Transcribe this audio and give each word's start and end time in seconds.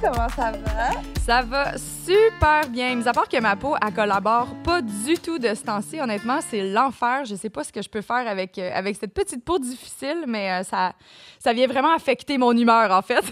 comment 0.00 0.28
ça 0.28 0.52
va? 0.52 0.90
Ça 1.24 1.42
va 1.42 1.78
super 1.78 2.68
bien. 2.68 2.94
Mis 2.94 3.08
à 3.08 3.12
part 3.12 3.28
que 3.28 3.40
ma 3.40 3.56
peau, 3.56 3.74
elle 3.80 3.92
collabore 3.94 4.48
pas 4.62 4.82
du 4.82 5.14
tout 5.18 5.38
de 5.38 5.54
ce 5.54 5.62
temps-ci. 5.64 6.00
Honnêtement, 6.00 6.40
c'est 6.40 6.62
l'enfer. 6.62 7.24
Je 7.24 7.34
sais 7.34 7.50
pas 7.50 7.64
ce 7.64 7.72
que 7.72 7.82
je 7.82 7.88
peux 7.88 8.00
faire 8.00 8.26
avec, 8.28 8.58
euh, 8.58 8.70
avec 8.74 8.96
cette 8.96 9.14
petite 9.14 9.44
peau 9.44 9.58
difficile, 9.58 10.24
mais 10.26 10.50
euh, 10.52 10.62
ça, 10.62 10.92
ça 11.38 11.52
vient 11.52 11.66
vraiment 11.66 11.94
affecter 11.94 12.38
mon 12.38 12.52
humeur, 12.52 12.90
en 12.90 13.02
fait. 13.02 13.24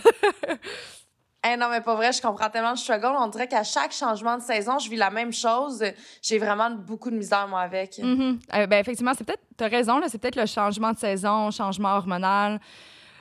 Hey, 1.43 1.57
non, 1.59 1.69
mais 1.71 1.81
pas 1.81 1.95
vrai, 1.95 2.13
je 2.13 2.23
comprends 2.23 2.49
tellement 2.49 2.71
le 2.71 2.77
struggle. 2.77 3.15
On 3.19 3.29
dirait 3.29 3.49
qu'à 3.49 3.65
chaque 3.65 3.93
changement 3.93 4.37
de 4.37 4.43
saison, 4.43 4.79
je 4.79 4.89
vis 4.89 4.97
la 4.97 5.11
même 5.11 5.33
chose. 5.33 5.85
J'ai 6.23 6.39
vraiment 6.39 6.71
beaucoup 6.71 7.11
de 7.11 7.17
misère, 7.17 7.47
moi, 7.49 7.61
avec. 7.61 7.99
Mm 8.03 8.39
ben, 8.53 8.73
effectivement, 8.73 9.13
c'est 9.17 9.25
peut-être, 9.25 9.45
t'as 9.57 9.69
raison, 9.69 10.01
c'est 10.09 10.19
peut-être 10.19 10.37
le 10.37 10.47
changement 10.47 10.93
de 10.93 10.99
saison, 10.99 11.51
changement 11.51 11.97
hormonal 11.97 12.61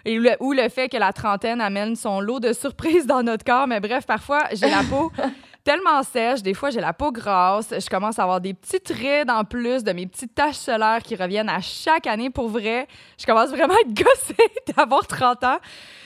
et 0.06 0.18
le, 0.18 0.32
ou 0.40 0.54
le 0.54 0.68
fait 0.70 0.90
que 0.90 0.98
la 0.98 1.14
trentaine 1.14 1.62
amène 1.62 1.96
son 1.96 2.20
lot 2.20 2.40
de 2.40 2.54
surprises 2.54 3.06
dans 3.06 3.24
notre 3.24 3.46
corps. 3.46 3.68
Mais 3.68 3.80
bref, 3.80 4.06
parfois, 4.06 4.44
j'ai 4.52 4.70
la 4.70 4.84
peau 4.84 5.12
tellement 5.64 6.04
sèche, 6.04 6.42
des 6.42 6.54
fois, 6.54 6.70
j'ai 6.70 6.82
la 6.82 6.94
peau 6.94 7.12
grasse, 7.12 7.74
je 7.78 7.90
commence 7.90 8.20
à 8.20 8.24
avoir 8.24 8.42
des 8.42 8.54
petites 8.54 8.90
rides 8.90 9.30
en 9.30 9.46
plus 9.46 9.84
de 9.84 9.94
mes 9.94 10.06
petites 10.06 10.36
taches 10.36 10.56
solaires 10.56 11.02
qui 11.02 11.16
reviennent 11.16 11.50
à 11.50 11.62
chaque 11.62 12.06
année 12.06 12.30
pour 12.30 12.50
vrai. 12.50 12.88
Je 13.18 13.26
commence 13.26 13.50
vraiment 13.50 13.74
à 13.74 13.80
être 13.80 13.94
gossée 13.94 14.52
d'avoir 14.76 15.08
30 15.08 15.44
ans. 15.46 15.58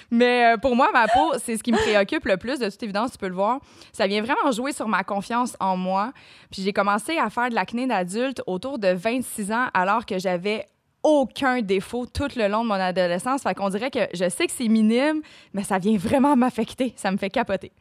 Mais 0.10 0.54
euh, 0.54 0.58
pour 0.58 0.76
moi, 0.76 0.90
ma 0.94 1.08
peau, 1.08 1.34
c'est 1.44 1.58
ce 1.58 1.64
qui 1.64 1.72
me 1.72 1.78
préoccupe 1.78 2.26
le 2.26 2.38
plus, 2.38 2.60
de 2.60 2.70
toute 2.70 2.82
évidence, 2.82 3.12
tu 3.12 3.18
peux 3.18 3.28
le 3.28 3.36
voir. 3.36 3.60
Ça 3.92 4.08
vient 4.08 4.22
vraiment 4.22 4.52
jouer 4.52 4.72
sur 4.72 4.88
ma 4.88 5.04
confiance 5.04 5.58
en 5.60 5.76
moi. 5.76 6.14
Puis 6.52 6.62
j'ai 6.62 6.72
commencé 6.72 7.18
à 7.18 7.30
faire 7.30 7.50
de 7.50 7.56
l'acné 7.56 7.88
d'adulte 7.88 8.42
autour 8.48 8.80
de 8.80 8.90
26 8.90 9.52
ans, 9.52 9.68
alors 9.74 10.06
que 10.06 10.18
j'avais 10.18 10.66
aucun 11.08 11.62
défaut 11.62 12.06
tout 12.06 12.28
le 12.36 12.50
long 12.50 12.64
de 12.64 12.68
mon 12.68 12.74
adolescence. 12.76 13.42
Fait 13.42 13.56
qu'on 13.56 13.70
dirait 13.70 13.90
que 13.90 14.08
je 14.14 14.28
sais 14.28 14.46
que 14.46 14.52
c'est 14.52 14.68
minime, 14.68 15.22
mais 15.54 15.64
ça 15.64 15.78
vient 15.78 15.98
vraiment 15.98 16.36
m'affecter. 16.36 16.94
Ça 16.98 17.12
me 17.12 17.18
fait 17.18 17.30
capoter. 17.30 17.72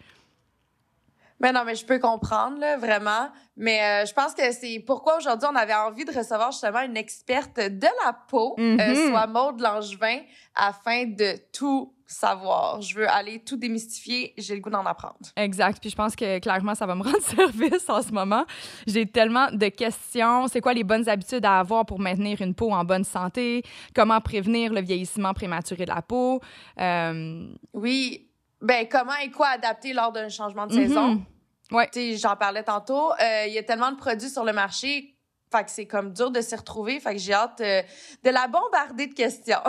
Mais 1.41 1.53
non, 1.53 1.65
mais 1.65 1.75
je 1.75 1.85
peux 1.85 1.99
comprendre, 1.99 2.59
là, 2.59 2.77
vraiment. 2.77 3.29
Mais 3.57 3.83
euh, 3.83 4.07
je 4.07 4.13
pense 4.13 4.35
que 4.35 4.53
c'est 4.53 4.83
pourquoi 4.87 5.17
aujourd'hui 5.17 5.49
on 5.51 5.57
avait 5.57 5.75
envie 5.75 6.05
de 6.05 6.13
recevoir 6.13 6.53
justement 6.53 6.81
une 6.81 6.97
experte 6.97 7.57
de 7.57 7.89
la 8.05 8.13
peau, 8.29 8.55
euh, 8.59 8.77
mm-hmm. 8.77 9.11
soit 9.11 9.27
Maude 9.27 9.61
Langevin, 9.61 10.21
afin 10.55 11.07
de 11.07 11.37
tout 11.53 11.93
savoir. 12.07 12.81
Je 12.81 12.95
veux 12.95 13.09
aller 13.09 13.41
tout 13.41 13.57
démystifier. 13.57 14.33
J'ai 14.39 14.55
le 14.55 14.61
goût 14.61 14.71
d'en 14.71 14.85
apprendre. 14.87 15.17
Exact. 15.37 15.79
Puis 15.81 15.91
je 15.91 15.97
pense 15.97 16.15
que 16.15 16.39
clairement, 16.39 16.75
ça 16.75 16.87
va 16.87 16.95
me 16.95 17.03
rendre 17.05 17.21
service 17.21 17.89
en 17.89 18.03
ce 18.03 18.13
moment. 18.13 18.45
J'ai 18.87 19.07
tellement 19.07 19.49
de 19.51 19.69
questions. 19.69 20.47
C'est 20.49 20.61
quoi 20.61 20.73
les 20.73 20.85
bonnes 20.85 21.09
habitudes 21.09 21.45
à 21.45 21.59
avoir 21.59 21.85
pour 21.85 21.99
maintenir 21.99 22.41
une 22.41 22.55
peau 22.55 22.71
en 22.73 22.85
bonne 22.85 23.05
santé? 23.05 23.63
Comment 23.95 24.21
prévenir 24.21 24.73
le 24.73 24.81
vieillissement 24.81 25.35
prématuré 25.35 25.85
de 25.85 25.91
la 25.91 26.03
peau? 26.03 26.41
Euh... 26.79 27.49
Oui. 27.73 28.26
Ben, 28.61 28.87
comment 28.89 29.17
et 29.23 29.31
quoi 29.31 29.49
adapter 29.49 29.93
lors 29.93 30.13
d'un 30.13 30.29
changement 30.29 30.67
de 30.67 30.73
saison? 30.73 31.15
Mm-hmm. 31.15 31.75
Ouais. 31.75 32.17
J'en 32.17 32.37
parlais 32.37 32.63
tantôt. 32.63 33.13
Euh, 33.13 33.45
il 33.47 33.53
y 33.53 33.59
a 33.59 33.63
tellement 33.63 33.91
de 33.91 33.97
produits 33.97 34.31
sur 34.31 34.45
le 34.45 34.53
marché 34.53 35.17
fait 35.51 35.65
que 35.65 35.71
c'est 35.71 35.87
comme 35.87 36.13
dur 36.13 36.31
de 36.31 36.41
s'y 36.41 36.55
retrouver. 36.57 37.01
Fait 37.01 37.15
que 37.15 37.21
j'ai 37.21 37.33
hâte 37.33 37.61
euh, 37.61 37.83
de 38.25 38.31
la 38.31 38.47
bombarder 38.49 39.07
de 39.07 39.15
questions. 39.15 39.61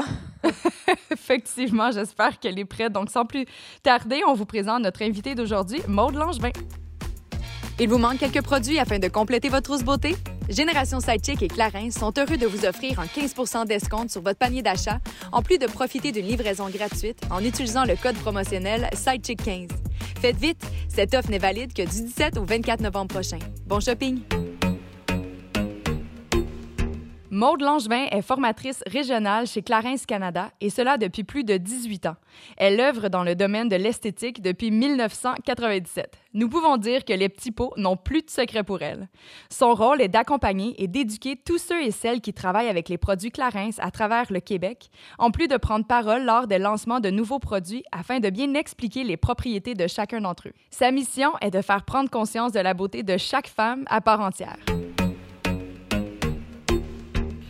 Effectivement, 1.12 1.92
j'espère 1.92 2.40
qu'elle 2.40 2.60
est 2.60 2.66
prête. 2.66 2.92
Donc, 2.92 3.10
sans 3.10 3.26
plus 3.26 3.46
tarder, 3.84 4.22
on 4.26 4.34
vous 4.34 4.46
présente 4.46 4.84
notre 4.84 5.02
invité 5.04 5.36
d'aujourd'hui, 5.36 5.82
Maude 5.88 6.16
Langevin. 6.16 6.52
Il 7.80 7.90
vous 7.90 8.00
manque 8.00 8.18
quelques 8.18 8.42
produits 8.42 8.80
afin 8.80 8.98
de 8.98 9.08
compléter 9.08 9.50
votre 9.50 9.64
trousse 9.64 9.84
beauté? 9.84 10.16
Génération 10.50 11.00
Sidechick 11.00 11.44
et 11.44 11.48
Clarins 11.48 11.92
sont 11.92 12.12
heureux 12.18 12.38
de 12.38 12.48
vous 12.48 12.66
offrir 12.66 13.00
un 13.00 13.06
15 13.06 13.66
d'escompte 13.68 14.10
sur 14.10 14.22
votre 14.22 14.40
panier 14.40 14.64
d'achat, 14.64 15.00
en 15.32 15.44
plus 15.44 15.60
de 15.60 15.68
profiter 15.68 16.12
d'une 16.12 16.26
livraison 16.26 16.70
gratuite 16.70 17.20
en 17.30 17.44
utilisant 17.44 17.84
le 17.84 17.96
code 17.96 18.16
promotionnel 18.16 18.90
Sidechick15. 18.94 19.70
Faites 20.20 20.38
vite, 20.38 20.62
cette 20.90 21.14
offre 21.14 21.30
n'est 21.30 21.38
valide 21.38 21.74
que 21.74 21.84
du 21.84 22.02
17 22.02 22.38
au 22.38 22.46
24 22.46 22.82
novembre 22.82 23.14
prochain. 23.14 23.40
Bon 23.68 23.80
shopping! 23.80 24.22
Maude 27.30 27.62
Langevin 27.62 28.06
est 28.10 28.22
formatrice 28.22 28.82
régionale 28.88 29.48
chez 29.48 29.62
Clarence 29.62 30.06
Canada 30.06 30.50
et 30.62 30.70
cela 30.70 30.98
depuis 30.98 31.26
plus 31.26 31.44
de 31.44 31.58
18 31.58 32.06
ans. 32.06 32.16
Elle 32.56 32.80
œuvre 32.80 33.10
dans 33.10 33.24
le 33.24 33.36
domaine 33.36 33.68
de 33.68 33.76
l'esthétique 33.76 34.42
depuis 34.42 34.72
1997. 34.72 36.18
Nous 36.34 36.48
pouvons 36.48 36.78
dire 36.78 37.04
que 37.04 37.12
les 37.12 37.28
petits 37.28 37.52
pots 37.52 37.74
n'ont 37.76 37.98
plus 37.98 38.22
de 38.22 38.30
secret 38.30 38.64
pour 38.64 38.82
elle. 38.82 39.10
Son 39.50 39.74
rôle 39.74 40.02
est 40.02 40.08
d'accompagner 40.08 40.82
et 40.82 40.88
d'éduquer 40.88 41.36
tous 41.36 41.58
ceux 41.58 41.84
et 41.84 41.92
celles 41.92 42.22
qui 42.22 42.34
travaillent 42.34 42.70
avec 42.70 42.88
les 42.88 42.98
produits 42.98 43.32
Clarence 43.32 43.80
à 43.80 43.92
travers 43.92 44.32
le 44.32 44.40
Québec, 44.40 44.90
en 45.18 45.30
plus 45.30 45.50
de 45.50 45.58
prendre 45.58 45.86
parole 45.86 46.24
lors 46.24 46.48
des 46.48 46.60
lancements 46.60 47.02
de 47.02 47.10
nouveaux 47.10 47.40
produits 47.40 47.84
afin 47.92 48.22
de 48.22 48.30
bien 48.30 48.54
expliquer 48.54 49.04
les 49.04 49.18
propriétés 49.18 49.74
de 49.74 49.88
chacun 49.88 50.22
d'entre 50.22 50.48
eux. 50.48 50.54
Sa 50.70 50.92
mission 50.92 51.34
est 51.42 51.52
de 51.52 51.62
faire 51.62 51.84
prendre 51.84 52.10
conscience 52.10 52.54
de 52.54 52.62
la 52.62 52.74
beauté 52.74 53.04
de 53.04 53.18
chaque 53.18 53.48
femme 53.48 53.84
à 53.88 54.00
part 54.00 54.22
entière. 54.22 54.56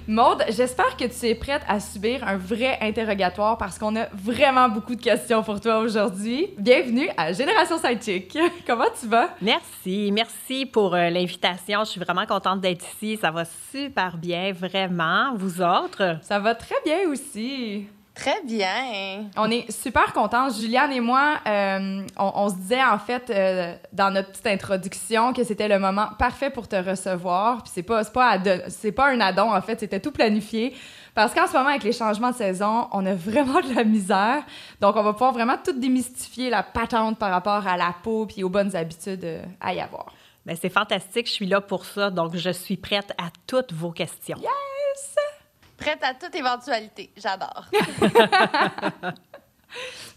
Maude, 0.09 0.41
j'espère 0.47 0.95
que 0.95 1.03
tu 1.03 1.25
es 1.25 1.35
prête 1.35 1.63
à 1.67 1.81
subir 1.81 2.25
un 2.25 2.37
vrai 2.37 2.77
interrogatoire 2.79 3.57
parce 3.57 3.77
qu'on 3.77 3.93
a 3.97 4.05
vraiment 4.13 4.69
beaucoup 4.69 4.95
de 4.95 5.01
questions 5.01 5.43
pour 5.43 5.59
toi 5.59 5.79
aujourd'hui. 5.79 6.47
Bienvenue 6.57 7.09
à 7.17 7.33
Génération 7.33 7.77
Sidechick. 7.77 8.37
Comment 8.65 8.85
tu 8.97 9.05
vas? 9.07 9.35
Merci, 9.41 10.09
merci 10.13 10.65
pour 10.65 10.95
euh, 10.95 11.09
l'invitation. 11.09 11.83
Je 11.83 11.89
suis 11.89 11.99
vraiment 11.99 12.25
contente 12.25 12.61
d'être 12.61 12.85
ici. 12.85 13.17
Ça 13.17 13.31
va 13.31 13.43
super 13.43 14.17
bien, 14.17 14.53
vraiment. 14.53 15.35
Vous 15.35 15.61
autres? 15.61 16.19
Ça 16.21 16.39
va 16.39 16.55
très 16.55 16.77
bien 16.85 17.09
aussi. 17.09 17.87
Très 18.17 18.41
bien. 18.43 19.29
On 19.37 19.49
est 19.51 19.71
super 19.71 20.11
contents. 20.11 20.49
Juliane 20.49 20.91
et 20.91 20.99
moi, 20.99 21.37
euh, 21.45 22.01
on, 22.17 22.49
se 22.49 22.55
disait 22.55 22.83
en 22.83 22.97
fait 22.97 23.29
euh, 23.29 23.75
dans 23.93 24.09
notre 24.11 24.31
petite 24.31 24.47
introduction 24.47 25.33
que 25.33 25.43
c'était 25.43 25.67
le 25.67 25.77
moment 25.77 26.07
parfait 26.17 26.49
pour 26.49 26.67
te 26.67 26.75
recevoir. 26.75 27.61
Puis 27.61 27.71
c'est 27.75 27.83
pas 27.83 28.03
c'est 28.03 28.13
pas 28.13 28.39
c'est 28.69 28.91
pas 28.91 29.09
un 29.11 29.19
addon 29.19 29.53
en 29.53 29.61
fait, 29.61 29.79
c'était 29.79 29.99
tout 29.99 30.11
planifié. 30.11 30.73
Parce 31.13 31.33
qu'en 31.33 31.47
ce 31.47 31.53
moment, 31.53 31.69
avec 31.69 31.83
les 31.83 31.93
changements 31.93 32.31
de 32.31 32.35
saison, 32.35 32.87
on 32.91 33.05
a 33.05 33.13
vraiment 33.13 33.61
de 33.61 33.75
la 33.75 33.83
misère. 33.83 34.43
Donc, 34.81 34.95
on 34.95 35.03
va 35.03 35.13
pouvoir 35.13 35.33
vraiment 35.33 35.57
tout 35.63 35.73
démystifier 35.73 36.51
la 36.51 36.61
patente 36.61 37.17
par 37.17 37.31
rapport 37.31 37.67
à 37.67 37.75
la 37.75 37.95
peau 38.03 38.27
puis 38.27 38.43
aux 38.43 38.49
bonnes 38.49 38.75
habitudes 38.75 39.23
euh, 39.23 39.43
à 39.59 39.73
y 39.73 39.79
avoir. 39.79 40.13
Bien, 40.45 40.55
c'est 40.59 40.69
fantastique. 40.69 41.25
Je 41.25 41.31
suis 41.31 41.47
là 41.47 41.59
pour 41.59 41.85
ça. 41.85 42.11
Donc, 42.11 42.35
je 42.35 42.51
suis 42.51 42.77
prête 42.77 43.13
à 43.17 43.29
toutes 43.47 43.73
vos 43.73 43.91
questions. 43.91 44.37
Yes! 44.37 45.36
Prête 45.77 46.03
à 46.03 46.13
toute 46.13 46.35
éventualité. 46.35 47.11
J'adore. 47.15 47.65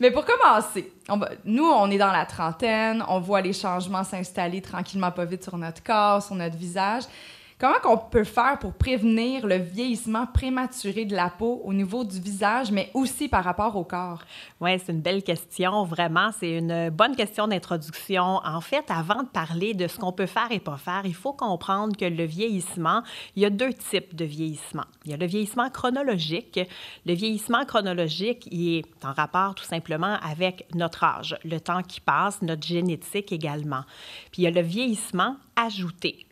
Mais 0.01 0.11
pour 0.11 0.25
commencer, 0.25 0.93
nous, 1.45 1.69
on 1.69 1.91
est 1.91 1.99
dans 1.99 2.13
la 2.13 2.25
trentaine, 2.25 3.05
on 3.09 3.21
voit 3.21 3.43
les 3.43 3.53
changements 3.53 4.05
s'installer 4.05 4.63
tranquillement, 4.63 5.11
pas 5.11 5.25
vite 5.25 5.45
sur 5.45 5.59
notre 5.59 5.83
corps, 5.83 6.23
sur 6.23 6.35
notre 6.35 6.57
visage. 6.57 7.03
Comment 7.61 7.79
qu'on 7.83 7.99
peut 7.99 8.25
faire 8.25 8.59
pour 8.59 8.73
prévenir 8.73 9.47
le 9.47 9.57
vieillissement 9.57 10.25
prématuré 10.25 11.05
de 11.05 11.15
la 11.15 11.29
peau 11.29 11.61
au 11.63 11.75
niveau 11.75 12.05
du 12.05 12.19
visage, 12.19 12.73
mais 12.73 12.91
aussi 12.95 13.29
par 13.29 13.45
rapport 13.45 13.77
au 13.77 13.85
corps? 13.85 14.23
Oui, 14.63 14.71
c'est 14.79 14.93
une 14.93 15.03
belle 15.03 15.23
question. 15.23 15.85
Vraiment, 15.85 16.31
c'est 16.41 16.57
une 16.57 16.89
bonne 16.89 17.15
question 17.15 17.47
d'introduction. 17.47 18.41
En 18.43 18.63
fait, 18.63 18.87
avant 18.89 19.25
de 19.25 19.29
parler 19.29 19.75
de 19.75 19.89
ce 19.89 19.99
qu'on 19.99 20.11
peut 20.11 20.25
faire 20.25 20.51
et 20.51 20.59
pas 20.59 20.79
faire, 20.79 21.03
il 21.05 21.15
faut 21.15 21.35
comprendre 21.35 21.95
que 21.99 22.07
le 22.07 22.25
vieillissement, 22.25 23.03
il 23.37 23.43
y 23.43 23.45
a 23.45 23.51
deux 23.51 23.75
types 23.75 24.17
de 24.17 24.25
vieillissement. 24.25 24.87
Il 25.05 25.11
y 25.11 25.15
a 25.15 25.19
le 25.19 25.27
vieillissement 25.27 25.69
chronologique. 25.69 26.59
Le 27.05 27.13
vieillissement 27.13 27.67
chronologique, 27.67 28.49
il 28.51 28.79
est 28.79 29.05
en 29.05 29.13
rapport 29.13 29.55
tout 29.55 29.65
simplement 29.65 30.17
avec 30.23 30.67
notre 30.75 31.05
âge, 31.05 31.37
le 31.45 31.61
temps 31.61 31.83
qui 31.83 32.01
passe, 32.01 32.41
notre 32.41 32.67
génétique 32.67 33.33
également. 33.33 33.83
Puis 34.33 34.41
il 34.41 34.45
y 34.45 34.47
a 34.47 34.51
le 34.51 34.63
vieillissement 34.63 35.37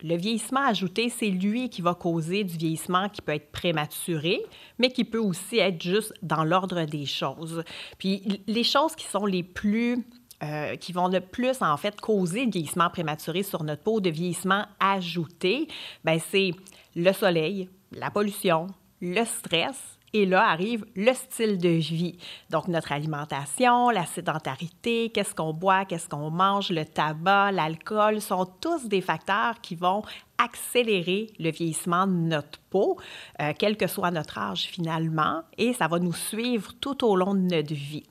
Le 0.03 0.15
vieillissement 0.15 0.65
ajouté, 0.65 1.09
c'est 1.09 1.29
lui 1.29 1.69
qui 1.69 1.81
va 1.81 1.93
causer 1.93 2.43
du 2.43 2.57
vieillissement 2.57 3.09
qui 3.09 3.21
peut 3.21 3.33
être 3.33 3.51
prématuré, 3.51 4.41
mais 4.77 4.91
qui 4.91 5.03
peut 5.03 5.19
aussi 5.19 5.57
être 5.57 5.81
juste 5.81 6.13
dans 6.21 6.43
l'ordre 6.43 6.85
des 6.85 7.05
choses. 7.05 7.63
Puis 7.97 8.41
les 8.47 8.63
choses 8.63 8.95
qui 8.95 9.05
sont 9.05 9.25
les 9.25 9.43
plus 9.43 10.05
euh, 10.41 10.77
qui 10.77 10.93
vont 10.93 11.09
le 11.09 11.19
plus, 11.19 11.61
en 11.61 11.75
fait, 11.75 11.99
causer 11.99 12.45
le 12.45 12.51
vieillissement 12.51 12.89
prématuré 12.89 13.43
sur 13.43 13.61
notre 13.63 13.83
peau, 13.83 13.99
de 13.99 14.09
vieillissement 14.09 14.65
ajouté, 14.79 15.67
ben 16.05 16.17
c'est 16.31 16.51
le 16.95 17.11
soleil, 17.11 17.67
la 17.91 18.09
pollution, 18.09 18.67
le 19.01 19.25
stress 19.25 19.98
et 20.13 20.25
là 20.25 20.49
arrive 20.49 20.85
le 20.95 21.13
style 21.13 21.57
de 21.57 21.69
vie. 21.69 22.17
Donc, 22.49 22.67
notre 22.67 22.91
alimentation, 22.91 23.89
la 23.89 24.05
sédentarité, 24.05 25.09
qu'est-ce 25.09 25.35
qu'on 25.35 25.53
boit, 25.53 25.85
qu'est-ce 25.85 26.09
qu'on 26.09 26.29
mange, 26.29 26.69
le 26.69 26.85
tabac, 26.85 27.51
l'alcool, 27.51 28.21
sont 28.21 28.45
tous 28.59 28.87
des 28.87 29.01
facteurs 29.01 29.61
qui 29.61 29.75
vont 29.75 30.03
accélérer 30.37 31.27
le 31.37 31.51
vieillissement 31.51 32.07
de 32.07 32.13
notre 32.13 32.59
peau, 32.69 32.97
euh, 33.41 33.53
quel 33.57 33.77
que 33.77 33.87
soit 33.87 34.11
notre 34.11 34.37
âge 34.37 34.63
finalement, 34.63 35.43
et 35.57 35.73
ça 35.73 35.87
va 35.87 35.99
nous 35.99 36.13
suivre 36.13 36.73
tout 36.79 37.05
au 37.05 37.15
long 37.15 37.33
de 37.33 37.41
notre 37.41 37.73
vie. 37.73 38.05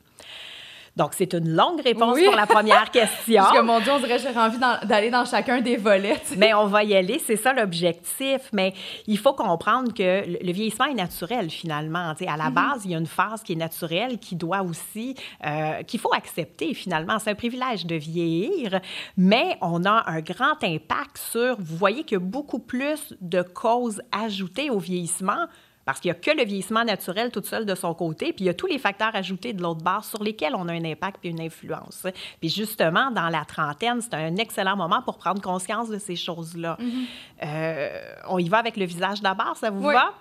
Donc, 0.98 1.14
c'est 1.14 1.32
une 1.32 1.54
longue 1.54 1.80
réponse 1.80 2.18
pour 2.20 2.34
la 2.34 2.46
première 2.46 2.90
question. 2.90 3.36
Parce 3.42 3.56
que, 3.56 3.62
mon 3.62 3.78
Dieu, 3.78 3.92
on 3.92 4.00
dirait 4.00 4.16
que 4.16 4.22
j'aurais 4.24 4.46
envie 4.46 4.58
d'aller 4.84 5.10
dans 5.10 5.24
chacun 5.24 5.60
des 5.60 5.76
volets. 5.76 6.20
Mais 6.36 6.52
on 6.54 6.66
va 6.66 6.82
y 6.82 6.96
aller, 6.96 7.20
c'est 7.24 7.36
ça 7.36 7.52
l'objectif. 7.52 8.40
Mais 8.52 8.74
il 9.06 9.16
faut 9.16 9.32
comprendre 9.32 9.94
que 9.94 10.24
le 10.26 10.52
vieillissement 10.52 10.86
est 10.86 10.94
naturel, 10.94 11.50
finalement. 11.50 12.14
à 12.20 12.36
la 12.36 12.48
mhm. 12.48 12.54
base, 12.54 12.84
il 12.84 12.90
y 12.90 12.94
a 12.96 12.98
une 12.98 13.06
phase 13.06 13.44
qui 13.44 13.52
est 13.52 13.56
naturelle, 13.56 14.18
qui 14.18 14.34
doit 14.34 14.62
aussi, 14.62 15.14
euh, 15.46 15.84
qu'il 15.84 16.00
faut 16.00 16.12
accepter, 16.12 16.74
finalement. 16.74 17.20
C'est 17.20 17.30
un 17.30 17.36
privilège 17.36 17.86
de 17.86 17.94
vieillir, 17.94 18.80
mais 19.16 19.56
on 19.60 19.84
a 19.84 20.02
un 20.10 20.20
grand 20.20 20.64
impact 20.64 21.16
sur, 21.16 21.54
vous 21.60 21.76
voyez 21.76 22.02
qu'il 22.02 22.18
y 22.18 22.20
a 22.20 22.24
beaucoup 22.24 22.58
plus 22.58 23.14
de 23.20 23.42
causes 23.42 24.02
ajoutées 24.10 24.68
au 24.68 24.80
vieillissement 24.80 25.46
parce 25.88 26.00
qu'il 26.00 26.10
n'y 26.10 26.18
a 26.18 26.20
que 26.20 26.38
le 26.38 26.44
vieillissement 26.44 26.84
naturel 26.84 27.30
tout 27.30 27.42
seul 27.42 27.64
de 27.64 27.74
son 27.74 27.94
côté, 27.94 28.34
puis 28.34 28.44
il 28.44 28.46
y 28.46 28.50
a 28.50 28.54
tous 28.54 28.66
les 28.66 28.76
facteurs 28.76 29.16
ajoutés 29.16 29.54
de 29.54 29.62
l'autre 29.62 29.80
barre 29.80 30.04
sur 30.04 30.22
lesquels 30.22 30.54
on 30.54 30.68
a 30.68 30.72
un 30.74 30.84
impact 30.84 31.24
et 31.24 31.30
une 31.30 31.40
influence. 31.40 32.06
Puis 32.40 32.50
justement, 32.50 33.10
dans 33.10 33.30
la 33.30 33.46
trentaine, 33.46 34.02
c'est 34.02 34.12
un 34.12 34.36
excellent 34.36 34.76
moment 34.76 35.00
pour 35.00 35.16
prendre 35.16 35.40
conscience 35.40 35.88
de 35.88 35.96
ces 35.96 36.14
choses-là. 36.14 36.76
Mm-hmm. 36.78 37.06
Euh, 37.42 38.00
on 38.28 38.38
y 38.38 38.50
va 38.50 38.58
avec 38.58 38.76
le 38.76 38.84
visage 38.84 39.22
d'abord, 39.22 39.56
ça 39.56 39.70
vous 39.70 39.80
va? 39.80 40.12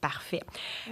Parfait. 0.00 0.44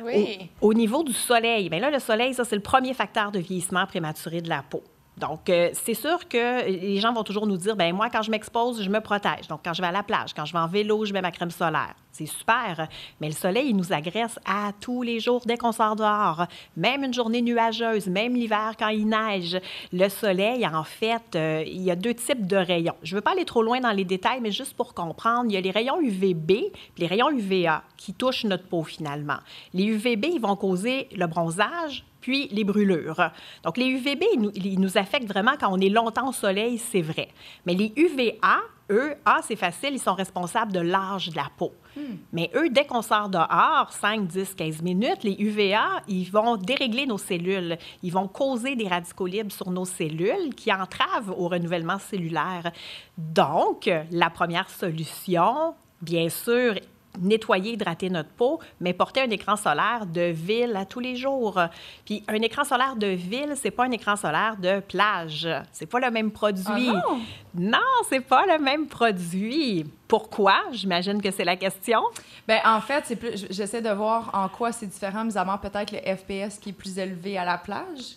Oui. 0.03 0.51
Au, 0.61 0.75
niveau 0.75 1.05
du 1.05 1.13
soleil, 1.13 1.69
bien 1.69 1.79
là, 1.79 1.93
le 1.93 2.01
soleil, 2.01 2.35
ça, 2.35 2.45
c'est 2.45 2.57
le 2.57 2.63
premier 2.63 2.95
facteur 2.95 3.31
de 3.31 3.39
vieillissement 3.39 3.87
prématuré 3.87 4.41
de 4.41 4.49
la 4.49 4.65
peau. 4.69 4.83
Donc, 5.17 5.49
euh, 5.49 5.71
c'est 5.73 5.95
sûr 5.95 6.29
que 6.29 6.67
les 6.69 7.01
gens 7.01 7.13
vont 7.13 7.23
toujours 7.23 7.47
nous 7.47 7.57
dire, 7.57 7.75
ben 7.75 7.95
moi, 7.95 8.11
quand 8.11 8.23
je 8.23 8.31
m'expose, 8.31 8.83
je 8.83 8.91
me 8.91 9.01
protège. 9.01 9.49
Donc, 9.49 9.61
quand 9.65 9.73
je 9.73 9.81
vais 9.81 9.89
à 9.89 9.93
la 9.93 10.03
plage, 10.03 10.35
quand 10.35 10.45
je 10.45 10.53
vais 10.53 10.59
en 10.59 10.67
vélo, 10.67 11.07
je 11.07 11.13
mets 11.15 11.23
ma 11.23 11.31
crème 11.31 11.51
solaire. 11.51 11.95
C'est 12.13 12.27
super, 12.27 12.89
mais 13.21 13.29
le 13.29 13.35
soleil, 13.35 13.69
il 13.69 13.77
nous 13.77 13.93
agresse 13.93 14.39
à 14.47 14.73
tous 14.81 15.03
les 15.03 15.21
jours 15.21 15.43
dès 15.45 15.57
qu'on 15.57 15.73
sort 15.73 15.97
dehors. 15.97 16.47
Même 16.77 17.05
une 17.05 17.13
journée 17.13 17.43
nuageuse, 17.43 18.07
même 18.09 18.35
l'hiver 18.35 18.73
quand 18.79 18.89
il 18.89 19.07
neige. 19.07 19.59
Le 19.93 20.09
soleil, 20.09 20.67
en 20.67 20.85
fait, 20.85 21.35
euh, 21.35 21.63
il 21.67 21.83
y 21.83 21.91
a 21.91 21.97
deux 21.97 22.15
types 22.15 22.47
de 22.47 22.57
rayons. 22.57 22.95
Je 23.03 23.15
ne 23.15 23.19
veux 23.19 23.23
pas 23.23 23.33
aller 23.33 23.45
trop 23.45 23.63
loin 23.63 23.81
dans 23.81 23.93
les 23.93 24.05
détails, 24.05 24.41
mais 24.41 24.51
juste 24.51 24.75
pour 24.75 24.95
comprendre, 24.95 25.47
il 25.47 25.53
y 25.53 25.57
a 25.57 25.61
les 25.61 25.71
rayons 25.71 26.01
UVB 26.01 26.51
et 26.51 26.73
les 26.97 27.07
rayons 27.07 27.31
UVA 27.31 27.83
qui 27.97 28.15
touchent 28.15 28.45
notre 28.45 28.67
peau 28.67 28.83
finalement. 28.83 29.39
Les 29.75 29.85
UVB, 29.85 30.27
ils 30.35 30.41
vont 30.41 30.57
causer 30.57 31.09
le 31.15 31.27
bronzage, 31.27 32.05
puis 32.27 32.49
les 32.49 32.65
brûlures. 32.65 33.31
Donc, 33.63 33.77
les 33.77 33.87
UVB, 33.87 34.25
ils 34.57 34.81
nous, 34.81 34.99
affectent 34.99 35.29
vraiment 35.29 35.53
quand 35.61 35.69
on 35.71 35.79
est 35.79 35.89
longtemps 35.89 36.31
au 36.31 36.33
soleil, 36.33 36.77
c'est 36.77 37.01
vrai. 37.01 37.29
Mais 37.65 37.75
les 37.75 37.93
UVA, 37.95 38.59
eux, 38.91 39.15
ah, 39.25 39.39
c'est 39.45 39.55
facile, 39.55 39.91
ils 39.93 40.01
sont 40.01 40.15
responsables 40.15 40.73
de 40.73 40.81
l'âge 40.81 41.29
de 41.29 41.37
la 41.37 41.47
peau. 41.57 41.73
Hmm. 41.97 42.17
Mais 42.33 42.51
eux, 42.57 42.69
dès 42.69 42.85
qu'on 42.85 43.03
sort 43.03 43.29
dehors, 43.29 43.93
5, 43.93 44.27
10, 44.27 44.55
15 44.57 44.83
minutes, 44.83 45.23
les 45.23 45.37
UVA, 45.39 46.03
ils 46.09 46.29
vont 46.29 46.57
dérégler 46.57 47.07
nos 47.07 47.17
cellules. 47.17 47.79
Ils 48.03 48.13
vont 48.13 48.27
causer 48.27 48.75
des 48.75 48.89
radicaux 48.89 49.27
libres 49.27 49.53
sur 49.53 49.71
nos 49.71 49.85
cellules 49.85 50.53
qui 50.57 50.73
entravent 50.73 51.31
au 51.31 51.47
renouvellement 51.47 52.01
cellulaire. 52.01 52.73
Donc, 53.17 53.89
la 54.11 54.31
première 54.31 54.69
solution, 54.69 55.77
bien 56.03 56.29
sûr, 56.29 56.75
nettoyer, 57.21 57.73
hydrater 57.73 58.11
notre 58.11 58.31
peau, 58.31 58.61
mais 58.81 58.93
porter 58.93 59.23
un 59.23 59.31
écran 59.31 59.57
solaire 59.57 60.07
de 60.07 60.33
ville 60.33 60.77
à 60.77 60.85
tous 60.85 61.01
les 61.01 61.17
jours. 61.17 61.61
Puis 62.05 62.23
un 62.29 62.41
écran 62.43 62.65
solaire 62.65 62.97
de 62.97 63.09
ville, 63.09 63.55
c'est 63.57 63.71
pas 63.71 63.85
un 63.85 63.91
écran 63.91 64.17
solaire 64.17 64.57
de 64.57 64.81
plage. 64.81 65.49
C'est 65.73 65.87
pas 65.87 66.01
le 66.01 66.11
même 66.11 66.31
produit. 66.31 66.65
Ah 66.89 67.03
non, 67.07 67.21
non 67.55 67.79
c'est 68.09 68.21
pas 68.21 68.45
le 68.47 68.63
même 68.63 68.87
produit. 68.87 69.85
Pourquoi? 70.09 70.63
J'imagine 70.73 71.21
que 71.21 71.31
c'est 71.31 71.45
la 71.45 71.57
question. 71.57 72.01
Bien, 72.47 72.61
en 72.65 72.81
fait, 72.81 73.05
c'est 73.07 73.17
plus, 73.17 73.47
j'essaie 73.51 73.83
de 73.83 73.91
voir 73.91 74.31
en 74.33 74.49
quoi 74.49 74.71
c'est 74.73 74.87
différent, 74.87 75.25
mis 75.25 75.37
à 75.37 75.45
part 75.45 75.61
peut-être 75.61 75.93
le 75.93 75.99
FPS 75.99 76.59
qui 76.59 76.71
est 76.71 76.73
plus 76.73 76.99
élevé 76.99 77.37
à 77.39 77.45
la 77.45 77.59
plage. 77.59 78.17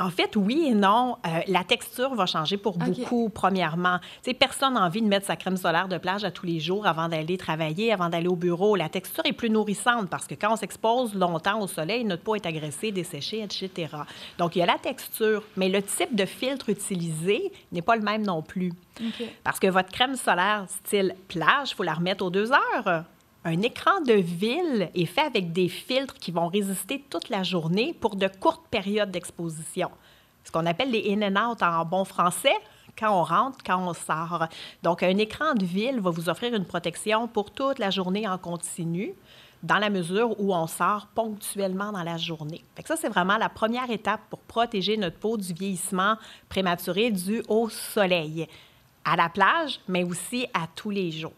En 0.00 0.10
fait, 0.10 0.36
oui 0.36 0.66
et 0.68 0.74
non. 0.74 1.16
Euh, 1.26 1.40
la 1.48 1.64
texture 1.64 2.14
va 2.14 2.26
changer 2.26 2.56
pour 2.56 2.78
beaucoup, 2.78 3.30
premièrement. 3.30 3.98
personne 4.38 4.74
n'a 4.74 4.84
envie 4.84 5.02
de 5.02 5.08
mettre 5.08 5.26
sa 5.26 5.36
crème 5.36 5.56
solaire 5.56 5.88
de 5.88 5.98
plage 5.98 6.24
à 6.24 6.30
tous 6.30 6.46
les 6.46 6.60
jours 6.60 6.86
avant 6.86 7.08
d'aller 7.08 7.36
travailler, 7.36 7.92
avant 7.92 8.08
d'aller 8.08 8.28
au 8.28 8.36
bureau. 8.36 8.76
La 8.76 8.88
texture 8.88 9.24
est 9.26 9.32
plus 9.32 9.50
nourrissante 9.50 10.08
parce 10.08 10.26
que 10.26 10.34
quand 10.34 10.52
on 10.52 10.56
s'expose 10.56 11.14
longtemps 11.14 11.60
au 11.60 11.66
soleil, 11.66 12.04
notre 12.04 12.22
peau 12.22 12.36
est 12.36 12.46
agressée, 12.46 12.92
desséchée, 12.92 13.42
etc. 13.42 13.88
Donc, 14.38 14.54
il 14.56 14.60
y 14.60 14.62
a 14.62 14.66
la 14.66 14.78
texture, 14.78 15.42
mais 15.56 15.68
le 15.68 15.82
type 15.82 16.14
de 16.14 16.26
filtre 16.26 16.68
utilisé 16.68 17.52
n'est 17.72 17.82
pas 17.82 17.96
le 17.96 18.02
même 18.02 18.24
non 18.24 18.42
plus. 18.42 18.72
Parce 19.44 19.58
que 19.58 19.68
votre 19.68 19.90
crème 19.90 20.16
solaire 20.16 20.64
style 20.68 21.14
plage, 21.28 21.70
il 21.70 21.74
faut 21.74 21.84
la 21.84 21.94
remettre 21.94 22.24
aux 22.24 22.30
deux 22.30 22.52
heures 22.52 23.04
un 23.48 23.62
écran 23.62 24.02
de 24.02 24.12
ville 24.12 24.90
est 24.94 25.06
fait 25.06 25.22
avec 25.22 25.52
des 25.52 25.68
filtres 25.68 26.14
qui 26.14 26.30
vont 26.30 26.48
résister 26.48 27.02
toute 27.08 27.30
la 27.30 27.42
journée 27.42 27.94
pour 27.98 28.14
de 28.14 28.28
courtes 28.28 28.66
périodes 28.70 29.10
d'exposition. 29.10 29.90
Ce 30.44 30.52
qu'on 30.52 30.66
appelle 30.66 30.90
les 30.90 31.14
in 31.14 31.22
and 31.22 31.52
out 31.52 31.62
en 31.62 31.84
bon 31.86 32.04
français, 32.04 32.54
quand 32.98 33.10
on 33.10 33.22
rentre, 33.22 33.58
quand 33.64 33.78
on 33.78 33.94
sort. 33.94 34.48
Donc, 34.82 35.02
un 35.02 35.16
écran 35.16 35.54
de 35.54 35.64
ville 35.64 36.00
va 36.00 36.10
vous 36.10 36.28
offrir 36.28 36.54
une 36.54 36.66
protection 36.66 37.26
pour 37.26 37.50
toute 37.50 37.78
la 37.78 37.90
journée 37.90 38.28
en 38.28 38.36
continu, 38.36 39.14
dans 39.62 39.78
la 39.78 39.88
mesure 39.88 40.38
où 40.38 40.54
on 40.54 40.66
sort 40.66 41.06
ponctuellement 41.14 41.90
dans 41.90 42.02
la 42.02 42.18
journée. 42.18 42.62
Fait 42.76 42.86
ça, 42.86 42.96
c'est 42.96 43.08
vraiment 43.08 43.38
la 43.38 43.48
première 43.48 43.90
étape 43.90 44.20
pour 44.28 44.40
protéger 44.40 44.96
notre 44.98 45.16
peau 45.16 45.36
du 45.38 45.54
vieillissement 45.54 46.16
prématuré 46.48 47.10
dû 47.10 47.42
au 47.48 47.68
soleil 47.70 48.46
à 49.04 49.16
la 49.16 49.28
plage, 49.28 49.80
mais 49.88 50.04
aussi 50.04 50.46
à 50.52 50.66
tous 50.74 50.90
les 50.90 51.10
jours. 51.10 51.32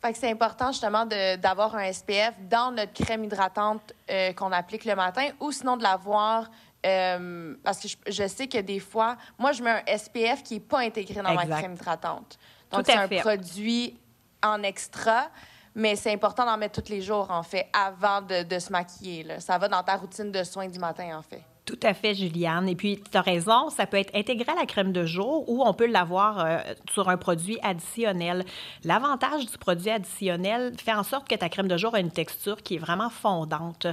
Fait 0.00 0.12
que 0.12 0.18
c'est 0.18 0.30
important 0.30 0.72
justement 0.72 1.06
d'avoir 1.06 1.74
un 1.74 1.92
SPF 1.92 2.34
dans 2.48 2.72
notre 2.72 2.92
crème 2.92 3.24
hydratante 3.24 3.92
euh, 4.10 4.32
qu'on 4.32 4.52
applique 4.52 4.84
le 4.84 4.94
matin 4.94 5.28
ou 5.40 5.52
sinon 5.52 5.76
de 5.76 5.82
l'avoir 5.82 6.48
euh, 6.84 7.54
parce 7.62 7.80
que 7.80 7.88
je, 8.06 8.28
sais 8.28 8.46
que 8.46 8.58
des 8.58 8.78
fois, 8.78 9.16
moi, 9.38 9.52
je 9.52 9.62
mets 9.62 9.70
un 9.70 9.96
SPF 9.96 10.42
qui 10.42 10.54
n'est 10.54 10.60
pas 10.60 10.80
intégré 10.80 11.22
dans 11.22 11.34
ma 11.34 11.46
crème 11.46 11.74
hydratante. 11.74 12.38
Donc, 12.70 12.84
c'est 12.84 12.94
un 12.94 13.08
produit 13.08 13.98
en 14.42 14.62
extra, 14.62 15.28
mais 15.74 15.96
c'est 15.96 16.12
important 16.12 16.44
d'en 16.44 16.58
mettre 16.58 16.82
tous 16.82 16.90
les 16.90 17.00
jours, 17.00 17.30
en 17.30 17.42
fait, 17.42 17.68
avant 17.72 18.20
de, 18.20 18.42
de 18.42 18.58
se 18.58 18.70
maquiller. 18.70 19.22
Là. 19.22 19.40
Ça 19.40 19.56
va 19.56 19.68
dans 19.68 19.82
ta 19.82 19.96
routine 19.96 20.30
de 20.30 20.44
soins 20.44 20.68
du 20.68 20.78
matin, 20.78 21.16
en 21.16 21.22
fait. 21.22 21.42
Tout 21.64 21.80
à 21.82 21.94
fait, 21.94 22.14
Juliane. 22.14 22.68
Et 22.68 22.74
puis, 22.74 23.00
tu 23.10 23.16
as 23.16 23.22
raison, 23.22 23.70
ça 23.70 23.86
peut 23.86 23.96
être 23.96 24.14
intégré 24.14 24.52
à 24.52 24.54
la 24.54 24.66
crème 24.66 24.92
de 24.92 25.06
jour 25.06 25.48
ou 25.48 25.64
on 25.64 25.72
peut 25.72 25.86
l'avoir 25.86 26.44
euh, 26.44 26.58
sur 26.92 27.08
un 27.08 27.16
produit 27.16 27.58
additionnel. 27.62 28.44
L'avantage 28.84 29.46
du 29.46 29.56
produit 29.56 29.88
additionnel 29.88 30.74
fait 30.76 30.92
en 30.92 31.02
sorte 31.02 31.26
que 31.26 31.34
ta 31.34 31.48
crème 31.48 31.66
de 31.66 31.78
jour 31.78 31.94
a 31.94 32.00
une 32.00 32.10
texture 32.10 32.62
qui 32.62 32.74
est 32.74 32.78
vraiment 32.78 33.08
fondante. 33.08 33.86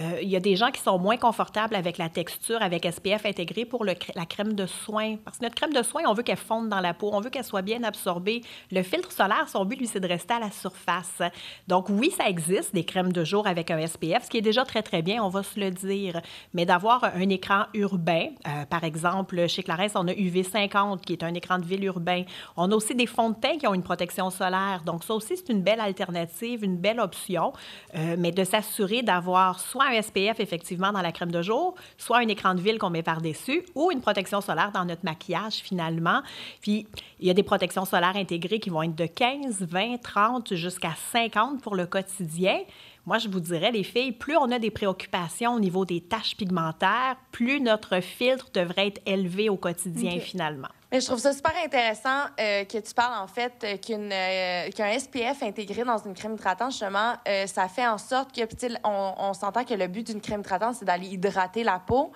Euh, 0.00 0.18
il 0.20 0.28
y 0.28 0.34
a 0.34 0.40
des 0.40 0.56
gens 0.56 0.72
qui 0.72 0.80
sont 0.80 0.98
moins 0.98 1.16
confortables 1.16 1.76
avec 1.76 1.96
la 1.96 2.08
texture 2.08 2.60
avec 2.60 2.84
SPF 2.90 3.24
intégré 3.24 3.66
pour 3.66 3.84
la 3.84 3.94
crème 3.94 4.54
de 4.54 4.66
soin. 4.66 5.14
Parce 5.24 5.38
que 5.38 5.44
notre 5.44 5.54
crème 5.54 5.72
de 5.72 5.82
soin, 5.84 6.02
on 6.08 6.14
veut 6.14 6.24
qu'elle 6.24 6.36
fonde 6.36 6.70
dans 6.70 6.80
la 6.80 6.92
peau, 6.92 7.10
on 7.12 7.20
veut 7.20 7.30
qu'elle 7.30 7.44
soit 7.44 7.62
bien 7.62 7.84
absorbée. 7.84 8.40
Le 8.72 8.82
filtre 8.82 9.12
solaire, 9.12 9.48
son 9.48 9.64
but, 9.64 9.78
lui, 9.78 9.86
c'est 9.86 10.00
de 10.00 10.08
rester 10.08 10.34
à 10.34 10.40
la 10.40 10.50
surface. 10.50 11.22
Donc, 11.68 11.88
oui, 11.88 12.10
ça 12.10 12.28
existe, 12.28 12.74
des 12.74 12.84
crèmes 12.84 13.12
de 13.12 13.22
jour 13.22 13.46
avec 13.46 13.70
un 13.70 13.86
SPF, 13.86 14.24
ce 14.24 14.30
qui 14.30 14.38
est 14.38 14.42
déjà 14.42 14.64
très, 14.64 14.82
très 14.82 15.02
bien, 15.02 15.22
on 15.22 15.28
va 15.28 15.44
se 15.44 15.60
le 15.60 15.70
dire. 15.70 16.20
Mais 16.52 16.64
d'avoir 16.64 17.11
un 17.14 17.28
écran 17.28 17.64
urbain. 17.74 18.28
Euh, 18.46 18.64
par 18.66 18.84
exemple, 18.84 19.46
chez 19.48 19.62
Clarence, 19.62 19.92
on 19.94 20.06
a 20.08 20.12
UV50, 20.12 21.00
qui 21.00 21.12
est 21.12 21.22
un 21.22 21.34
écran 21.34 21.58
de 21.58 21.64
ville 21.64 21.84
urbain. 21.84 22.24
On 22.56 22.70
a 22.70 22.74
aussi 22.74 22.94
des 22.94 23.06
fonds 23.06 23.30
de 23.30 23.36
teint 23.36 23.58
qui 23.58 23.66
ont 23.66 23.74
une 23.74 23.82
protection 23.82 24.30
solaire. 24.30 24.82
Donc, 24.84 25.04
ça 25.04 25.14
aussi, 25.14 25.36
c'est 25.36 25.48
une 25.50 25.62
belle 25.62 25.80
alternative, 25.80 26.64
une 26.64 26.76
belle 26.76 27.00
option. 27.00 27.52
Euh, 27.94 28.16
mais 28.18 28.30
de 28.30 28.44
s'assurer 28.44 29.02
d'avoir 29.02 29.60
soit 29.60 29.86
un 29.86 30.00
SPF, 30.00 30.40
effectivement, 30.40 30.92
dans 30.92 31.02
la 31.02 31.12
crème 31.12 31.32
de 31.32 31.42
jour, 31.42 31.74
soit 31.98 32.18
un 32.18 32.28
écran 32.28 32.54
de 32.54 32.60
ville 32.60 32.78
qu'on 32.78 32.90
met 32.90 33.02
par-dessus, 33.02 33.64
ou 33.74 33.90
une 33.90 34.00
protection 34.00 34.40
solaire 34.40 34.72
dans 34.72 34.84
notre 34.84 35.04
maquillage, 35.04 35.54
finalement. 35.54 36.22
Puis, 36.60 36.86
il 37.20 37.26
y 37.26 37.30
a 37.30 37.34
des 37.34 37.42
protections 37.42 37.84
solaires 37.84 38.16
intégrées 38.16 38.58
qui 38.58 38.70
vont 38.70 38.82
être 38.82 38.94
de 38.94 39.06
15, 39.06 39.62
20, 39.62 40.00
30 40.02 40.54
jusqu'à 40.54 40.92
50 41.12 41.62
pour 41.62 41.76
le 41.76 41.86
quotidien. 41.86 42.58
Moi, 43.04 43.18
je 43.18 43.28
vous 43.28 43.40
dirais, 43.40 43.72
les 43.72 43.82
filles, 43.82 44.12
plus 44.12 44.36
on 44.36 44.50
a 44.52 44.60
des 44.60 44.70
préoccupations 44.70 45.54
au 45.54 45.60
niveau 45.60 45.84
des 45.84 46.00
taches 46.00 46.36
pigmentaires, 46.36 47.16
plus 47.32 47.60
notre 47.60 48.00
filtre 48.00 48.48
devrait 48.54 48.88
être 48.88 49.02
élevé 49.06 49.48
au 49.48 49.56
quotidien, 49.56 50.20
finalement. 50.20 50.68
Mais 50.92 51.00
je 51.00 51.06
trouve 51.06 51.18
ça 51.18 51.32
super 51.32 51.52
intéressant 51.64 52.26
euh, 52.38 52.64
que 52.64 52.78
tu 52.78 52.94
parles, 52.94 53.20
en 53.20 53.26
fait, 53.26 53.52
euh, 53.64 53.76
euh, 53.90 54.70
qu'un 54.70 54.98
SPF 54.98 55.42
intégré 55.42 55.82
dans 55.84 55.98
une 55.98 56.14
crème 56.14 56.34
hydratante, 56.34 56.70
justement, 56.70 57.14
ça 57.46 57.66
fait 57.68 57.86
en 57.86 57.98
sorte 57.98 58.32
que, 58.32 58.42
on, 58.84 59.14
on 59.18 59.32
s'entend 59.32 59.64
que 59.64 59.74
le 59.74 59.88
but 59.88 60.06
d'une 60.06 60.20
crème 60.20 60.40
hydratante, 60.40 60.76
c'est 60.76 60.84
d'aller 60.84 61.08
hydrater 61.08 61.64
la 61.64 61.80
peau, 61.80 62.12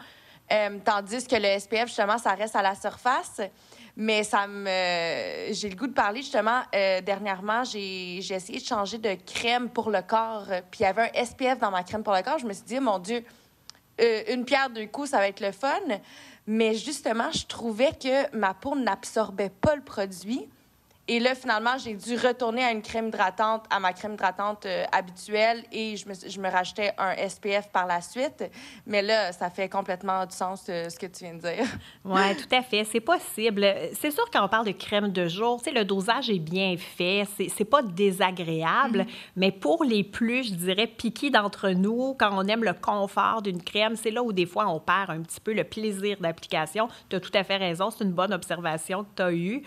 tandis 0.84 1.26
que 1.26 1.36
le 1.36 1.58
SPF, 1.58 1.86
justement, 1.86 2.18
ça 2.18 2.34
reste 2.34 2.54
à 2.54 2.62
la 2.62 2.76
surface. 2.76 3.40
Mais 3.96 4.24
ça 4.24 4.46
me. 4.46 5.52
J'ai 5.52 5.70
le 5.70 5.74
goût 5.74 5.86
de 5.86 5.94
parler 5.94 6.20
justement. 6.20 6.60
Euh, 6.74 7.00
dernièrement, 7.00 7.64
j'ai 7.64 8.18
essayé 8.18 8.58
de 8.60 8.64
changer 8.64 8.98
de 8.98 9.16
crème 9.26 9.70
pour 9.70 9.90
le 9.90 10.02
corps. 10.02 10.46
Puis 10.70 10.80
il 10.80 10.82
y 10.82 10.86
avait 10.86 11.10
un 11.14 11.24
SPF 11.24 11.58
dans 11.58 11.70
ma 11.70 11.82
crème 11.82 12.02
pour 12.02 12.14
le 12.14 12.22
corps. 12.22 12.38
Je 12.38 12.46
me 12.46 12.52
suis 12.52 12.64
dit, 12.64 12.78
mon 12.78 12.98
Dieu, 12.98 13.24
euh, 14.00 14.22
une 14.28 14.44
pierre 14.44 14.68
deux 14.68 14.86
coups, 14.86 15.10
ça 15.10 15.18
va 15.18 15.28
être 15.28 15.40
le 15.40 15.52
fun. 15.52 15.80
Mais 16.46 16.74
justement, 16.74 17.32
je 17.32 17.46
trouvais 17.46 17.92
que 17.92 18.36
ma 18.36 18.54
peau 18.54 18.76
n'absorbait 18.76 19.50
pas 19.50 19.74
le 19.74 19.82
produit. 19.82 20.48
Et 21.08 21.20
là, 21.20 21.34
finalement, 21.36 21.78
j'ai 21.78 21.94
dû 21.94 22.16
retourner 22.16 22.64
à 22.64 22.72
une 22.72 22.82
crème 22.82 23.08
hydratante, 23.08 23.64
à 23.70 23.78
ma 23.78 23.92
crème 23.92 24.14
hydratante 24.14 24.66
euh, 24.66 24.84
habituelle 24.90 25.62
et 25.70 25.96
je 25.96 26.08
me, 26.08 26.14
je 26.14 26.40
me 26.40 26.50
rachetais 26.50 26.92
un 26.98 27.14
SPF 27.28 27.68
par 27.72 27.86
la 27.86 28.00
suite. 28.00 28.44
Mais 28.86 29.02
là, 29.02 29.30
ça 29.32 29.48
fait 29.48 29.68
complètement 29.68 30.26
du 30.26 30.34
sens 30.34 30.66
euh, 30.68 30.88
ce 30.88 30.98
que 30.98 31.06
tu 31.06 31.24
viens 31.24 31.34
de 31.34 31.40
dire. 31.40 31.66
Oui, 32.04 32.36
tout 32.36 32.54
à 32.54 32.62
fait. 32.62 32.84
C'est 32.84 33.00
possible. 33.00 33.66
C'est 33.94 34.10
sûr, 34.10 34.24
quand 34.32 34.44
on 34.44 34.48
parle 34.48 34.66
de 34.66 34.72
crème 34.72 35.10
de 35.10 35.26
jour, 35.26 35.60
le 35.66 35.84
dosage 35.84 36.30
est 36.30 36.38
bien 36.38 36.76
fait. 36.76 37.24
C'est 37.36 37.64
pas 37.64 37.82
désagréable. 37.82 39.00
Mm-hmm. 39.00 39.32
Mais 39.36 39.50
pour 39.50 39.84
les 39.84 40.04
plus, 40.04 40.48
je 40.48 40.54
dirais, 40.54 40.86
piqués 40.86 41.30
d'entre 41.30 41.70
nous, 41.70 42.14
quand 42.18 42.30
on 42.32 42.46
aime 42.46 42.64
le 42.64 42.74
confort 42.74 43.42
d'une 43.42 43.62
crème, 43.62 43.96
c'est 43.96 44.10
là 44.10 44.22
où 44.22 44.32
des 44.32 44.46
fois 44.46 44.68
on 44.68 44.78
perd 44.78 45.10
un 45.10 45.22
petit 45.22 45.40
peu 45.40 45.52
le 45.52 45.64
plaisir 45.64 46.18
d'application. 46.20 46.88
Tu 47.08 47.16
as 47.16 47.20
tout 47.20 47.32
à 47.34 47.42
fait 47.42 47.56
raison. 47.56 47.90
C'est 47.90 48.04
une 48.04 48.12
bonne 48.12 48.32
observation 48.32 49.04
que 49.04 49.10
tu 49.16 49.22
as 49.22 49.32
eue. 49.32 49.62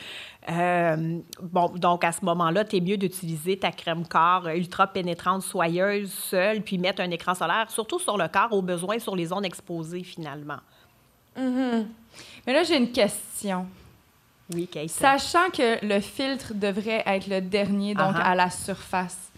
Euh, 0.48 1.20
bon, 1.42 1.70
donc 1.76 2.04
à 2.04 2.12
ce 2.12 2.24
moment-là, 2.24 2.64
tu 2.64 2.78
es 2.78 2.82
mieux 2.82 2.98
d'utiliser 2.98 3.58
ta 3.58 3.72
crème 3.72 4.08
corps 4.08 4.48
ultra 4.48 4.88
pénétrante, 4.88 5.44
soyeuse, 5.44 6.12
seule, 6.12 6.62
puis 6.62 6.78
mettre 6.78 7.02
un 7.02 7.12
écran 7.12 7.36
solaire, 7.36 7.70
surtout 7.70 8.00
sur 8.00 8.18
le 8.18 8.28
corps, 8.28 8.54
au 8.54 8.62
besoin 8.62 9.00
sur 9.00 9.16
les 9.16 9.28
zones 9.28 9.46
exposées 9.46 10.04
finalement. 10.04 10.60
Mm-hmm. 11.38 11.86
Mais 12.48 12.54
là, 12.54 12.64
j'ai 12.64 12.78
une 12.78 12.92
question. 12.92 13.68
Oui, 14.54 14.68
Kate. 14.68 14.90
Sachant 14.90 15.50
que 15.52 15.86
le 15.86 16.00
filtre 16.00 16.54
devrait 16.56 17.04
être 17.06 17.28
le 17.28 17.42
dernier, 17.42 17.94
donc 17.94 18.16
à 18.16 18.34
la 18.34 18.50
surface. 18.50 19.32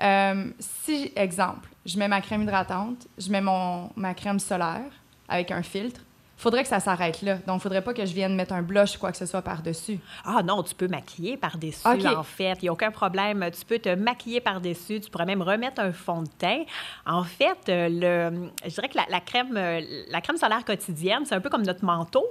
Euh, 0.00 0.50
si, 0.58 1.12
exemple, 1.16 1.68
je 1.84 1.98
mets 1.98 2.08
ma 2.08 2.20
crème 2.20 2.42
hydratante, 2.42 3.08
je 3.18 3.30
mets 3.30 3.40
mon, 3.40 3.90
ma 3.96 4.14
crème 4.14 4.38
solaire 4.38 4.90
avec 5.28 5.50
un 5.50 5.62
filtre, 5.62 6.00
faudrait 6.42 6.62
que 6.62 6.68
ça 6.68 6.80
s'arrête 6.80 7.22
là. 7.22 7.36
Donc, 7.46 7.58
il 7.58 7.62
faudrait 7.62 7.82
pas 7.82 7.94
que 7.94 8.04
je 8.04 8.12
vienne 8.12 8.34
mettre 8.34 8.52
un 8.52 8.62
blush 8.62 8.96
ou 8.96 8.98
quoi 8.98 9.12
que 9.12 9.16
ce 9.16 9.26
soit 9.26 9.42
par-dessus. 9.42 9.98
Ah 10.24 10.42
non, 10.42 10.62
tu 10.62 10.74
peux 10.74 10.88
maquiller 10.88 11.36
par-dessus, 11.36 11.86
en 11.86 12.22
fait. 12.22 12.54
Il 12.60 12.64
n'y 12.64 12.68
a 12.68 12.72
aucun 12.72 12.90
problème. 12.90 13.48
Tu 13.56 13.64
peux 13.64 13.78
te 13.78 13.94
maquiller 13.94 14.40
par-dessus. 14.40 15.00
Tu 15.00 15.10
pourrais 15.10 15.26
même 15.26 15.42
remettre 15.42 15.80
un 15.80 15.92
fond 15.92 16.22
de 16.22 16.28
teint. 16.38 16.64
En 17.06 17.24
fait, 17.24 17.68
euh, 17.68 17.88
le, 17.88 18.50
je 18.64 18.70
dirais 18.70 18.88
que 18.88 18.98
la, 19.08 19.20
crème, 19.20 19.56
euh, 19.56 19.80
la 20.08 20.20
crème 20.20 20.36
solaire 20.36 20.64
quotidienne, 20.64 21.24
c'est 21.24 21.34
un 21.34 21.40
peu 21.40 21.50
comme 21.50 21.64
notre 21.64 21.84
manteau 21.84 22.24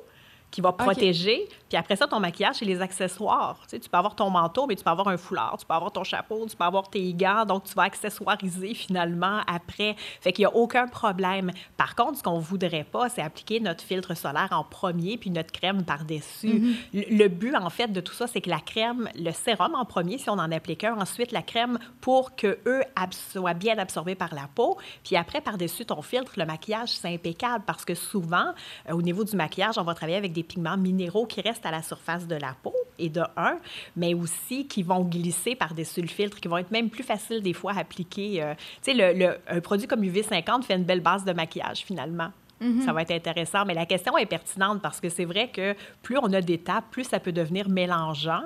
qui 0.52 0.62
va 0.62 0.74
protéger. 0.74 1.48
Puis 1.70 1.78
après 1.78 1.96
ça, 1.96 2.08
ton 2.08 2.20
maquillage, 2.20 2.58
c'est 2.58 2.66
les 2.66 2.82
accessoires. 2.82 3.58
Tu, 3.64 3.70
sais, 3.70 3.80
tu 3.80 3.90
peux 3.90 3.98
avoir 3.98 4.16
ton 4.16 4.30
manteau, 4.30 4.68
mais 4.68 4.76
tu 4.76 4.84
peux 4.84 4.90
avoir 4.90 5.08
un 5.08 5.18
foulard, 5.18 5.56
tu 5.58 5.66
peux 5.66 5.74
avoir 5.74 5.92
ton 5.92 6.04
chapeau, 6.04 6.46
tu 6.48 6.58
peux 6.58 6.64
avoir 6.66 6.90
tes 6.90 7.14
gants. 7.14 7.46
Donc, 7.46 7.64
tu 7.64 7.74
vas 7.74 7.84
accessoiriser 7.84 8.74
finalement 8.74 9.40
après. 9.48 9.96
Fait 10.20 10.34
qu'il 10.34 10.44
n'y 10.44 10.48
a 10.48 10.56
aucun 10.56 10.88
problème. 10.88 11.52
Par 11.78 11.96
contre, 11.96 12.18
ce 12.18 12.24
qu'on 12.24 12.38
ne 12.38 12.44
voudrait 12.44 12.84
pas, 12.84 13.08
c'est 13.08 13.22
appliquer 13.22 13.62
notre 13.62 13.84
filtre 13.84 14.14
solaire 14.16 14.50
en 14.52 14.66
premier 14.66 15.18
puis 15.18 15.30
notre 15.30 15.52
crème 15.52 15.84
par-dessus. 15.86 16.76
Mm-hmm. 16.94 17.18
le, 17.18 17.28
but, 17.30 17.56
en 17.56 17.70
fait, 17.70 17.88
de 17.88 18.02
tout 18.02 18.14
ça, 18.14 18.28
c'est 18.28 18.42
que 18.42 18.50
la 18.50 18.60
crème, 18.60 19.10
le 19.16 19.32
sérum 19.32 19.74
en 19.74 19.86
premier, 19.86 20.18
si 20.18 20.30
on 20.30 20.34
en 20.34 20.52
applique 20.52 20.84
un, 20.84 20.98
ensuite 20.98 21.32
la 21.32 21.42
crème 21.42 21.80
pour 22.02 22.36
que 22.36 22.60
eux 22.66 22.84
soient 23.12 23.54
bien 23.54 23.78
absorbés 23.78 24.16
par 24.16 24.34
la 24.34 24.50
peau. 24.54 24.78
Puis 25.04 25.16
après, 25.16 25.40
par-dessus 25.42 25.86
ton 25.86 26.02
filtre, 26.02 26.34
le 26.38 26.46
maquillage, 26.46 26.90
c'est 26.90 27.14
impeccable 27.14 27.64
parce 27.66 27.86
que 27.86 27.96
souvent, 27.96 28.54
euh, 28.90 28.94
au 28.94 29.02
niveau 29.02 29.24
du 29.24 29.36
maquillage, 29.36 29.78
on 29.78 29.84
va 29.84 29.94
travailler 29.94 30.18
avec 30.18 30.34
des 30.34 30.41
pigments 30.44 30.78
minéraux 30.78 31.26
qui 31.26 31.42
restent 31.42 31.66
à 31.66 31.72
la 31.72 31.82
surface 31.82 32.28
de 32.28 32.36
la 32.36 32.56
peau, 32.62 32.74
et 33.02 33.10
de 33.10 33.22
un, 33.36 33.58
mais 33.96 34.14
aussi 34.14 34.68
qui 34.68 34.84
vont 34.84 35.04
glisser 35.04 35.56
par-dessus 35.56 36.02
le 36.02 36.08
filtre, 36.08 36.40
qui 36.40 36.48
vont 36.48 36.58
être 36.58 36.72
même 36.72 36.90
plus 36.90 37.04
faciles 37.04 37.42
des 37.42 37.54
fois 37.54 37.74
à 37.74 37.80
appliquer. 37.80 38.42
Euh, 38.42 38.54
tu 38.84 38.92
sais, 38.92 39.14
le, 39.14 39.38
un 39.48 39.60
produit 39.60 39.88
comme 39.88 40.04
UV50 40.04 40.64
fait 40.64 40.76
une 40.76 40.84
belle 40.84 41.02
base 41.02 41.26
de 41.26 41.34
maquillage 41.34 41.80
finalement. 41.80 42.30
Mm-hmm. 42.62 42.86
Ça 42.86 42.94
va 42.94 43.02
être 43.02 43.12
intéressant. 43.12 43.66
Mais 43.66 43.74
la 43.74 43.86
question 43.86 44.18
est 44.18 44.26
pertinente 44.28 44.82
parce 44.82 45.02
que 45.02 45.10
c'est 45.10 45.26
vrai 45.26 45.50
que 45.50 45.76
plus 46.04 46.18
on 46.18 46.32
a 46.34 46.42
d'étapes, 46.42 46.86
plus 46.92 47.06
ça 47.06 47.20
peut 47.20 47.32
devenir 47.32 47.70
mélangeant. 47.70 48.44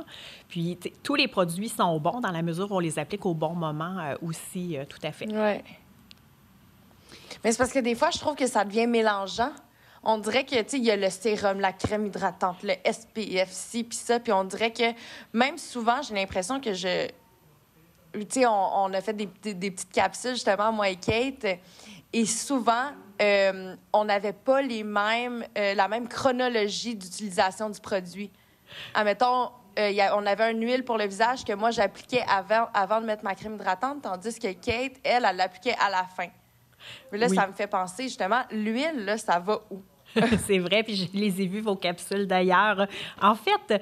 Puis 0.48 0.80
tous 1.04 1.16
les 1.16 1.28
produits 1.28 1.70
sont 1.70 2.00
bons 2.00 2.22
dans 2.22 2.32
la 2.32 2.42
mesure 2.42 2.72
où 2.72 2.76
on 2.76 2.80
les 2.80 2.98
applique 2.98 3.26
au 3.26 3.34
bon 3.34 3.54
moment 3.54 3.98
euh, 4.00 4.16
aussi, 4.22 4.78
euh, 4.78 4.86
tout 4.88 5.00
à 5.04 5.12
fait. 5.12 5.28
Oui. 5.28 5.62
Mais 7.44 7.52
c'est 7.52 7.58
parce 7.58 7.74
que 7.74 7.80
des 7.80 7.94
fois, 7.94 8.10
je 8.12 8.20
trouve 8.20 8.36
que 8.36 8.48
ça 8.48 8.64
devient 8.64 8.88
mélangeant 8.88 9.52
on 10.06 10.20
dirait 10.20 10.46
que, 10.46 10.56
tu 10.62 10.70
sais, 10.70 10.78
il 10.78 10.86
y 10.86 10.92
a 10.92 10.96
le 10.96 11.10
sérum, 11.10 11.60
la 11.60 11.74
crème 11.74 12.06
hydratante, 12.06 12.62
le 12.62 12.74
SPF, 12.86 13.50
ci, 13.50 13.84
puis 13.84 13.98
ça, 13.98 14.20
puis 14.20 14.32
on 14.32 14.44
dirait 14.44 14.72
que 14.72 14.94
même 15.34 15.58
souvent, 15.58 16.02
j'ai 16.04 16.14
l'impression 16.14 16.62
que 16.62 16.74
je... 16.74 17.08
Tu 18.14 18.26
sais, 18.30 18.46
on, 18.46 18.94
a 18.94 19.02
fait 19.02 19.14
des, 19.14 19.28
petites 19.28 19.92
capsules, 19.92 20.36
justement, 20.36 20.72
moi 20.72 20.88
et 20.90 20.96
Kate, 20.96 21.60
et 22.14 22.26
souvent, 22.26 22.92
euh, 23.22 23.76
on 23.92 24.06
n'avait 24.06 24.32
pas 24.32 24.62
les 24.62 24.84
mêmes, 24.84 25.44
euh, 25.58 25.74
la 25.74 25.90
même 25.90 26.08
chronologie 26.08 26.96
d'utilisation 26.96 27.70
du 27.70 27.82
produit. 27.82 28.32
Admettons, 28.94 29.50
euh, 29.78 29.92
on 30.14 30.26
avait 30.26 30.52
une 30.52 30.64
huile 30.64 30.86
pour 30.86 30.98
le 30.98 31.08
visage 31.08 31.44
que 31.44 31.52
moi, 31.52 31.72
j'appliquais 31.72 32.24
avant, 32.30 32.70
avant 32.74 33.02
de 33.02 33.06
mettre 33.06 33.26
ma 33.26 33.36
crème 33.36 33.56
hydratante, 33.56 34.04
tandis 34.04 34.40
que 34.40 34.54
Kate, 34.54 34.94
elle, 35.04 35.26
elle 35.26 35.36
l'appliquait 35.36 35.76
à 35.78 35.90
la 35.90 36.04
fin. 36.06 36.30
Mais 37.12 37.18
là, 37.18 37.28
ça 37.28 37.48
me 37.48 37.54
fait 37.54 37.68
penser, 37.68 38.04
justement, 38.04 38.44
l'huile, 38.52 39.04
là, 39.04 39.18
ça 39.18 39.40
va 39.40 39.60
où? 39.72 39.82
c'est 40.46 40.60
vrai, 40.60 40.84
puis 40.84 40.96
je 40.96 41.18
les 41.18 41.42
ai 41.42 41.48
vus, 41.48 41.62
vos 41.62 41.76
capsules 41.76 42.28
d'ailleurs. 42.28 42.88
En 43.22 43.36
fait, 43.36 43.82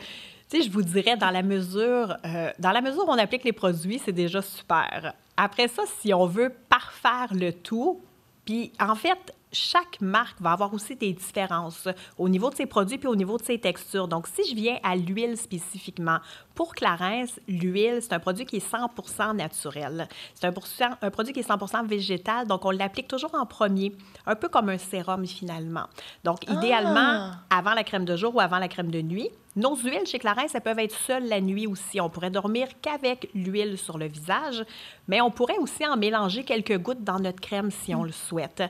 je 0.51 0.69
vous 0.69 0.81
dirais, 0.81 1.17
dans 1.17 1.31
la 1.31 1.41
mesure, 1.41 2.15
euh, 2.25 2.51
dans 2.59 2.71
la 2.71 2.81
mesure 2.81 3.07
où 3.07 3.11
on 3.11 3.17
applique 3.17 3.43
les 3.43 3.53
produits, 3.53 3.99
c'est 4.03 4.11
déjà 4.11 4.41
super. 4.41 5.13
Après 5.35 5.67
ça, 5.67 5.83
si 5.99 6.13
on 6.13 6.25
veut 6.25 6.51
parfaire 6.69 7.33
le 7.33 7.51
tout, 7.51 8.01
puis 8.45 8.71
en 8.79 8.95
fait, 8.95 9.33
chaque 9.53 10.01
marque 10.01 10.41
va 10.41 10.51
avoir 10.51 10.73
aussi 10.73 10.95
des 10.95 11.13
différences 11.13 11.87
au 12.17 12.27
niveau 12.27 12.49
de 12.49 12.55
ses 12.55 12.65
produits 12.65 12.97
puis 12.97 13.07
au 13.07 13.15
niveau 13.15 13.37
de 13.37 13.43
ses 13.43 13.59
textures. 13.59 14.07
Donc, 14.07 14.27
si 14.27 14.49
je 14.49 14.55
viens 14.55 14.77
à 14.83 14.95
l'huile 14.95 15.37
spécifiquement, 15.37 16.19
pour 16.55 16.75
Clarence, 16.75 17.39
l'huile, 17.47 17.99
c'est 18.01 18.13
un 18.13 18.19
produit 18.19 18.45
qui 18.45 18.57
est 18.57 18.71
100% 18.71 19.35
naturel. 19.35 20.07
C'est 20.35 20.45
un, 20.45 20.53
un, 21.01 21.09
produit 21.09 21.33
qui 21.33 21.39
est 21.39 21.49
100% 21.49 21.87
végétal, 21.87 22.47
donc 22.47 22.65
on 22.65 22.71
l'applique 22.71 23.07
toujours 23.07 23.33
en 23.35 23.45
premier, 23.45 23.93
un 24.25 24.35
peu 24.35 24.49
comme 24.49 24.69
un 24.69 24.77
sérum 24.77 25.25
finalement. 25.25 25.85
Donc, 26.23 26.39
ah! 26.47 26.53
idéalement, 26.53 27.31
avant 27.49 27.73
la 27.73 27.83
crème 27.83 28.05
de 28.05 28.15
jour 28.15 28.35
ou 28.35 28.39
avant 28.39 28.59
la 28.59 28.67
crème 28.67 28.91
de 28.91 29.01
nuit. 29.01 29.29
Nos 29.55 29.75
huiles 29.75 30.07
chez 30.07 30.17
Clarence, 30.17 30.55
elles 30.55 30.61
peuvent 30.61 30.79
être 30.79 30.95
seules 30.95 31.27
la 31.27 31.39
nuit 31.39 31.67
aussi. 31.67 32.01
On 32.01 32.09
pourrait 32.09 32.31
dormir 32.31 32.67
qu'avec 32.81 33.29
l'huile 33.35 33.77
sur 33.77 33.99
le 33.99 34.07
visage, 34.07 34.65
mais 35.07 35.21
on 35.21 35.29
pourrait 35.29 35.59
aussi 35.59 35.85
en 35.85 35.95
mélanger 35.95 36.43
quelques 36.43 36.77
gouttes 36.79 37.03
dans 37.03 37.19
notre 37.19 37.39
crème 37.39 37.69
si 37.69 37.93
on 37.93 38.03
le 38.03 38.11
souhaite. 38.11 38.63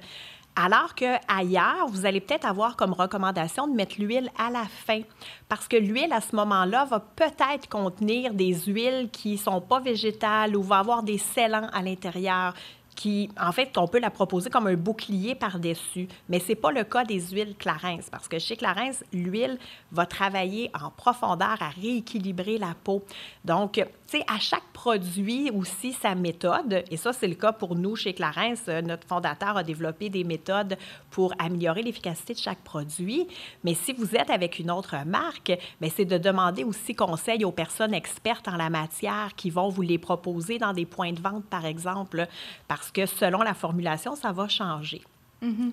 Alors 0.55 0.93
qu'ailleurs, 0.93 1.87
vous 1.87 2.05
allez 2.05 2.21
peut-être 2.21 2.45
avoir 2.45 2.75
comme 2.75 2.93
recommandation 2.93 3.67
de 3.67 3.73
mettre 3.73 3.95
l'huile 3.97 4.29
à 4.37 4.51
la 4.51 4.65
fin, 4.65 5.01
parce 5.49 5.67
que 5.67 5.77
l'huile 5.77 6.13
à 6.13 6.21
ce 6.21 6.35
moment-là 6.35 6.85
va 6.85 6.99
peut-être 6.99 7.67
contenir 7.67 8.33
des 8.35 8.53
huiles 8.53 9.09
qui 9.11 9.39
sont 9.39 9.61
pas 9.61 9.79
végétales 9.79 10.55
ou 10.55 10.61
va 10.61 10.79
avoir 10.79 11.01
des 11.01 11.17
scellants 11.17 11.69
à 11.73 11.81
l'intérieur 11.81 12.53
qui, 12.95 13.29
en 13.39 13.51
fait, 13.51 13.77
on 13.77 13.87
peut 13.87 13.99
la 13.99 14.09
proposer 14.09 14.49
comme 14.49 14.67
un 14.67 14.75
bouclier 14.75 15.35
par-dessus. 15.35 16.07
Mais 16.29 16.39
ce 16.39 16.49
n'est 16.49 16.55
pas 16.55 16.71
le 16.71 16.83
cas 16.83 17.03
des 17.03 17.19
huiles 17.19 17.55
Clarence, 17.57 18.09
parce 18.11 18.27
que 18.27 18.39
chez 18.39 18.55
Clarence, 18.55 19.03
l'huile 19.11 19.57
va 19.91 20.05
travailler 20.05 20.71
en 20.79 20.89
profondeur 20.89 21.57
à 21.61 21.69
rééquilibrer 21.69 22.57
la 22.57 22.73
peau. 22.83 23.03
Donc, 23.45 23.73
tu 23.73 23.83
sais, 24.07 24.23
à 24.27 24.39
chaque 24.39 24.63
produit 24.73 25.49
aussi 25.51 25.93
sa 25.93 26.15
méthode, 26.15 26.83
et 26.89 26.97
ça, 26.97 27.13
c'est 27.13 27.27
le 27.27 27.35
cas 27.35 27.51
pour 27.51 27.75
nous 27.75 27.95
chez 27.95 28.13
Clarence. 28.13 28.63
Euh, 28.67 28.81
notre 28.81 29.07
fondateur 29.07 29.57
a 29.57 29.63
développé 29.63 30.09
des 30.09 30.23
méthodes 30.23 30.77
pour 31.09 31.33
améliorer 31.39 31.81
l'efficacité 31.81 32.33
de 32.33 32.39
chaque 32.39 32.59
produit. 32.59 33.27
Mais 33.63 33.73
si 33.73 33.93
vous 33.93 34.15
êtes 34.15 34.29
avec 34.29 34.59
une 34.59 34.71
autre 34.71 34.95
marque, 35.05 35.53
ben, 35.79 35.89
c'est 35.95 36.05
de 36.05 36.17
demander 36.17 36.63
aussi 36.63 36.95
conseil 36.95 37.43
aux 37.45 37.51
personnes 37.51 37.93
expertes 37.93 38.47
en 38.47 38.57
la 38.57 38.69
matière 38.69 39.31
qui 39.35 39.49
vont 39.49 39.69
vous 39.69 39.81
les 39.81 39.97
proposer 39.97 40.57
dans 40.57 40.73
des 40.73 40.85
points 40.85 41.13
de 41.13 41.21
vente, 41.21 41.45
par 41.45 41.65
exemple, 41.65 42.27
parce 42.67 42.82
que 42.91 43.05
selon 43.05 43.41
la 43.41 43.53
formulation, 43.53 44.15
ça 44.15 44.31
va 44.31 44.47
changer. 44.47 45.01
Mm-hmm. 45.41 45.71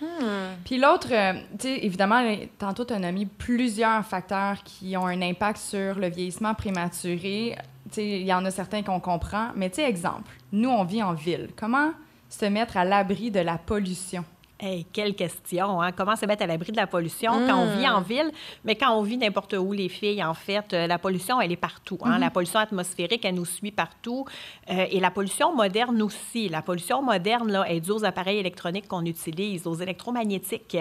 Hmm. 0.00 0.56
Puis 0.64 0.78
l'autre, 0.78 1.08
euh, 1.10 1.32
tu 1.58 1.68
sais, 1.68 1.78
évidemment, 1.84 2.22
tantôt, 2.58 2.84
tu 2.84 2.92
as 2.92 3.12
plusieurs 3.38 4.04
facteurs 4.04 4.62
qui 4.62 4.96
ont 4.96 5.06
un 5.06 5.22
impact 5.22 5.58
sur 5.58 5.94
le 5.98 6.08
vieillissement 6.08 6.54
prématuré. 6.54 7.56
Tu 7.88 7.94
sais, 7.94 8.20
il 8.20 8.26
y 8.26 8.34
en 8.34 8.44
a 8.44 8.50
certains 8.50 8.82
qu'on 8.82 9.00
comprend. 9.00 9.50
Mais 9.56 9.70
tu 9.70 9.76
sais, 9.76 9.88
exemple, 9.88 10.30
nous, 10.52 10.68
on 10.68 10.84
vit 10.84 11.02
en 11.02 11.14
ville. 11.14 11.48
Comment 11.56 11.92
se 12.28 12.44
mettre 12.44 12.76
à 12.76 12.84
l'abri 12.84 13.30
de 13.30 13.40
la 13.40 13.56
pollution? 13.56 14.24
Hey, 14.58 14.86
quelle 14.90 15.14
question! 15.14 15.82
Hein? 15.82 15.92
Comment 15.92 16.16
se 16.16 16.24
mettre 16.24 16.42
à 16.42 16.46
l'abri 16.46 16.72
de 16.72 16.78
la 16.78 16.86
pollution 16.86 17.30
quand 17.46 17.58
on 17.58 17.76
vit 17.76 17.86
en 17.86 18.00
ville? 18.00 18.30
Mais 18.64 18.74
quand 18.74 18.96
on 18.96 19.02
vit 19.02 19.18
n'importe 19.18 19.52
où, 19.52 19.72
les 19.74 19.90
filles, 19.90 20.24
en 20.24 20.32
fait, 20.32 20.72
euh, 20.72 20.86
la 20.86 20.98
pollution, 20.98 21.38
elle 21.42 21.52
est 21.52 21.56
partout. 21.56 21.98
Hein? 22.02 22.18
La 22.18 22.26
mhm. 22.26 22.32
pollution 22.32 22.60
atmosphérique, 22.60 23.26
elle 23.26 23.34
nous 23.34 23.44
suit 23.44 23.70
partout. 23.70 24.24
Euh, 24.70 24.86
et 24.90 24.98
la 24.98 25.10
pollution 25.10 25.54
moderne 25.54 26.00
aussi. 26.00 26.48
La 26.48 26.62
pollution 26.62 27.02
moderne, 27.02 27.52
là, 27.52 27.68
est 27.68 27.80
due 27.80 27.90
aux 27.90 28.04
appareils 28.06 28.38
électroniques 28.38 28.88
qu'on 28.88 29.04
utilise, 29.04 29.66
aux 29.66 29.74
électromagnétiques. 29.74 30.78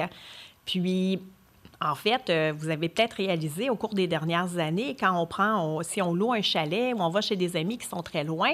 Puis, 0.66 1.20
En 1.82 1.94
fait, 1.94 2.30
euh, 2.30 2.54
vous 2.58 2.70
avez 2.70 2.88
peut-être 2.88 3.16
réalisé 3.16 3.70
au 3.70 3.76
cours 3.76 3.94
des 3.94 4.08
dernières 4.08 4.58
années, 4.58 4.96
quand 4.98 5.22
on 5.22 5.28
prend, 5.28 5.84
si 5.84 6.02
on 6.02 6.16
loue 6.16 6.32
un 6.32 6.42
chalet 6.42 6.94
ou 6.96 7.02
on 7.02 7.10
va 7.10 7.20
chez 7.20 7.36
des 7.36 7.58
amis 7.58 7.78
qui 7.78 7.86
sont 7.86 8.02
très 8.02 8.24
loin, 8.24 8.54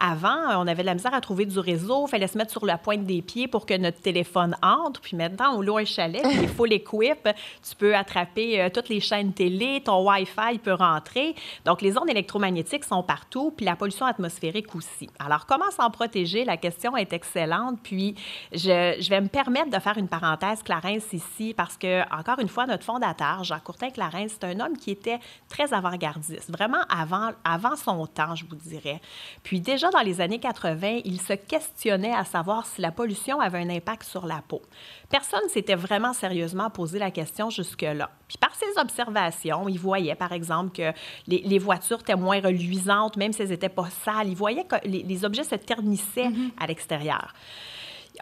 avant, 0.00 0.60
on 0.60 0.66
avait 0.66 0.82
de 0.82 0.86
la 0.86 0.94
misère 0.94 1.14
à 1.14 1.20
trouver 1.20 1.46
du 1.46 1.58
réseau. 1.58 2.06
Il 2.06 2.10
fallait 2.10 2.26
se 2.26 2.36
mettre 2.36 2.50
sur 2.50 2.66
la 2.66 2.78
pointe 2.78 3.04
des 3.04 3.22
pieds 3.22 3.48
pour 3.48 3.66
que 3.66 3.76
notre 3.76 4.00
téléphone 4.00 4.56
entre. 4.62 5.00
Puis 5.00 5.16
maintenant, 5.16 5.56
on 5.56 5.62
loue 5.62 5.78
un 5.78 5.84
chalet, 5.84 6.22
il 6.42 6.48
faut 6.48 6.64
l'équip. 6.64 7.28
Tu 7.68 7.76
peux 7.76 7.94
attraper 7.94 8.60
euh, 8.60 8.68
toutes 8.72 8.88
les 8.88 9.00
chaînes 9.00 9.32
télé, 9.32 9.82
ton 9.84 10.08
Wi-Fi 10.08 10.58
peut 10.58 10.74
rentrer. 10.74 11.34
Donc, 11.64 11.82
les 11.82 11.96
ondes 11.96 12.08
électromagnétiques 12.08 12.84
sont 12.84 13.02
partout, 13.02 13.52
puis 13.56 13.64
la 13.66 13.76
pollution 13.76 14.06
atmosphérique 14.06 14.74
aussi. 14.74 15.08
Alors, 15.18 15.46
comment 15.46 15.70
s'en 15.70 15.90
protéger? 15.90 16.44
La 16.44 16.56
question 16.56 16.96
est 16.96 17.12
excellente. 17.12 17.78
Puis, 17.82 18.14
je, 18.52 19.08
vais 19.08 19.20
me 19.20 19.28
permettre 19.28 19.70
de 19.70 19.78
faire 19.78 19.96
une 19.98 20.08
parenthèse, 20.08 20.62
Clarence, 20.62 21.12
ici, 21.12 21.54
parce 21.56 21.76
que, 21.76 22.02
encore 22.14 22.38
une 22.40 22.48
fois, 22.48 22.66
notre 22.66 22.84
fondateur, 22.84 23.44
Jacques 23.44 23.64
Courtin-Clarence, 23.64 24.32
c'est 24.40 24.44
un 24.44 24.60
homme 24.60 24.76
qui 24.76 24.90
était 24.90 25.18
très 25.48 25.72
avant-gardiste, 25.72 26.50
vraiment 26.50 26.82
avant, 26.88 27.30
avant 27.44 27.76
son 27.76 28.06
temps, 28.06 28.34
je 28.34 28.44
vous 28.44 28.56
dirais. 28.56 29.00
Puis, 29.42 29.60
déjà, 29.60 29.83
dans 29.90 30.00
les 30.00 30.20
années 30.20 30.38
80, 30.38 31.00
il 31.04 31.20
se 31.20 31.32
questionnait 31.32 32.14
à 32.14 32.24
savoir 32.24 32.66
si 32.66 32.80
la 32.80 32.92
pollution 32.92 33.40
avait 33.40 33.58
un 33.58 33.70
impact 33.70 34.04
sur 34.04 34.26
la 34.26 34.42
peau. 34.46 34.62
Personne 35.08 35.48
s'était 35.48 35.74
vraiment 35.74 36.12
sérieusement 36.12 36.70
posé 36.70 36.98
la 36.98 37.10
question 37.10 37.50
jusque-là. 37.50 38.10
Puis 38.28 38.38
par 38.38 38.54
ses 38.54 38.78
observations, 38.80 39.68
il 39.68 39.78
voyait, 39.78 40.14
par 40.14 40.32
exemple, 40.32 40.70
que 40.76 40.92
les, 41.26 41.58
voitures 41.58 42.00
étaient 42.00 42.16
moins 42.16 42.40
reluisantes, 42.40 43.16
même 43.16 43.32
si 43.32 43.42
elles 43.42 43.48
n'étaient 43.48 43.68
pas 43.68 43.88
sales. 44.04 44.28
Il 44.28 44.36
voyait 44.36 44.64
que 44.64 44.76
les, 44.84 45.24
objets 45.24 45.44
se 45.44 45.54
ternissaient 45.54 46.28
mm-hmm. 46.28 46.50
à 46.60 46.66
l'extérieur. 46.66 47.34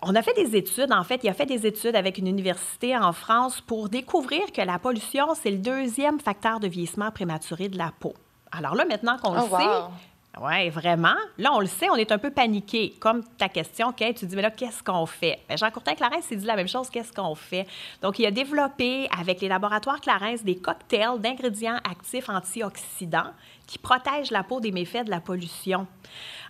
On 0.02 0.14
a 0.14 0.22
fait 0.22 0.34
des 0.34 0.56
études, 0.56 0.92
en 0.92 1.04
fait, 1.04 1.20
il 1.22 1.28
a 1.28 1.34
fait 1.34 1.46
des 1.46 1.66
études 1.66 1.96
avec 1.96 2.18
une 2.18 2.26
université 2.26 2.96
en 2.96 3.12
France 3.12 3.60
pour 3.60 3.88
découvrir 3.88 4.50
que 4.52 4.62
la 4.62 4.78
pollution, 4.78 5.26
c'est 5.34 5.50
le 5.50 5.58
deuxième 5.58 6.18
facteur 6.18 6.60
de 6.60 6.66
vieillissement 6.66 7.10
prématuré 7.10 7.68
de 7.68 7.76
la 7.76 7.92
peau. 8.00 8.14
Alors 8.52 8.74
là, 8.74 8.84
maintenant 8.84 9.16
qu'on 9.18 9.32
le 9.32 9.40
oh, 9.40 9.56
sait, 9.56 9.94
oui, 10.40 10.70
vraiment. 10.70 11.14
Là, 11.36 11.52
on 11.52 11.60
le 11.60 11.66
sait, 11.66 11.90
on 11.90 11.96
est 11.96 12.10
un 12.10 12.16
peu 12.16 12.30
paniqué. 12.30 12.94
Comme 12.98 13.22
ta 13.36 13.50
question, 13.50 13.92
Kate, 13.92 14.16
tu 14.16 14.26
dis, 14.26 14.34
mais 14.34 14.40
là, 14.40 14.50
qu'est-ce 14.50 14.82
qu'on 14.82 15.04
fait? 15.04 15.40
Bien, 15.46 15.56
Jean 15.58 15.70
Courtin 15.70 15.94
Clarence 15.94 16.24
s'est 16.24 16.36
dit 16.36 16.46
la 16.46 16.56
même 16.56 16.68
chose, 16.68 16.88
qu'est-ce 16.88 17.12
qu'on 17.12 17.34
fait? 17.34 17.66
Donc, 18.00 18.18
il 18.18 18.24
a 18.24 18.30
développé 18.30 19.08
avec 19.16 19.42
les 19.42 19.48
laboratoires 19.48 20.00
Clarence 20.00 20.42
des 20.42 20.56
cocktails 20.56 21.20
d'ingrédients 21.20 21.76
actifs 21.88 22.30
antioxydants 22.30 23.32
qui 23.66 23.78
protègent 23.78 24.30
la 24.30 24.42
peau 24.42 24.60
des 24.60 24.72
méfaits 24.72 25.04
de 25.04 25.10
la 25.10 25.20
pollution. 25.20 25.86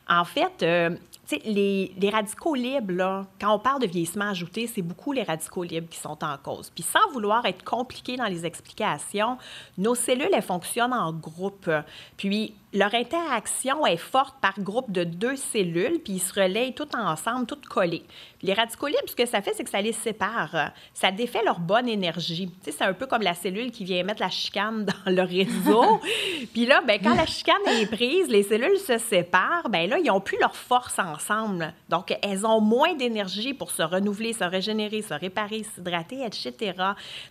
En 0.09 0.25
fait, 0.25 0.62
euh, 0.62 0.97
les, 1.45 1.93
les, 1.97 2.11
radicaux 2.11 2.55
libres, 2.55 3.27
quand 3.41 3.55
on 3.55 3.59
parle 3.59 3.81
de 3.81 3.87
vieillissement 3.87 4.29
ajouté, 4.29 4.69
c'est 4.69 4.83
beaucoup 4.83 5.12
les 5.12 5.23
radicaux 5.23 5.65
libres 5.65 5.89
qui 5.89 5.99
sont 5.99 6.23
en 6.23 6.37
cause. 6.39 6.71
Puis 6.71 6.85
sans 6.85 7.11
vouloir 7.12 7.45
être 7.47 7.65
compliqué 7.65 8.17
dans 8.17 8.27
les 8.27 8.45
explications, 8.47 9.39
nos 9.79 9.95
cellules, 9.95 10.31
elles 10.33 10.43
fonctionnent 10.43 10.93
en 10.93 11.12
groupe. 11.12 11.71
Puis 12.17 12.55
leur 12.73 12.95
interaction 12.95 13.87
est 13.87 13.99
forte 13.99 14.37
par 14.41 14.59
groupe 14.59 14.91
de 14.91 15.05
deux 15.05 15.37
cellules, 15.37 16.00
puis 16.02 16.14
ils 16.14 16.21
se 16.21 16.33
relayent 16.33 16.75
tout 16.75 16.88
ensemble, 16.97 17.47
toutes 17.47 17.67
collées. 17.67 18.05
Les 18.41 18.55
radicaux 18.55 18.88
libres, 18.88 19.02
ce 19.07 19.14
que 19.14 19.26
ça 19.26 19.43
fait, 19.43 19.52
c'est 19.55 19.62
que 19.62 19.71
ça 19.71 19.81
les 19.81 19.93
sépare. 19.93 20.73
Ça 20.95 21.12
défait 21.12 21.45
leur 21.45 21.61
bonne 21.61 21.88
énergie. 21.88 22.49
Tu 22.49 22.71
sais, 22.71 22.76
c'est 22.79 22.85
un 22.85 22.95
peu 22.95 23.07
comme 23.07 23.23
la 23.23 23.35
cellule 23.35 23.71
qui 23.71 23.85
vient 23.85 24.02
mettre 24.02 24.21
la 24.21 24.31
chicane 24.31 24.85
dans 25.07 25.12
le 25.12 25.23
réseau. 25.23 26.00
puis 26.52 26.67
là, 26.67 26.83
ben, 26.87 26.99
quand 27.02 27.14
la 27.14 27.26
chicane 27.26 27.55
est 27.69 27.87
prise, 27.87 28.29
les 28.29 28.43
cellules 28.43 28.79
se 28.79 28.99
séparent. 28.99 29.69
Ben 29.69 29.88
là, 29.88 29.99
ils 29.99 30.07
n'ont 30.07 30.21
plus 30.21 30.38
leur 30.41 30.57
force 30.57 30.99
ensemble. 30.99 31.73
Donc, 31.88 32.17
elles 32.23 32.47
ont 32.47 32.61
moins 32.61 32.95
d'énergie 32.95 33.55
pour 33.55 33.71
se 33.71 33.83
renouveler, 33.83 34.33
se 34.33 34.45
régénérer, 34.45 35.02
se 35.02 35.14
réparer, 35.14 35.62
s'hydrater, 35.62 36.25
etc. 36.25 36.73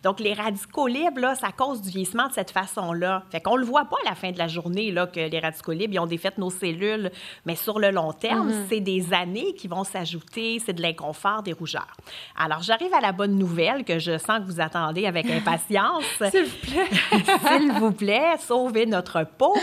Donc, 0.03 0.19
les 0.19 0.33
radicaux 0.33 0.88
libres, 0.88 1.19
là, 1.19 1.36
ça 1.36 1.51
cause 1.51 1.81
du 1.81 1.89
vieillissement 1.89 2.27
de 2.27 2.33
cette 2.33 2.51
façon-là. 2.51 3.24
Fait 3.31 3.41
qu'on 3.41 3.57
le 3.57 3.65
voit 3.65 3.86
pas 3.86 3.98
à 4.05 4.10
la 4.10 4.15
fin 4.15 4.31
de 4.31 4.38
la 4.38 4.48
journée, 4.48 4.91
là, 4.91 5.07
que 5.07 5.30
les 5.31 5.39
radicaux 5.39 5.71
libres, 5.71 5.93
ils 5.93 6.00
ont 6.00 6.05
défait 6.05 6.31
nos 6.38 6.50
cellules, 6.50 7.11
mais 7.45 7.55
sur 7.55 7.79
le 7.79 7.91
long 7.91 8.13
terme, 8.13 8.51
mm-hmm. 8.51 8.65
c'est 8.69 8.79
des 8.79 9.13
années 9.13 9.53
qui 9.53 9.67
vont 9.67 9.83
s'ajouter, 9.83 10.59
c'est 10.65 10.73
de 10.73 10.81
l'inconfort, 10.81 11.43
des 11.43 11.53
rougeurs. 11.53 11.95
Alors, 12.38 12.61
j'arrive 12.61 12.93
à 12.93 13.01
la 13.01 13.11
bonne 13.11 13.38
nouvelle 13.38 13.83
que 13.83 14.00
je 14.00 14.17
sens 14.17 14.39
que 14.39 14.51
vous 14.51 14.61
attendez 14.61 15.05
avec 15.05 15.25
impatience. 15.29 16.03
S'il 16.29 16.46
vous 16.46 16.57
plaît. 16.57 16.89
S'il 17.48 17.72
vous 17.74 17.91
plaît, 17.91 18.37
sauvez 18.39 18.85
notre 18.85 19.25
peau. 19.37 19.55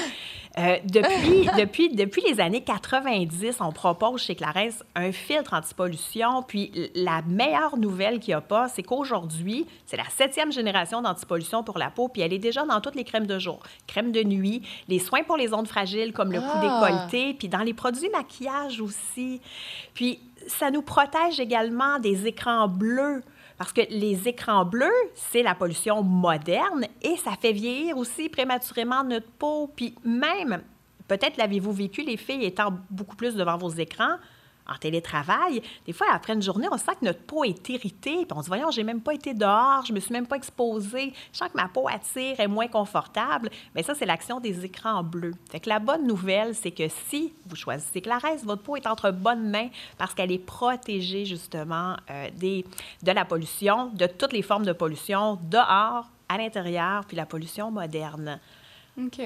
Euh, 0.59 0.77
depuis, 0.85 1.49
depuis, 1.59 1.89
depuis 1.91 2.23
les 2.23 2.41
années 2.41 2.63
90, 2.63 3.59
on 3.61 3.73
propose 3.73 4.23
chez 4.23 4.35
Clarence 4.35 4.83
un 4.95 5.13
filtre 5.13 5.55
antipollution. 5.55 6.43
Puis 6.43 6.91
la 6.95 7.23
meilleure 7.23 7.77
nouvelle 7.77 8.19
qu'il 8.19 8.33
n'y 8.33 8.35
a 8.35 8.41
pas, 8.41 8.69
c'est 8.69 8.83
qu'aujourd'hui, 8.83 9.67
c'est 9.87 9.97
la 9.97 10.09
septième 10.09 10.53
génération 10.53 11.01
d'antipollution 11.03 11.63
pour 11.63 11.79
la 11.79 11.91
peau, 11.91 12.09
puis 12.09 12.23
elle 12.23 12.33
est 12.33 12.39
déjà 12.39 12.65
dans 12.65 12.81
toutes 12.81 12.97
les 12.97 13.05
crèmes 13.05 13.27
de 13.27 13.39
jour, 13.39 13.61
crème 13.87 14.13
de 14.13 14.23
nuit, 14.23 14.63
les 14.89 14.99
soins 14.99 15.23
pour 15.23 15.37
les 15.37 15.55
ondes 15.55 15.69
fragiles 15.69 16.13
comme 16.13 16.33
le 16.33 16.41
cou 16.41 16.47
ah! 16.53 16.61
décolleté, 16.61 17.35
puis 17.35 17.49
dans 17.49 17.63
les 17.63 17.75
produits 17.75 18.09
maquillage 18.11 18.81
aussi. 18.81 19.41
Puis 19.95 20.21
ça 20.47 20.71
nous 20.71 20.83
protège 20.83 21.39
également 21.41 21.99
des 21.99 22.27
écrans 22.27 22.69
bleus. 22.69 23.23
Parce 23.59 23.73
que 23.73 23.81
les 23.91 24.29
écrans 24.29 24.65
bleus, 24.65 24.87
c'est 25.17 25.43
la 25.43 25.57
pollution 25.57 26.03
moderne 26.05 26.87
et 27.03 27.17
ça 27.17 27.33
fait 27.33 27.53
vieillir 27.53 27.99
aussi 27.99 28.29
prématurément 28.29 29.03
notre 29.03 29.31
peau. 29.33 29.67
Puis 29.75 29.97
même, 30.05 30.63
peut-être 31.09 31.37
l'avez-vous 31.37 31.73
vécu, 31.73 32.03
les 32.03 32.17
filles 32.17 32.45
étant 32.45 32.79
beaucoup 32.89 33.17
plus 33.17 33.35
devant 33.35 33.59
vos 33.59 33.71
écrans, 33.71 34.17
en 34.69 34.77
télétravail, 34.77 35.63
des 35.87 35.93
fois, 35.93 36.09
après 36.13 36.35
une 36.35 36.43
journée, 36.43 36.69
on 36.71 36.77
sent 36.77 36.93
que 37.01 37.05
notre 37.05 37.23
peau 37.23 37.45
est 37.45 37.69
irritée, 37.69 38.27
puis 38.27 38.33
on 38.33 38.39
se 38.39 38.45
dit, 38.45 38.49
voyons, 38.49 38.71
j'ai 38.71 38.85
même 38.85 39.01
pas 39.01 39.15
été 39.15 39.35
dehors, 39.35 39.85
je 39.87 39.93
me 39.93 40.01
suis 40.01 40.13
même 40.13 40.27
pas 40.27 40.37
exposée, 40.37 41.13
je 41.33 41.39
sens 41.39 41.49
que 41.49 41.57
ma 41.57 41.69
peau 41.69 41.89
attire, 41.89 42.39
est 42.39 42.49
moins 42.49 42.69
confortable. 42.69 43.51
Mais 43.75 43.83
ça, 43.83 43.95
c'est 43.95 44.07
l'action 44.07 44.41
des 44.41 44.65
écrans 44.65 45.03
bleus. 45.03 45.35
Fait 45.51 45.61
que 45.61 45.69
la 45.69 45.79
bonne 45.79 46.07
nouvelle, 46.07 46.55
c'est 46.55 46.71
que 46.71 46.89
si 47.09 47.33
vous 47.47 47.57
choisissez 47.57 48.01
Clarisse, 48.01 48.45
votre 48.45 48.63
peau 48.63 48.77
est 48.77 48.87
entre 48.87 49.11
bonnes 49.11 49.49
mains 49.49 49.69
parce 49.97 50.15
qu'elle 50.15 50.33
est 50.33 50.39
protégée, 50.39 51.25
justement, 51.25 51.97
euh, 52.11 52.29
de 52.39 53.13
la 53.13 53.25
pollution, 53.25 53.87
de 53.95 54.07
toutes 54.07 54.33
les 54.33 54.43
formes 54.43 54.67
de 54.67 54.73
pollution, 54.73 55.39
dehors, 55.43 56.07
à 56.29 56.37
l'intérieur, 56.37 57.05
puis 57.07 57.17
la 57.17 57.27
pollution 57.27 57.71
moderne. 57.71 58.39
OK. 58.99 59.21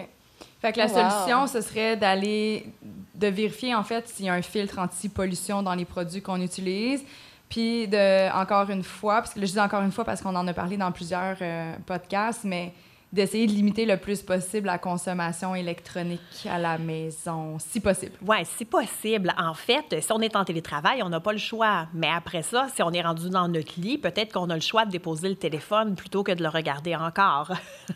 Fait 0.60 0.72
que 0.72 0.78
la 0.78 0.88
solution, 0.88 1.46
ce 1.46 1.60
serait 1.60 1.96
d'aller, 1.96 2.66
de 3.14 3.26
vérifier 3.26 3.74
en 3.74 3.84
fait 3.84 4.08
s'il 4.08 4.26
y 4.26 4.28
a 4.28 4.34
un 4.34 4.42
filtre 4.42 4.78
anti-pollution 4.78 5.62
dans 5.62 5.74
les 5.74 5.84
produits 5.84 6.22
qu'on 6.22 6.40
utilise. 6.40 7.02
Puis 7.48 7.86
de, 7.86 8.32
encore 8.34 8.70
une 8.70 8.82
fois, 8.82 9.16
parce 9.16 9.34
que 9.34 9.40
je 9.40 9.46
dis 9.52 9.60
encore 9.60 9.82
une 9.82 9.92
fois 9.92 10.04
parce 10.04 10.22
qu'on 10.22 10.34
en 10.34 10.46
a 10.46 10.54
parlé 10.54 10.76
dans 10.76 10.90
plusieurs 10.90 11.36
euh, 11.42 11.74
podcasts, 11.84 12.44
mais 12.44 12.72
d'essayer 13.12 13.46
de 13.46 13.52
limiter 13.52 13.84
le 13.84 13.98
plus 13.98 14.22
possible 14.22 14.66
la 14.66 14.78
consommation 14.78 15.54
électronique 15.54 16.20
à 16.48 16.58
la 16.58 16.78
maison, 16.78 17.58
si 17.58 17.80
possible. 17.80 18.12
Oui, 18.26 18.38
si 18.44 18.64
possible. 18.64 19.34
En 19.38 19.52
fait, 19.54 20.00
si 20.00 20.12
on 20.12 20.20
est 20.20 20.34
en 20.34 20.44
télétravail, 20.44 21.02
on 21.02 21.10
n'a 21.10 21.20
pas 21.20 21.32
le 21.32 21.38
choix. 21.38 21.88
Mais 21.92 22.08
après 22.08 22.42
ça, 22.42 22.68
si 22.74 22.82
on 22.82 22.90
est 22.92 23.02
rendu 23.02 23.28
dans 23.28 23.48
notre 23.48 23.78
lit, 23.78 23.98
peut-être 23.98 24.32
qu'on 24.32 24.48
a 24.48 24.54
le 24.54 24.60
choix 24.60 24.86
de 24.86 24.90
déposer 24.90 25.28
le 25.28 25.36
téléphone 25.36 25.94
plutôt 25.94 26.22
que 26.22 26.32
de 26.32 26.42
le 26.42 26.48
regarder 26.48 26.96
encore. 26.96 27.50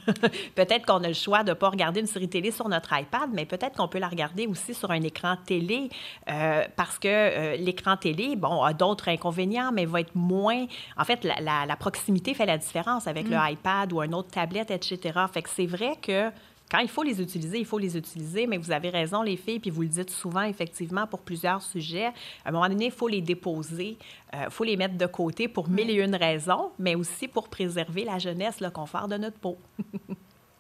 peut-être 0.54 0.84
qu'on 0.84 1.02
a 1.02 1.08
le 1.08 1.14
choix 1.14 1.42
de 1.44 1.50
ne 1.50 1.54
pas 1.54 1.70
regarder 1.70 2.00
une 2.00 2.06
série 2.06 2.28
télé 2.28 2.50
sur 2.50 2.68
notre 2.68 2.92
iPad, 2.92 3.30
mais 3.32 3.46
peut-être 3.46 3.76
qu'on 3.76 3.88
peut 3.88 3.98
la 3.98 4.08
regarder 4.08 4.46
aussi 4.46 4.74
sur 4.74 4.90
un 4.90 5.02
écran 5.02 5.36
télé 5.46 5.88
euh, 6.28 6.64
parce 6.76 6.98
que 6.98 7.08
euh, 7.08 7.56
l'écran 7.56 7.96
télé, 7.96 8.36
bon, 8.36 8.62
a 8.62 8.74
d'autres 8.74 9.08
inconvénients, 9.08 9.72
mais 9.72 9.86
va 9.86 10.00
être 10.00 10.14
moins... 10.14 10.66
En 10.98 11.04
fait, 11.04 11.24
la, 11.24 11.76
proximité 11.76 12.34
fait 12.34 12.46
la 12.46 12.58
différence 12.58 13.06
avec 13.06 13.28
le 13.28 13.36
mm. 13.36 13.50
iPad 13.52 13.92
ou 13.92 14.02
une 14.02 14.14
autre 14.14 14.30
tablette, 14.30 14.70
etc. 14.70 15.05
Fait 15.32 15.42
que 15.42 15.50
c'est 15.50 15.66
vrai 15.66 15.96
que 16.00 16.30
quand 16.70 16.78
il 16.78 16.88
faut 16.88 17.04
les 17.04 17.20
utiliser, 17.20 17.58
il 17.58 17.64
faut 17.64 17.78
les 17.78 17.96
utiliser, 17.96 18.46
mais 18.46 18.56
vous 18.56 18.72
avez 18.72 18.90
raison, 18.90 19.22
les 19.22 19.36
filles, 19.36 19.60
puis 19.60 19.70
vous 19.70 19.82
le 19.82 19.88
dites 19.88 20.10
souvent, 20.10 20.42
effectivement, 20.42 21.06
pour 21.06 21.20
plusieurs 21.20 21.62
sujets. 21.62 22.06
À 22.44 22.48
un 22.48 22.50
moment 22.50 22.68
donné, 22.68 22.86
il 22.86 22.92
faut 22.92 23.06
les 23.06 23.20
déposer, 23.20 23.96
il 24.32 24.38
euh, 24.38 24.50
faut 24.50 24.64
les 24.64 24.76
mettre 24.76 24.96
de 24.96 25.06
côté 25.06 25.46
pour 25.46 25.68
mille 25.68 25.90
et 25.90 25.94
une 25.94 26.16
raisons, 26.16 26.72
mais 26.78 26.96
aussi 26.96 27.28
pour 27.28 27.48
préserver 27.48 28.04
la 28.04 28.18
jeunesse, 28.18 28.60
le 28.60 28.70
confort 28.70 29.06
de 29.06 29.16
notre 29.16 29.38
peau. 29.38 29.56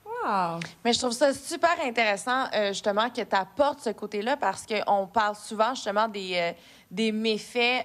wow. 0.04 0.60
Mais 0.84 0.92
je 0.92 1.00
trouve 1.00 1.12
ça 1.12 1.34
super 1.34 1.74
intéressant, 1.84 2.44
euh, 2.54 2.68
justement, 2.68 3.10
que 3.10 3.22
tu 3.22 3.36
apportes 3.36 3.80
ce 3.80 3.90
côté-là, 3.90 4.36
parce 4.36 4.64
qu'on 4.64 5.08
parle 5.08 5.34
souvent, 5.34 5.74
justement, 5.74 6.06
des, 6.06 6.34
euh, 6.36 6.52
des 6.88 7.10
méfaits 7.10 7.84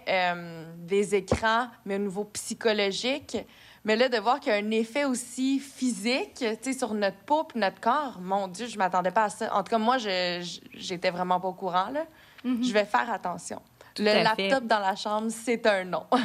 des 0.78 1.16
écrans, 1.16 1.70
mais 1.86 1.96
au 1.96 2.00
niveau 2.00 2.26
psychologique. 2.26 3.36
Mais 3.84 3.96
là, 3.96 4.10
de 4.10 4.18
voir 4.18 4.40
qu'il 4.40 4.52
y 4.52 4.56
a 4.56 4.60
un 4.60 4.72
effet 4.72 5.06
aussi 5.06 5.60
physique, 5.60 6.44
sur 6.78 6.94
notre 6.94 7.18
peau 7.18 7.48
et 7.56 7.60
notre 7.60 7.80
corps, 7.80 8.20
mon 8.22 8.48
Dieu, 8.48 8.68
je 8.68 8.78
m'attendais 8.78 9.12
pas 9.12 9.26
à 9.26 9.30
ça. 9.30 9.54
En 9.56 9.64
tout 9.64 9.72
cas, 9.72 9.80
moi, 9.80 9.98
j'étais 9.98 11.10
vraiment 11.10 11.40
pas 11.40 11.48
au 11.48 11.54
courant, 11.54 11.90
là. 11.92 12.06
Mm-hmm. 12.46 12.68
Je 12.68 12.74
vais 12.74 12.86
faire 12.86 13.12
attention. 13.12 13.62
le 14.00 14.24
laptop 14.24 14.66
dans 14.66 14.80
la 14.80 14.96
chambre, 14.96 15.28
c'est 15.30 15.66
un 15.66 15.84
non. 15.84 16.06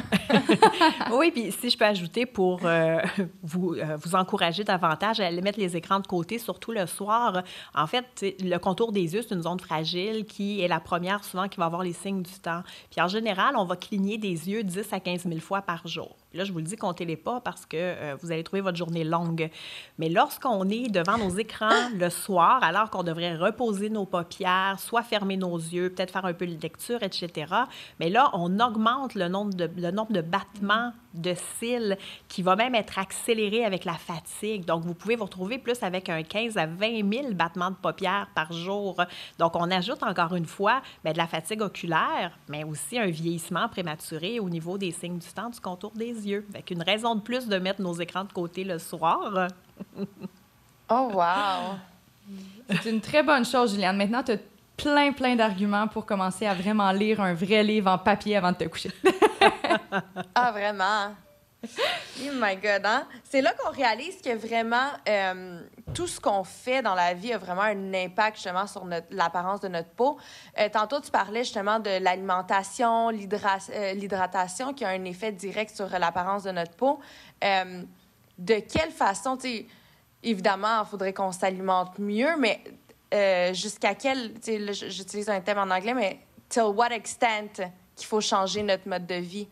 oui, 1.11 1.31
puis 1.31 1.51
si 1.51 1.69
je 1.69 1.77
peux 1.77 1.85
ajouter 1.85 2.25
pour 2.25 2.61
euh, 2.63 2.99
vous, 3.43 3.73
euh, 3.73 3.97
vous 3.97 4.15
encourager 4.15 4.63
davantage 4.63 5.19
à 5.19 5.27
aller 5.27 5.41
mettre 5.41 5.59
les 5.59 5.75
écrans 5.75 5.99
de 5.99 6.07
côté, 6.07 6.39
surtout 6.39 6.71
le 6.71 6.85
soir. 6.85 7.43
En 7.75 7.87
fait, 7.87 8.05
le 8.39 8.57
contour 8.57 8.91
des 8.91 9.13
yeux, 9.13 9.21
c'est 9.27 9.33
une 9.33 9.43
zone 9.43 9.59
fragile 9.59 10.25
qui 10.25 10.61
est 10.61 10.67
la 10.67 10.79
première 10.79 11.23
souvent 11.23 11.47
qui 11.47 11.57
va 11.57 11.65
avoir 11.65 11.83
les 11.83 11.93
signes 11.93 12.23
du 12.23 12.39
temps. 12.39 12.63
Puis 12.91 13.01
en 13.01 13.07
général, 13.07 13.55
on 13.57 13.65
va 13.65 13.75
cligner 13.75 14.17
des 14.17 14.49
yeux 14.49 14.63
10 14.63 14.93
à 14.93 14.99
15 14.99 15.23
000 15.23 15.39
fois 15.39 15.61
par 15.61 15.87
jour 15.87 16.15
Là, 16.37 16.43
je 16.43 16.51
vous 16.51 16.59
le 16.59 16.65
dis, 16.65 16.75
comptez-les 16.75 17.15
pas 17.15 17.41
parce 17.41 17.65
que 17.65 17.77
euh, 17.77 18.15
vous 18.21 18.31
allez 18.31 18.43
trouver 18.43 18.61
votre 18.61 18.77
journée 18.77 19.03
longue. 19.03 19.49
Mais 19.97 20.07
lorsqu'on 20.07 20.69
est 20.69 20.87
devant 20.87 21.17
nos 21.17 21.35
écrans 21.35 21.89
le 21.95 22.11
soir, 22.11 22.63
alors 22.63 22.91
qu'on 22.91 23.01
devrait 23.01 23.35
reposer 23.35 23.89
nos 23.89 24.05
paupières, 24.05 24.75
soit 24.79 25.01
fermer 25.01 25.35
nos 25.35 25.57
yeux, 25.57 25.89
peut-être 25.89 26.11
faire 26.11 26.25
un 26.25 26.33
peu 26.33 26.45
de 26.45 26.61
lecture, 26.61 27.01
etc., 27.01 27.51
mais 27.99 28.09
là, 28.09 28.29
on 28.33 28.59
augmente 28.59 29.15
le 29.15 29.27
nombre 29.29 29.55
de, 29.55 29.67
le 29.77 29.89
nombre 29.89 30.13
de 30.13 30.21
battements 30.21 30.93
de 31.17 31.33
cils 31.59 31.97
qui 32.27 32.43
va 32.43 32.55
même 32.55 32.75
être 32.75 32.99
accéléré 32.99 33.65
avec 33.65 33.85
la 33.85 33.93
fatigue. 33.93 34.65
Donc, 34.65 34.83
vous 34.83 34.93
pouvez 34.93 35.15
vous 35.15 35.25
retrouver 35.25 35.57
plus 35.57 35.81
avec 35.81 36.09
un 36.09 36.21
15 36.21 36.57
à 36.57 36.67
20 36.67 37.11
000 37.11 37.33
battements 37.33 37.71
de 37.71 37.75
paupières 37.75 38.27
par 38.35 38.53
jour. 38.53 39.01
Donc, 39.39 39.55
on 39.55 39.71
ajoute 39.71 40.03
encore 40.03 40.35
une 40.35 40.45
fois 40.45 40.81
bien, 41.03 41.13
de 41.13 41.17
la 41.17 41.25
fatigue 41.25 41.61
oculaire, 41.61 42.37
mais 42.47 42.63
aussi 42.63 42.99
un 42.99 43.07
vieillissement 43.07 43.67
prématuré 43.69 44.39
au 44.39 44.49
niveau 44.49 44.77
des 44.77 44.91
signes 44.91 45.17
du 45.17 45.27
temps 45.27 45.49
du 45.49 45.59
contour 45.59 45.91
des 45.91 46.26
yeux. 46.26 46.26
Avec 46.35 46.71
une 46.71 46.81
raison 46.81 47.15
de 47.15 47.21
plus 47.21 47.47
de 47.47 47.57
mettre 47.57 47.81
nos 47.81 47.93
écrans 47.93 48.23
de 48.23 48.33
côté 48.33 48.63
le 48.63 48.79
soir. 48.79 49.47
oh, 50.89 51.09
wow! 51.13 51.77
C'est 52.69 52.89
une 52.89 53.01
très 53.01 53.23
bonne 53.23 53.45
chose, 53.45 53.71
Juliane. 53.71 53.97
Maintenant, 53.97 54.23
tu 54.23 54.33
as 54.33 54.37
plein, 54.75 55.11
plein 55.11 55.35
d'arguments 55.35 55.87
pour 55.87 56.05
commencer 56.05 56.45
à 56.45 56.53
vraiment 56.53 56.91
lire 56.91 57.21
un 57.21 57.33
vrai 57.33 57.63
livre 57.63 57.89
en 57.89 57.97
papier 57.97 58.35
avant 58.37 58.51
de 58.51 58.57
te 58.57 58.63
coucher. 58.65 58.91
ah, 60.35 60.51
vraiment? 60.51 61.15
Oh 62.19 62.33
my 62.33 62.55
God, 62.55 62.85
hein? 62.85 63.07
C'est 63.23 63.41
là 63.41 63.53
qu'on 63.53 63.71
réalise 63.71 64.21
que 64.21 64.35
vraiment, 64.35 64.89
euh, 65.07 65.61
tout 65.93 66.07
ce 66.07 66.19
qu'on 66.19 66.43
fait 66.43 66.81
dans 66.81 66.95
la 66.95 67.13
vie 67.13 67.33
a 67.33 67.37
vraiment 67.37 67.61
un 67.61 67.93
impact 67.93 68.37
justement 68.37 68.67
sur 68.67 68.87
l'apparence 69.11 69.61
de 69.61 69.67
notre 69.67 69.89
peau. 69.89 70.17
Euh, 70.59 70.69
tantôt, 70.69 70.99
tu 70.99 71.11
parlais 71.11 71.43
justement 71.43 71.79
de 71.79 71.99
l'alimentation, 72.01 73.09
euh, 73.09 73.93
l'hydratation 73.93 74.73
qui 74.73 74.85
a 74.85 74.89
un 74.89 75.03
effet 75.05 75.31
direct 75.31 75.75
sur 75.75 75.87
l'apparence 75.87 76.43
de 76.43 76.51
notre 76.51 76.75
peau. 76.75 76.99
de 77.41 78.59
quelle 78.59 78.91
façon, 78.91 79.37
tu 79.37 79.65
évidemment, 80.23 80.81
il 80.83 80.87
faudrait 80.87 81.13
qu'on 81.13 81.31
s'alimente 81.31 81.97
mieux, 81.99 82.35
mais 82.37 82.61
jusqu'à 83.53 83.95
quel, 83.95 84.33
j'utilise 84.43 85.29
un 85.29 85.41
thème 85.41 85.59
en 85.59 85.69
anglais, 85.69 85.93
mais 85.93 86.19
till 86.49 86.63
what 86.63 86.91
extent 86.91 87.61
qu'il 87.95 88.07
faut 88.07 88.21
changer 88.21 88.63
notre 88.63 88.87
mode 88.87 89.07
de 89.07 89.15
vie? 89.15 89.47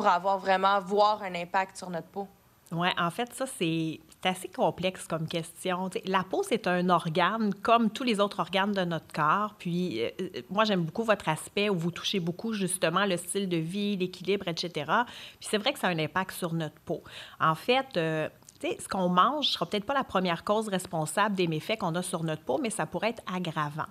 Pour 0.00 0.08
avoir 0.08 0.38
vraiment, 0.38 0.80
voir 0.80 1.22
un 1.22 1.34
impact 1.34 1.76
sur 1.76 1.90
notre 1.90 2.06
peau? 2.06 2.26
Oui, 2.72 2.88
en 2.96 3.10
fait, 3.10 3.34
ça, 3.34 3.44
c'est 3.46 4.00
assez 4.24 4.48
complexe 4.48 5.06
comme 5.06 5.28
question. 5.28 5.90
la 6.06 6.24
peau, 6.24 6.42
c'est 6.42 6.66
un 6.66 6.88
organe 6.88 7.52
comme 7.52 7.90
tous 7.90 8.04
les 8.04 8.18
autres 8.18 8.40
organes 8.40 8.72
de 8.72 8.82
notre 8.82 9.12
corps. 9.12 9.54
Puis, 9.58 10.02
euh, 10.02 10.08
euh, 10.22 10.40
moi, 10.48 10.64
j'aime 10.64 10.84
beaucoup 10.84 11.04
votre 11.04 11.28
aspect 11.28 11.68
où 11.68 11.76
vous 11.76 11.90
touchez 11.90 12.18
beaucoup, 12.18 12.54
justement, 12.54 13.04
le 13.04 13.18
style 13.18 13.46
de 13.46 13.58
vie, 13.58 13.98
l'équilibre, 13.98 14.48
etc. 14.48 14.90
Puis, 15.38 15.48
c'est 15.50 15.58
vrai 15.58 15.74
que 15.74 15.78
ça 15.78 15.88
a 15.88 15.90
un 15.90 15.98
impact 15.98 16.30
sur 16.30 16.54
notre 16.54 16.80
peau. 16.86 17.02
En 17.38 17.54
fait, 17.54 17.98
euh, 17.98 18.30
ce 18.62 18.88
qu'on 18.88 19.10
mange 19.10 19.48
ne 19.48 19.52
sera 19.52 19.66
peut-être 19.66 19.84
pas 19.84 19.94
la 19.94 20.04
première 20.04 20.44
cause 20.44 20.68
responsable 20.68 21.34
des 21.34 21.46
méfaits 21.46 21.78
qu'on 21.78 21.94
a 21.94 22.02
sur 22.02 22.24
notre 22.24 22.44
peau, 22.44 22.58
mais 22.62 22.70
ça 22.70 22.86
pourrait 22.86 23.10
être 23.10 23.22
aggravant. 23.30 23.88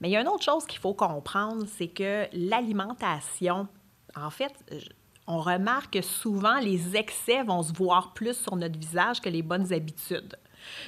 Mais 0.00 0.08
il 0.08 0.12
y 0.12 0.16
a 0.16 0.22
une 0.22 0.28
autre 0.28 0.44
chose 0.44 0.64
qu'il 0.64 0.80
faut 0.80 0.94
comprendre, 0.94 1.66
c'est 1.76 1.88
que 1.88 2.26
l'alimentation, 2.32 3.68
en 4.16 4.30
fait, 4.30 4.54
on 5.32 5.40
remarque 5.40 5.94
que 5.94 6.02
souvent 6.02 6.58
les 6.60 6.96
excès 6.96 7.42
vont 7.42 7.62
se 7.62 7.72
voir 7.72 8.12
plus 8.12 8.36
sur 8.36 8.56
notre 8.56 8.78
visage 8.78 9.20
que 9.20 9.30
les 9.30 9.42
bonnes 9.42 9.72
habitudes. 9.72 10.36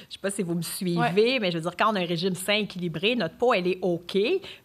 Je 0.01 0.05
ne 0.07 0.11
sais 0.13 0.19
pas 0.21 0.31
si 0.31 0.43
vous 0.43 0.55
me 0.55 0.61
suivez, 0.61 1.39
mais 1.39 1.51
je 1.51 1.57
veux 1.57 1.61
dire, 1.61 1.75
quand 1.77 1.91
on 1.91 1.95
a 1.95 2.01
un 2.01 2.05
régime 2.05 2.35
sain 2.35 2.55
équilibré, 2.55 3.15
notre 3.15 3.35
peau, 3.35 3.53
elle 3.53 3.67
est 3.67 3.79
OK. 3.81 4.17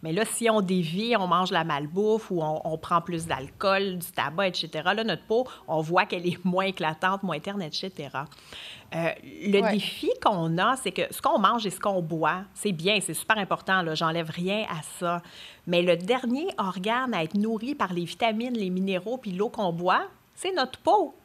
Mais 0.03 0.11
là, 0.11 0.23
si 0.25 0.49
on 0.49 0.61
dévie, 0.61 1.15
on 1.17 1.27
mange 1.27 1.51
la 1.51 1.63
malbouffe 1.63 2.31
ou 2.31 2.41
on, 2.41 2.77
prend 2.77 3.01
plus 3.01 3.27
d'alcool, 3.27 3.97
du 3.99 4.07
tabac, 4.07 4.47
etc., 4.47 4.69
là, 4.95 5.03
notre 5.03 5.23
peau, 5.23 5.47
on 5.67 5.81
voit 5.81 6.05
qu'elle 6.05 6.25
est 6.27 6.43
moins 6.43 6.65
éclatante, 6.65 7.23
moins 7.23 7.39
terne, 7.39 7.61
etc. 7.61 8.09
Euh, 8.93 9.09
le 9.23 9.71
défi 9.71 10.09
qu'on 10.21 10.57
a, 10.57 10.75
c'est 10.75 10.91
que 10.91 11.03
ce 11.11 11.21
qu'on 11.21 11.39
mange 11.39 11.65
et 11.65 11.69
ce 11.69 11.79
qu'on 11.79 12.01
boit, 12.01 12.43
c'est 12.53 12.73
bien, 12.73 12.99
c'est 12.99 13.13
super 13.13 13.37
important, 13.37 13.81
là, 13.81 13.95
j'enlève 13.95 14.29
rien 14.29 14.65
à 14.69 14.81
ça. 14.99 15.21
Mais 15.67 15.81
le 15.81 15.95
dernier 15.95 16.47
organe 16.57 17.13
à 17.13 17.23
être 17.23 17.35
nourri 17.35 17.75
par 17.75 17.93
les 17.93 18.03
vitamines, 18.03 18.53
les 18.53 18.69
minéraux 18.69 19.17
puis 19.17 19.31
l'eau 19.31 19.49
qu'on 19.49 19.71
boit, 19.71 20.07
c'est 20.35 20.53
notre 20.53 20.79
peau 20.79 21.15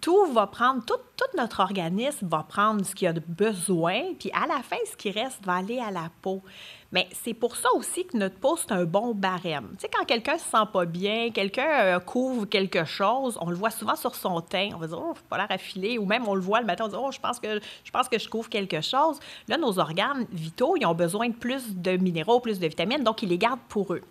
tout 0.00 0.26
va 0.32 0.46
prendre, 0.46 0.84
tout, 0.84 0.94
notre 1.36 1.60
organisme 1.60 2.28
va 2.28 2.42
prendre 2.42 2.84
ce 2.84 2.94
qu'il 2.94 3.08
a 3.08 3.12
de 3.12 3.22
besoin, 3.26 4.14
puis 4.18 4.30
à 4.32 4.46
la 4.46 4.62
fin, 4.62 4.76
ce 4.90 4.96
qui 4.96 5.10
reste 5.10 5.44
va 5.44 5.54
aller 5.54 5.78
à 5.78 5.90
la 5.90 6.10
peau. 6.22 6.42
Mais 6.90 7.06
c'est 7.12 7.34
pour 7.34 7.56
ça 7.56 7.68
aussi 7.74 8.06
que 8.06 8.16
notre 8.16 8.36
peau, 8.36 8.56
c'est 8.56 8.72
un 8.72 8.84
bon 8.84 9.14
barème. 9.14 9.68
Tu 9.72 9.82
sais, 9.82 9.90
quand 9.92 10.06
quelqu'un 10.06 10.38
se 10.38 10.44
sent 10.44 10.64
pas 10.72 10.86
bien, 10.86 11.30
quelqu'un 11.30 11.80
euh, 11.80 12.00
couvre 12.00 12.46
quelque 12.46 12.84
chose, 12.84 13.36
on 13.42 13.50
le 13.50 13.56
voit 13.56 13.70
souvent 13.70 13.94
sur 13.94 14.14
son 14.14 14.40
teint. 14.40 14.70
On 14.74 14.78
va 14.78 14.86
dire, 14.86 14.98
oh, 14.98 15.12
pas 15.28 15.36
l'air 15.36 15.50
affilé. 15.50 15.98
Ou 15.98 16.06
même, 16.06 16.26
on 16.26 16.34
le 16.34 16.40
voit 16.40 16.60
le 16.60 16.66
matin, 16.66 16.84
on 16.86 16.88
dit, 16.88 16.96
oh, 16.98 17.10
je 17.12 17.20
pense, 17.20 17.40
que, 17.40 17.60
je 17.84 17.90
pense 17.90 18.08
que 18.08 18.18
je 18.18 18.26
couvre 18.28 18.48
quelque 18.48 18.80
chose. 18.80 19.20
Là, 19.48 19.58
nos 19.58 19.78
organes 19.78 20.26
vitaux, 20.32 20.76
ils 20.78 20.86
ont 20.86 20.94
besoin 20.94 21.28
de 21.28 21.34
plus 21.34 21.76
de 21.76 21.98
minéraux, 21.98 22.40
plus 22.40 22.58
de 22.58 22.66
vitamines, 22.66 23.04
donc 23.04 23.22
ils 23.22 23.28
les 23.28 23.38
gardent 23.38 23.60
pour 23.68 23.92
eux. 23.92 24.02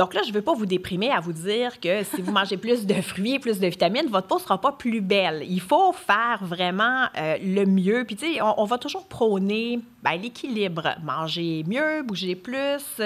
Donc 0.00 0.14
là, 0.14 0.22
je 0.24 0.30
ne 0.30 0.32
veux 0.32 0.40
pas 0.40 0.54
vous 0.54 0.64
déprimer 0.64 1.10
à 1.10 1.20
vous 1.20 1.34
dire 1.34 1.78
que 1.78 2.04
si 2.04 2.22
vous 2.22 2.32
mangez 2.32 2.56
plus 2.56 2.86
de 2.86 2.94
fruits, 3.02 3.38
plus 3.38 3.60
de 3.60 3.66
vitamines, 3.66 4.06
votre 4.08 4.28
peau 4.28 4.36
ne 4.36 4.40
sera 4.40 4.58
pas 4.58 4.72
plus 4.72 5.02
belle. 5.02 5.44
Il 5.46 5.60
faut 5.60 5.92
faire 5.92 6.38
vraiment 6.40 7.04
euh, 7.18 7.36
le 7.44 7.66
mieux. 7.66 8.04
Puis, 8.06 8.16
tu 8.16 8.32
sais, 8.32 8.40
on, 8.40 8.64
va 8.64 8.78
toujours 8.78 9.06
prôner 9.06 9.78
ben, 10.02 10.12
l'équilibre. 10.12 10.94
Manger 11.04 11.64
mieux, 11.68 12.02
bouger 12.02 12.34
plus, 12.34 13.02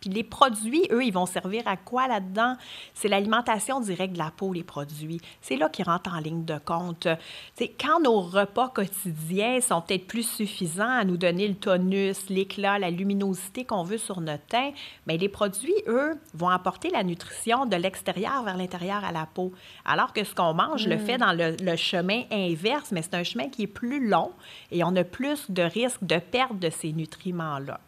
puis 0.00 0.10
les 0.10 0.22
produits, 0.22 0.86
eux, 0.90 1.04
ils 1.04 1.12
vont 1.12 1.26
servir 1.26 1.66
à 1.66 1.76
quoi 1.76 2.08
là-dedans? 2.08 2.56
C'est 2.94 3.08
l'alimentation 3.08 3.80
directe 3.80 4.14
de 4.14 4.18
la 4.18 4.30
peau, 4.30 4.52
les 4.52 4.62
produits. 4.62 5.20
C'est 5.40 5.56
là 5.56 5.68
qu'ils 5.68 5.84
rentrent 5.84 6.12
en 6.14 6.20
ligne 6.20 6.44
de 6.44 6.58
compte. 6.58 7.08
C'est 7.54 7.68
quand 7.68 8.00
nos 8.00 8.20
repas 8.20 8.68
quotidiens 8.68 9.60
sont 9.60 9.80
peut-être 9.80 10.06
plus 10.06 10.28
suffisants 10.28 10.88
à 10.88 11.04
nous 11.04 11.16
donner 11.16 11.48
le 11.48 11.54
tonus, 11.54 12.28
l'éclat, 12.28 12.78
la 12.78 12.90
luminosité 12.90 13.64
qu'on 13.64 13.82
veut 13.82 13.98
sur 13.98 14.20
notre 14.20 14.46
teint, 14.46 14.72
mais 15.06 15.16
les 15.16 15.28
produits, 15.28 15.74
eux, 15.86 16.14
vont 16.34 16.48
apporter 16.48 16.90
la 16.90 17.02
nutrition 17.02 17.66
de 17.66 17.76
l'extérieur 17.76 18.42
vers 18.44 18.56
l'intérieur 18.56 19.04
à 19.04 19.12
la 19.12 19.26
peau. 19.26 19.52
Alors 19.84 20.12
que 20.12 20.24
ce 20.24 20.34
qu'on 20.34 20.54
mange 20.54 20.86
le 20.86 20.98
fait 20.98 21.16
mm. 21.16 21.20
dans 21.20 21.32
le, 21.32 21.56
le 21.60 21.76
chemin 21.76 22.22
inverse, 22.30 22.92
mais 22.92 23.02
c'est 23.02 23.14
un 23.14 23.24
chemin 23.24 23.48
qui 23.48 23.64
est 23.64 23.66
plus 23.66 24.06
long 24.08 24.32
et 24.70 24.84
on 24.84 24.94
a 24.96 25.04
plus 25.04 25.50
de 25.50 25.62
risques 25.62 26.04
de 26.04 26.18
perte 26.18 26.58
de 26.58 26.70
ces 26.70 26.92
nutriments-là. 26.92 27.80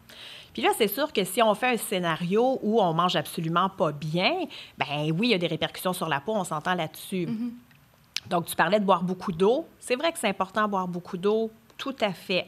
Puis 0.53 0.61
là, 0.61 0.69
c'est 0.77 0.87
sûr 0.87 1.13
que 1.13 1.23
si 1.23 1.41
on 1.41 1.53
fait 1.55 1.73
un 1.73 1.77
scénario 1.77 2.59
où 2.61 2.81
on 2.81 2.93
mange 2.93 3.15
absolument 3.15 3.69
pas 3.69 3.91
bien, 3.91 4.33
ben 4.77 5.11
oui, 5.17 5.27
il 5.27 5.31
y 5.31 5.33
a 5.33 5.37
des 5.37 5.47
répercussions 5.47 5.93
sur 5.93 6.09
la 6.09 6.19
peau, 6.19 6.33
on 6.35 6.43
s'entend 6.43 6.73
là-dessus. 6.73 7.25
Mm-hmm. 7.25 8.29
Donc, 8.29 8.45
tu 8.45 8.55
parlais 8.55 8.79
de 8.79 8.85
boire 8.85 9.03
beaucoup 9.03 9.31
d'eau. 9.31 9.65
C'est 9.79 9.95
vrai 9.95 10.11
que 10.11 10.19
c'est 10.19 10.29
important 10.29 10.63
de 10.63 10.67
boire 10.67 10.87
beaucoup 10.87 11.17
d'eau, 11.17 11.51
tout 11.77 11.95
à 12.01 12.13
fait. 12.13 12.47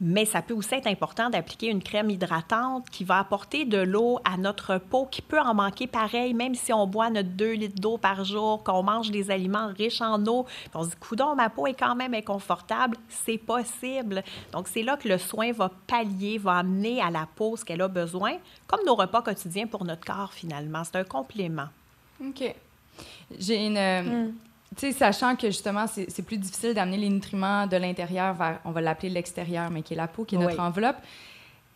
Mais 0.00 0.24
ça 0.24 0.40
peut 0.40 0.54
aussi 0.54 0.74
être 0.74 0.86
important 0.86 1.28
d'appliquer 1.28 1.68
une 1.68 1.82
crème 1.82 2.08
hydratante 2.08 2.88
qui 2.88 3.04
va 3.04 3.18
apporter 3.18 3.66
de 3.66 3.78
l'eau 3.78 4.18
à 4.24 4.38
notre 4.38 4.78
peau, 4.78 5.06
qui 5.06 5.20
peut 5.20 5.38
en 5.38 5.52
manquer 5.52 5.86
pareil, 5.86 6.32
même 6.32 6.54
si 6.54 6.72
on 6.72 6.86
boit 6.86 7.10
notre 7.10 7.28
2 7.28 7.52
litres 7.52 7.80
d'eau 7.80 7.98
par 7.98 8.24
jour, 8.24 8.62
qu'on 8.64 8.82
mange 8.82 9.10
des 9.10 9.30
aliments 9.30 9.68
riches 9.76 10.00
en 10.00 10.24
eau. 10.26 10.46
on 10.74 10.84
se 10.84 10.90
dit, 10.90 10.96
coudon, 10.96 11.34
ma 11.34 11.50
peau 11.50 11.66
est 11.66 11.74
quand 11.74 11.94
même 11.94 12.14
inconfortable. 12.14 12.96
C'est 13.08 13.36
possible. 13.36 14.24
Donc, 14.52 14.68
c'est 14.68 14.82
là 14.82 14.96
que 14.96 15.06
le 15.06 15.18
soin 15.18 15.52
va 15.52 15.70
pallier, 15.86 16.38
va 16.38 16.58
amener 16.58 17.02
à 17.02 17.10
la 17.10 17.28
peau 17.36 17.56
ce 17.58 17.64
qu'elle 17.64 17.82
a 17.82 17.88
besoin, 17.88 18.38
comme 18.66 18.80
nos 18.86 18.94
repas 18.94 19.20
quotidiens 19.20 19.66
pour 19.66 19.84
notre 19.84 20.04
corps, 20.06 20.32
finalement. 20.32 20.82
C'est 20.84 20.96
un 20.96 21.04
complément. 21.04 21.68
OK. 22.24 22.54
J'ai 23.38 23.66
une. 23.66 23.76
Euh, 23.76 24.02
hmm. 24.02 24.32
Tu 24.76 24.86
sais, 24.86 24.92
sachant 24.92 25.34
que 25.34 25.48
justement, 25.48 25.86
c'est 25.86 26.22
plus 26.22 26.38
difficile 26.38 26.74
d'amener 26.74 26.96
les 26.96 27.08
nutriments 27.08 27.66
de 27.66 27.76
l'intérieur 27.76 28.34
vers, 28.34 28.60
on 28.64 28.70
va 28.70 28.80
l'appeler 28.80 29.10
l'extérieur, 29.10 29.68
mais 29.70 29.82
qui 29.82 29.94
est 29.94 29.96
la 29.96 30.06
peau, 30.06 30.24
qui 30.24 30.36
est 30.36 30.38
notre 30.38 30.60
enveloppe. 30.60 30.98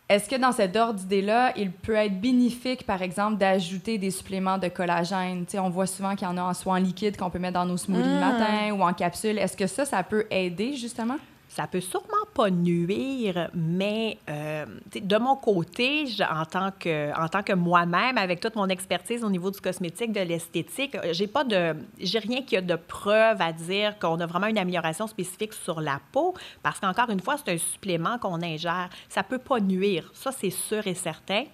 Est-ce 0.07 0.29
que 0.29 0.35
dans 0.35 0.51
cet 0.51 0.75
ordre 0.75 0.99
d'idée-là, 0.99 1.51
il 1.57 1.71
peut 1.71 1.95
être 1.95 2.21
bénéfique, 2.21 2.85
par 2.85 3.01
exemple, 3.01 3.37
d'ajouter 3.37 3.97
des 3.97 4.11
suppléments 4.11 4.59
de 4.59 4.67
collagène? 4.67 5.45
sais, 5.47 5.57
on 5.57 5.69
voit 5.69 5.87
souvent 5.87 6.15
qu'il 6.15 6.27
y 6.27 6.31
en 6.31 6.37
a 6.37 6.43
en 6.43 6.53
soit 6.53 6.73
en 6.73 6.77
liquide 6.77 7.17
qu'on 7.17 7.31
peut 7.31 7.39
mettre 7.39 7.55
dans 7.55 7.65
nos 7.65 7.77
smoothies 7.77 8.07
le 8.07 8.15
mmh. 8.15 8.19
matin 8.19 8.71
ou 8.73 8.83
en 8.83 8.93
capsule. 8.93 9.39
Est-ce 9.39 9.57
que 9.57 9.65
ça, 9.65 9.83
ça 9.83 10.03
peut 10.03 10.27
aider, 10.29 10.75
justement? 10.75 11.17
Ça 11.55 11.67
peut 11.67 11.79
sûrement 11.79 12.25
pas 12.33 12.49
nuire, 12.49 13.49
mais 13.53 14.17
euh, 14.29 14.65
de 14.93 15.17
mon 15.17 15.37
côté, 15.37 16.05
en 16.29 16.43
tant 16.43 16.71
que, 16.77 17.17
en 17.17 17.29
tant 17.29 17.43
que 17.43 17.53
moi-même, 17.53 18.17
avec 18.17 18.41
toute 18.41 18.57
mon 18.57 18.67
expertise 18.67 19.23
au 19.23 19.29
niveau 19.29 19.51
du 19.51 19.61
cosmétique, 19.61 20.11
de 20.11 20.19
l'esthétique, 20.19 20.95
euh, 20.95 21.13
j'ai 21.13 21.27
pas 21.27 21.45
de, 21.45 21.73
j'ai 21.97 22.19
rien 22.19 22.41
qui 22.41 22.57
a 22.57 22.61
de 22.61 22.75
preuve 22.75 23.41
à 23.41 23.53
dire 23.53 23.97
qu'on 23.99 24.19
a 24.19 24.25
vraiment 24.25 24.47
une 24.47 24.57
amélioration 24.57 25.07
spécifique 25.07 25.53
sur 25.53 25.79
la 25.79 26.01
peau, 26.11 26.33
parce 26.61 26.81
qu'encore 26.81 27.09
une 27.09 27.21
fois, 27.21 27.37
c'est 27.37 27.53
un 27.53 27.57
supplément 27.57 28.17
qu'on 28.17 28.41
ingère. 28.41 28.89
Ça 29.07 29.23
peut 29.23 29.39
pas 29.39 29.61
nuire, 29.61 30.11
ça 30.13 30.33
c'est 30.33 30.49
sûr 30.49 30.85
et 30.85 30.93
certain. 30.93 31.45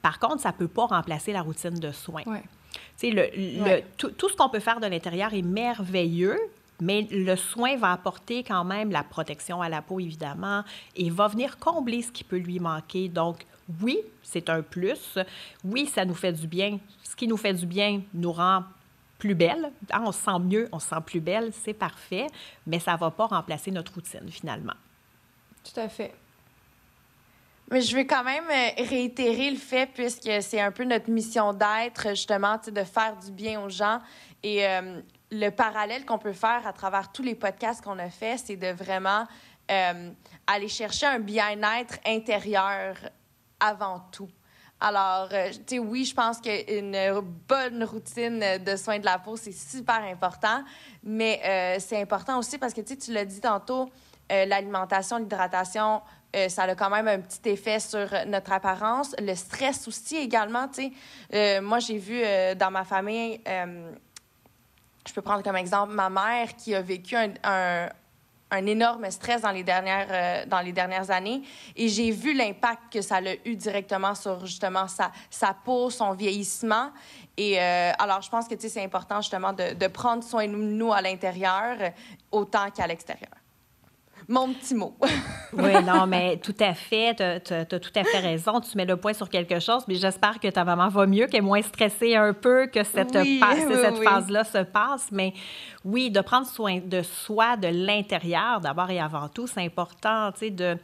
Par 0.00 0.18
contre, 0.18 0.40
ça 0.40 0.52
peut 0.52 0.68
pas 0.68 0.86
remplacer 0.86 1.34
la 1.34 1.42
routine 1.42 1.78
de 1.78 1.92
soins. 1.92 2.22
Ouais. 2.24 2.42
Le, 3.02 3.28
le, 3.34 3.82
tout, 3.98 4.10
tout, 4.10 4.30
ce 4.30 4.36
qu'on 4.36 4.48
peut 4.48 4.60
faire 4.60 4.80
de 4.80 4.86
l'intérieur 4.86 5.34
est 5.34 5.42
merveilleux, 5.42 6.38
mais 6.80 7.06
le 7.10 7.36
soin 7.36 7.76
va 7.76 7.92
apporter 7.92 8.42
quand 8.42 8.64
même 8.64 8.90
la 8.90 9.02
protection 9.02 9.62
à 9.62 9.68
la 9.68 9.82
peau, 9.82 10.00
évidemment, 10.00 10.64
et 10.96 11.10
va 11.10 11.28
venir 11.28 11.58
combler 11.58 12.02
ce 12.02 12.12
qui 12.12 12.24
peut 12.24 12.38
lui 12.38 12.60
manquer. 12.60 13.08
Donc, 13.08 13.46
oui, 13.82 13.98
c'est 14.22 14.48
un 14.48 14.62
plus. 14.62 15.18
Oui, 15.64 15.86
ça 15.86 16.04
nous 16.04 16.14
fait 16.14 16.32
du 16.32 16.46
bien. 16.46 16.78
Ce 17.02 17.14
qui 17.14 17.26
nous 17.28 17.36
fait 17.36 17.54
du 17.54 17.66
bien 17.66 18.02
nous 18.14 18.32
rend 18.32 18.64
plus 19.18 19.34
belle. 19.34 19.70
Ah, 19.90 20.02
on 20.04 20.12
se 20.12 20.22
sent 20.22 20.38
mieux, 20.40 20.68
on 20.72 20.78
se 20.78 20.88
sent 20.88 21.00
plus 21.04 21.20
belle, 21.20 21.50
c'est 21.52 21.74
parfait, 21.74 22.26
mais 22.66 22.78
ça 22.78 22.94
ne 22.94 22.98
va 22.98 23.10
pas 23.10 23.26
remplacer 23.26 23.70
notre 23.70 23.94
routine 23.94 24.28
finalement. 24.30 24.74
Tout 25.62 25.78
à 25.78 25.88
fait. 25.88 26.14
Mais 27.70 27.82
je 27.82 27.96
veux 27.96 28.04
quand 28.04 28.24
même 28.24 28.50
euh, 28.50 28.82
réitérer 28.82 29.50
le 29.50 29.56
fait, 29.56 29.88
puisque 29.94 30.42
c'est 30.42 30.60
un 30.60 30.72
peu 30.72 30.84
notre 30.84 31.08
mission 31.08 31.52
d'être, 31.52 32.08
justement, 32.10 32.58
de 32.66 32.82
faire 32.82 33.16
du 33.16 33.30
bien 33.30 33.60
aux 33.60 33.68
gens. 33.68 34.00
Et 34.42 34.66
euh, 34.66 35.00
le 35.30 35.50
parallèle 35.50 36.04
qu'on 36.04 36.18
peut 36.18 36.32
faire 36.32 36.66
à 36.66 36.72
travers 36.72 37.12
tous 37.12 37.22
les 37.22 37.34
podcasts 37.34 37.82
qu'on 37.82 37.98
a 37.98 38.10
fait, 38.10 38.36
c'est 38.38 38.56
de 38.56 38.68
vraiment 38.68 39.26
euh, 39.70 40.10
aller 40.46 40.68
chercher 40.68 41.06
un 41.06 41.20
bien-être 41.20 41.98
intérieur 42.06 42.96
avant 43.58 44.00
tout. 44.12 44.28
Alors, 44.80 45.28
tu 45.28 45.60
sais, 45.66 45.78
oui, 45.78 46.06
je 46.06 46.14
pense 46.14 46.40
qu'une 46.40 46.96
bonne 47.46 47.84
routine 47.84 48.42
de 48.64 48.76
soins 48.76 48.98
de 48.98 49.04
la 49.04 49.18
peau, 49.18 49.36
c'est 49.36 49.52
super 49.52 50.02
important, 50.02 50.64
mais 51.04 51.78
c'est 51.78 52.00
important 52.00 52.38
aussi 52.38 52.56
parce 52.56 52.72
que, 52.72 52.80
tu 52.80 52.96
tu 52.96 53.12
l'as 53.12 53.26
dit 53.26 53.42
tantôt, 53.42 53.90
l'alimentation, 54.30 55.18
l'hydratation, 55.18 56.00
euh, 56.36 56.48
ça 56.48 56.62
a 56.62 56.74
quand 56.74 56.90
même 56.90 57.08
un 57.08 57.20
petit 57.20 57.48
effet 57.48 57.80
sur 57.80 58.08
notre 58.26 58.52
apparence. 58.52 59.14
Le 59.18 59.34
stress 59.34 59.88
aussi 59.88 60.16
également, 60.16 60.68
tu 60.68 60.82
sais. 60.82 60.92
Euh, 61.34 61.60
moi, 61.60 61.80
j'ai 61.80 61.98
vu 61.98 62.20
euh, 62.22 62.54
dans 62.54 62.70
ma 62.70 62.84
famille, 62.84 63.40
je 65.10 65.14
peux 65.14 65.22
prendre 65.22 65.42
comme 65.42 65.56
exemple 65.56 65.92
ma 65.92 66.08
mère 66.08 66.54
qui 66.56 66.72
a 66.72 66.80
vécu 66.80 67.16
un, 67.16 67.88
énorme 68.66 69.10
stress 69.10 69.42
dans 69.42 69.50
les 69.50 69.64
dernières, 69.64 70.46
dans 70.46 70.60
les 70.60 70.72
dernières 70.72 71.10
années. 71.10 71.42
Et 71.74 71.88
j'ai 71.88 72.12
vu 72.12 72.32
l'impact 72.32 72.92
que 72.92 73.00
ça 73.00 73.16
a 73.16 73.34
eu 73.44 73.56
directement 73.56 74.14
sur 74.14 74.46
justement 74.46 74.86
sa, 74.88 75.54
peau, 75.64 75.90
son 75.90 76.12
vieillissement. 76.12 76.90
Et 77.36 77.58
alors, 77.58 78.22
je 78.22 78.30
pense 78.30 78.46
que, 78.46 78.54
c'est 78.58 78.84
important 78.84 79.20
justement 79.20 79.52
de 79.52 79.86
prendre 79.88 80.22
soin 80.22 80.46
de 80.46 80.54
nous 80.54 80.92
à 80.92 81.00
l'intérieur 81.00 81.76
autant 82.30 82.70
qu'à 82.70 82.86
l'extérieur 82.86 83.39
mon 84.28 84.52
petit 84.52 84.74
mot. 84.74 84.96
oui, 85.52 85.72
non, 85.84 86.06
mais 86.06 86.36
tout 86.38 86.54
à 86.60 86.74
fait, 86.74 87.14
tu 87.44 87.52
as, 87.52 87.64
tout 87.64 87.92
à 87.94 88.04
fait 88.04 88.18
raison. 88.18 88.60
Tu 88.60 88.76
mets 88.76 88.84
le 88.84 88.96
point 88.96 89.12
sur 89.12 89.28
quelque 89.28 89.58
chose, 89.60 89.84
mais 89.88 89.94
j'espère 89.94 90.38
que 90.38 90.48
ta 90.48 90.64
maman 90.64 90.88
va 90.88 91.06
mieux, 91.06 91.26
qu'elle 91.26 91.38
est 91.38 91.42
moins 91.42 91.62
stressée 91.62 92.16
un 92.16 92.32
peu, 92.32 92.66
que 92.66 92.84
cette, 92.84 93.12
cette 93.12 94.04
phase-là 94.04 94.44
se 94.44 94.62
passe. 94.64 95.08
Mais 95.12 95.32
oui, 95.84 96.10
de 96.10 96.20
prendre 96.20 96.46
soin 96.46 96.80
de 96.84 97.02
soi, 97.02 97.56
de 97.56 97.68
l'intérieur, 97.68 98.60
d'abord 98.60 98.90
et 98.90 99.00
avant 99.00 99.28
tout, 99.28 99.46
c'est 99.46 99.64
important, 99.64 100.32
tu 100.32 100.38
sais, 100.38 100.50
de 100.50 100.76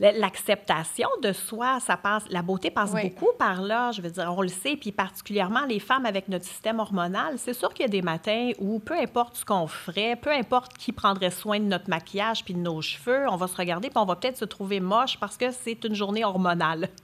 l'acceptation 0.00 1.08
de 1.22 1.32
soi, 1.32 1.80
ça 1.80 1.96
passe, 1.96 2.22
la 2.30 2.42
beauté 2.42 2.70
passe 2.70 2.92
beaucoup 2.92 3.30
par 3.38 3.62
là, 3.62 3.90
je 3.90 4.00
veux 4.00 4.10
dire, 4.10 4.32
on 4.36 4.42
le 4.42 4.48
sait, 4.48 4.76
puis 4.76 4.92
particulièrement 4.92 5.64
les 5.66 5.80
femmes 5.80 6.06
avec 6.06 6.28
notre 6.28 6.44
système 6.44 6.78
hormonal, 6.78 7.34
c'est 7.36 7.52
sûr 7.52 7.74
qu'il 7.74 7.84
y 7.84 7.88
a 7.88 7.90
des 7.90 8.02
matins 8.02 8.50
où 8.58 8.78
peu 8.78 8.94
importe 8.94 9.36
ce 9.36 9.44
qu'on 9.44 9.66
ferait, 9.66 10.16
peu 10.16 10.30
importe 10.30 10.76
qui 10.78 10.92
prendrait 10.92 11.30
soin 11.30 11.58
de 11.58 11.64
notre 11.64 11.90
maquillage 11.90 12.44
puis 12.44 12.54
de 12.54 12.60
nos 12.60 12.80
cheveux, 12.80 13.26
on 13.28 13.36
va 13.36 13.48
se 13.48 13.56
regarder 13.56 13.88
puis 13.88 13.98
on 13.98 14.04
va 14.04 14.14
peut-être 14.14 14.36
se 14.36 14.44
trouver 14.44 14.78
moche 14.78 15.18
parce 15.18 15.36
que 15.36 15.50
c'est 15.50 15.82
une 15.84 15.94
journée 15.94 16.24
hormonale. 16.24 16.88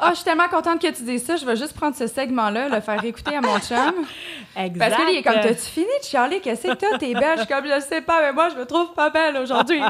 Ah, 0.00 0.10
je 0.10 0.16
suis 0.16 0.24
tellement 0.24 0.48
contente 0.48 0.80
que 0.80 0.90
tu 0.90 1.02
dises 1.02 1.24
ça, 1.24 1.36
je 1.36 1.44
vais 1.44 1.56
juste 1.56 1.74
prendre 1.74 1.96
ce 1.96 2.06
segment-là, 2.06 2.68
le 2.68 2.80
faire 2.80 3.02
écouter 3.04 3.34
à 3.34 3.40
mon 3.40 3.58
chum. 3.58 3.78
Exact. 4.56 4.78
Parce 4.78 4.94
que 4.94 5.06
lui, 5.06 5.14
il 5.14 5.18
est 5.18 5.22
comme, 5.22 5.40
t'as-tu 5.40 5.60
fini 5.60 5.86
de 6.00 6.04
chialer? 6.04 6.40
Qu'est-ce 6.40 6.62
que 6.62 6.74
t'as? 6.74 6.98
T'es 6.98 7.14
belle? 7.14 7.38
Je 7.38 7.44
suis 7.44 7.48
comme, 7.52 7.64
je 7.66 7.80
sais 7.80 8.00
pas, 8.00 8.20
mais 8.20 8.32
moi, 8.32 8.48
je 8.50 8.56
me 8.56 8.64
trouve 8.64 8.92
pas 8.94 9.10
belle 9.10 9.36
aujourd'hui. 9.36 9.80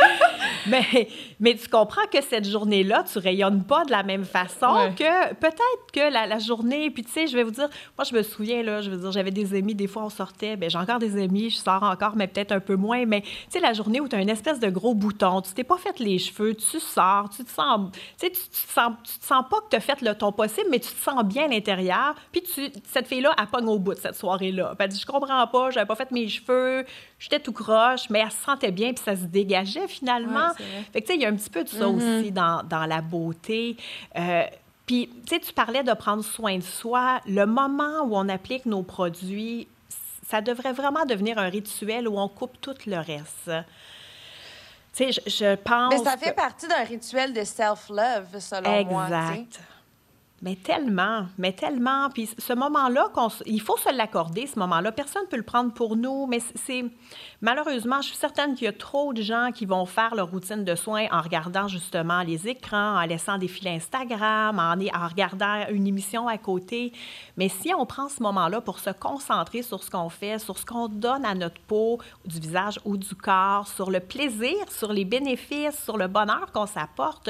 mais, 0.66 1.08
mais 1.38 1.54
tu 1.62 1.68
comprends 1.68 2.06
que 2.12 2.20
cette 2.20 2.48
journée-là, 2.48 3.04
tu 3.10 3.18
rayonnes 3.18 3.62
pas 3.64 3.84
de 3.84 3.90
la 3.90 4.02
même 4.02 4.24
façon 4.24 4.92
que 4.96 5.34
peut-être 5.34 5.92
que 5.92 6.12
la, 6.12 6.38
journée. 6.38 6.90
Puis, 6.90 7.04
tu 7.04 7.12
sais, 7.12 7.26
je 7.26 7.36
vais 7.36 7.44
vous 7.44 7.50
dire, 7.50 7.68
moi, 7.96 8.04
je 8.04 8.14
me 8.14 8.22
souviens, 8.22 8.62
là, 8.62 8.80
je 8.80 8.90
veux 8.90 8.96
dire, 8.96 9.12
j'avais 9.12 9.30
des 9.30 9.54
amis, 9.54 9.74
des 9.74 9.86
fois, 9.86 10.04
on 10.04 10.10
sortait. 10.10 10.56
Bien, 10.56 10.68
j'ai 10.68 10.78
encore 10.78 10.98
des 10.98 11.20
amis, 11.22 11.50
je 11.50 11.56
sors 11.56 11.82
encore, 11.82 12.16
mais 12.16 12.26
peut-être 12.26 12.52
un 12.52 12.60
peu 12.60 12.76
moins. 12.76 13.06
Mais, 13.06 13.20
tu 13.20 13.30
sais, 13.50 13.60
la 13.60 13.72
journée 13.72 14.00
où 14.00 14.08
tu 14.08 14.16
as 14.16 14.20
une 14.20 14.28
espèce 14.28 14.58
de 14.58 14.70
gros 14.70 14.94
bouton, 14.94 15.40
tu 15.40 15.52
t'es 15.52 15.64
pas 15.64 15.76
fait 15.76 15.98
les 16.00 16.18
cheveux, 16.18 16.54
tu 16.54 16.80
sors, 16.80 17.28
tu 17.30 17.44
te 17.44 17.50
sens. 17.50 17.90
Tu 17.92 18.00
sais, 18.16 18.30
tu, 18.30 18.40
te 18.40 18.72
sens, 18.72 18.92
tu 19.04 19.18
te 19.18 19.24
sens 19.24 19.44
pas 19.48 19.60
que 19.60 19.68
tu 19.70 19.76
as 19.76 19.80
fait 19.80 20.00
le 20.02 20.14
ton 20.14 20.32
possible, 20.32 20.66
mais 20.70 20.80
tu 20.80 20.90
te 20.90 21.00
sens 21.00 21.24
bien 21.24 21.44
à 21.44 21.48
l'intérieur. 21.48 22.14
Puis, 22.32 22.42
tu, 22.42 22.70
cette 22.84 23.06
fille-là, 23.06 23.34
elle 23.38 23.46
pogne 23.46 23.68
au 23.68 23.78
bout 23.78 23.94
de 23.94 24.00
cette 24.00 24.16
soirée-là. 24.16 24.74
Elle 24.78 24.88
dit, 24.88 24.98
je 24.98 25.06
comprends 25.06 25.46
pas, 25.46 25.70
j'avais 25.70 25.86
pas 25.86 25.96
fait 25.96 26.10
mes 26.10 26.28
cheveux, 26.28 26.84
j'étais 27.22 27.38
tout 27.38 27.52
croche, 27.52 28.10
mais 28.10 28.18
elle 28.18 28.32
se 28.32 28.42
sentait 28.44 28.72
bien, 28.72 28.92
puis 28.92 29.04
ça 29.04 29.14
se 29.14 29.26
dégageait 29.26 29.86
finalement. 29.86 30.52
fait 30.92 31.00
que, 31.00 31.06
tu 31.06 31.12
sais, 31.12 31.14
il 31.14 31.22
y 31.22 31.24
a 31.24 31.28
un 31.28 31.36
petit 31.36 31.50
peu 31.50 31.62
de 31.62 31.68
ça 31.68 31.84
mm-hmm. 31.84 32.18
aussi 32.18 32.32
dans, 32.32 32.64
dans, 32.64 32.84
la 32.84 33.00
beauté. 33.00 33.76
Euh, 34.18 34.42
puis, 34.86 35.08
tu 35.24 35.36
sais, 35.36 35.40
tu 35.40 35.52
parlais 35.52 35.84
de 35.84 35.92
prendre 35.92 36.24
soin 36.24 36.58
de 36.58 36.62
soi. 36.62 37.20
Le 37.26 37.46
moment 37.46 38.02
où 38.04 38.16
on 38.16 38.28
applique 38.28 38.66
nos 38.66 38.82
produits, 38.82 39.68
ça 40.28 40.40
devrait 40.40 40.72
vraiment 40.72 41.04
devenir 41.04 41.38
un 41.38 41.48
rituel 41.48 42.08
où 42.08 42.18
on 42.18 42.26
coupe 42.28 42.60
tout 42.60 42.74
le 42.86 42.96
reste. 42.96 43.52
Tu 44.92 45.12
sais, 45.12 45.22
je, 45.24 45.54
pense. 45.54 45.94
Mais 45.94 46.02
ça 46.02 46.16
fait 46.16 46.34
partie 46.34 46.66
d'un 46.66 46.82
rituel 46.82 47.32
de 47.32 47.44
self-love, 47.44 48.40
selon 48.40 48.84
moi. 48.84 49.04
Exact. 49.04 49.60
Mais 50.42 50.56
tellement, 50.56 51.26
mais 51.38 51.52
tellement. 51.52 52.10
Puis 52.10 52.28
ce 52.36 52.52
moment-là, 52.52 53.10
il 53.46 53.60
faut 53.60 53.76
se 53.76 53.94
l'accorder, 53.94 54.48
ce 54.48 54.58
moment-là. 54.58 54.90
Personne 54.90 55.22
ne 55.22 55.28
peut 55.28 55.36
le 55.36 55.44
prendre 55.44 55.72
pour 55.72 55.94
nous, 55.96 56.26
mais 56.26 56.40
c'est 56.56 56.84
malheureusement, 57.42 58.00
je 58.00 58.08
suis 58.08 58.16
certaine 58.16 58.54
qu'il 58.54 58.64
y 58.64 58.68
a 58.68 58.72
trop 58.72 59.12
de 59.12 59.20
gens 59.20 59.50
qui 59.52 59.66
vont 59.66 59.84
faire 59.84 60.14
leur 60.14 60.30
routine 60.30 60.64
de 60.64 60.74
soins 60.74 61.06
en 61.10 61.20
regardant 61.20 61.68
justement 61.68 62.22
les 62.22 62.48
écrans, 62.48 62.98
en 62.98 63.04
laissant 63.04 63.36
des 63.36 63.48
fils 63.48 63.66
Instagram, 63.66 64.58
en, 64.58 64.72
en 64.72 65.08
regardant 65.08 65.66
une 65.70 65.86
émission 65.86 66.28
à 66.28 66.38
côté. 66.38 66.92
Mais 67.36 67.48
si 67.48 67.74
on 67.74 67.84
prend 67.84 68.08
ce 68.08 68.22
moment-là 68.22 68.60
pour 68.60 68.78
se 68.78 68.90
concentrer 68.90 69.62
sur 69.62 69.82
ce 69.82 69.90
qu'on 69.90 70.08
fait, 70.08 70.38
sur 70.38 70.56
ce 70.56 70.64
qu'on 70.64 70.88
donne 70.88 71.24
à 71.24 71.34
notre 71.34 71.60
peau, 71.60 71.98
du 72.24 72.40
visage 72.40 72.80
ou 72.84 72.96
du 72.96 73.14
corps, 73.14 73.68
sur 73.68 73.90
le 73.90 74.00
plaisir, 74.00 74.56
sur 74.70 74.92
les 74.92 75.04
bénéfices, 75.04 75.82
sur 75.84 75.98
le 75.98 76.06
bonheur 76.06 76.52
qu'on 76.52 76.66
s'apporte, 76.66 77.28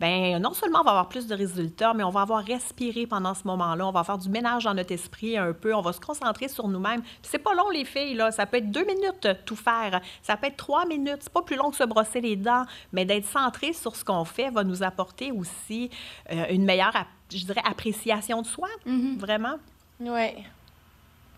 ben 0.00 0.38
non 0.40 0.52
seulement 0.52 0.80
on 0.80 0.84
va 0.84 0.90
avoir 0.90 1.08
plus 1.08 1.26
de 1.26 1.34
résultats, 1.34 1.92
mais 1.92 2.04
on 2.04 2.10
va 2.10 2.20
avoir 2.20 2.44
respiré 2.44 3.06
pendant 3.06 3.34
ce 3.34 3.46
moment-là, 3.46 3.86
on 3.86 3.90
va 3.90 4.04
faire 4.04 4.18
du 4.18 4.28
ménage 4.28 4.64
dans 4.64 4.74
notre 4.74 4.92
esprit 4.92 5.36
un 5.36 5.52
peu, 5.52 5.74
on 5.74 5.80
va 5.80 5.92
se 5.92 6.00
concentrer 6.00 6.48
sur 6.48 6.68
nous-mêmes. 6.68 7.02
C'est 7.22 7.38
pas 7.38 7.54
long 7.54 7.68
les 7.70 7.84
filles 7.84 8.14
là, 8.14 8.30
ça 8.30 8.46
peut 8.46 8.58
être 8.58 8.70
deux 8.70 8.84
minutes 8.84 9.28
tout 9.48 9.56
faire, 9.56 10.00
ça 10.22 10.36
peut 10.36 10.46
être 10.46 10.56
trois 10.56 10.86
minutes, 10.86 11.18
c'est 11.20 11.32
pas 11.32 11.42
plus 11.42 11.56
long 11.56 11.70
que 11.70 11.76
se 11.76 11.84
brosser 11.84 12.20
les 12.20 12.36
dents, 12.36 12.64
mais 12.92 13.04
d'être 13.04 13.26
centré 13.26 13.72
sur 13.72 13.96
ce 13.96 14.04
qu'on 14.04 14.24
fait 14.24 14.50
va 14.50 14.64
nous 14.64 14.82
apporter 14.82 15.32
aussi 15.32 15.90
euh, 16.30 16.44
une 16.50 16.64
meilleure, 16.64 16.94
je 17.30 17.44
dirais, 17.44 17.62
appréciation 17.64 18.42
de 18.42 18.46
soi, 18.46 18.68
mm-hmm. 18.86 19.18
vraiment. 19.18 19.58
Oui. 20.00 20.44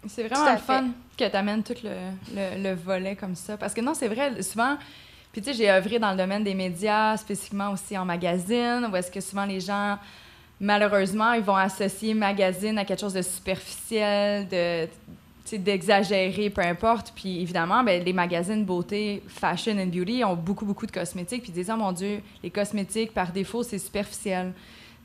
C'est 0.06 0.26
vraiment 0.26 0.52
le 0.52 0.58
fun 0.58 0.88
que 1.16 1.28
tu 1.28 1.36
amènes 1.36 1.62
tout 1.62 1.74
le, 1.84 1.94
le, 2.34 2.62
le, 2.62 2.74
volet 2.74 3.16
comme 3.16 3.34
ça. 3.34 3.58
Parce 3.58 3.74
que 3.74 3.82
non, 3.82 3.92
c'est 3.92 4.08
vrai, 4.08 4.40
souvent, 4.42 4.78
puis, 5.32 5.42
tu 5.42 5.50
sais, 5.50 5.56
j'ai 5.56 5.70
œuvré 5.70 5.98
dans 5.98 6.10
le 6.10 6.16
domaine 6.16 6.42
des 6.42 6.54
médias, 6.54 7.16
spécifiquement 7.16 7.70
aussi 7.70 7.96
en 7.96 8.04
magazine, 8.04 8.88
où 8.90 8.96
est-ce 8.96 9.10
que 9.10 9.20
souvent 9.20 9.44
les 9.44 9.60
gens, 9.60 9.96
malheureusement, 10.58 11.32
ils 11.34 11.42
vont 11.42 11.56
associer 11.56 12.14
magazine 12.14 12.76
à 12.78 12.84
quelque 12.84 13.00
chose 13.00 13.14
de 13.14 13.22
superficiel, 13.22 14.48
de 14.48 14.88
d'exagérer, 15.58 16.50
peu 16.50 16.62
importe. 16.62 17.12
Puis 17.14 17.40
évidemment, 17.40 17.82
ben, 17.82 18.02
les 18.02 18.12
magazines 18.12 18.64
beauté, 18.64 19.22
fashion 19.26 19.78
and 19.78 19.86
beauty 19.86 20.24
ont 20.24 20.36
beaucoup, 20.36 20.64
beaucoup 20.64 20.86
de 20.86 20.92
cosmétiques. 20.92 21.42
Puis 21.42 21.52
disant, 21.52 21.74
oh 21.76 21.82
mon 21.82 21.92
Dieu, 21.92 22.20
les 22.42 22.50
cosmétiques, 22.50 23.12
par 23.12 23.32
défaut, 23.32 23.62
c'est 23.62 23.78
superficiel. 23.78 24.52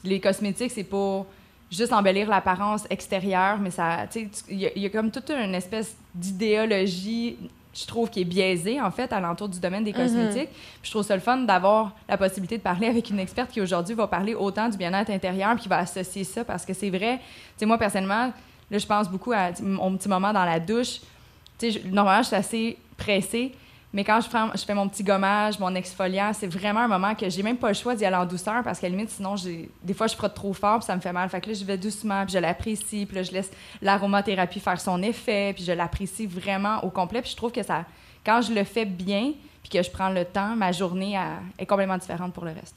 Les 0.03 0.19
cosmétiques, 0.19 0.71
c'est 0.71 0.83
pour 0.83 1.25
juste 1.71 1.93
embellir 1.93 2.29
l'apparence 2.29 2.85
extérieure, 2.89 3.57
mais 3.59 3.71
ça, 3.71 4.05
tu 4.11 4.19
sais, 4.19 4.29
il 4.49 4.59
y, 4.59 4.85
a 4.85 4.89
comme 4.89 5.11
toute 5.11 5.29
une 5.31 5.55
espèce 5.55 5.97
d'idéologie 6.13 7.37
je 7.75 7.85
trouve, 7.85 8.09
qui 8.09 8.21
est 8.21 8.25
biaisé, 8.25 8.79
en 8.79 8.89
fait, 8.89 9.11
à 9.11 9.19
l'entour 9.19 9.49
du 9.49 9.59
domaine 9.59 9.83
des 9.83 9.91
mhm. 9.91 9.97
cosmétiques. 9.97 10.49
je 10.81 10.89
trouve 10.89 11.03
ça 11.03 11.13
le 11.13 11.21
fun 11.21 11.37
d'avoir 11.39 11.93
la 12.07 12.17
possibilité 12.17 12.57
de 12.57 12.63
parler 12.63 12.87
avec 12.87 13.09
une 13.09 13.19
experte 13.19 13.51
qui, 13.51 13.61
aujourd'hui, 13.61 13.95
va 13.95 14.07
parler 14.07 14.33
autant 14.33 14.69
du 14.69 14.77
bien-être 14.77 15.09
intérieur 15.09 15.53
puis 15.55 15.63
qui 15.63 15.69
va 15.69 15.79
associer 15.79 16.23
ça 16.23 16.45
parce 16.45 16.65
que 16.65 16.73
c'est 16.73 16.89
vrai. 16.89 17.17
Tu 17.17 17.23
sais, 17.57 17.65
moi, 17.65 17.77
personnellement, 17.77 18.31
là, 18.71 18.77
je 18.77 18.85
pense 18.85 19.09
beaucoup 19.09 19.31
à 19.33 19.51
mon 19.61 19.95
petit 19.97 20.09
moment 20.09 20.33
dans 20.33 20.45
la 20.45 20.59
douche. 20.59 21.01
Tu 21.57 21.71
sais, 21.71 21.81
normalement, 21.85 22.23
je 22.23 22.27
suis 22.27 22.35
assez 22.35 22.77
pressée. 22.97 23.53
Mais 23.93 24.03
quand 24.03 24.19
je, 24.19 24.27
prends, 24.27 24.49
je 24.53 24.65
fais 24.65 24.73
mon 24.73 24.89
petit 24.89 25.03
gommage, 25.03 25.57
mon 25.57 25.73
exfoliant, 25.73 26.33
c'est 26.33 26.47
vraiment 26.47 26.81
un 26.81 26.87
moment 26.89 27.15
que 27.15 27.29
j'ai 27.29 27.41
même 27.43 27.55
pas 27.55 27.69
le 27.69 27.73
choix 27.75 27.95
d'y 27.95 28.03
aller 28.03 28.17
en 28.17 28.25
douceur 28.25 28.61
parce 28.61 28.77
qu'à 28.77 28.89
la 28.89 28.95
limite, 28.95 29.09
sinon, 29.09 29.35
des 29.83 29.93
fois, 29.93 30.07
je 30.07 30.15
frotte 30.15 30.33
trop 30.33 30.51
fort 30.51 30.79
puis 30.79 30.85
ça 30.85 30.97
me 30.97 30.99
fait 30.99 31.13
mal. 31.13 31.29
Fait 31.29 31.39
que 31.39 31.47
là, 31.47 31.53
je 31.53 31.63
vais 31.63 31.77
doucement 31.77 32.25
puis 32.25 32.33
je 32.33 32.39
l'apprécie. 32.39 33.05
Puis 33.05 33.15
là, 33.15 33.23
je 33.23 33.31
laisse 33.31 33.49
l'aromathérapie 33.81 34.59
faire 34.59 34.81
son 34.81 35.01
effet 35.01 35.53
puis 35.55 35.63
je 35.63 35.71
l'apprécie 35.71 36.25
vraiment 36.25 36.83
au 36.83 36.89
complet. 36.89 37.21
Puis 37.21 37.31
je 37.31 37.37
trouve 37.37 37.53
que 37.53 37.63
ça, 37.63 37.85
quand 38.25 38.41
je 38.41 38.53
le 38.53 38.65
fais 38.65 38.83
bien 38.83 39.31
puis 39.63 39.69
que 39.69 39.81
je 39.81 39.89
prends 39.89 40.09
le 40.09 40.25
temps, 40.25 40.57
ma 40.57 40.73
journée 40.73 41.17
est 41.57 41.65
complètement 41.65 41.97
différente 41.97 42.33
pour 42.33 42.43
le 42.43 42.51
reste. 42.51 42.75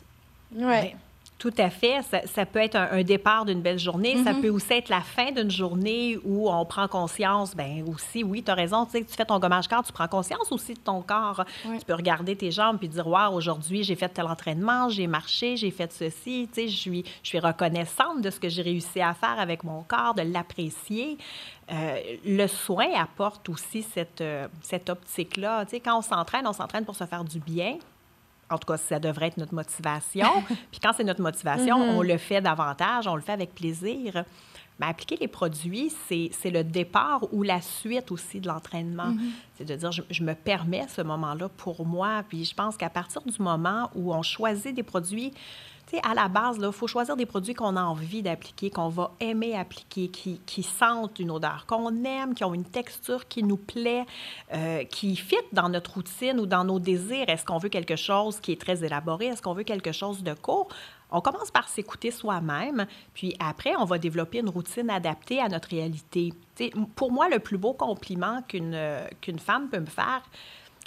Oui. 0.55 0.95
Tout 1.39 1.55
à 1.57 1.71
fait. 1.71 2.01
Ça, 2.03 2.47
peut 2.47 2.59
être 2.59 2.75
un, 2.75 3.03
départ 3.05 3.45
d'une 3.45 3.63
belle 3.63 3.79
journée. 3.79 4.17
Ça 4.25 4.33
mm-hmm. 4.33 4.41
peut 4.41 4.49
aussi 4.49 4.73
être 4.73 4.89
la 4.89 5.03
fin 5.03 5.31
d'une 5.31 5.51
journée 5.51 6.19
où 6.25 6.51
on 6.51 6.65
prend 6.65 6.89
conscience. 6.89 7.55
Ben 7.55 7.85
aussi, 7.89 8.25
oui, 8.25 8.43
tu 8.43 8.51
as 8.51 8.55
raison. 8.55 8.85
Tu 8.87 8.93
sais, 8.93 9.05
tu 9.05 9.15
fais 9.15 9.25
ton 9.25 9.39
gommage 9.39 9.69
corps, 9.69 9.85
tu 9.85 9.93
prends 9.93 10.09
conscience 10.09 10.51
aussi 10.51 10.75
de 10.75 10.81
ton 10.81 11.01
corps. 11.01 11.45
Tu 11.63 11.85
peux 11.87 11.95
regarder 11.95 12.35
tes 12.35 12.51
jambes 12.51 12.79
puis 12.79 12.89
dire, 12.89 13.07
wow, 13.07 13.33
aujourd'hui, 13.33 13.85
j'ai 13.85 13.95
fait 13.95 14.09
tel 14.09 14.27
entraînement, 14.27 14.89
j'ai 14.89 15.07
marché, 15.07 15.57
j'ai 15.57 15.71
fait 15.71 15.93
ceci. 15.93 16.49
Tu 16.53 16.63
sais, 16.63 16.69
je 16.69 16.77
suis, 16.77 17.05
je 17.23 17.29
suis 17.29 17.39
reconnaissante 17.39 18.21
de 18.21 18.31
ce 18.31 18.41
que 18.41 18.49
j'ai 18.49 18.63
réussi 18.63 19.01
à 19.01 19.15
faire 19.15 19.39
avec 19.39 19.63
mon 19.63 19.85
corps, 19.85 20.15
de 20.15 20.23
l'apprécier. 20.23 21.19
Euh, 21.71 22.01
le 22.25 22.47
soin 22.49 22.89
apporte 23.01 23.49
aussi 23.49 23.83
cette, 23.83 24.23
euh, 24.23 24.49
cette 24.63 24.91
optique-là. 24.91 25.67
Tu 25.67 25.73
sais, 25.73 25.81
quand 25.81 25.99
on 25.99 26.03
s'entraîne, 26.03 26.49
on 26.49 26.53
s'entraîne 26.53 26.85
pour 26.85 26.97
se 26.97 27.05
faire 27.05 27.23
du 27.23 27.39
bien 27.39 27.79
en 28.51 28.59
tout 28.59 28.67
cas, 28.67 28.77
ça 28.77 28.99
devrait 28.99 29.29
être 29.29 29.37
notre 29.37 29.55
motivation. 29.55 30.29
Puis 30.71 30.81
quand 30.83 30.93
c'est 30.97 31.05
notre 31.05 31.23
motivation, 31.23 31.79
mm-hmm. 31.79 31.97
on 31.97 32.03
le 32.03 32.17
fait 32.19 32.41
davantage, 32.41 33.07
on 33.07 33.15
le 33.15 33.23
fait 33.23 33.33
avec 33.33 33.55
plaisir. 33.55 34.25
Mais 34.81 34.87
appliquer 34.87 35.17
les 35.17 35.29
produits, 35.29 35.93
c'est 36.09 36.51
le 36.51 36.63
départ 36.63 37.27
ou 37.33 37.43
la 37.43 37.61
suite 37.61 38.13
aussi 38.13 38.41
de 38.41 38.47
l'entraînement. 38.47 39.11
Mm-hmm. 39.11 39.31
C'est 39.57 39.65
de 39.65 39.75
dire, 39.75 39.91
je, 39.91 40.23
me 40.23 40.35
permets 40.35 40.87
ce 40.89 41.03
moment-là 41.03 41.49
pour 41.49 41.85
moi. 41.85 42.23
Puis 42.29 42.45
je 42.45 42.55
pense 42.55 42.77
qu'à 42.77 42.89
partir 42.89 43.23
du 43.23 43.43
moment 43.43 43.91
où 43.97 44.15
on 44.15 44.23
choisit 44.23 44.75
des 44.75 44.85
produits 44.85 45.33
à 46.03 46.15
la 46.15 46.29
base, 46.29 46.59
il 46.61 46.73
faut 46.73 46.87
choisir 46.87 47.17
des 47.17 47.27
produits 47.27 47.55
qu'on 47.55 47.77
a 47.77 47.83
envie 47.83 48.23
d'appliquer, 48.23 48.71
qu'on 48.71 48.89
va 48.89 49.13
aimer 49.21 49.57
appliquer, 49.57 50.09
qui, 50.09 50.63
sentent 50.63 51.19
une 51.19 51.31
odeur 51.31 51.65
qu'on 51.67 52.05
aime, 52.05 52.35
qui 52.35 52.45
ont 52.45 52.55
une 52.55 52.65
texture 52.65 53.27
qui 53.27 53.43
nous 53.43 53.57
plaît, 53.57 54.05
euh, 54.53 54.85
qui 54.85 55.17
fit 55.17 55.37
dans 55.53 55.69
notre 55.69 55.95
routine 55.95 56.39
ou 56.41 56.47
dans 56.47 56.65
nos 56.65 56.79
désirs. 56.79 57.29
Est-ce 57.29 57.45
qu'on 57.45 57.59
veut 57.59 57.71
quelque 57.71 57.97
chose 57.97 58.39
qui 58.41 58.53
est 58.53 58.61
très 58.61 58.85
élaboré? 58.85 59.27
Est-ce 59.27 59.43
qu'on 59.43 59.55
veut 59.55 59.65
quelque 59.65 59.93
chose 59.93 60.23
de 60.23 60.35
court? 60.35 60.69
On 61.11 61.23
commence 61.23 61.51
par 61.51 61.69
s'écouter 61.69 62.11
soi-même, 62.11 62.87
puis 63.15 63.35
après, 63.41 63.75
on 63.77 63.87
va 63.87 63.97
développer 63.97 64.41
une 64.41 64.51
routine 64.51 64.91
adaptée 64.91 65.41
à 65.41 65.49
notre 65.49 65.71
réalité. 65.71 66.35
pour 66.97 67.11
moi, 67.11 67.31
le 67.31 67.39
plus 67.39 67.57
beau 67.57 67.73
compliment 67.73 68.43
qu'une 68.43 68.79
qu'une 69.23 69.39
femme 69.39 69.71
peut 69.71 69.81
me 69.81 69.87
faire, 69.87 70.23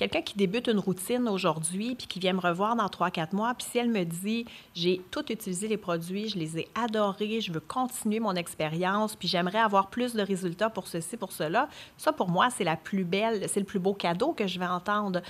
quelqu'un 0.01 0.23
qui 0.23 0.35
débute 0.35 0.67
une 0.67 0.79
routine 0.79 1.29
aujourd'hui 1.29 1.93
puis 1.93 2.07
qui 2.07 2.19
vient 2.19 2.33
me 2.33 2.39
revoir 2.39 2.75
dans 2.75 2.87
3-4 2.87 3.35
mois, 3.35 3.53
puis 3.53 3.67
si 3.69 3.77
elle 3.77 3.91
me 3.91 4.03
dit 4.03 4.45
j'ai 4.73 4.99
tout 5.11 5.31
utilisé 5.31 5.67
les 5.67 5.77
produits, 5.77 6.27
je 6.27 6.39
les 6.39 6.57
ai 6.57 6.67
adorés, 6.73 7.39
je 7.39 7.51
veux 7.53 7.59
continuer 7.59 8.19
mon 8.19 8.33
expérience, 8.33 9.15
puis 9.15 9.27
j'aimerais 9.27 9.59
avoir 9.59 9.91
plus 9.91 10.15
de 10.15 10.23
résultats 10.23 10.71
pour 10.71 10.87
ceci, 10.87 11.17
pour 11.17 11.31
cela, 11.31 11.69
ça 11.97 12.11
pour 12.11 12.29
moi, 12.29 12.49
c'est 12.49 12.63
la 12.63 12.77
plus 12.77 13.03
belle, 13.03 13.47
c'est 13.47 13.59
le 13.59 13.65
plus 13.65 13.77
beau 13.77 13.93
cadeau 13.93 14.33
que 14.33 14.47
je 14.47 14.57
vais 14.57 14.65
entendre 14.65 15.21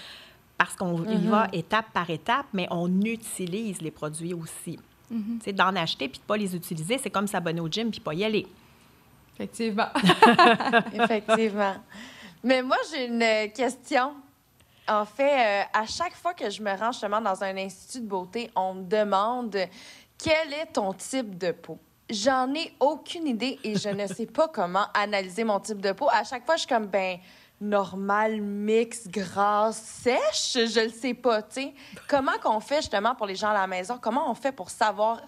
parce 0.57 0.73
qu'on 0.77 1.03
y 1.03 1.17
va 1.27 1.47
mm-hmm. 1.47 1.57
étape 1.57 1.91
par 1.91 2.09
étape, 2.09 2.45
mais 2.53 2.67
on 2.71 2.89
utilise 3.01 3.81
les 3.81 3.91
produits 3.91 4.33
aussi. 4.33 4.79
C'est 5.41 5.51
mm-hmm. 5.51 5.55
d'en 5.55 5.75
acheter 5.75 6.07
puis 6.07 6.19
de 6.19 6.23
pas 6.23 6.37
les 6.37 6.55
utiliser, 6.55 6.97
c'est 6.97 7.09
comme 7.09 7.27
s'abonner 7.27 7.59
au 7.59 7.67
gym 7.67 7.91
puis 7.91 7.99
pas 7.99 8.13
y 8.13 8.23
aller. 8.23 8.47
Effectivement. 9.35 9.89
Effectivement. 10.93 11.75
Mais 12.41 12.63
moi, 12.63 12.77
j'ai 12.89 13.07
une 13.07 13.51
question. 13.51 14.13
En 14.87 15.05
fait, 15.05 15.61
euh, 15.61 15.63
à 15.73 15.85
chaque 15.85 16.15
fois 16.15 16.33
que 16.33 16.49
je 16.49 16.61
me 16.61 16.75
rends 16.75 16.91
justement 16.91 17.21
dans 17.21 17.43
un 17.43 17.55
institut 17.57 18.01
de 18.01 18.07
beauté, 18.07 18.51
on 18.55 18.73
me 18.73 18.83
demande 18.83 19.55
quel 20.17 20.53
est 20.53 20.73
ton 20.73 20.93
type 20.93 21.37
de 21.37 21.51
peau? 21.51 21.77
J'en 22.09 22.53
ai 22.53 22.73
aucune 22.79 23.27
idée 23.27 23.57
et 23.63 23.77
je 23.77 23.89
ne 23.89 24.05
sais 24.07 24.25
pas 24.25 24.47
comment 24.53 24.85
analyser 24.93 25.43
mon 25.43 25.59
type 25.59 25.81
de 25.81 25.91
peau. 25.93 26.09
À 26.11 26.23
chaque 26.23 26.45
fois, 26.45 26.55
je 26.55 26.61
suis 26.61 26.67
comme, 26.67 26.87
ben, 26.87 27.17
normal, 27.61 28.41
mix, 28.41 29.07
grasse, 29.07 29.77
sèche, 29.77 30.53
je 30.53 30.81
le 30.81 30.89
sais 30.89 31.13
pas, 31.13 31.43
tu 31.43 31.61
sais. 31.61 31.73
Comment 32.07 32.37
qu'on 32.41 32.59
fait 32.59 32.77
justement 32.77 33.15
pour 33.15 33.27
les 33.27 33.35
gens 33.35 33.49
à 33.49 33.53
la 33.53 33.67
maison? 33.67 33.99
Comment 34.01 34.29
on 34.29 34.33
fait 34.33 34.51
pour 34.51 34.69
savoir 34.69 35.21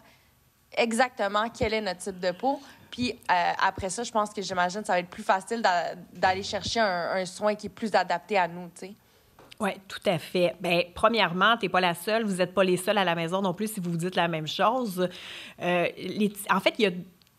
exactement 0.76 1.50
quel 1.50 1.76
est 1.76 1.82
notre 1.82 2.00
type 2.00 2.20
de 2.20 2.32
peau? 2.32 2.60
Puis 2.90 3.12
euh, 3.12 3.52
après 3.60 3.90
ça, 3.90 4.04
je 4.04 4.12
pense 4.12 4.32
que 4.32 4.42
j'imagine 4.42 4.82
que 4.82 4.88
ça 4.88 4.94
va 4.94 5.00
être 5.00 5.10
plus 5.10 5.24
facile 5.24 5.64
d'aller 6.12 6.44
chercher 6.44 6.80
un, 6.80 7.12
un, 7.16 7.26
soin 7.26 7.56
qui 7.56 7.68
est 7.68 7.70
plus 7.70 7.94
adapté 7.96 8.38
à 8.38 8.48
nous, 8.48 8.68
tu 8.68 8.88
sais. 8.88 8.94
Oui, 9.64 9.70
tout 9.88 10.10
à 10.10 10.18
fait. 10.18 10.58
Bien, 10.60 10.82
premièrement, 10.94 11.56
tu 11.56 11.66
n'es 11.66 11.70
pas 11.70 11.80
la 11.80 11.94
seule. 11.94 12.26
Vous 12.26 12.36
n'êtes 12.36 12.54
pas 12.54 12.66
les 12.66 12.76
seuls 12.76 12.98
à 12.98 13.06
la 13.06 13.16
maison 13.16 13.42
non 13.42 13.54
plus 13.54 13.72
si 13.72 13.80
vous 13.80 13.92
vous 13.92 13.98
dites 13.98 14.18
la 14.18 14.28
même 14.28 14.46
chose. 14.46 15.08
Euh, 15.62 15.88
en 16.50 16.60
fait, 16.60 16.76
il 16.80 16.82
y 16.82 16.88
a 16.88 16.92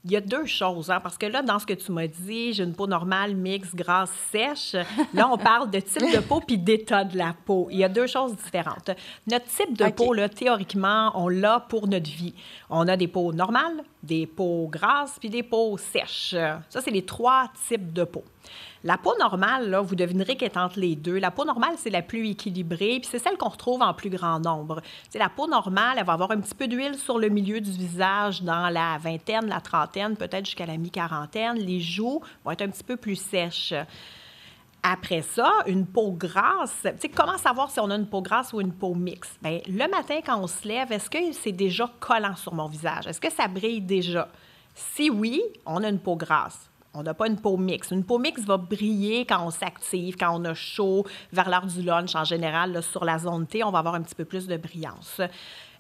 il 0.07 0.13
y 0.13 0.17
a 0.17 0.21
deux 0.21 0.45
choses, 0.45 0.91
hein, 0.91 1.01
parce 1.03 1.17
que 1.17 1.25
là, 1.25 1.41
dans 1.41 1.59
ce 1.59 1.65
que 1.65 1.73
tu 1.73 1.91
m'as 1.91 2.07
dit, 2.07 2.53
j'ai 2.53 2.63
une 2.63 2.75
peau 2.75 2.87
normale, 2.87 3.35
mixte, 3.35 3.75
grasse, 3.75 4.13
sèche. 4.31 4.77
Là, 5.15 5.31
on 5.31 5.39
parle 5.39 5.71
de 5.71 5.81
type 5.81 6.15
de 6.15 6.21
peau 6.21 6.43
puis 6.47 6.59
d'état 6.59 7.05
de 7.05 7.17
la 7.17 7.35
peau. 7.47 7.69
Il 7.71 7.79
y 7.79 7.85
a 7.85 7.89
deux 7.89 8.07
choses 8.07 8.37
différentes. 8.37 8.91
Notre 9.27 9.47
type 9.47 9.77
de 9.79 9.89
peau, 9.91 10.13
là, 10.13 10.29
théoriquement, 10.29 11.11
on 11.15 11.29
l'a 11.29 11.59
pour 11.59 11.89
notre 11.89 12.11
vie. 12.11 12.35
On 12.69 12.87
a 12.87 12.99
des 12.99 13.09
peaux 13.09 13.33
normales, 13.33 13.83
des 14.03 14.27
peaux 14.27 14.69
grasses 14.69 15.17
puis 15.19 15.31
des 15.31 15.43
peaux 15.43 15.79
sèches. 15.79 16.37
Ça, 16.69 16.83
c'est 16.83 16.91
les 16.91 17.07
trois 17.07 17.51
types 17.67 17.95
de 17.95 18.05
peau. 18.05 18.25
La 18.87 18.99
peau 18.99 19.15
normale, 19.19 19.75
vous 19.83 19.95
devinerez 19.95 20.37
qu'elle 20.37 20.51
est 20.51 20.59
entre 20.59 20.79
les 20.79 20.95
deux. 20.95 21.19
La 21.19 21.31
peau 21.31 21.47
normale, 21.47 21.73
c'est 21.79 21.89
la 21.89 22.03
plus 22.03 22.29
équilibrée, 22.29 23.01
puis 23.01 23.09
c'est 23.11 23.19
celle 23.19 23.39
qu'on 23.39 23.49
retrouve 23.49 23.81
en 23.81 23.95
plus 23.95 24.11
grand 24.11 24.39
nombre. 24.39 24.83
C'est 25.09 25.19
la 25.19 25.31
peau 25.31 25.47
normale, 25.47 25.97
elle 25.99 26.05
va 26.05 26.13
avoir 26.13 26.33
un 26.33 26.41
petit 26.41 26.55
peu 26.55 26.69
d'huile 26.69 26.95
sur 26.97 27.19
le 27.19 27.31
milieu 27.31 27.63
du 27.63 27.71
visage 27.71 28.43
dans 28.43 28.69
la 28.69 28.99
vingtaine, 28.99 29.47
la 29.47 29.63
trentaine, 29.63 30.19
peut-être 30.19 30.45
jusqu'à 30.45 30.67
la 30.67 30.77
mi-quarantaine. 30.77 31.57
Les 31.57 31.81
joues 31.81 32.21
vont 32.45 32.51
être 32.51 32.61
un 32.61 32.69
petit 32.69 32.85
peu 32.85 32.99
plus 32.99 33.17
sèches. 33.17 33.73
Après 34.83 35.23
ça, 35.23 35.51
une 35.67 35.87
peau 35.87 36.13
grasse, 36.13 36.87
tu 37.01 37.09
comment 37.09 37.39
savoir 37.39 37.71
si 37.71 37.81
on 37.81 37.89
a 37.89 37.95
une 37.95 38.07
peau 38.07 38.21
grasse 38.21 38.53
ou 38.53 38.61
une 38.61 38.75
peau 38.75 38.95
mixte? 38.95 39.39
Bien, 39.43 39.61
le 39.67 39.89
matin, 39.91 40.21
quand 40.23 40.39
on 40.39 40.47
se 40.47 40.69
lève, 40.69 40.93
est-ce 40.93 41.09
que 41.09 41.33
c'est 41.33 41.53
déjà 41.53 41.91
collant 42.01 42.37
sur 42.37 42.53
mon 42.53 42.67
visage? 42.67 43.07
Est-ce 43.07 43.21
que 43.21 43.33
ça 43.33 43.49
brille 43.49 43.81
déjà? 43.81 44.29
Si 44.75 45.09
oui, 45.09 45.43
on 45.65 45.83
a 45.83 45.89
une 45.89 46.01
peau 46.01 46.17
grasse. 46.17 46.69
On 46.95 47.03
n'a 47.03 47.15
pas 47.15 47.27
une 47.27 47.37
peau 47.37 47.57
mixte. 47.57 47.91
Une 47.91 48.05
peau 48.05 48.19
mixte 48.19 48.45
va 48.45 48.57
briller 48.57 49.27
quand 49.27 49.45
on 49.45 49.51
s'active, 49.51 50.17
quand 50.17 50.41
on 50.41 50.45
a 50.45 50.55
chaud, 50.55 51.05
vers 51.33 51.51
l'heure 51.51 51.67
du 51.67 51.83
lunch. 51.83 52.15
En 52.15 52.25
général, 52.25 52.81
sur 52.83 53.05
la 53.05 53.19
zone 53.19 53.47
T, 53.47 53.65
on 53.65 53.71
va 53.71 53.81
avoir 53.81 53.97
un 53.97 54.03
petit 54.03 54.15
peu 54.15 54.25
plus 54.25 54.47
de 54.47 54.57
brillance. 54.57 55.21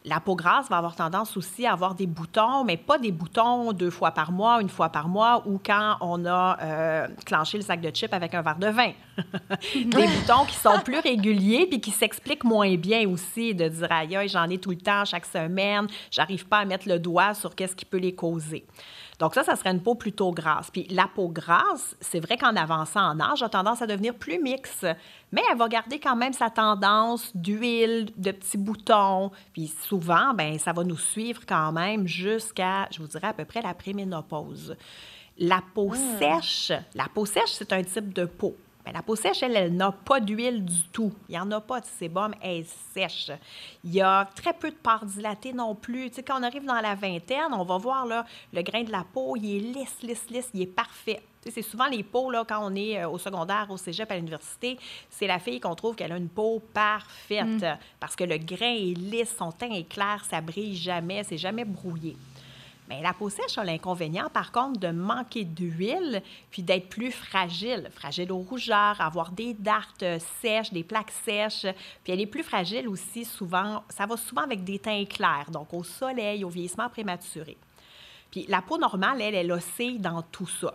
La 0.06 0.20
peau 0.20 0.36
grasse 0.36 0.68
va 0.68 0.76
avoir 0.76 0.94
tendance 0.96 1.34
aussi 1.34 1.64
à 1.64 1.72
avoir 1.72 1.94
des 1.94 2.06
boutons, 2.06 2.62
mais 2.64 2.76
pas 2.76 2.98
des 2.98 3.10
boutons 3.10 3.72
deux 3.72 3.88
fois 3.88 4.10
par 4.10 4.32
mois, 4.32 4.60
une 4.60 4.68
fois 4.68 4.90
par 4.90 5.08
mois, 5.08 5.42
ou 5.46 5.58
quand 5.64 5.96
on 6.02 6.26
a 6.26 6.58
euh, 6.60 7.08
clenché 7.24 7.56
le 7.56 7.64
sac 7.64 7.80
de 7.80 7.88
chips 7.88 8.12
avec 8.12 8.34
un 8.34 8.42
verre 8.42 8.58
de 8.58 8.66
vin. 8.66 8.92
des 9.74 10.06
boutons 10.06 10.44
qui 10.46 10.56
sont 10.56 10.78
plus 10.84 10.98
réguliers 10.98 11.66
puis 11.66 11.80
qui 11.80 11.90
s'expliquent 11.90 12.44
moins 12.44 12.74
bien 12.76 13.08
aussi, 13.08 13.54
de 13.54 13.66
dire 13.66 13.90
aïe, 13.90 14.28
j'en 14.28 14.50
ai 14.50 14.58
tout 14.58 14.70
le 14.70 14.76
temps, 14.76 15.06
chaque 15.06 15.24
semaine, 15.24 15.86
j'arrive 16.10 16.46
pas 16.46 16.58
à 16.58 16.64
mettre 16.66 16.86
le 16.86 16.98
doigt 16.98 17.32
sur 17.32 17.54
qu'est-ce 17.54 17.74
qui 17.74 17.86
peut 17.86 17.96
les 17.96 18.14
causer. 18.14 18.66
Donc 19.18 19.34
ça, 19.34 19.44
ça 19.44 19.56
serait 19.56 19.70
une 19.70 19.82
peau 19.82 19.94
plutôt 19.94 20.32
grasse. 20.32 20.70
Puis 20.70 20.86
la 20.90 21.06
peau 21.06 21.28
grasse, 21.28 21.96
c'est 22.00 22.20
vrai 22.20 22.36
qu'en 22.36 22.56
avançant 22.56 23.10
en 23.10 23.20
âge, 23.20 23.42
a 23.42 23.48
tendance 23.48 23.80
à 23.82 23.86
devenir 23.86 24.14
plus 24.14 24.40
mixte, 24.40 24.86
mais 25.32 25.42
elle 25.50 25.56
va 25.56 25.68
garder 25.68 26.00
quand 26.00 26.16
même 26.16 26.32
sa 26.32 26.50
tendance 26.50 27.30
d'huile, 27.34 28.08
de 28.16 28.32
petits 28.32 28.58
boutons. 28.58 29.30
Puis 29.52 29.72
souvent, 29.82 30.34
ben 30.34 30.58
ça 30.58 30.72
va 30.72 30.84
nous 30.84 30.98
suivre 30.98 31.42
quand 31.46 31.72
même 31.72 32.06
jusqu'à, 32.06 32.88
je 32.90 33.00
vous 33.00 33.08
dirais, 33.08 33.28
à 33.28 33.32
peu 33.32 33.44
près 33.44 33.62
la 33.62 33.74
préménopause. 33.74 34.76
La 35.38 35.60
peau 35.74 35.90
hmm. 35.90 36.18
sèche, 36.18 36.72
la 36.94 37.08
peau 37.12 37.26
sèche, 37.26 37.50
c'est 37.52 37.72
un 37.72 37.82
type 37.82 38.12
de 38.12 38.24
peau. 38.24 38.56
Bien, 38.84 38.92
la 38.92 39.02
peau 39.02 39.16
sèche, 39.16 39.42
elle, 39.42 39.56
elle 39.56 39.74
n'a 39.74 39.92
pas 39.92 40.20
d'huile 40.20 40.64
du 40.64 40.82
tout. 40.92 41.12
Il 41.28 41.32
n'y 41.32 41.38
en 41.38 41.50
a 41.52 41.60
pas 41.60 41.80
de 41.80 41.86
sébum, 41.86 42.34
elle 42.42 42.58
est 42.58 42.68
sèche. 42.92 43.30
Il 43.82 43.94
y 43.94 44.02
a 44.02 44.28
très 44.34 44.52
peu 44.52 44.70
de 44.70 44.76
parts 44.76 45.06
dilatées 45.06 45.54
non 45.54 45.74
plus. 45.74 46.10
Tu 46.10 46.16
sais, 46.16 46.22
quand 46.22 46.38
on 46.38 46.42
arrive 46.42 46.64
dans 46.64 46.74
la 46.74 46.94
vingtaine, 46.94 47.52
on 47.52 47.64
va 47.64 47.78
voir 47.78 48.04
là, 48.04 48.26
le 48.52 48.62
grain 48.62 48.82
de 48.82 48.92
la 48.92 49.04
peau, 49.04 49.36
il 49.36 49.56
est 49.56 49.60
lisse, 49.60 50.02
lisse, 50.02 50.26
lisse, 50.28 50.50
il 50.52 50.62
est 50.62 50.66
parfait. 50.66 51.22
Tu 51.42 51.50
sais, 51.50 51.62
c'est 51.62 51.70
souvent 51.70 51.86
les 51.86 52.02
peaux, 52.02 52.30
là, 52.30 52.44
quand 52.46 52.60
on 52.60 52.74
est 52.74 53.02
euh, 53.02 53.08
au 53.08 53.18
secondaire, 53.18 53.66
au 53.70 53.76
cégep, 53.78 54.10
à 54.10 54.16
l'université, 54.16 54.78
c'est 55.08 55.26
la 55.26 55.38
fille 55.38 55.60
qu'on 55.60 55.74
trouve 55.74 55.94
qu'elle 55.94 56.12
a 56.12 56.16
une 56.16 56.28
peau 56.28 56.62
parfaite 56.74 57.46
mm. 57.46 57.78
parce 58.00 58.14
que 58.16 58.24
le 58.24 58.36
grain 58.36 58.74
est 58.74 58.94
lisse, 58.98 59.34
son 59.38 59.50
teint 59.50 59.70
est 59.70 59.88
clair, 59.88 60.24
ça 60.28 60.40
brille 60.42 60.76
jamais, 60.76 61.22
c'est 61.24 61.38
jamais 61.38 61.64
brouillé. 61.64 62.16
Mais 62.88 63.00
la 63.00 63.14
peau 63.14 63.30
sèche 63.30 63.56
a 63.56 63.64
l'inconvénient, 63.64 64.28
par 64.28 64.52
contre, 64.52 64.78
de 64.78 64.88
manquer 64.88 65.44
d'huile 65.44 66.22
puis 66.50 66.62
d'être 66.62 66.88
plus 66.90 67.10
fragile. 67.10 67.88
Fragile 67.94 68.30
aux 68.30 68.38
rougeurs, 68.38 69.00
avoir 69.00 69.30
des 69.30 69.54
dartes 69.54 70.04
sèches, 70.42 70.70
des 70.70 70.84
plaques 70.84 71.12
sèches. 71.24 71.66
Puis 72.02 72.12
elle 72.12 72.20
est 72.20 72.26
plus 72.26 72.42
fragile 72.42 72.88
aussi, 72.88 73.24
souvent, 73.24 73.82
ça 73.88 74.04
va 74.04 74.16
souvent 74.18 74.42
avec 74.42 74.64
des 74.64 74.78
teints 74.78 75.06
clairs, 75.06 75.50
donc 75.50 75.72
au 75.72 75.82
soleil, 75.82 76.44
au 76.44 76.50
vieillissement 76.50 76.90
prématuré. 76.90 77.56
Puis 78.30 78.44
la 78.48 78.60
peau 78.60 78.76
normale, 78.76 79.22
elle, 79.22 79.34
elle 79.34 79.52
oscille 79.52 79.98
dans 79.98 80.20
tout 80.20 80.48
ça. 80.48 80.74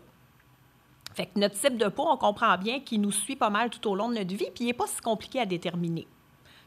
Fait 1.14 1.28
que 1.28 1.38
notre 1.40 1.60
type 1.60 1.78
de 1.78 1.90
peau, 1.90 2.08
on 2.08 2.18
comprend 2.18 2.58
bien 2.58 2.80
qu'il 2.80 3.02
nous 3.02 3.12
suit 3.12 3.36
pas 3.36 3.50
mal 3.50 3.70
tout 3.70 3.88
au 3.90 3.96
long 3.96 4.10
de 4.10 4.16
notre 4.16 4.36
vie, 4.36 4.50
puis 4.56 4.64
il 4.64 4.66
n'est 4.68 4.74
pas 4.74 4.88
si 4.88 5.02
compliqué 5.02 5.42
à 5.42 5.46
déterminer. 5.46 6.08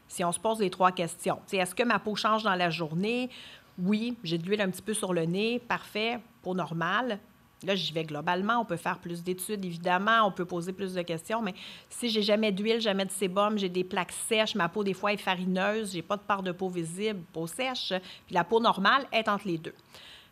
Si 0.07 0.23
on 0.23 0.31
se 0.31 0.39
pose 0.39 0.59
les 0.59 0.69
trois 0.69 0.91
questions, 0.91 1.39
est-ce 1.51 1.73
que 1.73 1.83
ma 1.83 1.97
peau 1.97 2.15
change 2.15 2.43
dans 2.43 2.53
la 2.55 2.69
journée? 2.69 3.29
Oui, 3.77 4.17
j'ai 4.23 4.37
de 4.37 4.45
l'huile 4.45 4.61
un 4.61 4.69
petit 4.69 4.81
peu 4.81 4.93
sur 4.93 5.13
le 5.13 5.25
nez, 5.25 5.59
parfait, 5.59 6.19
peau 6.41 6.53
normale. 6.53 7.19
Là, 7.63 7.75
j'y 7.75 7.93
vais 7.93 8.03
globalement. 8.03 8.59
On 8.59 8.65
peut 8.65 8.77
faire 8.77 8.99
plus 8.99 9.23
d'études, 9.23 9.63
évidemment. 9.63 10.25
On 10.25 10.31
peut 10.31 10.45
poser 10.45 10.73
plus 10.73 10.93
de 10.93 11.01
questions. 11.01 11.41
Mais 11.41 11.53
si 11.89 12.09
j'ai 12.09 12.21
jamais 12.21 12.51
d'huile, 12.51 12.81
jamais 12.81 13.05
de 13.05 13.11
sébum, 13.11 13.57
j'ai 13.57 13.69
des 13.69 13.83
plaques 13.83 14.11
sèches, 14.11 14.55
ma 14.55 14.67
peau, 14.69 14.83
des 14.83 14.93
fois, 14.93 15.13
est 15.13 15.17
farineuse, 15.17 15.93
j'ai 15.93 16.01
pas 16.01 16.17
de 16.17 16.21
part 16.21 16.43
de 16.43 16.51
peau 16.51 16.69
visible, 16.69 17.21
peau 17.31 17.47
sèche, 17.47 17.93
puis 18.25 18.35
la 18.35 18.43
peau 18.43 18.59
normale 18.59 19.05
est 19.11 19.27
entre 19.29 19.47
les 19.47 19.57
deux. 19.57 19.75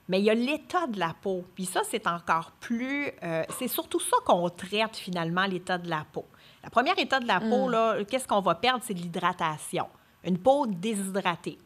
Mais 0.10 0.20
il 0.20 0.26
y 0.26 0.30
a 0.30 0.34
l'état 0.34 0.88
de 0.88 1.00
la 1.00 1.16
peau. 1.22 1.46
Puis 1.56 1.66
ça, 1.66 1.82
c'est 1.90 2.06
encore 2.06 2.52
plus... 2.60 3.10
Euh, 3.24 3.44
c'est 3.58 3.70
surtout 3.70 4.00
ça 4.00 4.18
qu'on 4.26 4.50
traite, 4.50 4.98
finalement, 4.98 5.46
l'état 5.46 5.78
de 5.78 5.90
la 5.90 6.06
peau. 6.12 6.26
La 6.64 6.70
première 6.70 7.00
état 7.00 7.20
de 7.20 7.28
la 7.28 7.40
peau, 7.40 7.68
mm. 7.68 7.72
là, 7.72 8.04
qu'est-ce 8.04 8.28
qu'on 8.28 8.42
va 8.42 8.56
perdre? 8.56 8.84
C'est 8.86 8.94
de 8.94 9.00
l'hydratation. 9.00 9.88
Une 10.26 10.38
peau 10.38 10.68
déshydratée. 10.68 11.58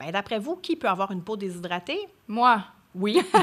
Bien, 0.00 0.10
d'après 0.12 0.38
vous, 0.38 0.56
qui 0.56 0.76
peut 0.76 0.88
avoir 0.88 1.12
une 1.12 1.22
peau 1.22 1.36
déshydratée? 1.36 2.08
Moi. 2.26 2.62
Oui. 2.94 3.20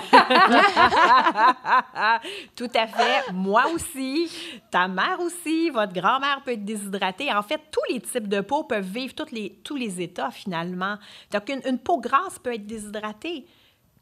Tout 2.55 2.70
à 2.74 2.88
fait. 2.88 3.32
Moi 3.32 3.66
aussi. 3.74 4.30
Ta 4.72 4.88
mère 4.88 5.20
aussi. 5.20 5.70
Votre 5.70 5.93
grand-mère 5.93 6.41
peut 6.43 6.53
être 6.53 6.66
déshydratée. 6.66 7.32
En 7.32 7.43
fait, 7.43 7.62
tous 7.72 7.93
les 7.93 8.01
types 8.01 8.28
de 8.28 8.41
peau 8.41 8.64
peuvent 8.64 8.84
vivre 8.84 9.14
les, 9.32 9.51
tous 9.64 9.76
les 9.76 10.01
états, 10.01 10.32
finalement. 10.32 10.97
Donc, 11.32 11.47
une 11.49 11.78
peau 11.78 11.99
grasse 11.99 12.39
peut 12.39 12.55
être 12.55 12.66
déshydratée. 12.66 13.45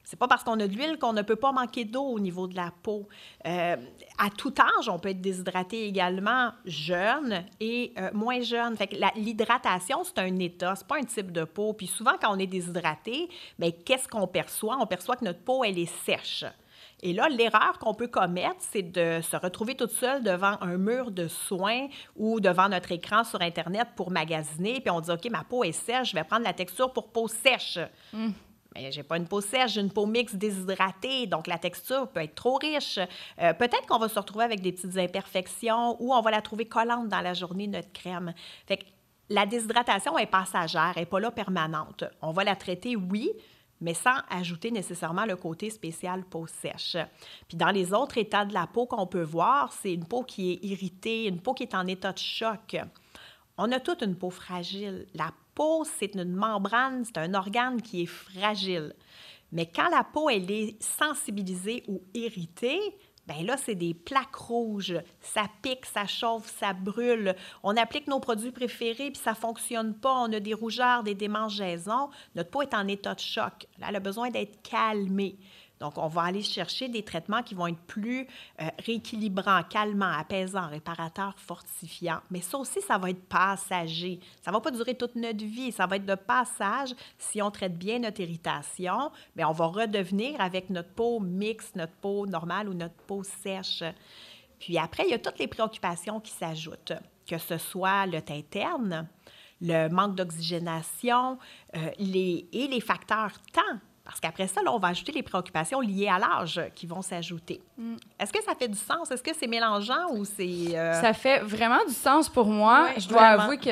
C'est 0.05 0.17
pas 0.17 0.27
parce 0.27 0.43
qu'on 0.43 0.59
a 0.59 0.67
de 0.67 0.73
l'huile 0.73 0.97
qu'on 0.99 1.13
ne 1.13 1.23
peut 1.23 1.35
pas 1.35 1.51
manquer 1.51 1.83
d'eau 1.83 2.03
au 2.03 2.19
niveau 2.19 2.47
de 2.47 2.55
la 2.55 2.71
peau. 2.83 3.07
Euh, 3.45 3.75
à 4.17 4.29
tout 4.29 4.53
âge, 4.59 4.87
on 4.87 4.99
peut 4.99 5.09
être 5.09 5.21
déshydraté 5.21 5.87
également, 5.87 6.51
jeune 6.65 7.43
et 7.59 7.91
euh, 7.97 8.11
moins 8.13 8.41
jeune. 8.41 8.77
Fait 8.77 8.89
l'hydratation, 9.15 10.03
c'est 10.03 10.19
un 10.19 10.37
état, 10.37 10.75
c'est 10.75 10.87
pas 10.87 10.97
un 10.97 11.03
type 11.03 11.31
de 11.31 11.43
peau. 11.43 11.73
Puis 11.73 11.87
souvent, 11.87 12.13
quand 12.21 12.33
on 12.33 12.39
est 12.39 12.47
déshydraté, 12.47 13.29
bien, 13.57 13.71
qu'est-ce 13.71 14.07
qu'on 14.07 14.27
perçoit? 14.27 14.77
On 14.79 14.85
perçoit 14.85 15.15
que 15.15 15.25
notre 15.25 15.41
peau, 15.41 15.63
elle 15.63 15.79
est 15.79 15.93
sèche. 16.05 16.45
Et 17.01 17.13
là, 17.13 17.27
l'erreur 17.29 17.77
qu'on 17.79 17.93
peut 17.93 18.07
commettre, 18.07 18.55
c'est 18.59 18.81
de 18.81 19.19
se 19.21 19.35
retrouver 19.35 19.75
toute 19.75 19.91
seule 19.91 20.23
devant 20.23 20.57
un 20.61 20.77
mur 20.77 21.11
de 21.11 21.27
soins 21.27 21.87
ou 22.15 22.39
devant 22.39 22.69
notre 22.69 22.91
écran 22.91 23.23
sur 23.23 23.41
Internet 23.41 23.89
pour 23.95 24.11
magasiner, 24.11 24.79
puis 24.79 24.89
on 24.89 25.01
dit, 25.01 25.11
OK, 25.11 25.29
ma 25.29 25.43
peau 25.43 25.63
est 25.63 25.71
sèche, 25.71 26.11
je 26.11 26.15
vais 26.15 26.23
prendre 26.23 26.43
la 26.43 26.53
texture 26.53 26.91
pour 26.93 27.11
peau 27.11 27.27
sèche. 27.27 27.79
Hum. 28.13 28.33
Mais 28.75 28.91
j'ai 28.91 29.03
pas 29.03 29.17
une 29.17 29.27
peau 29.27 29.41
sèche, 29.41 29.73
j'ai 29.73 29.81
une 29.81 29.91
peau 29.91 30.05
mixte 30.05 30.35
déshydratée, 30.35 31.27
donc 31.27 31.47
la 31.47 31.57
texture 31.57 32.07
peut 32.09 32.21
être 32.21 32.35
trop 32.35 32.55
riche. 32.55 32.99
Euh, 33.41 33.53
peut-être 33.53 33.85
qu'on 33.87 33.97
va 33.97 34.09
se 34.09 34.19
retrouver 34.19 34.43
avec 34.43 34.61
des 34.61 34.73
petites 34.73 34.97
imperfections 34.97 35.95
ou 36.01 36.13
on 36.13 36.21
va 36.21 36.31
la 36.31 36.41
trouver 36.41 36.65
collante 36.65 37.07
dans 37.07 37.21
la 37.21 37.33
journée, 37.33 37.67
notre 37.67 37.91
crème. 37.93 38.33
La 39.29 39.45
déshydratation 39.45 40.17
est 40.17 40.27
passagère, 40.27 40.93
elle 40.95 41.03
n'est 41.03 41.05
pas 41.07 41.19
là 41.19 41.31
permanente. 41.31 42.03
On 42.21 42.31
va 42.31 42.43
la 42.43 42.55
traiter, 42.55 42.95
oui, 42.95 43.31
mais 43.81 43.93
sans 43.93 44.17
ajouter 44.29 44.71
nécessairement 44.71 45.25
le 45.25 45.35
côté 45.35 45.69
spécial 45.69 46.23
peau 46.23 46.45
sèche. 46.47 46.97
Puis 47.47 47.57
dans 47.57 47.71
les 47.71 47.93
autres 47.93 48.17
états 48.17 48.45
de 48.45 48.53
la 48.53 48.67
peau 48.67 48.85
qu'on 48.85 49.07
peut 49.07 49.23
voir, 49.23 49.73
c'est 49.73 49.93
une 49.93 50.05
peau 50.05 50.23
qui 50.23 50.51
est 50.51 50.65
irritée, 50.65 51.25
une 51.25 51.41
peau 51.41 51.53
qui 51.53 51.63
est 51.63 51.75
en 51.75 51.87
état 51.87 52.11
de 52.11 52.19
choc. 52.19 52.77
On 53.57 53.71
a 53.71 53.79
toute 53.79 54.01
une 54.01 54.15
peau 54.15 54.29
fragile. 54.29 55.07
La 55.13 55.31
peau, 55.55 55.85
c'est 55.97 56.13
une 56.15 56.35
membrane, 56.35 57.03
c'est 57.05 57.17
un 57.17 57.33
organe 57.33 57.81
qui 57.81 58.03
est 58.03 58.05
fragile. 58.05 58.93
Mais 59.51 59.65
quand 59.65 59.89
la 59.89 60.03
peau, 60.03 60.29
elle 60.29 60.51
est 60.51 60.81
sensibilisée 60.81 61.83
ou 61.87 62.01
irritée, 62.13 62.81
ben 63.27 63.43
là, 63.43 63.57
c'est 63.57 63.75
des 63.75 63.93
plaques 63.93 64.35
rouges. 64.35 64.99
Ça 65.19 65.45
pique, 65.61 65.85
ça 65.85 66.05
chauffe, 66.05 66.53
ça 66.59 66.73
brûle. 66.73 67.35
On 67.63 67.75
applique 67.75 68.07
nos 68.07 68.19
produits 68.19 68.51
préférés, 68.51 69.11
puis 69.11 69.21
ça 69.21 69.31
ne 69.31 69.35
fonctionne 69.35 69.95
pas. 69.95 70.13
On 70.13 70.31
a 70.31 70.39
des 70.39 70.53
rougeurs, 70.53 71.03
des 71.03 71.15
démangeaisons. 71.15 72.09
Notre 72.35 72.51
peau 72.51 72.61
est 72.61 72.73
en 72.75 72.87
état 72.87 73.15
de 73.15 73.19
choc. 73.19 73.67
Là, 73.79 73.87
elle 73.89 73.95
a 73.95 73.99
besoin 73.99 74.29
d'être 74.29 74.61
calmée. 74.61 75.37
Donc, 75.79 75.97
on 75.97 76.07
va 76.07 76.23
aller 76.23 76.41
chercher 76.41 76.87
des 76.87 77.03
traitements 77.03 77.43
qui 77.43 77.53
vont 77.53 77.67
être 77.67 77.81
plus 77.85 78.27
euh, 78.61 78.69
rééquilibrants, 78.85 79.63
calmants, 79.63 80.17
apaisants, 80.17 80.67
réparateurs, 80.69 81.35
fortifiants. 81.37 82.21
Mais 82.31 82.41
ça 82.41 82.57
aussi, 82.57 82.81
ça 82.81 82.97
va 82.97 83.09
être 83.09 83.23
passager. 83.27 84.19
Ça 84.41 84.51
ne 84.51 84.55
va 84.55 84.61
pas 84.61 84.71
durer 84.71 84.95
toute 84.95 85.15
notre 85.15 85.43
vie. 85.43 85.71
Ça 85.71 85.85
va 85.85 85.97
être 85.97 86.05
de 86.05 86.15
passage. 86.15 86.95
Si 87.17 87.41
on 87.41 87.51
traite 87.51 87.77
bien 87.77 87.99
notre 87.99 88.21
irritation, 88.21 89.11
bien, 89.35 89.49
on 89.49 89.51
va 89.51 89.65
redevenir 89.65 90.39
avec 90.39 90.69
notre 90.69 90.91
peau 90.91 91.19
mixte, 91.19 91.75
notre 91.75 91.93
peau 91.93 92.25
normale 92.25 92.69
ou 92.69 92.73
notre 92.73 92.95
peau 93.05 93.23
sèche. 93.23 93.83
Puis 94.59 94.77
après, 94.77 95.03
il 95.05 95.11
y 95.11 95.13
a 95.13 95.19
toutes 95.19 95.39
les 95.39 95.47
préoccupations 95.47 96.21
qui 96.21 96.31
s'ajoutent, 96.31 96.93
que 97.27 97.37
ce 97.37 97.57
soit 97.57 98.05
le 98.05 98.21
teint 98.21 98.35
interne, 98.35 99.09
le 99.59 99.89
manque 99.89 100.15
d'oxygénation 100.15 101.37
euh, 101.75 101.89
et 101.99 102.67
les 102.67 102.81
facteurs 102.81 103.33
temps 103.51 103.79
parce 104.15 104.21
qu'après 104.21 104.47
ça, 104.47 104.61
là, 104.63 104.71
on 104.71 104.79
va 104.79 104.87
ajouter 104.87 105.11
les 105.11 105.23
préoccupations 105.23 105.81
liées 105.81 106.07
à 106.07 106.17
l'âge 106.17 106.61
qui 106.73 106.87
vont 106.87 107.01
s'ajouter. 107.01 107.61
Mm. 107.77 107.95
Est-ce 108.17 108.31
que 108.31 108.41
ça 108.41 108.55
fait 108.55 108.69
du 108.69 108.77
sens? 108.77 109.11
Est-ce 109.11 109.21
que 109.21 109.31
c'est 109.37 109.45
mélangeant 109.45 110.09
ou 110.13 110.23
c'est... 110.23 110.73
Euh, 110.73 111.01
ça 111.01 111.11
fait 111.11 111.39
vraiment 111.39 111.83
du 111.85 111.93
sens 111.93 112.29
pour 112.29 112.45
moi. 112.45 112.91
je 112.97 113.09
dois 113.09 113.23
avouer 113.23 113.57
que 113.57 113.71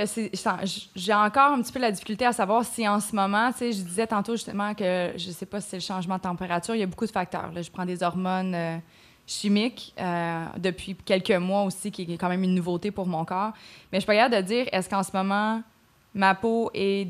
j'ai 0.96 1.14
encore 1.14 1.54
un 1.54 1.62
petit 1.62 1.72
peu 1.72 1.80
la 1.80 1.92
difficulté 1.92 2.26
à 2.26 2.34
savoir 2.34 2.66
si 2.66 2.86
en 2.86 3.00
ce 3.00 3.16
moment, 3.16 3.54
tu 3.54 3.60
sais, 3.60 3.72
je 3.72 3.84
disais 3.84 4.06
tantôt 4.06 4.34
justement 4.34 4.74
que 4.74 5.14
je 5.16 5.28
ne 5.30 5.34
sais 5.34 5.46
pas 5.46 5.62
si 5.62 5.70
c'est 5.70 5.78
le 5.78 5.82
changement 5.82 6.18
de 6.18 6.24
température, 6.24 6.76
il 6.76 6.80
y 6.80 6.84
a 6.84 6.88
beaucoup 6.88 7.06
de 7.06 7.12
facteurs. 7.12 7.54
Là, 7.54 7.62
je 7.62 7.72
prends 7.72 7.86
des 7.86 8.04
hormones 8.04 8.54
euh, 8.54 8.78
chimiques 9.26 9.94
euh, 9.98 10.44
depuis 10.58 10.94
quelques 10.96 11.32
mois 11.32 11.64
aussi, 11.64 11.90
qui 11.90 12.02
est 12.02 12.18
quand 12.18 12.28
même 12.28 12.44
une 12.44 12.54
nouveauté 12.54 12.92
pour 12.92 13.08
mon 13.08 13.24
corps. 13.24 13.54
Mais 13.94 14.02
je 14.02 14.06
peux 14.06 14.14
pas 14.14 14.28
de 14.28 14.42
dire, 14.42 14.68
est-ce 14.74 14.90
qu'en 14.90 15.04
ce 15.04 15.16
moment 15.16 15.64
ma 16.14 16.36
peau 16.36 16.70
est 16.74 17.06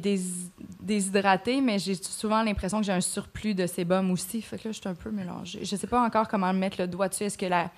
déshydratée, 0.82 1.62
mais 1.62 1.80
j'ai 1.80 1.95
souvent 1.95 2.41
l'impression 2.43 2.80
que 2.80 2.86
j'ai 2.86 2.93
un 2.93 3.01
surplus 3.01 3.54
de 3.54 3.68
sébum 3.68 4.12
aussi. 4.12 4.41
Fait 4.41 4.58
que 4.58 4.70
là, 4.70 4.72
je 4.72 4.80
suis 4.80 4.89
un 4.89 4.95
peu 4.95 5.12
mélangée. 5.12 5.60
Je 5.64 5.76
sais 5.76 5.88
pas 5.88 6.01
encore 6.01 6.28
comment 6.28 6.54
mettre 6.54 6.80
le 6.80 6.88
doigt 6.88 7.10
dessus. 7.10 7.24
Est-ce 7.24 7.38
que 7.38 7.45
la, 7.45 7.70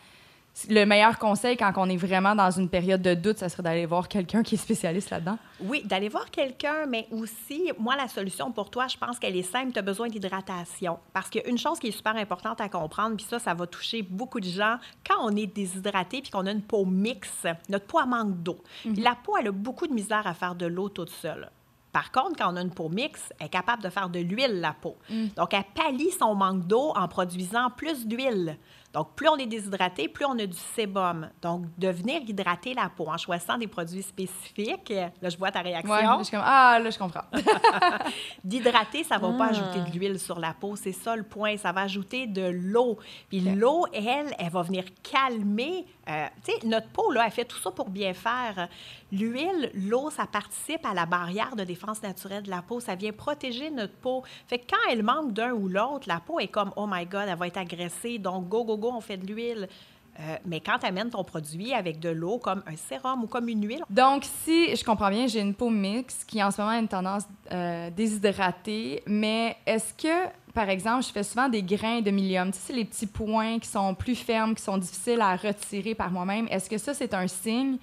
le 0.69 0.85
meilleur 0.85 1.19
conseil 1.19 1.57
quand 1.57 1.73
on 1.75 1.89
est 1.89 1.97
vraiment 1.97 2.35
dans 2.35 2.51
une 2.51 2.69
période 2.69 3.01
de 3.01 3.13
doute, 3.13 3.39
ça 3.39 3.49
serait 3.49 3.63
d'aller 3.63 3.85
voir 3.85 4.07
quelqu'un 4.07 4.41
qui 4.41 4.55
est 4.55 4.57
spécialiste 4.57 5.09
là-dedans? 5.09 5.37
Oui, 5.59 5.83
d'aller 5.83 6.09
voir 6.09 6.31
quelqu'un, 6.31 6.85
mais 6.87 7.07
aussi, 7.11 7.71
moi, 7.77 7.95
la 7.95 8.07
solution 8.07 8.51
pour 8.51 8.69
toi, 8.69 8.87
je 8.87 8.97
pense 8.97 9.19
qu'elle 9.19 9.35
est 9.35 9.43
simple. 9.43 9.73
Tu 9.73 9.79
as 9.79 9.81
besoin 9.81 10.07
d'hydratation. 10.07 10.97
Parce 11.13 11.29
qu'une 11.29 11.57
chose 11.57 11.79
qui 11.79 11.87
est 11.87 11.91
super 11.91 12.15
importante 12.15 12.61
à 12.61 12.69
comprendre, 12.69 13.17
puis 13.17 13.25
ça, 13.25 13.39
ça 13.39 13.53
va 13.53 13.67
toucher 13.67 14.01
beaucoup 14.01 14.39
de 14.39 14.47
gens, 14.47 14.77
quand 15.07 15.17
on 15.21 15.35
est 15.35 15.47
déshydraté 15.47 16.21
puis 16.21 16.31
qu'on 16.31 16.45
a 16.45 16.51
une 16.51 16.61
peau 16.61 16.85
mixte, 16.85 17.47
notre 17.69 17.85
peau 17.85 18.05
manque 18.05 18.41
d'eau. 18.41 18.57
Mhm. 18.85 18.99
La 18.99 19.15
peau, 19.15 19.37
elle 19.37 19.47
a 19.47 19.51
beaucoup 19.51 19.87
de 19.87 19.93
misère 19.93 20.25
à 20.25 20.33
faire 20.33 20.55
de 20.55 20.65
l'eau 20.65 20.89
toute 20.89 21.09
seule. 21.09 21.49
Par 21.95 22.11
contre, 22.11 22.37
quand 22.37 22.51
on 22.51 22.57
a 22.57 22.61
une 22.61 22.73
peau 22.73 22.89
mixte, 22.89 23.33
elle 23.39 23.45
est 23.45 23.49
capable 23.49 23.81
de 23.81 23.89
faire 23.89 24.09
de 24.09 24.19
l'huile, 24.19 24.59
la 24.59 24.73
peau. 24.73 24.97
Mm. 25.09 25.27
Donc, 25.37 25.53
elle 25.53 25.63
pallie 25.73 26.11
son 26.11 26.35
manque 26.35 26.67
d'eau 26.67 26.91
en 26.93 27.07
produisant 27.07 27.69
plus 27.69 28.05
d'huile. 28.05 28.57
Donc, 28.95 29.09
plus 29.13 29.27
on 29.27 29.35
est 29.35 29.45
déshydraté, 29.45 30.07
plus 30.07 30.23
on 30.23 30.39
a 30.39 30.45
du 30.45 30.57
sébum. 30.73 31.27
Donc, 31.41 31.65
de 31.77 31.89
venir 31.89 32.21
hydrater 32.21 32.73
la 32.73 32.87
peau 32.87 33.09
en 33.09 33.17
choisissant 33.17 33.57
des 33.57 33.67
produits 33.67 34.01
spécifiques. 34.01 34.89
Là, 35.21 35.29
je 35.29 35.37
vois 35.37 35.51
ta 35.51 35.59
réaction. 35.59 35.93
ah, 36.41 36.79
là, 36.81 36.89
je 36.89 36.97
comprends. 36.97 37.25
D'hydrater, 38.45 39.03
ça 39.03 39.17
ne 39.17 39.21
va 39.21 39.37
pas 39.37 39.47
ajouter 39.47 39.81
de 39.81 39.91
l'huile 39.93 40.17
sur 40.17 40.39
la 40.39 40.53
peau. 40.53 40.77
C'est 40.77 40.93
ça 40.93 41.13
le 41.13 41.23
point. 41.23 41.57
Ça 41.57 41.73
va 41.73 41.81
ajouter 41.81 42.25
de 42.25 42.43
l'eau. 42.47 42.97
Puis 43.27 43.41
l'eau, 43.41 43.85
elle, 43.91 44.33
elle 44.39 44.49
va 44.49 44.61
venir 44.61 44.85
calmer. 45.03 45.85
Euh, 46.07 46.27
tu 46.45 46.53
sais, 46.53 46.65
notre 46.65 46.87
peau, 46.89 47.11
là, 47.11 47.23
elle 47.25 47.31
fait 47.31 47.45
tout 47.45 47.57
ça 47.57 47.71
pour 47.71 47.89
bien 47.89 48.13
faire. 48.13 48.69
L'huile, 49.11 49.71
l'eau, 49.73 50.09
ça 50.09 50.25
participe 50.25 50.85
à 50.85 50.93
la 50.93 51.05
barrière 51.05 51.55
de 51.55 51.63
défense 51.63 52.01
naturelle 52.01 52.43
de 52.43 52.49
la 52.49 52.61
peau. 52.61 52.79
Ça 52.79 52.95
vient 52.95 53.11
protéger 53.11 53.71
notre 53.71 53.95
peau. 53.95 54.23
Fait 54.47 54.59
que 54.59 54.67
quand 54.69 54.91
elle 54.91 55.03
manque 55.03 55.33
d'un 55.33 55.51
ou 55.51 55.67
l'autre, 55.67 56.07
la 56.07 56.21
peau 56.21 56.39
est 56.39 56.47
comme, 56.47 56.71
oh 56.77 56.87
my 56.89 57.05
God, 57.05 57.25
elle 57.27 57.37
va 57.37 57.47
être 57.47 57.57
agressée. 57.57 58.19
Donc, 58.19 58.47
go, 58.47 58.63
go, 58.63 58.77
go 58.77 58.84
on 58.93 59.01
fait 59.01 59.17
de 59.17 59.27
l'huile. 59.27 59.67
Euh, 60.17 60.37
mais 60.45 60.61
quand 60.61 60.79
tu 60.79 60.85
amènes 60.85 61.09
ton 61.09 61.25
produit 61.25 61.73
avec 61.73 61.99
de 61.99 62.09
l'eau, 62.09 62.37
comme 62.37 62.63
un 62.67 62.77
sérum 62.77 63.23
ou 63.23 63.27
comme 63.27 63.49
une 63.49 63.67
huile. 63.67 63.83
Donc, 63.89 64.23
si 64.43 64.73
je 64.73 64.83
comprends 64.83 65.09
bien, 65.09 65.27
j'ai 65.27 65.41
une 65.41 65.53
peau 65.53 65.69
mixte 65.69 66.23
qui 66.25 66.41
en 66.41 66.51
ce 66.51 66.61
moment 66.61 66.73
a 66.73 66.79
une 66.79 66.87
tendance 66.87 67.23
euh, 67.51 67.89
déshydratée, 67.89 69.03
mais 69.05 69.57
est-ce 69.65 69.93
que, 69.93 70.29
par 70.53 70.69
exemple, 70.69 71.03
je 71.03 71.09
fais 71.09 71.23
souvent 71.23 71.49
des 71.49 71.61
grains 71.61 71.99
de 71.99 72.11
milium, 72.11 72.49
tu 72.51 72.59
sais, 72.59 72.71
les 72.71 72.85
petits 72.85 73.07
points 73.07 73.59
qui 73.59 73.67
sont 73.67 73.93
plus 73.93 74.15
fermes, 74.15 74.55
qui 74.55 74.63
sont 74.63 74.77
difficiles 74.77 75.19
à 75.19 75.35
retirer 75.35 75.95
par 75.95 76.09
moi-même, 76.11 76.47
est-ce 76.49 76.69
que 76.69 76.77
ça, 76.77 76.93
c'est 76.93 77.13
un 77.13 77.27
signe 77.27 77.77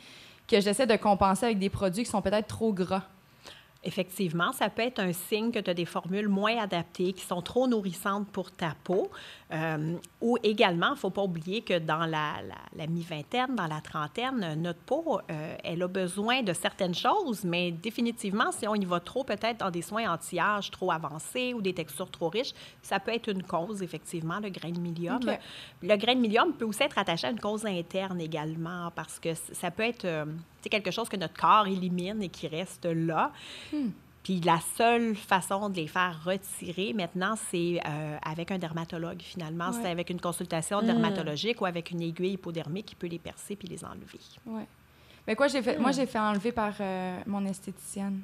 que 0.49 0.59
j'essaie 0.59 0.87
de 0.87 0.97
compenser 0.97 1.45
avec 1.45 1.59
des 1.59 1.71
produits 1.71 2.05
qui 2.05 2.11
sont 2.11 2.23
peut-être 2.23 2.49
trop 2.49 2.73
gras? 2.73 3.03
Effectivement, 3.85 4.53
ça 4.53 4.69
peut 4.71 4.83
être 4.83 5.01
un 5.01 5.13
signe 5.13 5.51
que 5.51 5.59
tu 5.59 5.69
as 5.69 5.75
des 5.75 5.85
formules 5.85 6.29
moins 6.29 6.57
adaptées, 6.57 7.13
qui 7.13 7.25
sont 7.25 7.43
trop 7.43 7.67
nourrissantes 7.67 8.29
pour 8.29 8.53
ta 8.53 8.75
peau. 8.85 9.11
Euh, 9.53 9.97
ou 10.21 10.39
également, 10.43 10.89
il 10.89 10.93
ne 10.93 10.97
faut 10.97 11.11
pas 11.11 11.23
oublier 11.23 11.61
que 11.61 11.79
dans 11.79 12.07
la, 12.07 12.37
la, 12.75 12.87
mi-vingtaine, 12.87 13.55
dans 13.55 13.67
la 13.67 13.81
trentaine, 13.81 14.55
notre 14.61 14.79
peau, 14.81 15.21
euh, 15.31 15.57
elle 15.63 15.83
a 15.83 15.89
besoin 15.89 16.43
de 16.43 16.53
certaines 16.55 16.95
choses, 16.95 17.45
mais 17.45 17.71
définitivement, 17.71 18.51
si 18.53 18.67
on 18.67 18.75
y 18.75 18.85
va 18.85 19.01
trop, 19.01 19.25
peut-être 19.25 19.59
dans 19.59 19.71
des 19.71 19.83
soins 19.83 20.11
anti-âge 20.11 20.71
trop 20.71 20.91
avancés 20.91 21.53
ou 21.55 21.61
des 21.61 21.75
textures 21.75 22.11
trop 22.11 22.31
riches, 22.31 22.55
ça 22.81 22.99
peut 22.99 23.13
être 23.13 23.29
une 23.29 23.43
cause, 23.43 23.83
effectivement, 23.83 24.41
le 24.41 24.49
grain 24.49 24.71
de 24.71 24.81
milium. 24.81 25.21
Le 25.83 25.97
grain 25.97 26.15
de 26.15 26.21
milium 26.21 26.55
peut 26.55 26.65
aussi 26.65 26.83
être 26.85 26.97
attaché 26.97 27.27
à 27.27 27.31
une 27.31 27.41
cause 27.41 27.67
interne 27.67 28.21
également, 28.21 28.91
parce 28.95 29.19
que 29.19 29.35
ça 29.35 29.71
peut 29.71 29.83
être 29.83 30.07
euh, 30.07 30.25
quelque 30.71 30.91
chose 30.91 31.09
que 31.11 31.17
notre 31.17 31.39
corps 31.39 31.67
élimine 31.67 32.23
et 32.23 32.29
qui 32.29 32.49
reste 32.49 32.87
là. 32.87 33.33
Hmm. 33.73 33.91
Puis 34.23 34.41
la 34.41 34.61
seule 34.77 35.17
façon 35.17 35.69
de 35.69 35.77
les 35.77 35.89
faire 35.89 36.23
retirer 36.25 36.93
maintenant, 36.93 37.35
c'est 37.51 37.81
euh, 37.85 38.17
avec 38.23 38.51
un 38.53 38.59
dermatologue 38.59 39.21
finalement. 39.21 39.73
C'est 39.73 39.91
avec 39.91 40.11
une 40.11 40.21
consultation 40.21 40.81
mm. 40.81 40.87
dermatologique 40.87 41.61
ou 41.61 41.67
avec 41.67 41.91
une 41.91 42.03
aiguille 42.03 42.35
hypodermique 42.35 42.87
qui 42.87 42.95
peut 42.95 43.09
les 43.09 43.19
percer 43.19 43.57
puis 43.57 43.67
les 43.69 43.85
enlever. 43.85 44.21
Oui. 44.47 44.63
Mais 45.27 45.35
quoi, 45.35 45.49
j'ai 45.49 45.63
fait, 45.63 45.79
moi, 45.79 45.91
mm. 45.91 45.95
j'ai 45.95 46.07
fait 46.07 46.19
enlever 46.19 46.53
par 46.53 46.75
euh, 46.81 47.21
mon 47.27 47.45
esthéticienne. 47.47 48.21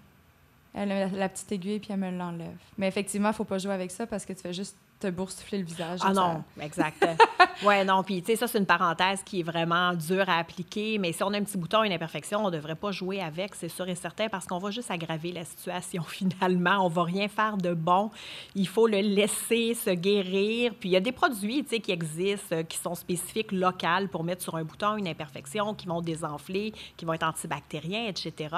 Elle 0.72 0.92
a 0.92 1.09
la 1.09 1.28
petite 1.28 1.51
aiguille 1.51 1.80
puis 1.80 1.88
elle 1.92 1.99
me 1.99 2.11
l'enlève. 2.11 2.59
Mais 2.76 2.86
effectivement, 2.86 3.28
il 3.28 3.32
ne 3.32 3.36
faut 3.36 3.44
pas 3.44 3.59
jouer 3.59 3.74
avec 3.74 3.90
ça 3.90 4.07
parce 4.07 4.24
que 4.24 4.32
tu 4.32 4.40
fais 4.40 4.53
juste 4.53 4.76
te 4.99 5.09
boursoufler 5.09 5.59
le 5.59 5.64
visage. 5.64 6.01
Ah 6.03 6.12
non, 6.12 6.42
exact. 6.61 7.07
ouais, 7.64 7.84
non, 7.84 8.03
puis 8.03 8.20
tu 8.20 8.32
sais, 8.32 8.36
ça, 8.36 8.49
c'est 8.49 8.59
une 8.59 8.66
parenthèse 8.66 9.22
qui 9.22 9.40
est 9.40 9.42
vraiment 9.44 9.94
dure 9.94 10.28
à 10.28 10.38
appliquer, 10.38 10.99
mais 10.99 11.12
si 11.12 11.22
on 11.22 11.32
a 11.32 11.38
un 11.38 11.44
petit 11.44 11.57
bouton, 11.57 11.84
une 11.84 11.92
imperfection, 11.92 12.40
on 12.40 12.51
ne 12.51 12.57
devrait 12.57 12.74
pas 12.74 12.90
jouer 12.90 13.20
avec, 13.20 13.55
c'est 13.55 13.68
sûr 13.68 13.88
et 13.88 13.94
certain, 13.94 14.28
parce 14.28 14.46
qu'on 14.46 14.59
va 14.59 14.70
juste 14.70 14.90
aggraver 14.90 15.32
la 15.32 15.44
situation 15.44 16.03
finalement. 16.09 16.84
On 16.84 16.88
va 16.88 17.05
rien 17.05 17.28
faire 17.28 17.57
de 17.57 17.74
bon. 17.74 18.11
Il 18.55 18.66
faut 18.66 18.86
le 18.86 19.01
laisser 19.01 19.74
se 19.74 19.90
guérir. 19.90 20.74
Puis 20.78 20.88
il 20.88 20.92
y 20.92 20.96
a 20.96 21.01
des 21.01 21.12
produits, 21.12 21.62
tu 21.62 21.76
sais, 21.76 21.80
qui 21.80 21.92
existent, 21.92 22.57
euh, 22.57 22.62
qui 22.62 22.78
sont 22.78 22.94
spécifiques, 22.94 23.53
locales, 23.53 24.09
pour 24.09 24.24
mettre 24.24 24.42
sur 24.42 24.57
un 24.57 24.64
bouton 24.64 24.96
une 24.96 25.09
imperfection, 25.09 25.74
qui 25.74 25.86
vont 25.86 26.01
désenfler, 26.01 26.72
qui 26.96 27.05
vont 27.05 27.12
être 27.12 27.26
antibactériens, 27.26 28.07
etc. 28.07 28.55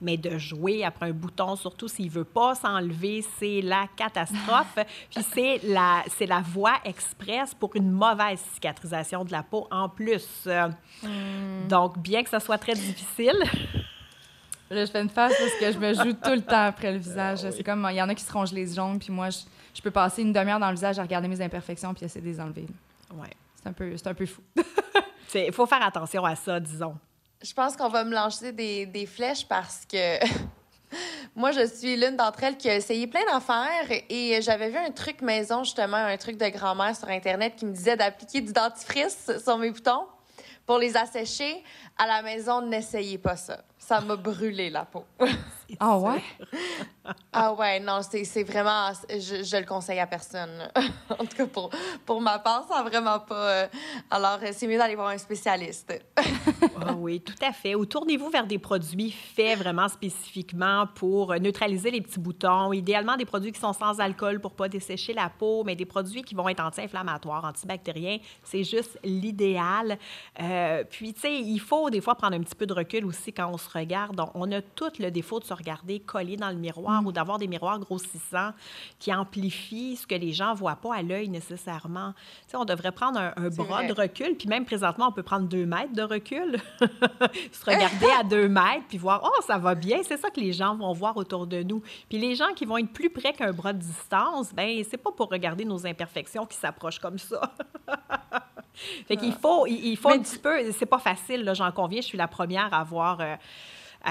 Mais 0.00 0.16
de 0.16 0.38
jouer 0.38 0.84
après 0.84 1.10
un 1.10 1.12
bouton, 1.12 1.56
surtout 1.56 1.88
s'il 1.88 2.06
ne 2.06 2.10
veut 2.10 2.24
pas 2.24 2.54
s'enlever, 2.54 3.24
c'est 3.38 3.60
la 3.60 3.86
catastrophe. 3.96 4.78
puis 5.10 5.24
c'est 5.32 5.60
la 5.64 5.83
c'est 6.16 6.26
la 6.26 6.40
voie 6.40 6.74
express 6.84 7.54
pour 7.54 7.74
une 7.76 7.90
mauvaise 7.90 8.40
cicatrisation 8.54 9.24
de 9.24 9.32
la 9.32 9.42
peau 9.42 9.66
en 9.70 9.88
plus. 9.88 10.46
Hmm. 11.02 11.68
Donc, 11.68 11.98
bien 11.98 12.22
que 12.22 12.30
ça 12.30 12.40
soit 12.40 12.58
très 12.58 12.74
difficile. 12.74 13.36
Là, 14.70 14.84
je 14.84 14.90
fais 14.90 15.02
une 15.02 15.10
face 15.10 15.34
parce 15.38 15.54
que 15.60 15.72
je 15.72 15.78
me 15.78 15.92
joue 15.94 16.12
tout 16.14 16.32
le 16.32 16.40
temps 16.40 16.66
après 16.66 16.92
le 16.92 16.98
visage. 16.98 17.38
C'est 17.50 17.62
comme, 17.62 17.86
il 17.90 17.96
y 17.96 18.02
en 18.02 18.08
a 18.08 18.14
qui 18.14 18.24
se 18.24 18.32
rongent 18.32 18.52
les 18.52 18.78
ongles, 18.78 18.98
puis 18.98 19.12
moi, 19.12 19.28
je, 19.30 19.82
peux 19.82 19.90
passer 19.90 20.22
une 20.22 20.32
demi-heure 20.32 20.58
dans 20.58 20.70
le 20.70 20.74
visage 20.74 20.98
à 20.98 21.02
regarder 21.02 21.28
mes 21.28 21.40
imperfections 21.40 21.92
puis 21.94 22.04
essayer 22.04 22.20
de 22.20 22.26
les 22.26 22.40
enlever. 22.40 22.66
Ouais. 23.14 23.30
C'est 23.56 23.68
un 23.68 23.72
peu, 23.72 23.94
un 24.04 24.14
peu 24.14 24.26
fou. 24.26 24.42
Il 25.34 25.52
faut 25.52 25.66
faire 25.66 25.82
attention 25.82 26.24
à 26.24 26.36
ça, 26.36 26.60
disons. 26.60 26.94
Je 27.42 27.52
pense 27.52 27.76
qu'on 27.76 27.88
va 27.88 28.04
me 28.04 28.14
lancer 28.14 28.52
des, 28.52 28.86
des 28.86 29.06
flèches 29.06 29.46
parce 29.46 29.84
que 29.84 30.18
Moi, 31.36 31.50
je 31.50 31.66
suis 31.66 31.96
l'une 31.96 32.16
d'entre 32.16 32.44
elles 32.44 32.56
qui 32.56 32.70
a 32.70 32.76
essayé 32.76 33.08
plein 33.08 33.24
d'affaires 33.26 33.90
et 34.08 34.40
j'avais 34.40 34.70
vu 34.70 34.76
un 34.76 34.92
truc 34.92 35.20
maison, 35.20 35.64
justement, 35.64 35.96
un 35.96 36.16
truc 36.16 36.36
de 36.36 36.46
grand-mère 36.48 36.94
sur 36.94 37.08
Internet 37.08 37.54
qui 37.56 37.66
me 37.66 37.72
disait 37.72 37.96
d'appliquer 37.96 38.40
du 38.40 38.52
dentifrice 38.52 39.32
sur 39.42 39.58
mes 39.58 39.72
boutons 39.72 40.06
pour 40.64 40.78
les 40.78 40.96
assécher. 40.96 41.64
À 41.98 42.06
la 42.06 42.22
maison, 42.22 42.62
n'essayez 42.62 43.18
pas 43.18 43.36
ça. 43.36 43.64
Ça 43.78 44.00
m'a 44.00 44.14
brûlé 44.14 44.70
la 44.70 44.84
peau. 44.84 45.04
Ah 45.80 45.98
ouais? 45.98 46.22
ah 47.32 47.52
ouais, 47.54 47.80
non, 47.80 48.00
c'est 48.02 48.44
vraiment... 48.44 48.90
Je, 49.10 49.42
je 49.42 49.56
le 49.56 49.64
conseille 49.64 49.98
à 49.98 50.06
personne. 50.06 50.68
en 51.10 51.24
tout 51.24 51.36
cas, 51.36 51.46
pour, 51.46 51.70
pour 52.04 52.20
ma 52.20 52.38
part, 52.38 52.66
ça 52.68 52.82
vraiment 52.82 53.20
pas... 53.20 53.48
Euh, 53.48 53.66
alors, 54.10 54.38
c'est 54.52 54.66
mieux 54.66 54.78
d'aller 54.78 54.94
voir 54.94 55.08
un 55.08 55.18
spécialiste. 55.18 55.92
Ah 56.86 56.92
oui, 56.92 57.20
tout 57.20 57.34
à 57.40 57.52
fait. 57.52 57.74
Ou 57.74 57.86
tournez-vous 57.86 58.28
vers 58.28 58.46
des 58.46 58.58
produits 58.58 59.10
faits 59.10 59.58
vraiment 59.58 59.88
spécifiquement 59.88 60.86
pour 60.94 61.34
neutraliser 61.38 61.90
les 61.90 62.00
petits 62.00 62.18
boutons. 62.18 62.72
Idéalement, 62.72 63.16
des 63.16 63.24
produits 63.24 63.52
qui 63.52 63.60
sont 63.60 63.72
sans 63.72 64.00
alcool 64.00 64.40
pour 64.40 64.52
pas 64.52 64.68
dessécher 64.68 65.14
la 65.14 65.30
peau, 65.30 65.64
mais 65.64 65.76
des 65.76 65.86
produits 65.86 66.22
qui 66.22 66.34
vont 66.34 66.48
être 66.48 66.60
anti-inflammatoires, 66.60 67.44
antibactériens. 67.44 68.18
C'est 68.42 68.64
juste 68.64 68.98
l'idéal. 69.02 69.98
Euh, 70.40 70.84
puis, 70.88 71.14
tu 71.14 71.20
sais, 71.20 71.40
il 71.40 71.60
faut 71.60 71.88
des 71.90 72.00
fois 72.00 72.16
prendre 72.16 72.36
un 72.36 72.40
petit 72.40 72.56
peu 72.56 72.66
de 72.66 72.74
recul 72.74 73.06
aussi 73.06 73.32
quand 73.32 73.48
on 73.50 73.56
se 73.56 73.70
regarde. 73.70 74.20
On 74.34 74.50
a 74.52 74.60
tout 74.60 74.92
le 74.98 75.10
défaut 75.10 75.40
de 75.40 75.44
se 75.44 75.53
regarder 75.54 76.00
collé 76.00 76.36
dans 76.36 76.50
le 76.50 76.56
miroir 76.56 77.02
mm. 77.02 77.06
ou 77.06 77.12
d'avoir 77.12 77.38
des 77.38 77.46
miroirs 77.46 77.78
grossissants 77.78 78.52
qui 78.98 79.12
amplifient 79.12 79.96
ce 79.96 80.06
que 80.06 80.14
les 80.14 80.32
gens 80.32 80.54
voient 80.54 80.76
pas 80.76 80.96
à 80.96 81.02
l'œil 81.02 81.28
nécessairement. 81.28 82.12
Tu 82.12 82.50
sais, 82.50 82.56
on 82.56 82.64
devrait 82.64 82.92
prendre 82.92 83.18
un, 83.18 83.48
bras 83.50 83.84
de 83.84 83.92
recul, 83.92 84.36
puis 84.36 84.48
même 84.48 84.64
présentement, 84.64 85.08
on 85.08 85.12
peut 85.12 85.22
prendre 85.22 85.48
deux 85.48 85.66
mètres 85.66 85.92
de 85.92 86.02
recul, 86.02 86.56
se 87.52 87.64
regarder 87.64 88.06
à 88.20 88.22
deux 88.22 88.48
mètres, 88.48 88.84
puis 88.88 88.98
voir, 88.98 89.22
oh, 89.24 89.42
ça 89.42 89.58
va 89.58 89.74
bien. 89.74 89.98
C'est 90.02 90.16
ça 90.16 90.30
que 90.30 90.40
les 90.40 90.52
gens 90.52 90.76
vont 90.76 90.92
voir 90.92 91.16
autour 91.16 91.46
de 91.46 91.62
nous. 91.62 91.82
Puis 92.08 92.18
les 92.18 92.34
gens 92.34 92.52
qui 92.54 92.64
vont 92.64 92.78
être 92.78 92.92
plus 92.92 93.10
près 93.10 93.32
qu'un 93.32 93.52
bras 93.52 93.72
de 93.72 93.78
distance, 93.78 94.52
ben 94.54 94.82
c'est 94.88 94.96
pas 94.96 95.12
pour 95.12 95.28
regarder 95.30 95.64
nos 95.64 95.86
imperfections 95.86 96.46
qui 96.46 96.56
s'approchent 96.56 96.98
comme 96.98 97.18
ça. 97.18 97.54
fait 98.74 99.16
qu'il 99.16 99.32
faut, 99.32 99.66
il, 99.66 99.96
faut 99.96 100.10
un 100.10 100.18
petit 100.18 100.38
peu, 100.38 100.72
c'est 100.72 100.86
pas 100.86 100.98
facile, 100.98 101.50
j'en 101.54 101.70
conviens, 101.72 102.00
je 102.00 102.06
suis 102.06 102.18
la 102.18 102.28
première 102.28 102.72
à 102.72 102.80
avoir... 102.80 103.20
Euh, 103.20 103.36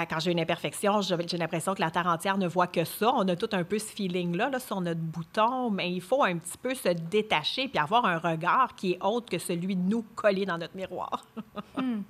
quand 0.09 0.19
j'ai 0.19 0.31
une 0.31 0.39
imperfection, 0.39 1.01
j'ai 1.01 1.37
l'impression 1.37 1.75
que 1.75 1.81
la 1.81 1.91
terre 1.91 2.07
entière 2.07 2.37
ne 2.37 2.47
voit 2.47 2.67
que 2.67 2.83
ça. 2.83 3.11
On 3.15 3.27
a 3.27 3.35
tout 3.35 3.49
un 3.51 3.63
peu 3.63 3.77
ce 3.79 3.85
feeling-là 3.85 4.49
là, 4.49 4.59
sur 4.59 4.81
notre 4.81 4.99
bouton, 4.99 5.69
mais 5.69 5.91
il 5.91 6.01
faut 6.01 6.23
un 6.23 6.37
petit 6.37 6.57
peu 6.57 6.73
se 6.73 6.89
détacher 6.89 7.67
puis 7.67 7.77
avoir 7.77 8.05
un 8.05 8.17
regard 8.17 8.75
qui 8.75 8.93
est 8.93 9.03
autre 9.03 9.29
que 9.29 9.37
celui 9.37 9.75
de 9.75 9.81
nous 9.81 10.03
collé 10.15 10.45
dans 10.45 10.57
notre 10.57 10.75
miroir. 10.75 11.25
Hmm. 11.75 12.03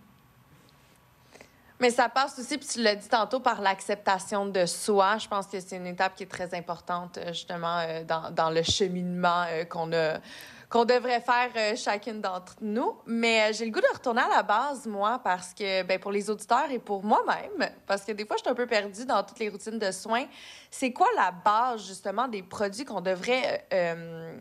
Mais 1.83 1.89
ça 1.89 2.07
passe 2.07 2.39
aussi, 2.39 2.57
puis 2.57 2.65
tu 2.65 2.81
l'as 2.81 2.95
dit 2.95 3.09
tantôt, 3.09 3.41
par 3.41 3.59
l'acceptation 3.59 4.45
de 4.45 4.65
soi. 4.65 5.17
Je 5.17 5.27
pense 5.27 5.47
que 5.47 5.59
c'est 5.59 5.75
une 5.75 5.87
étape 5.87 6.15
qui 6.15 6.23
est 6.23 6.31
très 6.31 6.53
importante, 6.55 7.17
euh, 7.17 7.27
justement, 7.33 7.79
euh, 7.79 8.05
dans, 8.05 8.31
dans 8.31 8.49
le 8.49 8.63
cheminement 8.63 9.43
euh, 9.49 9.65
qu'on 9.65 9.91
a 9.91 10.19
qu'on 10.73 10.85
devrait 10.85 11.21
faire 11.21 11.51
euh, 11.55 11.75
chacune 11.75 12.19
d'entre 12.19 12.55
nous. 12.59 12.95
Mais 13.05 13.41
euh, 13.41 13.53
j'ai 13.53 13.65
le 13.65 13.71
goût 13.71 13.79
de 13.79 13.93
retourner 13.93 14.21
à 14.21 14.27
la 14.27 14.41
base, 14.41 14.87
moi, 14.87 15.21
parce 15.23 15.53
que, 15.53 15.83
ben, 15.83 15.99
pour 15.99 16.11
les 16.11 16.31
auditeurs 16.31 16.71
et 16.71 16.79
pour 16.79 17.03
moi-même, 17.03 17.69
parce 17.85 18.03
que 18.03 18.11
des 18.11 18.25
fois, 18.25 18.37
je 18.37 18.41
suis 18.41 18.49
un 18.49 18.55
peu 18.55 18.65
perdue 18.65 19.05
dans 19.05 19.21
toutes 19.21 19.37
les 19.37 19.49
routines 19.49 19.77
de 19.77 19.91
soins. 19.91 20.25
C'est 20.71 20.91
quoi 20.91 21.05
la 21.15 21.29
base, 21.29 21.85
justement, 21.85 22.27
des 22.27 22.41
produits 22.41 22.85
qu'on 22.85 23.01
devrait 23.01 23.67
euh, 23.71 24.35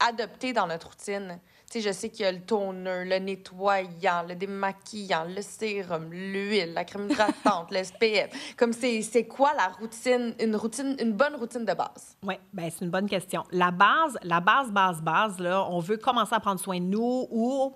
adopter 0.00 0.52
dans 0.52 0.66
notre 0.66 0.88
routine? 0.88 1.38
Sais, 1.72 1.80
je 1.80 1.92
sais 1.92 2.08
qu'il 2.10 2.24
y 2.24 2.28
a 2.28 2.32
le 2.32 2.40
toner, 2.40 3.04
le 3.04 3.18
nettoyant, 3.18 4.24
le 4.26 4.34
démaquillant, 4.34 5.24
le 5.24 5.42
sérum, 5.42 6.10
l'huile, 6.10 6.72
la 6.74 6.84
crème 6.84 7.10
hydratante, 7.10 7.70
l'SPF. 7.70 8.54
Comme 8.56 8.72
c'est 8.72 9.26
quoi 9.26 9.52
la 9.54 9.68
routine, 9.68 10.34
une 10.40 10.56
routine, 10.56 10.96
une 11.00 11.12
bonne 11.12 11.36
routine 11.36 11.64
de 11.64 11.74
base? 11.74 12.16
Oui, 12.22 12.34
bien, 12.52 12.68
c'est 12.70 12.84
une 12.84 12.90
bonne 12.90 13.08
question. 13.08 13.44
La 13.50 13.70
base, 13.70 14.18
la 14.22 14.40
base, 14.40 14.70
base, 14.70 15.02
base, 15.02 15.38
là, 15.38 15.66
on 15.70 15.80
veut 15.80 15.96
commencer 15.96 16.34
à 16.34 16.40
prendre 16.40 16.60
soin 16.60 16.80
de 16.80 16.86
nous 16.86 17.26
ou... 17.30 17.74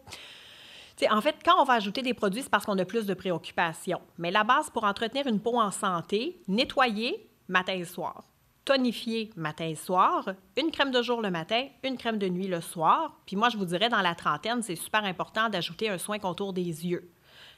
en 1.10 1.20
fait, 1.20 1.36
quand 1.44 1.60
on 1.60 1.64
va 1.64 1.74
ajouter 1.74 2.02
des 2.02 2.14
produits, 2.14 2.42
c'est 2.42 2.50
parce 2.50 2.64
qu'on 2.64 2.78
a 2.78 2.84
plus 2.84 3.06
de 3.06 3.14
préoccupations. 3.14 4.00
Mais 4.18 4.30
la 4.30 4.44
base 4.44 4.70
pour 4.70 4.84
entretenir 4.84 5.26
une 5.26 5.40
peau 5.40 5.58
en 5.58 5.70
santé, 5.70 6.42
nettoyer 6.48 7.28
matin 7.48 7.74
et 7.74 7.84
soir 7.84 8.24
tonifier 8.64 9.30
matin 9.36 9.66
et 9.66 9.74
soir, 9.74 10.30
une 10.56 10.70
crème 10.70 10.90
de 10.90 11.02
jour 11.02 11.20
le 11.20 11.30
matin, 11.30 11.66
une 11.82 11.96
crème 11.96 12.18
de 12.18 12.28
nuit 12.28 12.48
le 12.48 12.60
soir. 12.60 13.16
Puis 13.26 13.36
moi, 13.36 13.48
je 13.48 13.56
vous 13.56 13.64
dirais, 13.64 13.88
dans 13.88 14.00
la 14.00 14.14
trentaine, 14.14 14.62
c'est 14.62 14.76
super 14.76 15.04
important 15.04 15.48
d'ajouter 15.48 15.88
un 15.88 15.98
soin 15.98 16.18
contour 16.18 16.52
des 16.52 16.62
yeux. 16.62 17.10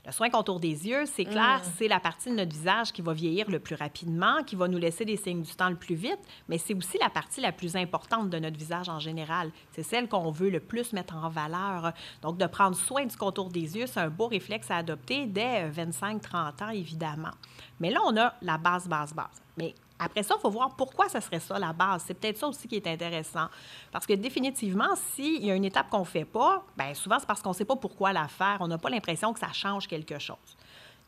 Le 0.07 0.13
soin 0.13 0.29
contour 0.29 0.61
des 0.61 0.87
yeux, 0.87 1.07
c'est 1.07 1.25
clair, 1.25 1.61
mm. 1.61 1.71
c'est 1.79 1.89
la 1.89 1.99
partie 1.99 2.29
de 2.29 2.35
notre 2.35 2.53
visage 2.53 2.93
qui 2.93 3.01
va 3.01 3.15
vieillir 3.15 3.51
le 3.51 3.59
plus 3.59 3.75
rapidement, 3.75 4.43
qui 4.45 4.55
va 4.55 4.69
nous 4.69 4.77
laisser 4.77 5.07
des 5.07 5.17
signes 5.17 5.41
du 5.41 5.55
temps 5.55 5.71
le 5.71 5.77
plus 5.77 5.95
vite, 5.95 6.19
mais 6.47 6.59
c'est 6.59 6.75
aussi 6.75 6.99
la 6.99 7.09
partie 7.09 7.41
la 7.41 7.53
plus 7.53 7.75
importante 7.75 8.29
de 8.29 8.39
notre 8.39 8.59
visage 8.59 8.91
en 8.91 8.99
général. 8.99 9.51
C'est 9.73 9.83
celle 9.83 10.07
qu'on 10.07 10.31
veut 10.31 10.51
le 10.51 10.61
plus 10.61 10.93
mettre 10.93 11.17
en 11.17 11.31
valeur. 11.31 11.95
Donc, 12.21 12.37
de 12.37 12.45
prendre 12.45 12.77
soin 12.77 13.07
du 13.07 13.17
contour 13.17 13.49
des 13.49 13.79
yeux, 13.79 13.87
c'est 13.87 14.01
un 14.01 14.11
beau 14.11 14.27
réflexe 14.27 14.71
à 14.71 14.77
adopter 14.77 15.25
dès 15.25 15.71
25-30 15.71 16.65
ans, 16.65 16.69
évidemment. 16.69 17.33
Mais 17.81 17.91
là, 17.91 18.01
on 18.05 18.15
a 18.19 18.35
la 18.43 18.59
base, 18.59 18.87
base, 18.87 19.15
base. 19.15 19.41
Mais 19.57 19.75
après 19.99 20.23
ça, 20.23 20.35
il 20.37 20.41
faut 20.41 20.51
voir 20.51 20.75
pourquoi 20.77 21.09
ça 21.09 21.21
serait 21.21 21.41
ça 21.41 21.59
la 21.59 21.73
base. 21.73 22.05
C'est 22.07 22.15
peut-être 22.15 22.37
ça 22.37 22.49
aussi 22.49 22.67
qui 22.67 22.77
est 22.77 22.87
intéressant. 22.87 23.47
Parce 23.93 24.07
que 24.07 24.13
définitivement, 24.15 24.95
s'il 25.15 25.45
y 25.45 25.51
a 25.51 25.55
une 25.55 25.65
étape 25.65 25.89
qu'on 25.89 26.01
ne 26.01 26.05
fait 26.05 26.25
pas, 26.25 26.65
bien 26.77 26.95
souvent 26.95 27.19
c'est 27.19 27.27
parce 27.27 27.41
qu'on 27.41 27.51
ne 27.51 27.55
sait 27.55 27.65
pas 27.65 27.77
pourquoi 27.77 28.13
la 28.13 28.29
faire. 28.29 28.59
On 28.61 28.69
n'a 28.69 28.79
pas 28.79 28.91
l'impression 28.91 29.33
que 29.33 29.39
ça 29.39 29.53
change 29.53 29.87
quelque 29.87 30.19
chose. 30.19 30.57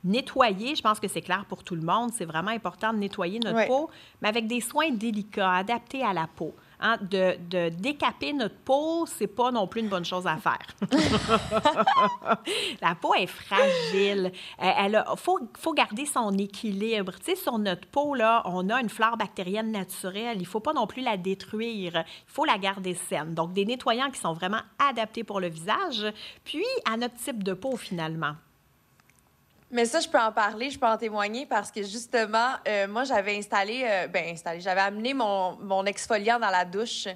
Nettoyer, 0.04 0.76
je 0.76 0.82
pense 0.82 1.00
que 1.00 1.08
c'est 1.08 1.22
clair 1.22 1.44
pour 1.48 1.64
tout 1.64 1.74
le 1.74 1.82
monde. 1.82 2.10
C'est 2.14 2.26
vraiment 2.26 2.52
important 2.52 2.92
de 2.92 2.98
nettoyer 2.98 3.40
notre 3.40 3.66
peau, 3.66 3.90
mais 4.22 4.28
avec 4.28 4.46
des 4.46 4.60
soins 4.60 4.90
délicats, 4.90 5.54
adaptés 5.54 6.04
à 6.04 6.12
la 6.12 6.28
peau. 6.28 6.54
Hein, 6.78 6.98
de, 7.00 7.36
de, 7.48 7.70
décaper 7.70 8.34
notre 8.34 8.56
peau, 8.56 9.06
c'est 9.06 9.26
pas 9.26 9.50
non 9.50 9.66
plus 9.66 9.80
une 9.80 9.88
bonne 9.88 10.04
chose 10.04 10.26
à 10.26 10.36
faire. 10.36 10.66
la 12.82 12.94
peau 12.94 13.14
est 13.14 13.26
fragile. 13.26 14.30
Euh, 14.62 14.70
elle 14.78 15.04
faut, 15.16 15.40
faut 15.56 15.72
garder 15.72 16.04
son 16.04 16.36
équilibre. 16.36 17.12
Tu 17.18 17.30
sais, 17.30 17.34
sur 17.34 17.58
notre 17.58 17.86
peau, 17.88 18.14
là, 18.14 18.42
on 18.44 18.68
a 18.68 18.80
une 18.80 18.90
flore 18.90 19.16
bactérienne 19.16 19.72
naturelle. 19.72 20.36
Il 20.38 20.46
faut 20.46 20.60
pas 20.60 20.74
non 20.74 20.86
plus 20.86 21.02
la 21.02 21.16
détruire. 21.16 22.04
Il 22.06 22.32
faut 22.32 22.44
la 22.44 22.58
garder 22.58 22.92
saine. 22.94 23.34
Donc, 23.34 23.54
des 23.54 23.64
nettoyants 23.64 24.10
qui 24.10 24.20
sont 24.20 24.34
vraiment 24.34 24.60
adaptés 24.78 25.24
pour 25.24 25.40
le 25.40 25.48
visage, 25.48 26.04
puis 26.44 26.64
à 26.90 26.98
notre 26.98 27.14
type 27.14 27.42
de 27.42 27.54
peau, 27.54 27.76
finalement. 27.76 28.34
Mais 29.70 29.84
ça, 29.84 30.00
je 30.00 30.08
peux 30.08 30.18
en 30.18 30.32
parler, 30.32 30.70
je 30.70 30.78
peux 30.78 30.86
en 30.86 30.96
témoigner 30.96 31.44
parce 31.44 31.70
que 31.72 31.82
justement, 31.82 32.52
euh, 32.68 32.86
moi, 32.86 33.04
j'avais 33.04 33.36
installé, 33.36 33.84
euh, 33.84 34.06
ben 34.06 34.24
installé, 34.32 34.60
j'avais 34.60 34.80
amené 34.80 35.12
mon, 35.12 35.56
mon 35.56 35.84
exfoliant 35.84 36.38
dans 36.38 36.50
la 36.50 36.64
douche. 36.64 37.08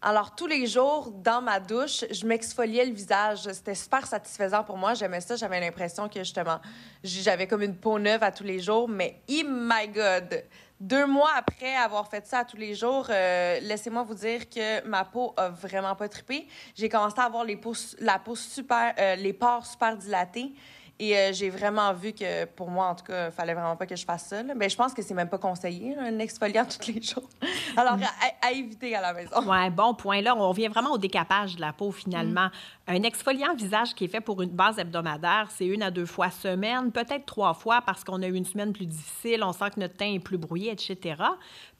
Alors, 0.00 0.36
tous 0.36 0.46
les 0.46 0.68
jours, 0.68 1.10
dans 1.10 1.42
ma 1.42 1.58
douche, 1.58 2.04
je 2.08 2.24
m'exfoliais 2.24 2.84
le 2.84 2.92
visage. 2.92 3.50
C'était 3.52 3.74
super 3.74 4.06
satisfaisant 4.06 4.62
pour 4.62 4.76
moi. 4.76 4.94
J'aimais 4.94 5.20
ça. 5.20 5.34
J'avais 5.34 5.58
l'impression 5.58 6.08
que, 6.08 6.20
justement, 6.20 6.60
j'avais 7.02 7.48
comme 7.48 7.62
une 7.62 7.74
peau 7.74 7.98
neuve 7.98 8.22
à 8.22 8.30
tous 8.30 8.44
les 8.44 8.60
jours. 8.60 8.88
Mais, 8.88 9.20
oh 9.28 9.42
my 9.44 9.88
God! 9.88 10.44
deux 10.80 11.06
mois 11.06 11.30
après 11.36 11.74
avoir 11.74 12.08
fait 12.08 12.26
ça 12.26 12.44
tous 12.44 12.56
les 12.56 12.74
jours, 12.74 13.06
euh, 13.10 13.58
laissez-moi 13.60 14.02
vous 14.04 14.14
dire 14.14 14.48
que 14.48 14.86
ma 14.86 15.04
peau 15.04 15.34
a 15.36 15.48
vraiment 15.48 15.94
pas 15.96 16.08
trippé. 16.08 16.46
J'ai 16.74 16.88
commencé 16.88 17.18
à 17.18 17.24
avoir 17.24 17.44
les 17.44 17.56
peaux, 17.56 17.74
la 17.98 18.18
peau 18.18 18.36
super, 18.36 18.94
euh, 18.98 19.16
les 19.16 19.32
pores 19.32 19.66
super 19.66 19.96
dilatés. 19.96 20.52
Et 21.00 21.16
euh, 21.16 21.32
j'ai 21.32 21.48
vraiment 21.48 21.92
vu 21.92 22.12
que, 22.12 22.44
pour 22.44 22.68
moi, 22.68 22.86
en 22.86 22.94
tout 22.96 23.04
cas, 23.04 23.26
il 23.26 23.32
fallait 23.32 23.54
vraiment 23.54 23.76
pas 23.76 23.86
que 23.86 23.94
je 23.94 24.04
fasse 24.04 24.26
ça. 24.26 24.42
Mais 24.42 24.68
je 24.68 24.76
pense 24.76 24.92
que 24.92 25.00
c'est 25.00 25.14
même 25.14 25.28
pas 25.28 25.38
conseillé, 25.38 25.96
un 25.96 26.18
exfoliant 26.18 26.64
tous 26.64 26.92
les 26.92 27.00
jours. 27.00 27.28
Alors, 27.76 27.96
à, 28.42 28.50
éviter 28.50 28.96
à 28.96 29.00
la 29.00 29.12
maison. 29.12 29.36
Oui, 29.46 29.70
bon 29.70 29.94
point. 29.94 30.20
Là, 30.20 30.34
on 30.36 30.48
revient 30.48 30.66
vraiment 30.66 30.90
au 30.90 30.98
décapage 30.98 31.54
de 31.54 31.60
la 31.60 31.72
peau, 31.72 31.92
finalement. 31.92 32.46
Mm. 32.46 32.90
Un 32.96 33.02
exfoliant 33.04 33.54
visage 33.54 33.94
qui 33.94 34.04
est 34.04 34.08
fait 34.08 34.20
pour 34.20 34.42
une 34.42 34.50
base 34.50 34.78
hebdomadaire, 34.78 35.48
c'est 35.50 35.66
une 35.66 35.82
à 35.82 35.90
deux 35.92 36.06
fois 36.06 36.30
semaine, 36.30 36.90
peut-être 36.90 37.26
trois 37.26 37.54
fois 37.54 37.80
parce 37.82 38.02
qu'on 38.02 38.20
a 38.22 38.26
eu 38.26 38.34
une 38.34 38.46
semaine 38.46 38.72
plus 38.72 38.86
difficile, 38.86 39.44
on 39.44 39.52
sent 39.52 39.70
que 39.74 39.80
notre 39.80 39.96
teint 39.96 40.14
est 40.14 40.18
plus 40.18 40.38
brouillé, 40.38 40.72
etc. 40.72 41.22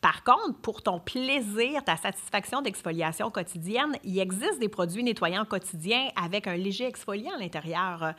Par 0.01 0.23
contre, 0.23 0.59
pour 0.63 0.83
ton 0.83 1.01
plaisir, 1.01 1.83
ta 1.83 1.97
satisfaction 1.97 2.63
d'exfoliation 2.63 3.33
quotidienne, 3.33 3.97
il 4.05 4.21
existe 4.21 4.61
des 4.61 4.69
produits 4.69 5.03
nettoyants 5.03 5.45
quotidiens 5.45 6.09
avec 6.15 6.47
un 6.47 6.55
léger 6.55 6.87
exfoliant 6.87 7.35
à 7.35 7.39
l'intérieur. 7.39 8.15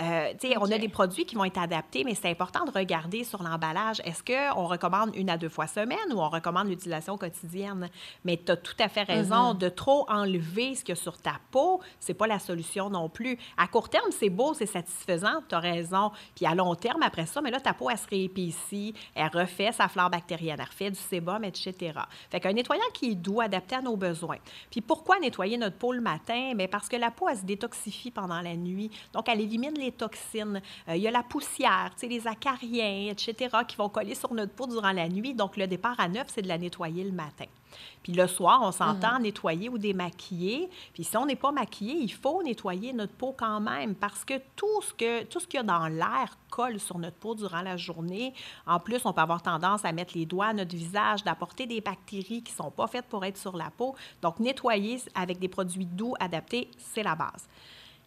Euh, 0.00 0.32
On 0.60 0.70
a 0.70 0.78
des 0.78 0.88
produits 0.88 1.24
qui 1.26 1.34
vont 1.34 1.44
être 1.44 1.58
adaptés, 1.58 2.04
mais 2.04 2.14
c'est 2.14 2.30
important 2.30 2.64
de 2.64 2.70
regarder 2.70 3.24
sur 3.24 3.42
l'emballage. 3.42 4.00
Est-ce 4.04 4.22
qu'on 4.22 4.66
recommande 4.66 5.10
une 5.16 5.28
à 5.28 5.36
deux 5.36 5.48
fois 5.48 5.66
semaine 5.66 6.12
ou 6.12 6.20
on 6.20 6.28
recommande 6.28 6.68
l'utilisation 6.68 7.18
quotidienne? 7.18 7.90
Mais 8.24 8.40
tu 8.44 8.52
as 8.52 8.56
tout 8.56 8.76
à 8.78 8.88
fait 8.88 9.02
raison. 9.02 9.54
Mm-hmm. 9.54 9.58
De 9.58 9.68
trop 9.68 10.08
enlever 10.08 10.76
ce 10.76 10.84
qu'il 10.84 10.94
y 10.94 10.98
a 10.98 11.00
sur 11.00 11.18
ta 11.18 11.40
peau, 11.50 11.80
c'est 11.98 12.14
pas 12.14 12.28
la 12.28 12.38
solution 12.38 12.90
non 12.90 13.08
plus. 13.08 13.36
À 13.56 13.66
court 13.66 13.88
terme, 13.88 14.10
c'est 14.10 14.30
beau, 14.30 14.54
c'est 14.54 14.66
satisfaisant, 14.66 15.42
tu 15.48 15.54
as 15.56 15.60
raison. 15.60 16.12
Puis 16.36 16.46
à 16.46 16.54
long 16.54 16.76
terme, 16.76 17.02
après 17.02 17.26
ça, 17.26 17.40
mais 17.40 17.50
là, 17.50 17.58
ta 17.58 17.74
peau, 17.74 17.90
elle 17.90 17.98
se 17.98 18.08
réépicie, 18.08 18.94
elle 19.16 19.30
refait 19.34 19.72
sa 19.72 19.88
flore 19.88 20.10
bactérienne, 20.10 20.58
elle 20.60 20.66
refait 20.66 20.90
du 20.90 21.00
sébum 21.00 21.23
etc. 21.44 21.98
Fait 22.30 22.40
qu'un 22.40 22.52
nettoyant 22.52 22.82
qui 22.92 23.12
est 23.12 23.14
doux, 23.14 23.40
adapté 23.40 23.74
à 23.74 23.82
nos 23.82 23.96
besoins. 23.96 24.38
Puis 24.70 24.80
pourquoi 24.80 25.18
nettoyer 25.18 25.56
notre 25.56 25.76
peau 25.76 25.92
le 25.92 26.00
matin? 26.00 26.54
Bien 26.54 26.68
parce 26.68 26.88
que 26.88 26.96
la 26.96 27.10
peau, 27.10 27.28
se 27.34 27.44
détoxifie 27.44 28.10
pendant 28.10 28.40
la 28.40 28.54
nuit. 28.54 28.90
Donc, 29.12 29.28
elle 29.28 29.40
élimine 29.40 29.74
les 29.74 29.92
toxines. 29.92 30.60
Euh, 30.88 30.96
il 30.96 31.02
y 31.02 31.08
a 31.08 31.10
la 31.10 31.22
poussière, 31.22 31.90
les 32.02 32.26
acariens, 32.26 33.10
etc., 33.10 33.56
qui 33.66 33.76
vont 33.76 33.88
coller 33.88 34.14
sur 34.14 34.32
notre 34.34 34.52
peau 34.52 34.66
durant 34.66 34.92
la 34.92 35.08
nuit. 35.08 35.34
Donc, 35.34 35.56
le 35.56 35.66
départ 35.66 35.98
à 35.98 36.08
neuf, 36.08 36.26
c'est 36.28 36.42
de 36.42 36.48
la 36.48 36.58
nettoyer 36.58 37.04
le 37.04 37.12
matin. 37.12 37.46
Puis 38.02 38.12
le 38.12 38.26
soir, 38.26 38.60
on 38.62 38.72
s'entend 38.72 39.16
mhm. 39.16 39.22
nettoyer 39.22 39.68
ou 39.68 39.78
démaquiller. 39.78 40.68
Puis 40.92 41.04
si 41.04 41.16
on 41.16 41.26
n'est 41.26 41.36
pas 41.36 41.52
maquillé, 41.52 41.94
il 41.94 42.12
faut 42.12 42.42
nettoyer 42.42 42.92
notre 42.92 43.14
peau 43.14 43.34
quand 43.36 43.60
même 43.60 43.94
parce 43.94 44.24
que 44.24 44.34
tout 44.56 44.82
ce 44.82 44.92
que 44.92 45.24
tout 45.24 45.40
ce 45.40 45.46
qu'il 45.46 45.58
y 45.58 45.60
a 45.60 45.62
dans 45.62 45.88
l'air 45.88 46.36
colle 46.50 46.78
sur 46.78 46.98
notre 46.98 47.16
peau 47.16 47.34
durant 47.34 47.62
la 47.62 47.76
journée. 47.76 48.34
En 48.66 48.78
plus, 48.78 49.04
on 49.04 49.12
peut 49.12 49.20
avoir 49.20 49.42
tendance 49.42 49.84
à 49.84 49.92
mettre 49.92 50.16
les 50.16 50.26
doigts 50.26 50.46
à 50.46 50.52
notre 50.52 50.76
visage, 50.76 51.24
d'apporter 51.24 51.66
des 51.66 51.80
bactéries 51.80 52.42
qui 52.42 52.52
ne 52.52 52.64
sont 52.64 52.70
pas 52.70 52.86
faites 52.86 53.06
pour 53.06 53.24
être 53.24 53.38
sur 53.38 53.56
la 53.56 53.70
peau. 53.70 53.96
Donc 54.22 54.38
nettoyer 54.38 55.00
avec 55.14 55.38
des 55.38 55.48
produits 55.48 55.86
doux 55.86 56.14
adaptés, 56.20 56.70
c'est 56.78 57.02
la 57.02 57.14
base. 57.14 57.48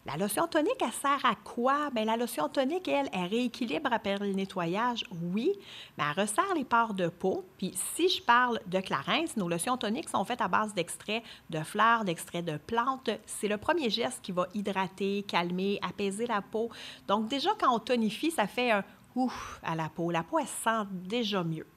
La 0.08 0.16
lotion 0.16 0.47
tonique, 0.47 0.82
elle 0.82 0.93
sert 0.93 1.26
à 1.26 1.36
quoi? 1.36 1.89
Bien, 1.89 2.05
la 2.05 2.16
lotion 2.16 2.47
tonique, 2.47 2.88
elle, 2.88 3.10
elle 3.12 3.26
rééquilibre 3.26 3.91
après 3.91 4.18
le 4.18 4.32
nettoyage, 4.32 5.03
oui, 5.22 5.51
mais 5.97 6.05
elle 6.05 6.22
resserre 6.22 6.53
les 6.55 6.64
pores 6.64 6.93
de 6.93 7.10
peau. 7.10 7.43
Puis 7.58 7.74
si 7.76 8.08
je 8.08 8.24
parle 8.24 8.62
de 8.68 8.80
Clarins, 8.80 9.26
nos 9.36 9.49
lotions 9.49 9.76
toniques 9.76 10.08
sont 10.08 10.24
faites 10.24 10.39
à 10.39 10.47
base 10.47 10.74
d'extraits 10.74 11.24
de 11.49 11.60
fleurs, 11.60 12.05
d'extraits 12.05 12.45
de 12.45 12.55
plantes. 12.55 13.10
C'est 13.26 13.49
le 13.49 13.58
premier 13.58 13.89
geste 13.89 14.22
qui 14.22 14.32
va 14.32 14.47
hydrater, 14.53 15.26
calmer, 15.28 15.78
apaiser 15.82 16.26
la 16.26 16.41
peau. 16.41 16.70
Donc 17.10 17.28
déjà, 17.28 17.49
quand 17.60 17.76
on 17.76 17.80
tonifie, 17.80 18.32
ça 18.32 18.47
fait 18.47 18.72
un 18.72 18.86
ouf 19.14 19.60
à 19.62 19.76
la 19.76 19.89
peau. 19.89 20.10
La 20.10 20.24
peau, 20.24 20.39
elle 20.39 20.47
sent 20.47 20.88
déjà 20.89 21.43
mieux. 21.43 21.68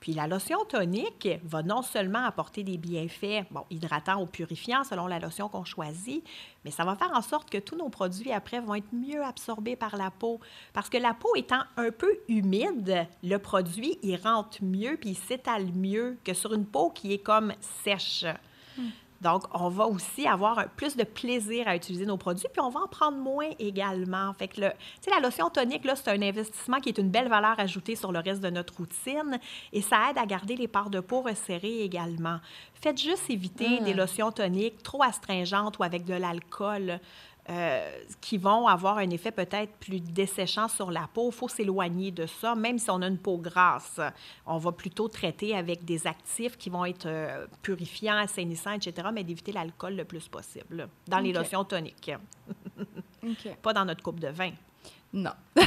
Puis 0.00 0.12
la 0.12 0.26
lotion 0.26 0.58
tonique 0.68 1.28
va 1.44 1.62
non 1.62 1.82
seulement 1.82 2.24
apporter 2.24 2.62
des 2.62 2.78
bienfaits, 2.78 3.46
bon, 3.50 3.64
hydratants 3.70 4.22
ou 4.22 4.26
purifiants 4.26 4.84
selon 4.84 5.06
la 5.06 5.18
lotion 5.18 5.48
qu'on 5.48 5.64
choisit, 5.64 6.24
mais 6.64 6.70
ça 6.70 6.84
va 6.84 6.96
faire 6.96 7.12
en 7.14 7.22
sorte 7.22 7.50
que 7.50 7.58
tous 7.58 7.76
nos 7.76 7.88
produits 7.88 8.32
après 8.32 8.60
vont 8.60 8.74
être 8.74 8.92
mieux 8.92 9.22
absorbés 9.22 9.76
par 9.76 9.96
la 9.96 10.10
peau. 10.10 10.40
Parce 10.72 10.88
que 10.88 10.98
la 10.98 11.14
peau 11.14 11.34
étant 11.36 11.62
un 11.76 11.90
peu 11.90 12.18
humide, 12.28 13.06
le 13.22 13.38
produit, 13.38 13.98
il 14.02 14.16
rentre 14.16 14.62
mieux 14.62 14.96
puis 14.96 15.14
s'étale 15.14 15.66
mieux 15.72 16.18
que 16.24 16.34
sur 16.34 16.52
une 16.52 16.66
peau 16.66 16.90
qui 16.90 17.12
est 17.12 17.18
comme 17.18 17.52
sèche. 17.82 18.24
Hmm. 18.76 18.88
Donc, 19.20 19.44
on 19.52 19.68
va 19.68 19.86
aussi 19.86 20.26
avoir 20.26 20.68
plus 20.76 20.96
de 20.96 21.04
plaisir 21.04 21.68
à 21.68 21.76
utiliser 21.76 22.06
nos 22.06 22.16
produits, 22.16 22.46
puis 22.52 22.60
on 22.60 22.68
va 22.68 22.80
en 22.80 22.88
prendre 22.88 23.16
moins 23.16 23.48
également. 23.58 24.32
Fait 24.34 24.48
que, 24.48 24.54
tu 24.54 24.60
sais, 25.00 25.10
la 25.10 25.20
lotion 25.20 25.48
tonique, 25.50 25.84
là, 25.84 25.96
c'est 25.96 26.10
un 26.10 26.22
investissement 26.22 26.80
qui 26.80 26.90
est 26.90 26.98
une 26.98 27.10
belle 27.10 27.28
valeur 27.28 27.58
ajoutée 27.58 27.96
sur 27.96 28.12
le 28.12 28.18
reste 28.18 28.42
de 28.42 28.50
notre 28.50 28.76
routine 28.76 29.38
et 29.72 29.80
ça 29.80 30.10
aide 30.10 30.18
à 30.18 30.26
garder 30.26 30.56
les 30.56 30.68
parts 30.68 30.90
de 30.90 31.00
peau 31.00 31.22
resserrées 31.22 31.82
également. 31.82 32.38
Faites 32.74 33.00
juste 33.00 33.30
éviter 33.30 33.80
des 33.80 33.94
mmh. 33.94 33.96
lotions 33.96 34.32
toniques 34.32 34.82
trop 34.82 35.02
astringentes 35.02 35.78
ou 35.78 35.82
avec 35.82 36.04
de 36.04 36.14
l'alcool. 36.14 37.00
Euh, 37.48 38.00
qui 38.20 38.38
vont 38.38 38.66
avoir 38.66 38.98
un 38.98 39.08
effet 39.10 39.30
peut-être 39.30 39.72
plus 39.74 40.00
desséchant 40.00 40.66
sur 40.66 40.90
la 40.90 41.08
peau. 41.14 41.28
Il 41.30 41.34
faut 41.34 41.48
s'éloigner 41.48 42.10
de 42.10 42.26
ça, 42.26 42.56
même 42.56 42.76
si 42.76 42.90
on 42.90 43.00
a 43.02 43.06
une 43.06 43.18
peau 43.18 43.38
grasse. 43.38 44.00
On 44.46 44.58
va 44.58 44.72
plutôt 44.72 45.06
traiter 45.06 45.54
avec 45.54 45.84
des 45.84 46.08
actifs 46.08 46.56
qui 46.56 46.70
vont 46.70 46.84
être 46.84 47.06
euh, 47.06 47.46
purifiants, 47.62 48.16
assainissants, 48.16 48.72
etc., 48.72 49.10
mais 49.14 49.22
d'éviter 49.22 49.52
l'alcool 49.52 49.94
le 49.94 50.04
plus 50.04 50.26
possible 50.26 50.88
dans 51.06 51.20
les 51.20 51.32
lotions 51.32 51.62
toniques. 51.64 52.10
Pas 53.62 53.72
dans 53.72 53.84
notre 53.84 54.02
coupe 54.02 54.18
de 54.18 54.28
vin. 54.28 54.50
Non. 55.12 55.30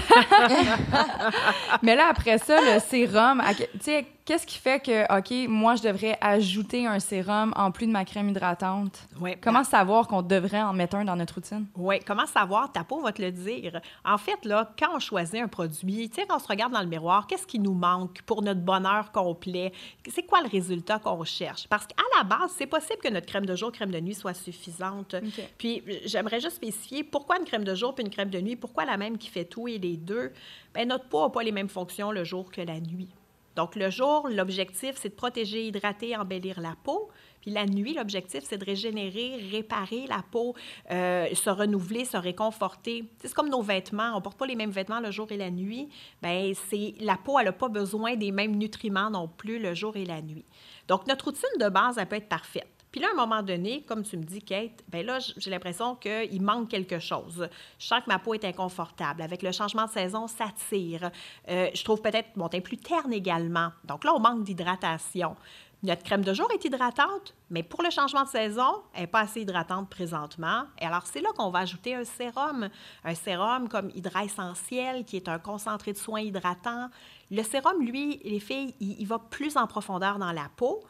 mais 1.82 1.96
là, 1.96 2.08
après 2.10 2.38
ça, 2.38 2.60
le 2.62 2.80
sérum, 2.80 3.42
tu 3.58 3.66
sais, 3.80 4.06
qu'est-ce 4.30 4.46
qui 4.46 4.60
fait 4.60 4.80
que, 4.80 5.18
OK, 5.18 5.50
moi, 5.50 5.76
je 5.76 5.82
devrais 5.82 6.16
ajouter 6.22 6.86
un 6.86 7.00
sérum 7.00 7.52
en 7.56 7.72
plus 7.72 7.88
de 7.88 7.92
ma 7.92 8.06
crème 8.06 8.30
hydratante? 8.30 9.08
Oui. 9.20 9.32
Comment 9.42 9.64
savoir 9.64 10.08
qu'on 10.08 10.22
devrait 10.22 10.62
en 10.62 10.74
mettre 10.74 10.98
un 10.98 11.06
dans 11.06 11.16
notre 11.16 11.34
routine? 11.36 11.66
Oui, 11.76 12.00
comment 12.06 12.28
savoir? 12.28 12.72
Ta 12.72 12.84
peau 12.84 13.02
va 13.02 13.12
te 13.12 13.22
le 13.22 13.32
dire. 13.32 13.82
En 14.06 14.20
fait, 14.20 14.46
là, 14.46 14.72
quand 14.78 14.90
on 14.94 15.00
choisit 15.00 15.42
un 15.42 15.48
produit, 15.48 16.10
tu 16.10 16.22
sais, 16.22 16.28
quand 16.28 16.36
on 16.36 16.40
se 16.40 16.48
regarde 16.48 16.74
dans 16.74 16.82
le 16.82 16.88
miroir, 16.88 17.26
qu'est-ce 17.26 17.48
qui 17.48 17.58
nous 17.58 17.74
manque 17.74 18.22
pour 18.22 18.44
notre 18.44 18.62
bonheur 18.62 19.12
complet? 19.12 19.74
C'est 20.08 20.28
quoi 20.28 20.42
le 20.42 20.50
résultat 20.50 21.00
qu'on 21.00 21.16
recherche? 21.16 21.68
Parce 21.68 21.88
qu'à 21.88 22.04
la 22.18 22.24
base, 22.24 22.52
c'est 22.56 22.68
possible 22.68 23.00
que 23.02 23.10
notre 23.10 23.26
crème 23.26 23.48
de 23.48 23.56
jour, 23.56 23.72
crème 23.72 23.92
de 23.92 24.00
nuit 24.00 24.14
soit 24.14 24.36
suffisante. 24.36 25.16
Puis, 25.58 25.82
j'aimerais 26.06 26.40
juste 26.40 26.58
spécifier 26.58 27.04
pourquoi 27.04 27.40
une 27.40 27.46
crème 27.46 27.64
de 27.64 27.74
jour 27.74 27.96
puis 27.96 28.04
une 28.04 28.12
crème 28.12 28.30
de 28.30 28.40
nuit, 28.40 28.56
pourquoi 28.56 28.86
la 28.86 28.98
même 28.98 29.18
qui 29.18 29.30
fait 29.30 29.39
et 29.68 29.78
les 29.78 29.98
deux? 29.98 30.32
Bien, 30.74 30.86
notre 30.86 31.06
peau 31.06 31.24
n'a 31.24 31.30
pas 31.30 31.44
les 31.44 31.52
mêmes 31.52 31.70
fonctions 31.70 32.12
le 32.12 32.24
jour 32.24 32.52
que 32.52 32.62
la 32.62 32.80
nuit. 32.80 33.10
Donc, 33.56 33.76
le 33.76 33.90
jour, 33.90 34.30
l'objectif, 34.30 34.96
c'est 34.96 35.10
de 35.10 35.16
protéger, 35.16 35.68
hydrater, 35.68 36.16
embellir 36.16 36.62
la 36.62 36.76
peau. 36.82 37.10
Puis 37.42 37.52
la 37.52 37.66
nuit, 37.66 37.94
l'objectif, 37.94 38.44
c'est 38.46 38.58
de 38.58 38.64
régénérer, 38.64 39.50
réparer 39.52 40.06
la 40.08 40.24
peau, 40.32 40.56
euh, 40.92 41.28
se 41.34 41.50
renouveler, 41.50 42.06
se 42.06 42.16
réconforter. 42.16 43.06
C'est 43.22 43.34
comme 43.34 43.50
nos 43.50 43.62
vêtements. 43.62 44.14
On 44.16 44.22
porte 44.22 44.38
pas 44.38 44.46
les 44.46 44.56
mêmes 44.56 44.72
vêtements 44.72 45.02
le 45.02 45.12
jour 45.12 45.32
et 45.32 45.38
la 45.38 45.50
nuit. 45.52 45.90
C'est, 46.24 46.94
la 47.02 47.18
peau, 47.18 47.38
elle 47.38 47.46
n'a 47.46 47.52
pas 47.52 47.70
besoin 47.70 48.16
des 48.16 48.32
mêmes 48.32 48.56
nutriments 48.56 49.10
non 49.10 49.28
plus 49.28 49.60
le 49.60 49.74
jour 49.74 49.98
et 49.98 50.06
la 50.06 50.22
nuit. 50.22 50.46
Donc, 50.88 51.06
notre 51.08 51.26
routine 51.26 51.50
de 51.60 51.68
base, 51.68 51.98
elle 51.98 52.08
peut 52.08 52.16
être 52.16 52.30
parfaite. 52.30 52.79
Puis 52.92 53.00
là, 53.00 53.08
à 53.10 53.12
un 53.12 53.26
moment 53.26 53.44
donné, 53.44 53.84
comme 53.84 54.04
tu 54.04 54.18
me 54.18 54.24
dis, 54.24 54.42
Kate, 54.42 54.84
bien 54.88 55.04
là, 55.04 55.20
j'ai 55.38 55.52
l'impression 55.52 55.96
qu'il 55.96 56.42
manque 56.42 56.70
quelque 56.70 57.00
chose. 57.00 57.48
Je 57.78 57.86
sens 57.86 58.02
que 58.04 58.10
ma 58.10 58.18
peau 58.18 58.34
est 58.34 58.46
inconfortable. 58.46 59.22
Avec 59.22 59.44
le 59.44 59.52
changement 59.52 59.86
de 59.86 59.92
saison, 59.92 60.28
ça 60.28 60.46
tire. 60.70 61.12
Euh, 61.50 61.70
je 61.74 61.84
trouve 61.84 62.02
peut-être 62.02 62.36
mon 62.36 62.50
teint 62.50 62.62
plus 62.62 62.78
terne 62.78 63.14
également. 63.14 63.70
Donc 63.84 64.04
là, 64.04 64.14
on 64.16 64.20
manque 64.20 64.44
d'hydratation. 64.44 65.36
Notre 65.82 66.04
crème 66.04 66.26
de 66.26 66.34
jour 66.34 66.50
est 66.52 66.66
hydratante, 66.66 67.34
mais 67.50 67.64
pour 67.64 67.84
le 67.84 67.90
changement 67.90 68.24
de 68.24 68.28
saison, 68.28 68.82
elle 68.94 69.02
n'est 69.02 69.08
pas 69.08 69.22
assez 69.22 69.42
hydratante 69.42 69.90
présentement. 69.90 70.64
Et 70.78 70.86
alors, 70.86 71.06
c'est 71.06 71.22
là 71.22 71.30
qu'on 71.38 71.52
va 71.52 71.60
ajouter 71.60 71.96
un 71.96 72.04
sérum. 72.04 72.68
Un 73.06 73.16
sérum 73.16 73.70
comme 73.70 73.90
Hydra 73.96 74.26
Essentiel, 74.26 75.06
qui 75.06 75.16
est 75.16 75.30
un 75.30 75.40
concentré 75.40 75.94
de 75.94 75.98
soins 75.98 76.20
hydratants. 76.20 76.90
Le 77.32 77.44
sérum, 77.44 77.82
lui, 77.82 78.20
les 78.26 78.42
filles, 78.42 78.76
il 78.82 79.06
va 79.06 79.20
plus 79.20 79.56
en 79.56 79.68
profondeur 79.68 80.20
dans 80.20 80.34
la 80.34 80.50
peau 80.58 80.84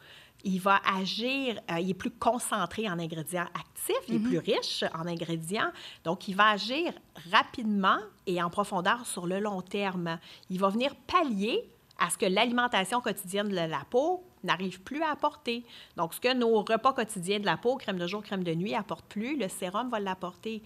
il 0.44 0.60
va 0.60 0.80
agir, 0.84 1.60
euh, 1.70 1.80
il 1.80 1.90
est 1.90 1.94
plus 1.94 2.10
concentré 2.10 2.88
en 2.88 2.98
ingrédients 2.98 3.46
actifs, 3.54 3.96
il 4.08 4.16
est 4.16 4.18
mhm. 4.18 4.28
plus 4.28 4.38
riche 4.38 4.84
en 4.94 5.06
ingrédients, 5.06 5.70
donc 6.04 6.28
il 6.28 6.36
va 6.36 6.50
agir 6.50 6.92
rapidement 7.30 7.98
et 8.26 8.42
en 8.42 8.50
profondeur 8.50 9.06
sur 9.06 9.26
le 9.26 9.40
long 9.40 9.62
terme. 9.62 10.18
Il 10.48 10.58
va 10.58 10.68
venir 10.68 10.94
pallier 11.06 11.68
à 11.98 12.10
ce 12.10 12.18
que 12.18 12.26
l'alimentation 12.26 13.00
quotidienne 13.00 13.48
de 13.48 13.54
la 13.54 13.84
peau 13.88 14.24
n'arrive 14.42 14.80
plus 14.80 15.02
à 15.02 15.10
apporter. 15.10 15.64
Donc, 15.96 16.14
ce 16.14 16.20
que 16.20 16.32
nos 16.32 16.62
repas 16.62 16.92
quotidiens 16.92 17.40
de 17.40 17.44
la 17.44 17.56
peau, 17.56 17.76
crème 17.76 17.98
de 17.98 18.06
jour, 18.06 18.22
crème 18.22 18.42
de 18.42 18.54
nuit, 18.54 18.74
apportent 18.74 19.06
plus, 19.06 19.36
le 19.36 19.48
sérum 19.48 19.90
va 19.90 20.00
l'apporter. 20.00 20.62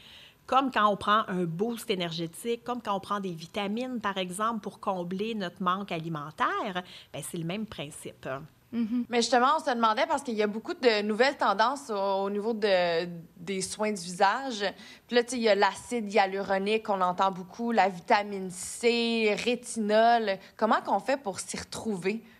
Comme 0.47 0.71
quand 0.71 0.87
on 0.87 0.97
prend 0.97 1.25
un 1.29 1.45
boost 1.45 1.91
énergétique, 1.91 2.63
comme 2.65 2.83
quand 2.83 2.95
on 2.95 3.01
prend 3.01 3.19
des 3.19 3.33
vitamines, 3.33 4.01
par 4.01 4.19
exemple, 4.19 4.61
pour 4.61 4.79
combler 4.79 5.35
notre 5.35 5.63
manque 5.63 5.91
alimentaire, 5.91 6.83
ben, 7.13 7.23
c'est 7.23 7.39
le 7.39 7.45
même 7.45 7.67
principe. 7.67 8.29
Mm-hmm. 8.75 9.05
Mais 9.09 9.19
justement, 9.19 9.53
on 9.57 9.65
se 9.65 9.73
demandait 9.73 10.07
parce 10.07 10.23
qu'il 10.23 10.35
y 10.35 10.43
a 10.43 10.49
beaucoup 10.49 10.75
de 10.75 11.03
nouvelles 11.03 11.37
tendances 11.37 11.91
au, 11.91 12.29
niveau 12.29 12.53
de, 12.53 13.07
des 13.37 13.61
soins 13.61 13.93
du 13.93 14.03
visage. 14.03 14.65
Puis 15.07 15.15
là, 15.15 15.23
tu 15.23 15.31
sais, 15.31 15.37
il 15.37 15.43
y 15.43 15.49
a 15.49 15.55
l'acide 15.55 16.13
hyaluronique 16.13 16.85
qu'on 16.85 17.01
entend 17.01 17.31
beaucoup, 17.31 17.71
la 17.71 17.89
vitamine 17.89 18.51
C, 18.51 19.37
rétinol. 19.45 20.39
Comment 20.57 20.81
qu'on 20.85 20.99
fait 20.99 21.17
pour 21.17 21.41
s'y 21.41 21.57
retrouver? 21.57 22.23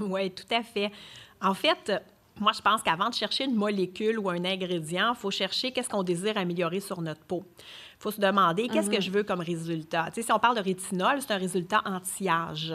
Oui, 0.00 0.30
tout 0.30 0.46
à 0.54 0.62
fait. 0.62 0.90
En 1.40 1.54
fait, 1.54 1.92
moi, 2.40 2.52
je 2.56 2.62
pense 2.62 2.82
qu'avant 2.82 3.10
de 3.10 3.14
chercher 3.14 3.44
une 3.44 3.54
molécule 3.54 4.18
ou 4.18 4.30
un 4.30 4.44
ingrédient, 4.44 5.12
il 5.12 5.18
faut 5.18 5.30
chercher 5.30 5.70
qu'est-ce 5.70 5.88
qu'on 5.88 6.02
désire 6.02 6.38
améliorer 6.38 6.80
sur 6.80 7.02
notre 7.02 7.20
peau 7.20 7.44
faut 8.02 8.10
se 8.10 8.20
demander 8.20 8.68
qu'est-ce 8.68 8.90
que 8.90 8.96
mhm. 8.96 9.02
je 9.02 9.10
veux 9.10 9.22
comme 9.22 9.40
résultat. 9.40 10.06
Tu 10.08 10.14
sais, 10.14 10.22
si 10.22 10.32
on 10.32 10.38
parle 10.38 10.56
de 10.56 10.62
rétinol, 10.62 11.20
c'est 11.20 11.32
un 11.32 11.38
résultat 11.38 11.82
anti-âge, 11.84 12.72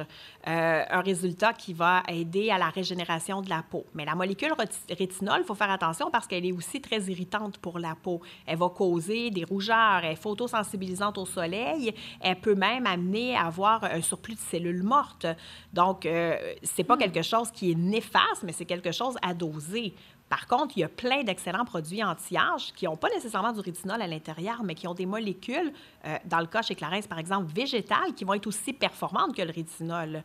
euh, 0.47 0.84
un 0.89 1.01
résultat 1.01 1.51
qui 1.51 1.73
va 1.73 2.01
aider 2.07 2.49
à 2.49 2.57
la 2.57 2.69
régénération 2.69 3.41
de 3.41 3.49
la 3.49 3.61
peau. 3.61 3.86
Mais 3.93 4.05
la 4.05 4.15
molécule 4.15 4.53
rétinol, 4.89 5.39
il 5.41 5.45
faut 5.45 5.55
faire 5.55 5.69
attention 5.69 6.09
parce 6.09 6.28
qu'elle 6.28 6.45
est 6.45 6.53
aussi 6.53 6.80
très 6.80 7.01
irritante 7.01 7.57
pour 7.57 7.78
la 7.78 7.95
peau. 7.95 8.21
Elle 8.45 8.57
va 8.57 8.69
causer 8.69 9.30
des 9.30 9.43
rougeurs, 9.43 9.99
elle 10.03 10.13
est 10.13 10.15
photosensibilisante 10.15 11.17
au 11.17 11.25
soleil, 11.25 11.93
elle 12.21 12.39
peut 12.39 12.55
même 12.55 12.88
amener 12.88 13.36
à 13.36 13.47
avoir 13.47 13.84
un 13.84 14.01
surplus 14.01 14.36
de 14.36 14.39
cellules 14.39 14.84
mortes. 14.84 15.28
Donc, 15.73 16.05
euh, 16.05 16.38
c'est 16.63 16.86
pas 16.86 16.95
hmm. 16.95 16.99
quelque 16.99 17.21
chose 17.21 17.51
qui 17.51 17.71
est 17.71 17.75
néfaste, 17.75 18.43
mais 18.43 18.53
c'est 18.53 18.65
quelque 18.65 18.93
chose 18.93 19.17
à 19.21 19.34
doser. 19.34 19.93
Par 20.30 20.45
contre, 20.47 20.78
il 20.78 20.82
y 20.82 20.84
a 20.84 20.89
plein 20.89 21.23
d'excellents 21.23 21.63
produits 21.63 22.03
anti-âge 22.03 22.73
qui 22.75 22.86
n'ont 22.86 22.97
pas 22.97 23.09
nécessairement 23.09 23.53
du 23.53 23.61
rétinol 23.61 24.01
à 24.01 24.07
l'intérieur, 24.07 24.61
mais 24.63 24.75
qui 24.75 24.88
ont 24.88 24.93
des 24.93 25.05
molécules, 25.05 25.71
euh, 26.05 26.17
dans 26.25 26.39
le 26.39 26.47
cas 26.47 26.61
chez 26.61 26.75
Clarence, 26.75 27.07
par 27.07 27.19
exemple, 27.19 27.51
végétales, 27.53 28.13
qui 28.13 28.25
vont 28.25 28.34
être 28.34 28.47
aussi 28.47 28.73
performantes 28.73 29.36
que 29.36 29.41
le 29.41 29.51
rétinol. 29.51 30.23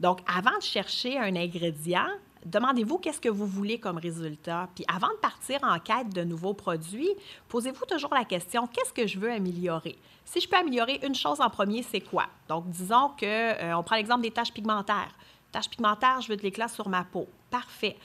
Donc, 0.00 0.20
avant 0.26 0.56
de 0.56 0.62
chercher 0.62 1.18
un 1.18 1.36
ingrédient, 1.36 2.08
demandez-vous 2.46 2.98
qu'est-ce 2.98 3.20
que 3.20 3.28
vous 3.28 3.46
voulez 3.46 3.78
comme 3.78 3.98
résultat. 3.98 4.68
Puis 4.74 4.84
avant 4.88 5.08
de 5.08 5.18
partir 5.18 5.60
en 5.62 5.78
quête 5.78 6.08
de 6.14 6.24
nouveaux 6.24 6.54
produits, 6.54 7.10
posez-vous 7.48 7.84
toujours 7.84 8.14
la 8.14 8.24
question, 8.24 8.66
qu'est-ce 8.66 8.92
que 8.92 9.06
je 9.06 9.18
veux 9.18 9.30
améliorer? 9.30 9.98
Si 10.24 10.40
je 10.40 10.48
peux 10.48 10.56
améliorer 10.56 11.00
une 11.04 11.14
chose 11.14 11.40
en 11.40 11.50
premier, 11.50 11.82
c'est 11.82 12.00
quoi? 12.00 12.26
Donc, 12.48 12.68
disons 12.70 13.10
que, 13.18 13.26
euh, 13.26 13.76
on 13.76 13.82
prend 13.82 13.96
l'exemple 13.96 14.22
des 14.22 14.30
taches 14.30 14.52
pigmentaires. 14.52 15.14
Taches 15.50 15.68
pigmentaires, 15.68 16.22
je 16.22 16.28
veux 16.28 16.36
de 16.36 16.42
l'éclat 16.42 16.68
sur 16.68 16.88
ma 16.88 17.04
peau. 17.04 17.28
Parfait. 17.50 17.98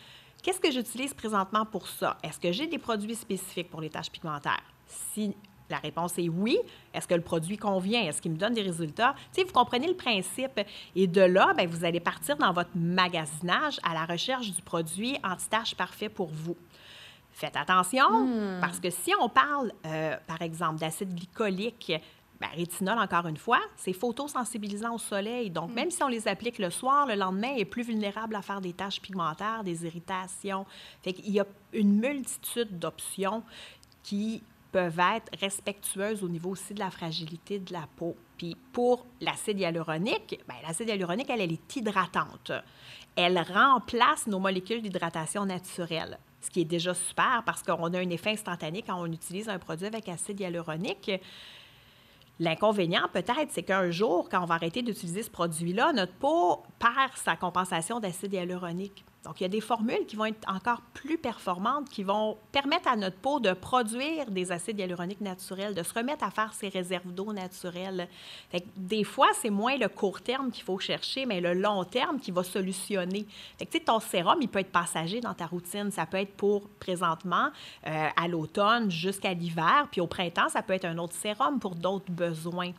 Qu'est-ce 0.48 0.62
que 0.62 0.72
j'utilise 0.72 1.14
présentement 1.14 1.66
pour 1.66 1.90
ça? 1.90 2.18
Est-ce 2.24 2.40
que 2.40 2.54
j'ai 2.54 2.68
des 2.68 2.78
produits 2.78 3.16
spécifiques 3.16 3.70
pour 3.70 3.82
les 3.82 3.90
taches 3.90 4.10
pigmentaires? 4.10 4.64
Si 4.86 5.36
la 5.70 5.76
réponse 5.76 6.18
est 6.18 6.30
oui. 6.30 6.58
Est-ce 6.94 7.06
que 7.06 7.16
le 7.16 7.22
produit 7.22 7.58
convient? 7.58 8.04
Est-ce 8.04 8.22
qu'il 8.22 8.32
me 8.32 8.38
donne 8.38 8.54
des 8.54 8.62
résultats? 8.62 9.14
Tu 9.34 9.42
sais, 9.42 9.44
vous 9.44 9.52
comprenez 9.52 9.90
le 9.90 9.98
principe. 9.98 10.62
Et 10.96 11.06
de 11.06 11.20
là, 11.20 11.54
bien, 11.54 11.68
vous 11.68 11.84
allez 11.84 12.00
partir 12.00 12.38
dans 12.38 12.54
votre 12.54 12.70
magasinage 12.76 13.78
à 13.84 13.94
la 13.94 14.06
recherche 14.06 14.50
du 14.50 14.62
produit 14.62 15.18
anti-tache 15.22 15.76
parfait 15.76 16.08
pour 16.08 16.30
vous. 16.30 16.56
Faites 17.34 17.58
attention, 17.58 18.10
hmm. 18.10 18.62
parce 18.62 18.80
que 18.80 18.90
si 18.90 19.12
on 19.20 19.28
parle, 19.28 19.74
euh, 19.86 20.16
par 20.28 20.42
exemple, 20.42 20.80
d'acide 20.80 21.14
glycolique, 21.14 21.92
Bien, 22.40 22.50
rétinol, 22.56 23.00
encore 23.00 23.28
une 23.28 23.38
fois, 23.38 23.60
c'est 23.76 23.94
photosensibilisant 23.94 24.94
au 24.94 25.00
soleil. 25.00 25.50
Donc, 25.50 25.72
mm. 25.72 25.74
même 25.74 25.92
si 25.92 26.04
on 26.04 26.08
les 26.08 26.28
applique 26.28 26.60
le 26.60 26.70
soir, 26.70 27.08
le 27.08 27.16
lendemain, 27.16 27.54
il 27.56 27.62
est 27.62 27.66
plus 27.66 27.84
vulnérable 27.84 28.36
à 28.36 28.42
faire 28.42 28.62
des 28.62 28.74
taches 28.74 29.02
pigmentaires, 29.02 29.64
des 29.64 29.86
irritations. 29.86 30.66
Fait 31.02 31.14
qu'il 31.14 31.32
y 31.32 31.40
a 31.40 31.46
une 31.74 32.00
multitude 32.00 32.78
d'options 32.78 33.44
qui 34.04 34.44
peuvent 34.72 35.00
être 35.00 35.32
respectueuses 35.40 36.24
au 36.24 36.30
niveau 36.30 36.52
aussi 36.52 36.74
de 36.74 36.80
la 36.80 36.92
fragilité 36.92 37.58
de 37.60 37.74
la 37.74 37.88
peau. 37.96 38.16
Puis 38.38 38.56
pour 38.72 39.06
l'acide 39.22 39.60
hyaluronique, 39.60 40.40
bien, 40.48 40.58
l'acide 40.66 40.90
hyaluronique, 40.90 41.30
elle, 41.30 41.42
elle 41.42 41.54
est 41.54 41.76
hydratante. 41.76 42.52
Elle 43.16 43.40
remplace 43.40 44.28
nos 44.28 44.40
molécules 44.40 44.82
d'hydratation 44.82 45.46
naturelle, 45.46 46.20
ce 46.40 46.52
qui 46.52 46.62
est 46.62 46.66
déjà 46.66 46.94
super 46.94 47.42
parce 47.46 47.64
qu'on 47.64 47.94
a 47.94 48.00
un 48.00 48.10
effet 48.12 48.32
instantané 48.32 48.84
quand 48.84 49.02
on 49.02 49.12
utilise 49.12 49.50
un 49.50 49.58
produit 49.58 49.88
avec 49.88 50.08
acide 50.08 50.40
hyaluronique. 50.40 51.12
L'inconvénient, 52.40 53.08
peut-être, 53.12 53.50
c'est 53.50 53.64
qu'un 53.64 53.90
jour, 53.90 54.30
quand 54.30 54.44
on 54.44 54.46
va 54.46 54.56
arrêter 54.56 54.84
d'utiliser 54.84 55.24
ce 55.24 55.30
produit-là, 55.30 55.92
notre 55.94 56.14
peau 56.14 56.64
perd 56.78 57.14
sa 57.16 57.36
compensation 57.36 58.00
d'acide 58.00 58.34
hyaluronique. 58.34 59.04
Donc, 59.28 59.42
il 59.42 59.44
y 59.44 59.46
a 59.46 59.50
des 59.50 59.60
formules 59.60 60.06
qui 60.08 60.16
vont 60.16 60.24
être 60.24 60.50
encore 60.50 60.80
plus 60.94 61.18
performantes, 61.18 61.90
qui 61.90 62.02
vont 62.02 62.38
permettre 62.54 62.88
à 62.88 62.96
notre 62.96 63.18
peau 63.18 63.42
de 63.42 63.52
produire 63.52 64.32
des 64.32 64.54
acides 64.54 64.80
hyaluroniques 64.80 65.20
naturels, 65.20 65.76
de 65.76 65.84
se 65.84 65.94
remettre 65.94 66.24
à 66.24 66.32
faire 66.32 66.54
ses 66.54 66.70
réserves 66.70 67.12
d'eau 67.12 67.34
naturelles. 67.34 68.08
des 68.78 69.04
fois, 69.04 69.28
c'est 69.34 69.50
moins 69.50 69.76
le 69.76 69.90
court 69.90 70.22
terme 70.22 70.50
qu'il 70.50 70.64
faut 70.64 70.80
chercher, 70.80 71.26
mais 71.26 71.42
le 71.42 71.54
long 71.54 71.84
terme 71.84 72.22
qui 72.22 72.32
va 72.32 72.42
solutionner. 72.42 73.26
Fait 73.60 73.66
que, 73.66 73.78
ton 73.80 74.00
sérum, 74.00 74.38
il 74.40 74.48
peut 74.48 74.60
être 74.60 74.72
passager 74.72 75.20
dans 75.20 75.34
ta 75.34 75.46
routine. 75.46 75.92
Ça 75.92 76.06
peut 76.06 76.18
être 76.18 76.38
pour 76.38 76.70
présentement, 76.80 77.50
euh, 77.86 78.08
à 78.16 78.28
l'automne 78.30 78.90
jusqu'à 78.90 79.34
l'hiver, 79.34 79.90
puis 79.92 80.00
au 80.00 80.08
printemps, 80.08 80.48
ça 80.48 80.62
peut 80.62 80.74
être 80.74 80.86
un 80.86 80.98
autre 81.00 81.16
sérum 81.16 81.60
pour 81.60 81.76
d'autres 81.76 82.10
besoins. 82.10 82.72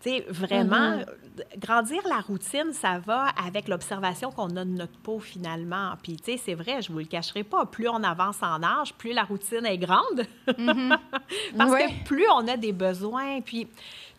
Tu 0.00 0.10
sais, 0.10 0.24
vraiment, 0.28 0.98
mm-hmm. 0.98 1.58
grandir 1.58 2.02
la 2.08 2.20
routine, 2.20 2.72
ça 2.72 2.98
va 2.98 3.26
avec 3.44 3.66
l'observation 3.66 4.30
qu'on 4.30 4.54
a 4.56 4.64
de 4.64 4.70
notre 4.70 4.96
peau 5.00 5.18
finalement. 5.18 5.94
Puis, 6.02 6.16
tu 6.16 6.32
sais, 6.32 6.36
c'est 6.36 6.54
vrai, 6.54 6.82
je 6.82 6.90
ne 6.90 6.94
vous 6.94 7.00
le 7.00 7.06
cacherai 7.06 7.42
pas, 7.42 7.66
plus 7.66 7.88
on 7.88 8.02
avance 8.04 8.42
en 8.42 8.62
âge, 8.62 8.94
plus 8.94 9.12
la 9.12 9.24
routine 9.24 9.66
est 9.66 9.78
grande. 9.78 10.24
Mm-hmm. 10.46 10.98
Parce 11.58 11.72
que 11.72 12.04
plus 12.04 12.26
on 12.32 12.46
a 12.46 12.56
des 12.56 12.72
besoins. 12.72 13.40
Puis, 13.40 13.66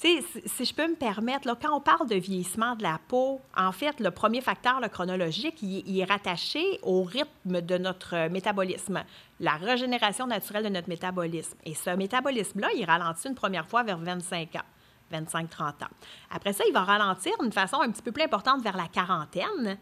tu 0.02 0.22
sais, 0.22 0.42
si 0.46 0.66
je 0.66 0.74
peux 0.74 0.88
me 0.88 0.96
permettre, 0.96 1.48
là, 1.48 1.58
quand 1.62 1.76
on 1.76 1.82
parle 1.82 2.08
de 2.08 2.16
vieillissement 2.16 2.76
de 2.76 2.84
la 2.84 3.00
peau, 3.10 3.42
en 3.56 3.74
fait, 3.74 4.00
le 4.00 4.12
premier 4.12 4.40
facteur, 4.40 4.80
le 4.80 4.88
chronologique, 4.88 5.62
il, 5.62 6.00
est 6.00 6.06
rattaché 6.06 6.80
au 6.84 7.04
rythme 7.04 7.62
de 7.62 7.78
notre 7.78 8.30
métabolisme, 8.30 9.04
la 9.42 9.54
régénération 9.54 10.26
naturelle 10.26 10.64
de 10.64 10.70
notre 10.70 10.88
métabolisme. 10.88 11.58
Et 11.66 11.74
ce 11.74 11.90
métabolisme-là, 11.90 12.70
il 12.78 12.86
ralentit 12.86 13.28
une 13.28 13.36
première 13.36 13.68
fois 13.68 13.84
vers 13.84 13.98
25 13.98 14.56
ans. 14.56 14.66
25-30 15.12 15.62
ans. 15.62 15.89
Après 16.32 16.53
ça, 16.53 16.64
il 16.68 16.74
va 16.74 16.84
ralentir 16.84 17.34
d'une 17.41 17.51
façon 17.51 17.82
un 17.82 17.89
petit 17.91 18.01
peu 18.01 18.12
plus 18.12 18.24
importante 18.24 18.62
vers 18.62 18.78
la 18.78 18.88
quarantaine. 18.88 19.78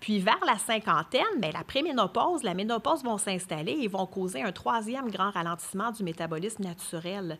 Puis 0.00 0.18
vers 0.18 0.40
la 0.46 0.56
cinquantaine, 0.56 1.22
bien, 1.38 1.50
la 1.52 1.62
préménopause, 1.62 2.42
la 2.42 2.54
ménopause 2.54 3.04
vont 3.04 3.18
s'installer 3.18 3.76
et 3.82 3.88
vont 3.88 4.06
causer 4.06 4.42
un 4.42 4.50
troisième 4.50 5.10
grand 5.10 5.30
ralentissement 5.30 5.90
du 5.90 6.02
métabolisme 6.02 6.64
naturel 6.64 7.38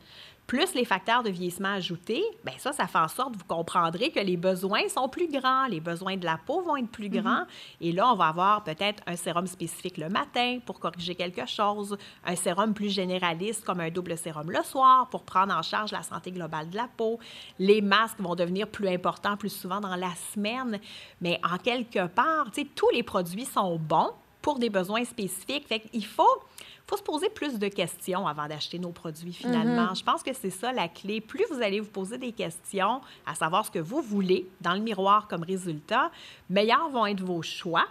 plus 0.51 0.75
les 0.75 0.85
facteurs 0.85 1.23
de 1.23 1.31
vieillissement 1.31 1.75
ajoutés, 1.75 2.25
bien 2.45 2.55
ça, 2.59 2.73
ça 2.73 2.89
fait 2.89 2.99
en 2.99 3.07
sorte, 3.07 3.37
vous 3.37 3.45
comprendrez 3.47 4.11
que 4.11 4.19
les 4.19 4.37
besoins 4.37 4.89
sont 4.89 5.09
plus 5.09 5.29
grands, 5.29 5.69
les 5.69 5.79
besoins 5.79 6.17
de 6.17 6.25
la 6.25 6.41
peau 6.45 6.61
vont 6.61 6.77
être 6.77 6.89
plus 6.89 7.09
mhm. 7.09 7.21
grands. 7.21 7.45
Et 7.81 7.93
là, 7.93 8.13
on 8.13 8.17
va 8.17 8.27
avoir 8.27 8.65
peut-être 8.65 9.01
un 9.07 9.15
sérum 9.15 9.47
spécifique 9.47 9.97
le 9.97 10.09
matin 10.09 10.59
pour 10.67 10.81
corriger 10.81 11.15
quelque 11.15 11.47
chose, 11.47 11.97
un 12.25 12.35
sérum 12.35 12.75
plus 12.75 12.91
généraliste 12.91 13.65
comme 13.65 13.79
un 13.79 13.91
double 13.91 14.19
sérum 14.19 14.51
le 14.51 14.65
soir 14.65 15.09
pour 15.09 15.23
prendre 15.23 15.55
en 15.55 15.63
charge 15.63 15.93
la 15.93 16.03
santé 16.03 16.33
globale 16.33 16.69
de 16.69 16.75
la 16.75 16.89
peau. 16.97 17.21
Les 17.61 17.81
masques 17.81 18.19
vont 18.19 18.35
devenir 18.35 18.67
plus 18.67 18.89
importants 18.89 19.37
plus 19.37 19.51
souvent 19.51 19.81
dans 19.81 19.95
la 19.95 20.11
semaine. 20.35 20.81
Mais 21.21 21.41
en 21.49 21.59
quelque 21.59 22.09
part, 22.09 22.49
tous 22.75 22.91
les 22.93 23.05
produits 23.05 23.45
sont 23.45 23.77
bons 23.79 24.11
pour 24.43 24.59
des 24.59 24.71
besoins 24.71 25.05
spécifiques. 25.05 25.67
Fait 25.67 25.81
qu'il 25.81 26.05
faut 26.05 26.43
faut 26.91 26.97
se 26.97 27.03
poser 27.03 27.31
plus 27.31 27.57
de 27.57 27.69
questions 27.69 28.27
avant 28.27 28.49
d'acheter 28.49 28.81
nos 28.81 28.91
produits 28.91 29.33
finalement. 29.33 29.93
Mm-hmm. 29.93 29.99
Je 29.99 30.05
pense 30.05 30.23
que 30.25 30.33
c'est 30.33 30.51
ça 30.51 30.73
la 30.73 30.89
clé. 30.89 31.21
Plus 31.21 31.45
vous 31.49 31.63
allez 31.63 31.79
vous 31.79 31.91
poser 31.91 32.19
des 32.19 32.33
questions, 32.33 33.01
à 33.25 33.37
savoir 33.37 33.65
ce 33.65 33.71
que 33.71 33.79
vous 33.79 34.03
voulez 34.03 34.49
dans 34.61 34.75
le 34.75 34.81
miroir 34.81 35.29
comme 35.29 35.45
résultat, 35.45 36.11
meilleurs 36.49 36.89
vont 36.89 37.07
être 37.07 37.23
vos 37.23 37.43
choix. 37.43 37.87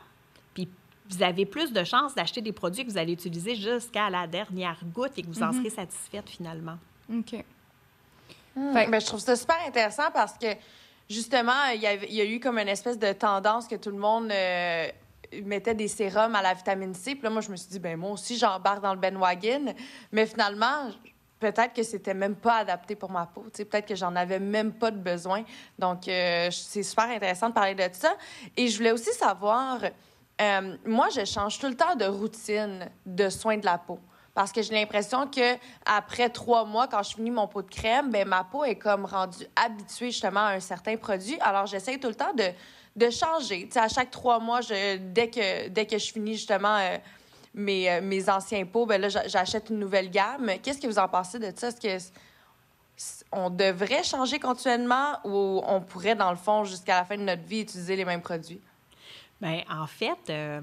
Puis 0.53 0.67
vous 1.09 1.23
avez 1.23 1.45
plus 1.45 1.71
de 1.71 1.83
chances 1.85 2.13
d'acheter 2.13 2.41
des 2.41 2.51
produits 2.51 2.85
que 2.85 2.91
vous 2.91 2.97
allez 2.97 3.13
utiliser 3.13 3.55
jusqu'à 3.55 4.09
la 4.09 4.27
dernière 4.27 4.79
goutte 4.93 5.13
et 5.17 5.21
que 5.21 5.27
vous 5.27 5.41
en 5.41 5.51
mm-hmm. 5.51 5.57
serez 5.59 5.69
satisfaite 5.69 6.29
finalement. 6.29 6.77
OK. 7.09 7.45
Ben, 8.55 8.99
je 8.99 9.05
trouve 9.05 9.21
ça 9.21 9.37
super 9.37 9.55
intéressant 9.65 10.11
parce 10.13 10.33
que 10.33 10.47
justement, 11.09 11.67
il 11.73 11.81
y, 11.81 11.87
a, 11.87 11.93
il 11.93 12.13
y, 12.13 12.19
a 12.19 12.25
eu 12.25 12.41
comme 12.41 12.57
une 12.57 12.67
espèce 12.67 12.99
de 12.99 13.13
tendance 13.13 13.67
que 13.67 13.75
tout 13.75 13.91
le 13.91 13.97
monde 13.97 14.29
euh, 14.29 14.87
mettait 15.43 15.75
des 15.75 15.87
sérums 15.87 16.35
à 16.35 16.41
la 16.41 16.53
vitamine 16.53 16.93
C. 16.93 17.15
Puis 17.15 17.23
là, 17.23 17.29
moi, 17.29 17.41
je 17.41 17.49
me 17.49 17.55
suis 17.55 17.69
dit, 17.69 17.79
ben 17.79 17.97
moi 17.97 18.11
aussi, 18.11 18.37
j'embarque 18.37 18.81
dans 18.81 18.93
le 18.93 18.99
bandwagon. 18.99 19.73
Mais 20.11 20.25
finalement, 20.25 20.89
peut-être 21.39 21.73
que 21.73 21.83
c'était 21.83 22.13
même 22.13 22.35
pas 22.35 22.57
adapté 22.57 22.95
pour 22.95 23.09
ma 23.09 23.25
peau. 23.25 23.45
Peut-être 23.53 23.87
que 23.87 23.95
j'en 23.95 24.15
avais 24.15 24.39
même 24.39 24.73
pas 24.73 24.91
de 24.91 24.97
besoin. 24.97 25.43
Donc, 25.77 26.07
euh, 26.07 26.49
c'est 26.51 26.83
super 26.83 27.05
intéressant 27.05 27.49
de 27.49 27.53
parler 27.53 27.75
de 27.75 27.89
ça. 27.93 28.15
Et 28.57 28.67
je 28.67 28.77
voulais 28.77 28.91
aussi 28.91 29.11
savoir, 29.13 29.79
euh, 30.41 30.77
moi, 30.85 31.07
je 31.09 31.25
change 31.25 31.59
tout 31.59 31.67
le 31.67 31.75
temps 31.75 31.95
de 31.95 32.05
routine 32.05 32.89
de 33.05 33.29
soins 33.29 33.57
de 33.57 33.65
la 33.65 33.77
peau. 33.77 33.99
Parce 34.33 34.51
que 34.51 34.61
j'ai 34.61 34.73
l'impression 34.73 35.27
que 35.27 35.57
après 35.85 36.29
trois 36.29 36.63
mois, 36.63 36.87
quand 36.87 37.03
je 37.03 37.15
finis 37.15 37.31
mon 37.31 37.47
pot 37.47 37.61
de 37.61 37.69
crème, 37.69 38.09
ben 38.09 38.27
ma 38.27 38.43
peau 38.43 38.63
est 38.63 38.77
comme 38.77 39.05
rendue 39.05 39.45
habituée 39.55 40.11
justement 40.11 40.45
à 40.45 40.51
un 40.51 40.59
certain 40.59 40.95
produit. 40.95 41.37
Alors 41.41 41.65
j'essaie 41.65 41.97
tout 41.97 42.07
le 42.07 42.15
temps 42.15 42.33
de 42.33 42.45
de 42.95 43.09
changer. 43.09 43.69
à 43.75 43.87
chaque 43.87 44.11
trois 44.11 44.39
mois, 44.39 44.61
dès, 44.61 45.29
que, 45.29 45.67
dès 45.69 45.85
que 45.85 45.97
je 45.97 46.11
finis 46.11 46.33
justement 46.33 46.77
euh, 46.77 46.97
mes, 47.53 47.89
euh, 47.89 48.01
mes 48.01 48.29
anciens 48.29 48.65
pots, 48.65 48.85
ben 48.85 48.99
là, 49.01 49.09
j'achète 49.09 49.69
une 49.69 49.79
nouvelle 49.79 50.09
gamme. 50.09 50.51
Qu'est-ce 50.61 50.79
que 50.79 50.87
vous 50.87 50.99
en 50.99 51.07
pensez 51.07 51.39
de 51.39 51.51
ça? 51.55 51.69
Est-ce 51.69 51.81
que 51.81 52.19
on 53.31 53.49
devrait 53.49 54.03
changer 54.03 54.39
continuellement 54.39 55.19
ou 55.23 55.61
on 55.65 55.81
pourrait, 55.81 56.15
dans 56.15 56.31
le 56.31 56.37
fond, 56.37 56.63
jusqu'à 56.65 56.99
la 56.99 57.05
fin 57.05 57.15
de 57.15 57.23
notre 57.23 57.43
vie, 57.43 57.61
utiliser 57.61 57.95
les 57.95 58.05
mêmes 58.05 58.21
produits? 58.21 58.59
Bien, 59.39 59.63
en 59.69 59.87
fait, 59.87 60.17
euh, 60.29 60.59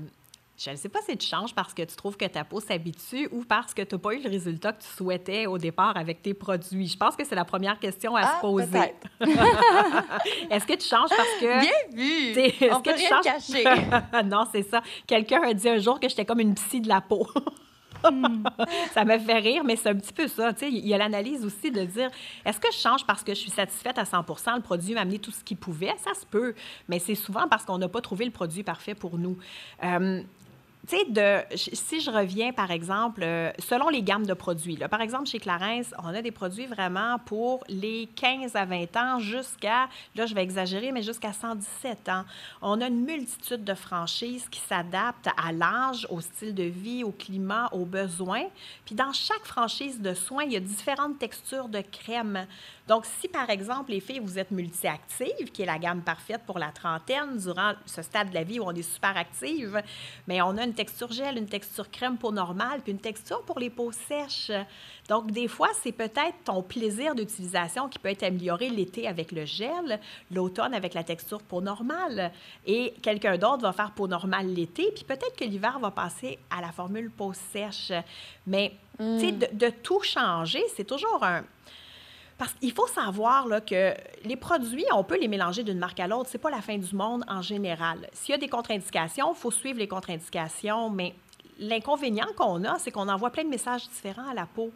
Je 0.58 0.70
ne 0.70 0.76
sais 0.76 0.88
pas 0.88 1.00
si 1.06 1.14
tu 1.18 1.26
changes 1.26 1.54
parce 1.54 1.74
que 1.74 1.82
tu 1.82 1.94
trouves 1.96 2.16
que 2.16 2.24
ta 2.24 2.42
peau 2.42 2.60
s'habitue 2.60 3.28
ou 3.30 3.44
parce 3.44 3.74
que 3.74 3.82
tu 3.82 3.94
n'as 3.94 3.98
pas 4.00 4.14
eu 4.14 4.22
le 4.22 4.30
résultat 4.30 4.72
que 4.72 4.82
tu 4.82 4.88
souhaitais 4.88 5.44
au 5.46 5.58
départ 5.58 5.96
avec 5.98 6.22
tes 6.22 6.32
produits. 6.32 6.86
Je 6.86 6.96
pense 6.96 7.14
que 7.14 7.24
c'est 7.24 7.34
la 7.34 7.44
première 7.44 7.78
question 7.78 8.16
à 8.16 8.22
se 8.22 8.28
Ah, 8.36 8.38
poser. 8.40 8.66
peut-être. 8.70 9.06
Est-ce 10.50 10.64
que 10.66 10.72
tu 10.74 10.86
changes 10.88 11.10
parce 11.10 11.28
que... 11.40 11.60
Bien 11.60 11.72
vu! 11.92 12.38
Est-ce 12.40 12.78
que 12.78 12.90
peut 12.90 12.94
tu 12.96 13.06
rien 13.06 13.08
changes- 13.22 13.24
cacher. 13.24 14.24
non, 14.24 14.44
c'est 14.50 14.62
ça. 14.62 14.80
Quelqu'un 15.06 15.42
a 15.42 15.52
dit 15.52 15.68
un 15.68 15.78
jour 15.78 16.00
que 16.00 16.08
j'étais 16.08 16.24
comme 16.24 16.40
une 16.40 16.54
psy 16.54 16.80
de 16.80 16.88
la 16.88 17.02
peau. 17.02 17.28
ça 18.94 19.04
me 19.04 19.18
fait 19.18 19.38
rire, 19.38 19.62
mais 19.64 19.76
c'est 19.76 19.88
un 19.90 19.94
petit 19.96 20.12
peu 20.12 20.28
ça. 20.28 20.52
Il 20.62 20.86
y 20.86 20.94
a 20.94 20.98
l'analyse 20.98 21.44
aussi 21.44 21.70
de 21.70 21.84
dire 21.84 22.08
est-ce 22.46 22.60
que 22.60 22.68
je 22.72 22.78
change 22.78 23.04
parce 23.04 23.22
que 23.22 23.34
je 23.34 23.40
suis 23.40 23.50
satisfaite 23.50 23.98
à 23.98 24.04
100% 24.04 24.56
Le 24.56 24.62
produit 24.62 24.94
m'a 24.94 25.00
amené 25.02 25.18
tout 25.18 25.30
ce 25.32 25.42
qu'il 25.44 25.56
pouvait 25.56 25.94
Ça 26.02 26.14
se 26.14 26.24
peut, 26.24 26.54
mais 26.88 26.98
c'est 26.98 27.14
souvent 27.14 27.48
parce 27.48 27.64
qu'on 27.64 27.78
n'a 27.78 27.88
pas 27.88 28.00
trouvé 28.00 28.24
le 28.24 28.30
produit 28.30 28.62
parfait 28.62 28.94
pour 28.94 29.18
nous. 29.18 29.36
Euh, 29.84 30.22
tu 30.86 30.96
sais, 30.96 31.46
si 31.56 32.00
je 32.00 32.10
reviens, 32.10 32.52
par 32.52 32.70
exemple, 32.70 33.22
euh, 33.22 33.50
selon 33.58 33.88
les 33.88 34.02
gammes 34.02 34.26
de 34.26 34.34
produits, 34.34 34.76
par 34.90 35.00
exemple, 35.00 35.26
chez 35.26 35.38
Clarins, 35.38 35.82
on 36.02 36.08
a 36.08 36.22
des 36.22 36.30
produits 36.30 36.66
vraiment 36.66 37.18
pour 37.24 37.64
les 37.68 38.08
15 38.14 38.54
à 38.54 38.64
20 38.64 38.96
ans 38.96 39.18
jusqu'à, 39.18 39.88
là, 40.14 40.26
je 40.26 40.34
vais 40.34 40.42
exagérer, 40.42 40.92
mais 40.92 41.02
jusqu'à 41.02 41.32
117 41.32 42.08
ans. 42.08 42.24
On 42.62 42.80
a 42.80 42.88
une 42.88 43.04
multitude 43.04 43.64
de 43.64 43.74
franchises 43.74 44.48
qui 44.48 44.60
s'adaptent 44.60 45.28
à 45.36 45.52
l'âge, 45.52 46.06
au 46.10 46.20
style 46.20 46.54
de 46.54 46.64
vie, 46.64 47.04
au 47.04 47.12
climat, 47.12 47.68
aux 47.72 47.84
besoins. 47.84 48.44
Puis 48.84 48.94
dans 48.94 49.12
chaque 49.12 49.44
franchise 49.44 50.00
de 50.00 50.14
soins, 50.14 50.44
il 50.44 50.52
y 50.52 50.56
a 50.56 50.60
différentes 50.60 51.18
textures 51.18 51.68
de 51.68 51.80
crème. 51.80 52.46
Donc, 52.86 53.04
si 53.20 53.26
par 53.26 53.50
exemple, 53.50 53.90
les 53.90 54.00
filles, 54.00 54.20
vous 54.20 54.38
êtes 54.38 54.52
multi-actives, 54.52 55.50
qui 55.52 55.62
est 55.62 55.66
la 55.66 55.78
gamme 55.78 56.02
parfaite 56.02 56.42
pour 56.46 56.58
la 56.58 56.70
trentaine, 56.70 57.36
durant 57.36 57.72
ce 57.84 58.00
stade 58.00 58.30
de 58.30 58.34
la 58.34 58.44
vie 58.44 58.60
où 58.60 58.64
on 58.64 58.72
est 58.72 58.82
super 58.82 59.16
active, 59.16 59.82
mais 60.28 60.40
on 60.40 60.56
a 60.56 60.64
une 60.64 60.74
texture 60.74 61.10
gel, 61.10 61.36
une 61.36 61.48
texture 61.48 61.90
crème 61.90 62.16
peau 62.16 62.30
normale, 62.30 62.80
puis 62.82 62.92
une 62.92 63.00
texture 63.00 63.42
pour 63.42 63.58
les 63.58 63.70
peaux 63.70 63.90
sèches. 63.90 64.52
Donc, 65.08 65.32
des 65.32 65.48
fois, 65.48 65.70
c'est 65.82 65.92
peut-être 65.92 66.36
ton 66.44 66.62
plaisir 66.62 67.14
d'utilisation 67.14 67.88
qui 67.88 67.98
peut 67.98 68.10
être 68.10 68.22
amélioré 68.22 68.68
l'été 68.68 69.08
avec 69.08 69.32
le 69.32 69.44
gel, 69.44 70.00
l'automne 70.30 70.74
avec 70.74 70.94
la 70.94 71.02
texture 71.02 71.42
peau 71.42 71.60
normale, 71.60 72.30
et 72.64 72.94
quelqu'un 73.02 73.36
d'autre 73.36 73.62
va 73.62 73.72
faire 73.72 73.90
peau 73.90 74.06
normale 74.06 74.46
l'été, 74.46 74.92
puis 74.94 75.04
peut-être 75.04 75.34
que 75.36 75.44
l'hiver 75.44 75.80
va 75.80 75.90
passer 75.90 76.38
à 76.50 76.60
la 76.60 76.70
formule 76.70 77.10
peau 77.10 77.32
sèche. 77.52 77.92
Mais, 78.46 78.72
tu 78.98 79.20
sais, 79.20 79.32
de, 79.32 79.48
de 79.52 79.70
tout 79.70 80.02
changer, 80.02 80.62
c'est 80.76 80.84
toujours 80.84 81.24
un... 81.24 81.42
Parce 82.38 82.52
qu'il 82.54 82.72
faut 82.72 82.86
savoir 82.86 83.46
que 83.64 83.94
les 84.24 84.36
produits, 84.36 84.84
on 84.92 85.04
peut 85.04 85.18
les 85.18 85.28
mélanger 85.28 85.62
d'une 85.62 85.78
marque 85.78 86.00
à 86.00 86.06
l'autre. 86.06 86.28
C'est 86.30 86.38
pas 86.38 86.50
la 86.50 86.60
fin 86.60 86.76
du 86.76 86.94
monde 86.94 87.24
en 87.28 87.40
général. 87.40 88.08
S'il 88.12 88.32
y 88.32 88.34
a 88.34 88.38
des 88.38 88.48
contre-indications, 88.48 89.32
il 89.32 89.36
faut 89.36 89.50
suivre 89.50 89.78
les 89.78 89.88
contre-indications, 89.88 90.90
mais 90.90 91.14
l'inconvénient 91.58 92.26
qu'on 92.36 92.64
a, 92.64 92.78
c'est 92.78 92.90
qu'on 92.90 93.08
envoie 93.08 93.30
plein 93.30 93.44
de 93.44 93.48
messages 93.48 93.88
différents 93.88 94.28
à 94.28 94.34
la 94.34 94.46
peau. 94.46 94.70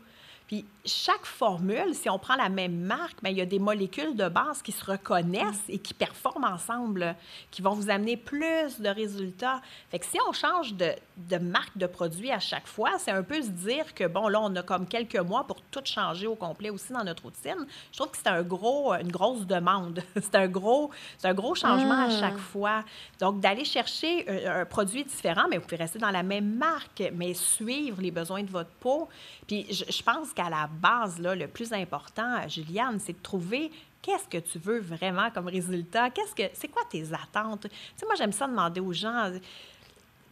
Puis 0.50 0.64
chaque 0.84 1.26
formule, 1.26 1.94
si 1.94 2.10
on 2.10 2.18
prend 2.18 2.34
la 2.34 2.48
même 2.48 2.74
marque, 2.74 3.22
bien, 3.22 3.30
il 3.30 3.38
y 3.38 3.40
a 3.40 3.46
des 3.46 3.60
molécules 3.60 4.16
de 4.16 4.28
base 4.28 4.62
qui 4.62 4.72
se 4.72 4.84
reconnaissent 4.84 5.62
et 5.68 5.78
qui 5.78 5.94
performent 5.94 6.44
ensemble, 6.44 7.14
qui 7.52 7.62
vont 7.62 7.72
vous 7.72 7.88
amener 7.88 8.16
plus 8.16 8.80
de 8.80 8.88
résultats. 8.88 9.60
Fait 9.90 10.00
que 10.00 10.06
si 10.06 10.18
on 10.28 10.32
change 10.32 10.74
de, 10.74 10.90
de 11.18 11.36
marque 11.36 11.78
de 11.78 11.86
produit 11.86 12.32
à 12.32 12.40
chaque 12.40 12.66
fois, 12.66 12.98
c'est 12.98 13.12
un 13.12 13.22
peu 13.22 13.40
se 13.40 13.50
dire 13.50 13.94
que, 13.94 14.08
bon, 14.08 14.26
là, 14.26 14.40
on 14.40 14.56
a 14.56 14.62
comme 14.64 14.88
quelques 14.88 15.18
mois 15.18 15.46
pour 15.46 15.60
tout 15.70 15.82
changer 15.84 16.26
au 16.26 16.34
complet 16.34 16.70
aussi 16.70 16.92
dans 16.92 17.04
notre 17.04 17.22
routine. 17.22 17.66
Je 17.92 17.98
trouve 17.98 18.10
que 18.10 18.18
c'est 18.18 18.28
un 18.28 18.42
gros, 18.42 18.92
une 18.94 19.12
grosse 19.12 19.46
demande. 19.46 20.02
c'est 20.16 20.34
un 20.34 20.48
gros, 20.48 20.90
c'est 21.18 21.28
un 21.28 21.34
gros 21.34 21.54
changement 21.54 22.06
à 22.06 22.10
chaque 22.10 22.38
fois. 22.38 22.82
Donc, 23.20 23.38
d'aller 23.38 23.64
chercher 23.64 24.28
un, 24.28 24.62
un 24.62 24.64
produit 24.64 25.04
différent, 25.04 25.44
mais 25.48 25.58
vous 25.58 25.64
pouvez 25.64 25.76
rester 25.76 26.00
dans 26.00 26.10
la 26.10 26.24
même 26.24 26.56
marque, 26.56 27.04
mais 27.14 27.34
suivre 27.34 28.02
les 28.02 28.10
besoins 28.10 28.42
de 28.42 28.50
votre 28.50 28.70
peau. 28.80 29.08
Puis, 29.46 29.66
je, 29.70 29.84
je 29.88 30.02
pense 30.02 30.32
qu'à 30.40 30.48
la 30.50 30.66
base, 30.66 31.18
là, 31.20 31.34
le 31.34 31.46
plus 31.48 31.72
important, 31.72 32.48
Juliane, 32.48 32.98
c'est 32.98 33.12
de 33.12 33.22
trouver 33.22 33.70
qu'est-ce 34.00 34.26
que 34.28 34.38
tu 34.38 34.58
veux 34.58 34.80
vraiment 34.80 35.30
comme 35.30 35.48
résultat? 35.48 36.08
Qu'est-ce 36.10 36.34
que 36.34 36.44
c'est 36.54 36.68
quoi 36.68 36.82
tes 36.88 37.04
attentes? 37.12 37.62
Tu 37.68 37.68
sais, 37.96 38.06
moi, 38.06 38.14
j'aime 38.16 38.32
ça 38.32 38.46
demander 38.46 38.80
aux 38.80 38.92
gens 38.92 39.26
euh, 39.26 39.38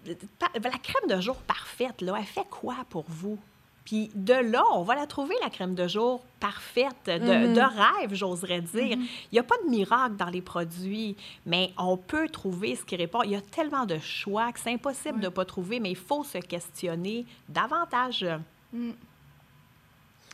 la 0.07 0.79
crème 0.79 1.09
de 1.17 1.21
jour 1.21 1.37
parfaite, 1.37 2.01
là, 2.01 2.15
elle 2.19 2.25
fait 2.25 2.47
quoi 2.49 2.77
pour 2.89 3.05
vous? 3.09 3.39
Puis 3.85 4.11
de 4.15 4.35
là, 4.35 4.63
on 4.75 4.83
va 4.83 4.95
la 4.95 5.07
trouver, 5.07 5.35
la 5.43 5.49
crème 5.51 5.75
de 5.75 5.89
jour 5.89 6.23
parfaite, 6.41 7.07
de, 7.07 7.13
Mhm. 7.19 7.55
de 7.55 7.61
rêve, 7.61 8.15
j'oserais 8.15 8.61
dire. 8.61 8.97
Il 8.99 9.33
n'y 9.33 9.39
a 9.39 9.43
pas 9.43 9.57
de 9.65 9.71
miracle 9.71 10.17
dans 10.17 10.29
les 10.31 10.43
produits, 10.43 11.17
mais 11.47 11.73
on 11.79 11.97
peut 11.97 12.29
trouver 12.29 12.77
ce 12.77 12.85
qui 12.85 12.97
répond. 12.97 13.23
Il 13.23 13.31
y 13.31 13.37
a 13.37 13.41
tellement 13.41 13.87
de 13.87 13.99
choix 13.99 14.53
que 14.53 14.61
c'est 14.61 14.73
impossible 14.73 15.21
de 15.21 15.27
ne 15.27 15.31
pas 15.31 15.45
trouver, 15.47 15.81
mais 15.81 15.91
il 15.91 15.97
faut 15.97 16.23
se 16.25 16.39
questionner 16.39 17.25
davantage. 17.49 18.27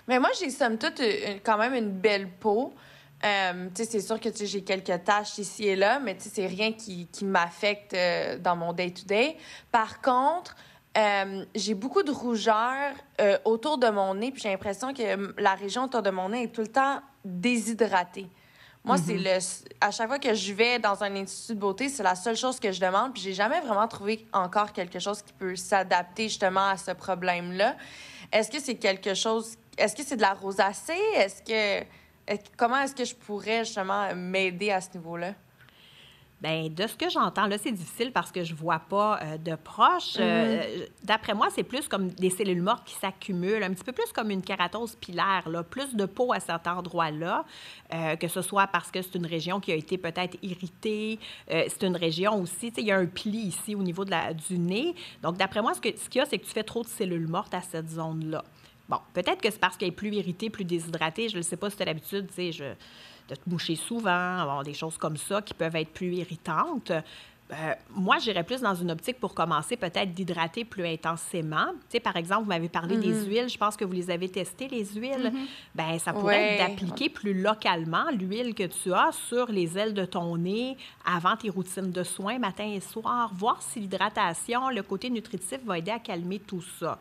Mais 0.09 0.18
moi, 0.18 0.30
j'ai 0.38 0.50
somme 0.50 0.78
toute 0.78 1.00
quand 1.44 1.59
même 1.59 1.74
une 1.74 1.90
belle 1.90 2.28
peau. 2.28 2.74
Euh, 3.24 3.68
c'est 3.74 4.00
sûr 4.00 4.20
que 4.20 4.28
j'ai 4.34 4.62
quelques 4.62 5.05
taches 5.05 5.38
ici 5.38 5.66
et 5.66 5.76
là, 5.76 5.98
mais 5.98 6.16
c'est 6.18 6.46
rien 6.46 6.72
qui, 6.72 7.07
qui 7.07 7.24
m'affecte 7.24 7.94
euh, 7.94 8.38
dans 8.38 8.55
mon 8.55 8.74
day-to-day. 8.74 9.36
Par 9.72 10.02
contre, 10.02 10.55
euh, 10.96 11.44
j'ai 11.55 11.74
beaucoup 11.74 12.02
de 12.02 12.11
rougeur 12.11 12.92
euh, 13.20 13.38
autour 13.44 13.78
de 13.78 13.88
mon 13.88 14.14
nez, 14.14 14.30
puis 14.30 14.42
j'ai 14.42 14.50
l'impression 14.50 14.92
que 14.92 15.40
la 15.40 15.55
région 15.55 15.84
autour 15.84 16.02
de 16.02 16.11
mon 16.11 16.28
nez 16.28 16.44
est 16.44 16.55
tout 16.55 16.61
le 16.61 16.68
temps 16.68 17.00
déshydratée. 17.24 18.28
Moi, 18.84 18.98
c'est 18.98 19.16
le. 19.16 19.38
À 19.80 19.90
chaque 19.90 20.09
fois 20.09 20.18
que 20.18 20.34
je 20.34 20.52
vais 20.52 20.78
dans 20.78 21.02
un 21.02 21.16
institut 21.16 21.55
de 21.55 21.59
beauté, 21.59 21.88
c'est 21.88 22.02
la 22.02 22.14
seule 22.14 22.36
chose 22.36 22.61
que 22.61 22.70
je 22.70 22.78
demande. 22.78 23.14
Puis 23.14 23.22
j'ai 23.22 23.32
jamais 23.32 23.61
vraiment 23.62 23.88
trouvé 23.88 24.26
encore 24.30 24.74
quelque 24.74 24.98
chose 24.98 25.22
qui 25.22 25.32
peut 25.32 25.57
s'adapter 25.57 26.24
justement 26.24 26.68
à 26.68 26.76
ce 26.76 26.90
problème-là. 26.90 27.76
Est-ce 28.30 28.50
que 28.50 28.61
c'est 28.61 28.74
quelque 28.74 29.14
chose. 29.14 29.57
Est-ce 29.77 29.97
que 29.97 30.03
c'est 30.03 30.16
de 30.16 30.22
la 30.22 30.35
rosacée? 30.35 30.93
Est-ce 31.16 31.43
que. 31.43 31.87
Comment 32.57 32.79
est-ce 32.79 32.95
que 32.95 33.05
je 33.05 33.14
pourrais 33.14 33.64
justement 33.64 34.14
m'aider 34.14 34.70
à 34.70 34.81
ce 34.81 34.97
niveau-là? 34.97 35.35
Bien, 36.45 36.68
de 36.68 36.87
ce 36.87 36.95
que 36.95 37.09
j'entends, 37.09 37.47
là, 37.47 37.57
c'est 37.57 37.72
difficile 37.72 38.12
parce 38.12 38.31
que 38.31 38.45
je 38.45 38.55
vois 38.55 38.79
pas 38.79 39.18
euh, 39.22 39.39
de 39.39 39.55
proche. 39.55 40.16
Euh, 40.20 40.87
D'après 41.03 41.33
moi, 41.33 41.49
c'est 41.55 41.62
plus 41.62 41.89
comme 41.89 42.09
des 42.09 42.29
cellules 42.29 42.61
mortes 42.61 42.85
qui 42.85 42.95
s'accumulent, 42.97 43.62
un 43.62 43.72
petit 43.72 43.85
peu 43.85 43.93
plus 43.93 44.12
comme 44.12 44.31
une 44.31 44.43
kératose 44.43 44.95
pilaire, 44.97 45.49
là, 45.49 45.62
plus 45.62 45.95
de 45.95 46.05
peau 46.05 46.35
à 46.35 46.41
cet 46.41 46.66
endroit-là, 46.66 47.47
euh, 47.95 48.16
que 48.16 48.29
ce 48.29 48.43
soit 48.43 48.66
parce 48.66 48.91
que 48.91 49.01
c'est 49.01 49.14
une 49.14 49.25
région 49.25 49.59
qui 49.59 49.72
a 49.72 49.75
été 49.75 49.97
peut-être 49.97 50.37
irritée, 50.43 51.18
c'est 51.49 51.83
une 51.83 51.97
région 51.97 52.35
aussi, 52.43 52.70
tu 52.70 52.75
sais, 52.75 52.81
il 52.83 52.89
y 52.89 52.93
a 52.93 52.99
un 52.99 53.07
pli 53.07 53.39
ici 53.39 53.75
au 53.75 53.83
niveau 53.83 54.05
de 54.05 54.11
la, 54.11 54.35
du 54.35 54.59
nez. 54.59 54.95
Donc, 55.22 55.39
d'après 55.39 55.62
moi, 55.62 55.72
ce 55.72 55.81
qu'il 55.81 55.95
y 56.16 56.20
a, 56.20 56.27
c'est 56.27 56.39
que 56.39 56.45
tu 56.45 56.53
fais 56.53 56.64
trop 56.64 56.83
de 56.83 56.89
cellules 56.89 57.27
mortes 57.27 57.55
à 57.55 57.62
cette 57.62 57.89
zone-là. 57.89 58.45
Bon, 58.89 58.99
peut-être 59.14 59.41
que 59.41 59.51
c'est 59.51 59.59
parce 59.61 59.76
qu'elle 59.76 59.89
est 59.89 59.93
plus 59.93 60.12
irritée, 60.14 60.51
plus 60.51 60.64
déshydratée. 60.64 61.28
Je 61.28 61.39
ne 61.39 61.43
sais 61.43 61.57
pas 61.57 61.70
si 61.70 61.76
tu 61.76 61.82
as 61.82 61.87
l'habitude, 61.87 62.26
tu 62.28 62.35
sais, 62.35 62.53
je- 62.53 62.74
de 63.28 63.35
te 63.35 63.49
moucher 63.49 63.76
souvent, 63.76 64.39
avoir 64.39 64.62
des 64.62 64.74
choses 64.74 64.99
comme 64.99 65.16
ça 65.16 65.41
qui 65.41 65.55
peuvent 65.55 65.76
être 65.76 65.91
plus 65.93 66.12
irritantes. 66.14 66.91
Euh, 67.53 67.74
moi, 67.91 68.18
j'irais 68.18 68.43
plus 68.43 68.61
dans 68.62 68.74
une 68.74 68.91
optique 68.91 69.18
pour 69.20 69.35
commencer 69.35 69.76
peut-être 69.76 70.12
d'hydrater 70.12 70.64
plus 70.64 70.87
intensément. 70.87 71.66
Tu 71.89 71.93
sais, 71.93 72.01
par 72.01 72.16
exemple, 72.16 72.43
vous 72.43 72.49
m'avez 72.49 72.68
parlé 72.70 72.97
des 72.97 73.24
huiles. 73.26 73.49
Je 73.49 73.57
pense 73.59 73.76
que 73.76 73.85
vous 73.85 73.93
les 73.93 74.11
avez 74.11 74.28
testées, 74.30 74.66
les 74.68 74.85
huiles. 74.95 75.30
Ben, 75.74 75.99
ça 75.99 76.12
pourrait 76.14 76.37
Ouais. 76.37 76.55
être 76.59 76.68
d'appliquer 76.68 77.09
plus 77.11 77.35
localement 77.35 78.05
l'huile 78.12 78.55
que 78.55 78.64
tu 78.64 78.93
as 78.95 79.12
sur 79.12 79.51
les 79.51 79.76
ailes 79.78 79.93
de 79.95 80.05
ton 80.07 80.37
nez 80.39 80.76
avant 81.05 81.37
tes 81.37 81.51
routines 81.51 81.93
de 81.93 82.03
soins 82.03 82.39
matin 82.39 82.64
et 82.66 82.80
soir. 82.80 83.30
Voir 83.35 83.61
si 83.62 83.80
l'hydratation, 83.80 84.70
le 84.70 84.82
côté 84.82 85.09
nutritif 85.11 85.59
va 85.64 85.78
aider 85.78 85.91
à 85.93 85.99
calmer 85.99 86.39
tout 86.41 86.62
ça. 86.78 86.99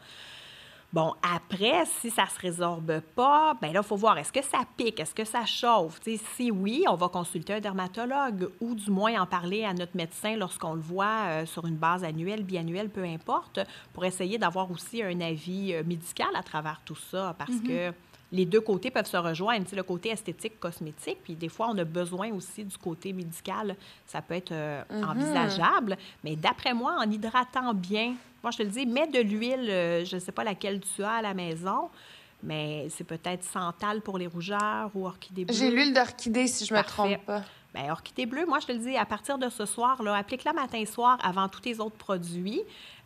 Bon, 0.93 1.15
après, 1.23 1.85
si 1.99 2.11
ça 2.11 2.27
se 2.27 2.39
résorbe 2.39 2.99
pas, 3.15 3.57
ben 3.59 3.73
là, 3.73 3.79
il 3.83 3.87
faut 3.87 3.95
voir, 3.95 4.15
est-ce 4.19 4.31
que 4.31 4.43
ça 4.43 4.59
pique, 4.77 4.99
est-ce 4.99 5.15
que 5.15 5.25
ça 5.25 5.43
chauffe? 5.43 5.99
Si 6.35 6.51
oui, 6.51 6.85
on 6.87 6.93
va 6.93 7.09
consulter 7.09 7.53
un 7.53 7.59
dermatologue 7.59 8.51
ou 8.61 8.75
du 8.75 8.91
moins 8.91 9.19
en 9.19 9.25
parler 9.25 9.63
à 9.63 9.73
notre 9.73 9.97
médecin 9.97 10.35
lorsqu'on 10.35 10.75
le 10.75 10.81
voit 10.81 11.25
euh, 11.25 11.45
sur 11.47 11.65
une 11.65 11.77
base 11.77 12.03
annuelle, 12.03 12.43
biannuelle, 12.43 12.91
peu 12.91 13.03
importe, 13.03 13.59
pour 13.91 14.05
essayer 14.05 14.37
d'avoir 14.37 14.69
aussi 14.69 15.01
un 15.01 15.19
avis 15.19 15.73
euh, 15.73 15.83
médical 15.83 16.29
à 16.35 16.43
travers 16.43 16.79
tout 16.85 16.95
ça, 16.95 17.35
parce 17.39 17.59
que 17.59 17.91
les 18.34 18.45
deux 18.45 18.59
côtés 18.61 18.89
peuvent 18.91 19.05
se 19.05 19.15
rejoindre, 19.15 19.63
tu 19.63 19.69
sais, 19.69 19.75
le 19.75 19.84
côté 19.84 20.09
esthétique, 20.09 20.59
cosmétique, 20.59 21.19
puis 21.23 21.36
des 21.36 21.49
fois, 21.49 21.67
on 21.69 21.77
a 21.77 21.84
besoin 21.84 22.31
aussi 22.34 22.65
du 22.65 22.75
côté 22.77 23.13
médical. 23.13 23.75
Ça 24.07 24.21
peut 24.23 24.34
être 24.34 24.51
euh, 24.51 24.84
envisageable, 25.07 25.97
mais 26.23 26.36
d'après 26.36 26.73
moi, 26.73 26.95
en 26.99 27.09
hydratant 27.09 27.73
bien, 27.75 28.15
moi, 28.41 28.51
je 28.51 28.57
te 28.57 28.63
le 28.63 28.69
dis, 28.69 28.86
mets 28.88 29.07
de 29.07 29.19
l'huile, 29.19 29.69
euh, 29.69 30.03
je 30.03 30.15
ne 30.15 30.19
sais 30.19 30.31
pas 30.31 30.43
laquelle 30.43 30.81
tu 30.81 31.03
as 31.03 31.11
à 31.11 31.21
la 31.21 31.34
maison, 31.36 31.89
mais 32.41 32.88
c'est 32.89 33.03
peut-être 33.03 33.43
santal 33.43 34.01
pour 34.01 34.17
les 34.17 34.27
rougeurs 34.27 34.89
ou 34.95 35.05
orchidée 35.05 35.45
bleue. 35.45 35.53
J'ai 35.55 35.69
l'huile 35.69 35.93
d'orchidée, 35.93 36.47
si 36.47 36.65
je 36.65 36.73
me 36.73 36.79
Parfait. 36.79 36.91
trompe 36.91 37.25
pas. 37.25 37.43
Bien, 37.73 37.91
orchidée 37.91 38.25
bleue, 38.25 38.45
moi, 38.47 38.59
je 38.59 38.67
te 38.67 38.71
le 38.71 38.79
dis, 38.79 38.97
à 38.97 39.05
partir 39.05 39.38
de 39.38 39.47
ce 39.49 39.65
soir, 39.65 40.01
là, 40.03 40.15
applique-la 40.15 40.53
matin-soir 40.53 41.17
avant 41.23 41.47
tous 41.49 41.61
tes 41.61 41.79
autres 41.79 41.95
produits. 41.97 42.61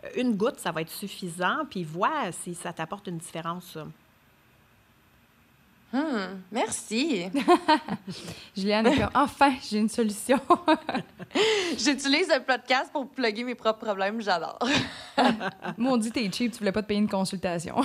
Euh, 0.06 0.22
Une 0.22 0.36
goutte, 0.36 0.60
ça 0.60 0.72
va 0.72 0.82
être 0.82 0.90
suffisant, 0.90 1.66
puis 1.70 1.84
vois 1.84 2.32
si 2.32 2.56
ça 2.56 2.72
t'apporte 2.74 3.08
une 3.08 3.18
différence. 3.18 3.78
Hmm, 5.94 6.42
merci. 6.52 7.28
Juliane 8.58 8.88
est 8.88 8.98
comme, 8.98 9.10
enfin, 9.14 9.54
j'ai 9.70 9.78
une 9.80 9.88
solution? 9.88 10.40
J'utilise 11.78 12.28
le 12.28 12.44
podcast 12.44 12.92
pour 12.92 13.10
plugger 13.10 13.46
mes 13.46 13.56
propres 13.56 13.86
problèmes, 13.86 14.22
j'adore. 14.22 14.60
Maudit, 15.78 16.12
t'es 16.12 16.30
cheap, 16.32 16.52
tu 16.52 16.60
voulais 16.60 16.74
pas 16.74 16.82
te 16.82 16.88
payer 16.88 17.00
une 17.00 17.10
consultation. 17.10 17.76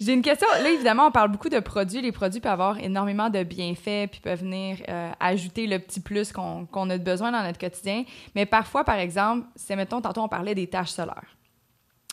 J'ai 0.00 0.14
une 0.14 0.22
question. 0.22 0.48
Là, 0.62 0.70
évidemment, 0.70 1.06
on 1.06 1.10
parle 1.10 1.30
beaucoup 1.30 1.50
de 1.50 1.60
produits. 1.60 2.00
Les 2.00 2.10
produits 2.10 2.40
peuvent 2.40 2.52
avoir 2.52 2.78
énormément 2.78 3.28
de 3.28 3.42
bienfaits 3.42 4.10
puis 4.10 4.20
peuvent 4.22 4.40
venir 4.40 4.78
euh, 4.88 5.12
ajouter 5.20 5.66
le 5.66 5.78
petit 5.78 6.00
plus 6.00 6.32
qu'on 6.32 6.90
a 6.90 6.98
besoin 6.98 7.30
dans 7.30 7.42
notre 7.42 7.58
quotidien. 7.58 8.04
Mais 8.34 8.46
parfois, 8.46 8.82
par 8.82 8.96
exemple, 8.96 9.46
c'est, 9.54 9.76
mettons, 9.76 10.00
tantôt, 10.00 10.22
on 10.22 10.28
parlait 10.28 10.54
des 10.54 10.66
taches 10.66 10.90
solaires. 10.90 11.36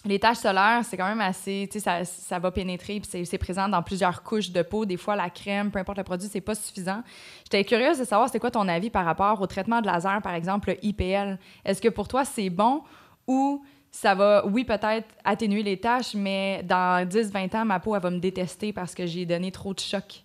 Les 0.06 0.20
taches 0.20 0.38
solaires, 0.38 0.82
c'est 0.84 0.96
quand 0.96 1.08
même 1.08 1.22
assez, 1.22 1.68
tu 1.72 1.80
sais, 1.80 1.84
ça, 1.84 2.06
ça, 2.06 2.40
va 2.40 2.52
pénétrer, 2.52 3.00
puis 3.00 3.26
c'est 3.26 3.38
présent 3.38 3.68
dans 3.68 3.82
plusieurs 3.82 4.24
couches 4.24 4.52
de 4.52 4.62
peau. 4.62 4.86
Des 4.86 4.96
fois, 4.96 5.16
la 5.16 5.30
crème, 5.30 5.72
peu 5.72 5.80
importe 5.80 5.98
le 5.98 6.04
produit, 6.04 6.30
c'est 6.32 6.40
pas 6.40 6.56
suffisant. 6.56 7.02
J'étais 7.44 7.64
curieuse 7.64 7.98
de 8.00 8.04
savoir, 8.04 8.30
c'est 8.30 8.40
quoi 8.40 8.52
ton 8.52 8.68
avis 8.68 8.90
par 8.90 9.06
rapport 9.06 9.42
au 9.42 9.48
traitement 9.48 9.82
de 9.82 9.88
laser, 9.88 10.22
par 10.22 10.34
exemple, 10.34 10.70
le 10.70 10.86
IPL. 10.86 11.40
Est-ce 11.66 11.82
que 11.82 11.90
pour 11.90 12.08
toi, 12.08 12.26
c'est 12.26 12.50
bon 12.50 12.84
ou 13.28 13.64
ça 13.92 14.14
va, 14.14 14.46
oui, 14.46 14.64
peut-être 14.64 15.08
atténuer 15.24 15.64
les 15.64 15.80
taches, 15.80 16.14
mais 16.14 16.62
dans 16.64 17.08
10-20 17.08 17.58
ans, 17.58 17.66
ma 17.66 17.80
peau, 17.80 17.96
elle 17.96 18.02
va 18.02 18.12
me 18.12 18.20
détester 18.20 18.72
parce 18.72 18.94
que 18.94 19.06
j'ai 19.06 19.26
donné 19.26 19.52
trop 19.52 19.74
de 19.74 19.80
choc? 19.80 20.24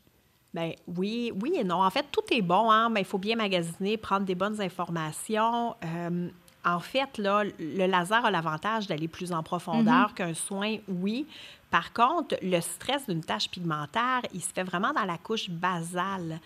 Bien, 0.53 0.73
oui, 0.87 1.33
oui 1.41 1.55
et 1.59 1.64
non. 1.64 1.83
En 1.83 1.91
fait, 1.91 2.05
tout 2.12 2.23
est 2.31 2.43
bon, 2.43 2.70
hein, 2.70 2.91
mais 2.91 3.01
il 3.01 3.07
faut 3.07 3.18
bien 3.18 3.37
magasiner, 3.37 3.97
prendre 3.97 4.27
des 4.27 4.35
bonnes 4.35 4.61
informations. 4.61 5.75
Euh, 5.85 6.29
en 6.65 6.81
fait, 6.81 7.19
là, 7.19 7.45
le 7.59 7.87
laser 7.87 8.25
a 8.25 8.31
l'avantage 8.31 8.87
d'aller 8.87 9.09
plus 9.09 9.33
en 9.33 9.43
profondeur 9.43 10.11
mm-hmm. 10.11 10.15
qu'un 10.15 10.35
soin, 10.35 10.77
oui. 10.89 11.27
Par 11.71 11.93
contre, 11.93 12.37
le 12.43 12.61
stress 12.61 13.07
d'une 13.09 13.25
tache 13.25 13.49
pigmentaire, 13.49 14.21
il 14.33 14.43
se 14.43 14.53
fait 14.53 14.63
vraiment 14.63 14.93
dans 14.93 15.05
la 15.05 15.19
couche 15.19 15.49
basale. 15.51 16.39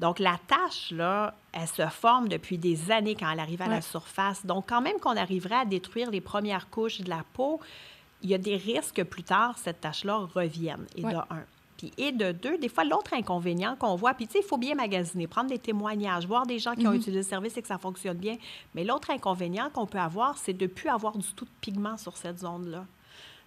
Donc, 0.00 0.18
la 0.18 0.36
tache, 0.48 0.90
là, 0.90 1.34
elle 1.52 1.68
se 1.68 1.86
forme 1.86 2.28
depuis 2.28 2.58
des 2.58 2.90
années 2.90 3.14
quand 3.14 3.30
elle 3.30 3.40
arrive 3.40 3.62
à 3.62 3.68
la 3.68 3.80
surface. 3.80 4.44
Donc, 4.44 4.68
quand 4.68 4.80
même 4.80 4.98
qu'on 4.98 5.16
arriverait 5.16 5.60
à 5.60 5.64
détruire 5.64 6.10
les 6.10 6.20
premières 6.20 6.68
couches 6.68 7.00
de 7.00 7.08
la 7.08 7.22
peau, 7.32 7.60
il 8.22 8.30
y 8.30 8.34
a 8.34 8.38
des 8.38 8.56
risques 8.56 8.96
que 8.96 9.02
plus 9.02 9.22
tard, 9.22 9.56
cette 9.58 9.80
tache-là 9.80 10.28
revienne. 10.34 10.84
Et 10.96 11.02
de 11.02 11.08
un. 11.08 11.44
Et 11.98 12.12
de 12.12 12.32
deux, 12.32 12.58
des 12.58 12.68
fois, 12.68 12.84
l'autre 12.84 13.14
inconvénient 13.14 13.76
qu'on 13.76 13.96
voit, 13.96 14.14
puis 14.14 14.26
tu 14.26 14.34
sais, 14.34 14.38
il 14.40 14.46
faut 14.46 14.58
bien 14.58 14.74
magasiner, 14.74 15.26
prendre 15.26 15.50
des 15.50 15.58
témoignages, 15.58 16.26
voir 16.26 16.46
des 16.46 16.58
gens 16.58 16.74
qui 16.74 16.86
ont 16.86 16.92
mm-hmm. 16.92 16.96
utilisé 16.96 17.18
le 17.18 17.22
service 17.22 17.56
et 17.56 17.62
que 17.62 17.68
ça 17.68 17.78
fonctionne 17.78 18.18
bien. 18.18 18.36
Mais 18.74 18.84
l'autre 18.84 19.10
inconvénient 19.10 19.70
qu'on 19.70 19.86
peut 19.86 19.98
avoir, 19.98 20.38
c'est 20.38 20.52
de 20.52 20.64
ne 20.64 20.70
plus 20.70 20.88
avoir 20.88 21.16
du 21.16 21.32
tout 21.34 21.44
de 21.44 21.50
pigment 21.60 21.96
sur 21.96 22.16
cette 22.16 22.38
zone-là 22.40 22.84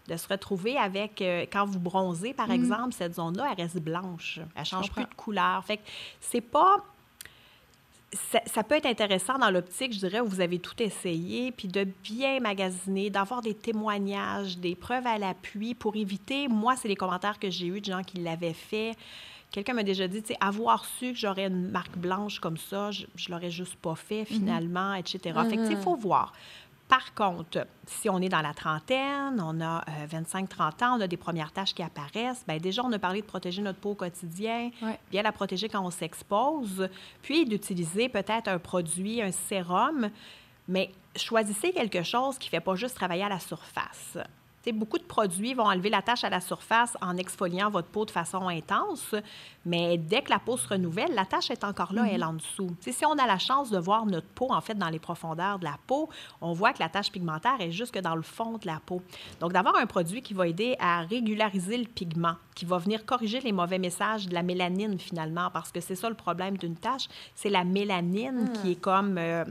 de 0.08 0.18
se 0.18 0.28
retrouver 0.28 0.78
avec, 0.78 1.22
euh, 1.22 1.46
quand 1.52 1.66
vous 1.66 1.80
bronzez, 1.80 2.34
par 2.34 2.50
mm. 2.50 2.52
exemple, 2.52 2.94
cette 2.94 3.16
zone-là, 3.16 3.48
elle 3.52 3.64
reste 3.64 3.80
blanche. 3.80 4.40
Elle 4.56 4.66
change 4.66 4.92
plus 4.92 5.04
de 5.04 5.14
couleur. 5.16 5.64
Fait 5.66 5.78
que 5.78 5.84
c'est 6.20 6.42
pas... 6.42 6.84
Ça, 8.14 8.64
peut 8.64 8.76
être 8.76 8.86
intéressant 8.86 9.38
dans 9.38 9.50
l'optique, 9.50 9.92
je 9.92 10.00
dirais, 10.00 10.22
où 10.22 10.28
vous 10.28 10.40
avez 10.40 10.60
tout 10.60 10.82
essayé, 10.82 11.52
puis 11.52 11.68
de 11.68 11.86
bien 12.04 12.40
magasiner, 12.40 13.10
d'avoir 13.10 13.42
des 13.42 13.54
témoignages, 13.54 14.58
des 14.58 14.76
preuves 14.76 15.06
à 15.06 15.18
l'appui 15.18 15.74
pour 15.74 15.96
éviter, 15.98 16.48
moi, 16.48 16.76
c'est 16.78 16.88
les 16.88 16.96
commentaires 16.96 17.40
que 17.40 17.50
j'ai 17.50 17.68
eus 17.68 17.82
de 17.82 17.86
gens 17.86 18.04
qui 18.04 18.18
l'avaient 18.18 18.54
fait. 18.54 18.94
Quelqu'un 19.52 19.74
m'a 19.74 19.84
déjà 19.84 20.08
dit, 20.08 20.22
tu 20.22 20.30
sais, 20.30 20.38
avoir 20.40 20.86
su 20.86 21.14
que 21.14 21.18
j'aurais 21.18 21.48
une 21.48 21.72
marque 21.72 21.98
blanche 21.98 22.40
comme 22.40 22.58
ça, 22.58 22.92
je, 22.92 23.06
je 23.16 23.30
l'aurais 23.32 23.52
juste 23.52 23.76
pas 23.76 23.96
fait 23.96 24.24
mm-hmm. 24.24 24.26
finalement, 24.26 24.94
etc. 24.94 25.20
Fait 25.20 25.58
que, 25.58 25.62
il 25.62 25.76
mm-hmm. 25.76 25.82
faut 25.82 25.96
voir. 25.96 26.32
Par 26.88 27.16
contre, 27.16 27.66
si 27.88 28.10
on 28.10 28.20
est 28.20 28.30
dans 28.30 28.42
la 28.42 28.54
trentaine, 28.54 29.42
on 29.42 29.60
a 29.60 29.84
25-30 30.08 30.46
euh, 30.84 30.86
ans, 30.86 30.98
on 30.98 31.02
a 31.02 31.08
des 31.08 31.18
premières 31.18 31.52
tâches 31.52 31.74
qui 31.74 31.82
apparaissent, 31.82 32.46
bien 32.48 32.58
déjà, 32.58 32.84
on 32.84 32.92
a 32.92 33.00
parlé 33.00 33.22
de 33.22 33.26
protéger 33.26 33.62
notre 33.62 33.80
peau 33.80 33.92
au 33.92 33.96
quotidien, 33.96 34.70
bien 35.10 35.24
la 35.24 35.32
protéger 35.32 35.68
quand 35.68 35.84
on 35.84 35.90
s'expose, 35.90 36.88
puis 37.24 37.46
d'utiliser 37.46 38.08
peut-être 38.08 38.48
un 38.48 38.60
produit, 38.60 39.22
un 39.22 39.32
sérum, 39.32 40.10
mais 40.68 40.92
choisissez 41.16 41.72
quelque 41.72 42.04
chose 42.04 42.38
qui 42.38 42.50
ne 42.50 42.52
fait 42.52 42.60
pas 42.60 42.76
juste 42.76 42.96
travailler 42.96 43.24
à 43.24 43.30
la 43.30 43.40
surface 43.40 44.18
beaucoup 44.72 44.98
de 44.98 45.04
produits 45.04 45.54
vont 45.54 45.66
enlever 45.66 45.90
la 45.90 46.02
tache 46.02 46.24
à 46.24 46.30
la 46.30 46.42
surface 46.42 46.98
en 47.02 47.18
exfoliant 47.18 47.70
votre 47.70 47.88
peau 47.88 48.06
de 48.06 48.12
façon 48.12 48.48
intense, 48.48 49.16
mais 49.66 49.98
dès 49.98 50.22
que 50.22 50.30
la 50.30 50.40
peau 50.40 50.58
se 50.58 50.68
renouvelle, 50.68 51.14
la 51.14 51.26
tache 51.26 51.52
est 51.52 51.64
encore 51.64 51.94
là, 51.94 52.06
elle, 52.10 52.22
mhm. 52.22 52.28
en 52.28 52.34
dessous. 52.34 52.70
si 52.82 53.06
on 53.06 53.14
a 53.14 53.28
la 53.28 53.38
chance 53.38 53.70
de 53.70 53.78
voir 53.78 54.06
notre 54.06 54.28
peau, 54.28 54.48
en 54.52 54.62
fait, 54.62 54.76
dans 54.76 54.90
les 54.90 55.00
profondeurs 55.00 55.60
de 55.60 55.66
la 55.66 55.78
peau, 55.88 56.10
on 56.42 56.54
voit 56.54 56.74
que 56.74 56.80
la 56.80 56.90
tache 56.90 57.12
pigmentaire 57.12 57.60
est 57.60 57.72
jusque 57.72 58.00
dans 58.00 58.16
le 58.16 58.22
fond 58.22 58.58
de 58.58 58.68
la 58.68 58.80
peau. 58.86 59.02
Donc, 59.40 59.54
d'avoir 59.54 59.76
un 59.78 59.86
produit 59.86 60.22
qui 60.22 60.34
va 60.34 60.48
aider 60.48 60.76
à 60.80 61.02
régulariser 61.02 61.78
le 61.78 61.86
pigment, 61.86 62.36
qui 62.56 62.66
va 62.66 62.78
venir 62.78 63.06
corriger 63.06 63.40
les 63.42 63.52
mauvais 63.52 63.80
messages 63.80 64.28
de 64.28 64.34
la 64.34 64.44
mélanine, 64.44 65.00
finalement, 65.00 65.50
parce 65.52 65.72
que 65.72 65.80
c'est 65.80 65.96
ça 65.96 66.10
le 66.10 66.16
problème 66.16 66.58
d'une 66.58 66.76
tache, 66.76 67.08
c'est 67.36 67.50
la 67.50 67.64
mélanine 67.64 68.52
qui 68.62 68.68
hmm. 68.68 68.72
est 68.72 68.82
comme... 68.82 69.18
Euh, 69.18 69.46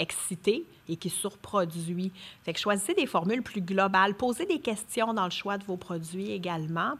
excité 0.00 0.64
et 0.88 0.96
qui 0.96 1.10
surproduit. 1.10 2.10
Fait 2.42 2.52
que 2.52 2.58
choisissez 2.58 2.94
des 2.94 3.06
formules 3.06 3.42
plus 3.42 3.60
globales. 3.60 4.14
Posez 4.14 4.46
des 4.46 4.58
questions 4.58 5.14
dans 5.14 5.24
le 5.24 5.30
choix 5.30 5.58
de 5.58 5.64
vos 5.64 5.76
produits 5.76 6.32
également. 6.32 6.94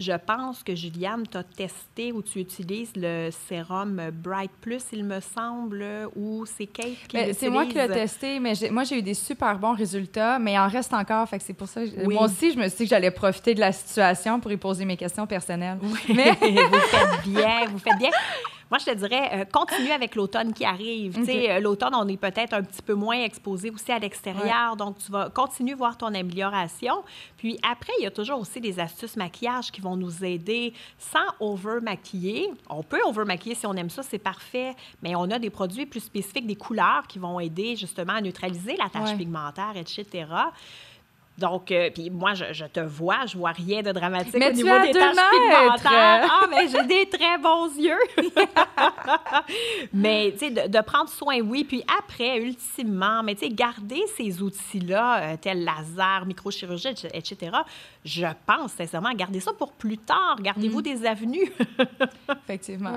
Je 0.00 0.12
pense 0.12 0.62
que 0.62 0.76
Juliane, 0.76 1.24
tu 1.28 1.36
as 1.36 1.42
testé 1.42 2.12
ou 2.12 2.22
tu 2.22 2.38
utilises 2.38 2.92
le 2.94 3.30
sérum 3.48 4.00
Bright 4.12 4.52
Plus, 4.60 4.84
il 4.92 5.02
me 5.02 5.18
semble, 5.18 5.84
ou 6.14 6.46
c'est 6.46 6.66
Kate 6.66 6.86
qui 7.08 7.16
l'utilise. 7.16 7.38
C'est 7.38 7.50
moi 7.50 7.66
qui 7.66 7.74
l'ai 7.74 7.88
testé, 7.88 8.38
mais 8.38 8.52
moi, 8.70 8.84
j'ai 8.84 9.00
eu 9.00 9.02
des 9.02 9.14
super 9.14 9.58
bons 9.58 9.74
résultats, 9.74 10.38
mais 10.38 10.52
il 10.52 10.58
en 10.58 10.68
reste 10.68 10.94
encore. 10.94 11.28
Fait 11.28 11.38
que 11.38 11.44
c'est 11.44 11.52
pour 11.52 11.66
ça. 11.66 11.80
Moi 12.04 12.22
aussi, 12.22 12.52
je 12.52 12.58
me 12.58 12.68
suis 12.68 12.78
dit 12.78 12.84
que 12.84 12.90
j'allais 12.90 13.10
profiter 13.10 13.54
de 13.54 13.60
la 13.60 13.72
situation 13.72 14.38
pour 14.38 14.52
y 14.52 14.56
poser 14.56 14.84
mes 14.84 14.96
questions 14.96 15.26
personnelles. 15.26 15.78
Mais 16.08 16.30
vous 16.40 16.78
faites 16.78 17.22
bien, 17.24 17.64
vous 17.66 17.78
faites 17.80 17.98
bien. 17.98 18.10
Moi, 18.70 18.78
je 18.78 18.84
te 18.84 18.94
dirais, 18.94 19.30
euh, 19.32 19.44
continue 19.44 19.90
avec 19.90 20.14
l'automne 20.14 20.52
qui 20.52 20.64
arrive. 20.64 21.14
Tu 21.14 21.24
sais, 21.24 21.50
euh, 21.50 21.60
l'automne, 21.60 21.94
on 21.94 22.06
est 22.06 22.18
peut-être 22.18 22.52
un 22.52 22.62
petit 22.62 22.82
peu 22.82 22.94
moins 22.94 23.22
exposé 23.22 23.70
aussi 23.70 23.90
à 23.90 23.98
l'extérieur. 23.98 24.76
Donc, 24.76 24.98
tu 24.98 25.10
vas 25.10 25.30
continuer 25.30 25.72
à 25.72 25.76
voir 25.76 25.96
ton 25.96 26.08
amélioration. 26.08 27.02
Puis 27.38 27.58
après, 27.62 27.92
il 27.98 28.04
y 28.04 28.06
a 28.06 28.10
toujours 28.10 28.40
aussi 28.40 28.60
des 28.60 28.78
astuces 28.78 29.16
maquillage 29.16 29.70
qui 29.70 29.80
vont 29.80 29.96
nous 29.96 30.24
aider 30.24 30.74
sans 30.98 31.18
over-maquiller. 31.40 32.50
On 32.68 32.82
peut 32.82 33.00
over-maquiller 33.06 33.54
si 33.54 33.66
on 33.66 33.74
aime 33.74 33.90
ça, 33.90 34.02
c'est 34.02 34.18
parfait. 34.18 34.74
Mais 35.02 35.14
on 35.16 35.30
a 35.30 35.38
des 35.38 35.50
produits 35.50 35.86
plus 35.86 36.00
spécifiques, 36.00 36.46
des 36.46 36.56
couleurs 36.56 37.06
qui 37.08 37.18
vont 37.18 37.40
aider 37.40 37.76
justement 37.76 38.14
à 38.14 38.20
neutraliser 38.20 38.76
la 38.76 38.88
tache 38.90 39.16
pigmentaire, 39.16 39.72
etc. 39.76 40.26
Donc, 41.38 41.70
euh, 41.70 41.88
puis 41.94 42.10
moi, 42.10 42.34
je, 42.34 42.64
te 42.64 42.80
vois, 42.80 43.24
je 43.26 43.38
vois 43.38 43.52
rien 43.52 43.80
de 43.80 43.92
dramatique 43.92 44.34
au 44.34 44.52
niveau 44.52 44.78
des 44.80 44.90
taches 44.90 45.14
pigmentaires. 45.14 46.28
Ah, 46.30 46.46
mais 46.50 46.66
j'ai 46.66 46.82
des 46.84 47.08
très 47.08 47.38
bons 47.38 47.72
yeux. 47.76 47.98
mais, 49.92 50.32
tu 50.32 50.52
sais, 50.52 50.68
de, 50.68 50.80
prendre 50.80 51.08
soin, 51.08 51.40
oui. 51.40 51.62
Puis 51.62 51.84
après, 51.96 52.38
ultimement, 52.38 53.22
mais 53.22 53.36
tu 53.36 53.46
sais, 53.46 53.52
garder 53.52 54.02
ces 54.16 54.42
outils-là, 54.42 55.20
euh, 55.20 55.36
tels 55.40 55.64
laser, 55.64 56.26
microchirurgie, 56.26 56.88
etc., 57.14 57.52
je 58.04 58.26
pense 58.46 58.72
sincèrement 58.72 59.12
garder 59.12 59.38
ça 59.38 59.52
pour 59.52 59.72
plus 59.72 59.98
tard. 59.98 60.38
Gardez-vous 60.40 60.80
mm. 60.80 60.82
des 60.82 61.06
avenues. 61.06 61.52
Effectivement. 62.44 62.92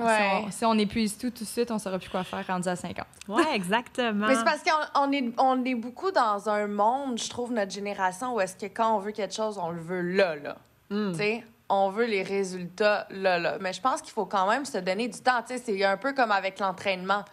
Si, 0.50 0.64
on, 0.64 0.76
épuise 0.78 1.16
tout 1.16 1.30
tout 1.30 1.44
de 1.44 1.48
suite, 1.48 1.70
on 1.70 1.74
ne 1.74 1.78
saura 1.78 1.98
plus 1.98 2.08
quoi 2.08 2.24
faire 2.24 2.44
rendu 2.46 2.68
à 2.68 2.74
50. 2.74 3.04
Oui, 3.28 3.42
exactement. 3.54 4.26
Mais 4.26 4.34
c'est 4.34 4.44
parce 4.44 4.62
qu'on 4.62 5.12
est, 5.12 5.32
on 5.38 5.64
est 5.64 5.74
beaucoup 5.74 6.10
dans 6.10 6.48
un 6.48 6.66
monde, 6.66 7.18
je 7.18 7.28
trouve, 7.28 7.52
notre 7.52 7.70
génération, 7.70 8.31
où 8.34 8.40
est-ce 8.40 8.56
que 8.56 8.66
quand 8.66 8.96
on 8.96 8.98
veut 8.98 9.12
quelque 9.12 9.34
chose, 9.34 9.58
on 9.58 9.70
le 9.70 9.80
veut 9.80 10.02
là, 10.02 10.36
là. 10.36 10.58
Mm. 10.90 11.12
Tu 11.12 11.18
sais? 11.18 11.44
on 11.72 11.88
veut 11.88 12.04
les 12.04 12.22
résultats 12.22 13.06
là, 13.10 13.38
là. 13.38 13.56
Mais 13.60 13.72
je 13.72 13.80
pense 13.80 14.02
qu'il 14.02 14.12
faut 14.12 14.26
quand 14.26 14.46
même 14.46 14.66
se 14.66 14.76
donner 14.76 15.08
du 15.08 15.18
temps. 15.20 15.40
Tu 15.46 15.56
sais, 15.56 15.62
c'est 15.64 15.84
un 15.84 15.96
peu 15.96 16.12
comme 16.12 16.30
avec 16.30 16.58
l'entraînement. 16.58 17.24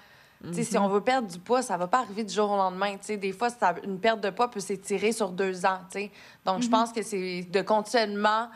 Si 0.53 0.61
mhm. 0.73 0.83
on 0.83 0.87
veut 0.87 1.01
perdre 1.01 1.27
du 1.27 1.37
poids, 1.37 1.61
ça 1.61 1.75
va 1.75 1.87
pas 1.87 1.99
arriver 1.99 2.23
du 2.23 2.33
jour 2.33 2.49
au 2.49 2.55
lendemain. 2.55 2.95
des 3.07 3.33
fois, 3.33 3.49
une 3.83 3.99
perte 3.99 4.21
de 4.21 4.29
poids 4.29 4.49
peut 4.49 4.61
s'étirer 4.61 5.11
sur 5.11 5.31
deux 5.31 5.65
ans. 5.65 5.79
Donc, 6.45 6.61
je 6.61 6.67
mhm. 6.67 6.71
pense 6.71 6.93
que 6.93 7.01
c'est 7.01 7.41
de 7.43 7.61
continuellement 7.61 8.47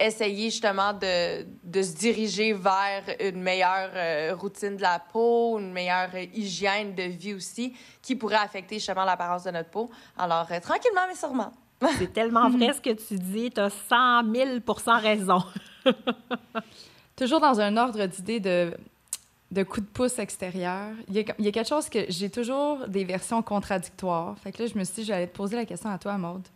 essayer 0.00 0.50
justement 0.50 0.92
de, 0.92 1.44
se 1.82 1.96
diriger 1.96 2.52
vers 2.52 3.02
une 3.20 3.40
meilleure 3.40 3.90
euh, 3.94 4.34
routine 4.36 4.76
de 4.76 4.82
la 4.82 4.98
peau, 4.98 5.58
une 5.58 5.72
meilleure 5.72 6.10
hygiène 6.34 6.94
de 6.94 7.04
vie 7.04 7.34
aussi, 7.34 7.74
qui 8.02 8.16
pourrait 8.16 8.36
affecter 8.36 8.76
justement 8.76 9.04
l'apparence 9.04 9.44
de 9.44 9.50
notre 9.52 9.70
peau. 9.70 9.90
Alors, 10.16 10.46
euh, 10.50 10.60
tranquillement, 10.60 11.02
mais 11.08 11.16
sûrement. 11.16 11.52
C'est 11.98 12.12
tellement 12.12 12.50
vrai 12.50 12.72
ce 12.72 12.80
que 12.80 12.90
tu 12.90 13.14
dis. 13.14 13.50
Tu 13.50 13.60
as 13.60 13.70
100 13.70 14.32
000 14.32 14.48
raison. 15.00 15.42
Toujours 17.16 17.40
dans 17.40 17.60
un 17.60 17.76
ordre 17.76 18.06
d'idée 18.06 18.40
de 18.40 18.72
de 19.50 19.62
coups 19.62 19.86
de 19.86 19.92
pouce 19.92 20.18
extérieur. 20.18 20.90
Il 21.08 21.14
y, 21.14 21.20
a, 21.20 21.34
il 21.38 21.44
y 21.44 21.48
a 21.48 21.52
quelque 21.52 21.68
chose 21.68 21.88
que 21.88 22.00
j'ai 22.08 22.28
toujours 22.28 22.86
des 22.86 23.04
versions 23.04 23.42
contradictoires. 23.42 24.36
Fait 24.38 24.52
que 24.52 24.62
là, 24.62 24.68
je 24.72 24.78
me 24.78 24.84
suis 24.84 24.96
dit, 24.96 25.04
j'allais 25.04 25.26
te 25.26 25.36
poser 25.36 25.56
la 25.56 25.64
question 25.64 25.90
à 25.90 25.98
toi, 25.98 26.18
Maude. 26.18 26.46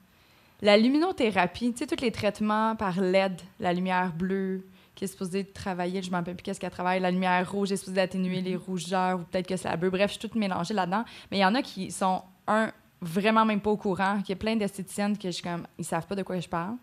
La 0.60 0.76
luminothérapie, 0.76 1.72
tu 1.72 1.78
sais, 1.78 1.86
tous 1.86 2.02
les 2.02 2.12
traitements 2.12 2.76
par 2.76 3.00
LED, 3.00 3.40
la 3.58 3.72
lumière 3.72 4.12
bleue, 4.12 4.64
qui 4.94 5.04
est 5.04 5.08
supposée 5.08 5.44
travailler, 5.44 6.02
je 6.02 6.08
ne 6.08 6.12
m'en 6.12 6.18
rappelle 6.18 6.36
plus 6.36 6.42
qu'est-ce 6.42 6.60
qu'elle 6.60 6.70
travaille, 6.70 7.00
la 7.00 7.10
lumière 7.10 7.50
rouge 7.50 7.72
est 7.72 7.78
supposée 7.78 8.02
atténuer 8.02 8.42
les 8.42 8.54
mm-hmm. 8.54 8.64
rougeurs, 8.64 9.20
ou 9.20 9.22
peut-être 9.22 9.46
que 9.46 9.56
c'est 9.56 9.68
la 9.68 9.76
bleue. 9.76 9.90
Bref, 9.90 10.12
je 10.12 10.18
suis 10.18 10.20
toute 10.20 10.34
mélangée 10.34 10.74
là-dedans. 10.74 11.04
Mais 11.30 11.38
il 11.38 11.40
y 11.40 11.44
en 11.44 11.54
a 11.54 11.62
qui 11.62 11.90
sont, 11.90 12.22
un, 12.46 12.70
vraiment 13.03 13.44
même 13.44 13.61
pas 13.61 13.70
au 13.70 13.76
courant, 13.76 14.18
qu'il 14.20 14.30
y 14.30 14.32
a 14.32 14.36
plein 14.36 14.57
d'esthéticiennes 14.57 15.18
que 15.18 15.28
je 15.28 15.32
suis 15.32 15.42
comme, 15.42 15.66
ils 15.78 15.84
savent 15.84 16.07
pas 16.07 16.14
de 16.14 16.22
quoi 16.22 16.38
je 16.40 16.48
parle. 16.48 16.76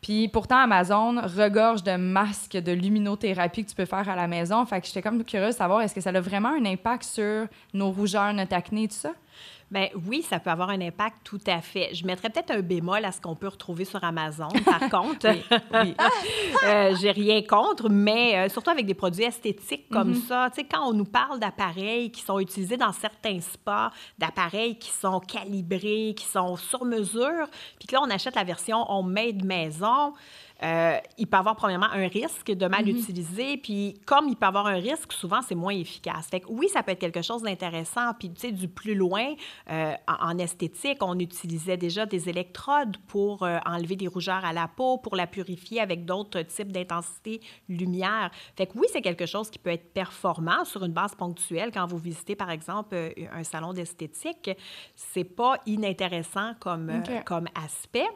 Puis 0.00 0.28
pourtant, 0.28 0.58
Amazon 0.58 1.20
regorge 1.22 1.82
de 1.82 1.96
masques 1.96 2.56
de 2.56 2.70
luminothérapie 2.70 3.64
que 3.64 3.70
tu 3.70 3.74
peux 3.74 3.84
faire 3.84 4.08
à 4.08 4.14
la 4.14 4.28
maison. 4.28 4.64
Fait 4.64 4.80
que 4.80 4.86
j'étais 4.86 5.02
comme 5.02 5.24
curieuse 5.24 5.54
de 5.54 5.58
savoir, 5.58 5.82
est-ce 5.82 5.94
que 5.94 6.00
ça 6.00 6.10
a 6.10 6.20
vraiment 6.20 6.50
un 6.50 6.64
impact 6.64 7.02
sur 7.02 7.46
nos 7.74 7.90
rougeurs, 7.90 8.32
notre 8.32 8.54
acné, 8.54 8.86
tout 8.86 8.94
ça? 8.94 9.12
Bien 9.70 9.88
oui, 10.06 10.22
ça 10.22 10.40
peut 10.40 10.50
avoir 10.50 10.70
un 10.70 10.80
impact 10.80 11.18
tout 11.24 11.40
à 11.46 11.60
fait. 11.60 11.94
Je 11.94 12.06
mettrais 12.06 12.30
peut-être 12.30 12.50
un 12.50 12.60
bémol 12.60 13.04
à 13.04 13.12
ce 13.12 13.20
qu'on 13.20 13.34
peut 13.34 13.48
retrouver 13.48 13.84
sur 13.84 14.02
Amazon, 14.02 14.48
par 14.64 14.80
contre. 14.90 15.28
oui, 15.28 15.42
oui. 15.72 15.94
Euh, 16.64 16.94
J'ai 17.00 17.12
rien 17.12 17.42
contre, 17.42 17.88
mais 17.88 18.36
euh, 18.36 18.48
surtout 18.48 18.70
avec 18.70 18.84
des 18.84 18.94
produits 18.94 19.24
esthétiques 19.24 19.88
comme 19.90 20.12
mm-hmm. 20.12 20.26
ça. 20.26 20.50
Tu 20.50 20.62
sais, 20.62 20.66
quand 20.66 20.88
on 20.88 20.92
nous 20.92 21.04
parle 21.04 21.38
d'appareils 21.38 22.10
qui 22.10 22.22
sont 22.22 22.40
utilisés 22.40 22.76
dans 22.76 22.92
certains 22.92 23.40
spas, 23.40 23.92
d'appareils 24.18 24.76
qui 24.76 24.90
sont 24.90 25.20
calibrés, 25.20 26.14
qui 26.16 26.24
sont 26.24 26.56
sur 26.56 26.84
mesure, 26.84 27.46
puis 27.78 27.86
que 27.86 27.94
là, 27.94 28.00
on 28.02 28.10
achète 28.10 28.34
la 28.34 28.44
version 28.44 28.84
on 28.90 29.02
made 29.02 29.44
maison. 29.44 30.14
Euh, 30.62 30.98
il 31.16 31.26
peut 31.28 31.36
avoir 31.36 31.54
premièrement 31.54 31.90
un 31.92 32.08
risque 32.08 32.50
de 32.50 32.66
mal 32.66 32.84
mhm. 32.84 32.96
utiliser, 32.96 33.56
puis 33.58 34.00
comme 34.06 34.28
il 34.28 34.36
peut 34.36 34.46
avoir 34.46 34.66
un 34.66 34.74
risque, 34.74 35.12
souvent 35.12 35.40
c'est 35.42 35.54
moins 35.54 35.72
efficace. 35.72 36.26
Fait 36.28 36.40
que 36.40 36.46
oui, 36.48 36.68
ça 36.68 36.82
peut 36.82 36.92
être 36.92 36.98
quelque 36.98 37.22
chose 37.22 37.42
d'intéressant, 37.42 38.12
puis 38.18 38.30
tu 38.30 38.40
sais, 38.40 38.52
du 38.52 38.66
plus 38.66 38.94
loin, 38.94 39.34
euh, 39.70 39.92
en, 40.06 40.36
esthétique, 40.38 40.98
on 41.00 41.18
utilisait 41.18 41.76
déjà 41.76 42.06
des 42.06 42.28
électrodes 42.28 42.96
pour 43.06 43.44
euh, 43.44 43.58
enlever 43.66 43.96
des 43.96 44.08
rougeurs 44.08 44.44
à 44.44 44.52
la 44.52 44.66
peau, 44.66 44.98
pour 44.98 45.14
la 45.14 45.26
purifier 45.26 45.80
avec 45.80 46.04
d'autres 46.04 46.42
types 46.42 46.72
d'intensité 46.72 47.40
lumière. 47.68 48.30
Fait 48.56 48.66
que 48.66 48.76
oui, 48.76 48.86
c'est 48.92 49.02
quelque 49.02 49.26
chose 49.26 49.50
qui 49.50 49.58
peut 49.58 49.70
être 49.70 49.92
performant 49.92 50.64
sur 50.64 50.84
une 50.84 50.92
base 50.92 51.14
ponctuelle 51.14 51.70
quand 51.72 51.86
vous 51.86 51.98
visitez, 51.98 52.34
par 52.34 52.50
exemple, 52.50 52.96
un 53.32 53.44
salon 53.44 53.72
d'esthétique. 53.72 54.50
C'est 54.96 55.24
pas 55.24 55.56
inintéressant 55.66 56.54
comme, 56.60 57.02
comme 57.24 57.46
aspect. 57.54 58.06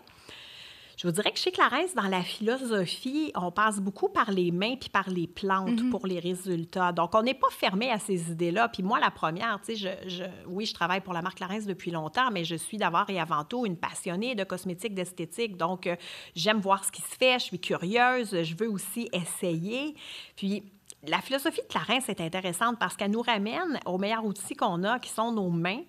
Je 1.03 1.09
vous 1.09 1.13
dirais 1.15 1.33
que 1.33 1.39
chez 1.41 1.51
Clarence, 1.51 1.97
dans 1.97 2.07
la 2.07 2.23
philosophie, 2.23 3.33
on 3.35 3.51
passe 3.51 3.81
beaucoup 3.81 4.09
par 4.09 4.31
les 4.31 4.53
mains 4.53 4.77
puis 4.77 4.89
par 4.89 5.11
les 5.11 5.27
plantes 5.27 5.83
mhm. 5.83 5.91
pour 5.91 6.07
les 6.07 6.21
résultats. 6.21 6.93
Donc, 6.93 7.17
on 7.17 7.25
n'est 7.25 7.35
pas 7.35 7.51
fermé 7.51 7.91
à 7.91 7.99
ces 7.99 8.31
idées-là. 8.31 8.69
Puis 8.69 8.85
moi, 8.85 9.01
la 9.01 9.11
première, 9.11 9.61
tu 9.67 9.77
sais, 9.77 9.97
je, 10.07 10.23
oui, 10.47 10.65
je 10.65 10.73
travaille 10.73 11.01
pour 11.01 11.13
la 11.13 11.21
marque 11.21 11.39
Clarence 11.39 11.67
depuis 11.67 11.91
longtemps, 11.91 12.31
mais 12.31 12.45
je 12.45 12.55
suis 12.55 12.77
d'abord 12.77 13.11
et 13.11 13.19
avant 13.19 13.43
tout 13.43 13.67
une 13.67 13.77
passionnée 13.77 14.37
de 14.37 14.45
cosmétique, 14.45 14.95
d'esthétique. 14.95 15.57
Donc, 15.57 15.89
euh, 15.89 15.97
j'aime 16.37 16.61
voir 16.61 16.85
ce 16.85 16.93
qui 16.93 17.03
se 17.03 17.17
fait, 17.17 17.41
je 17.41 17.47
suis 17.47 17.59
curieuse, 17.59 18.41
je 18.41 18.55
veux 18.55 18.71
aussi 18.71 19.09
essayer. 19.13 19.97
Puis, 20.37 20.63
la 21.05 21.21
philosophie 21.21 21.63
de 21.63 21.67
Clarence 21.67 22.09
est 22.11 22.21
intéressante 22.21 22.79
parce 22.79 22.97
qu'elle 22.97 23.11
nous 23.11 23.23
ramène 23.23 23.81
aux 23.87 23.99
meilleurs 23.99 24.25
outils 24.25 24.55
qu'on 24.55 24.85
a, 24.85 25.01
qui 25.01 25.11
sont 25.11 25.33
nos 25.33 25.51
mains, 25.51 25.83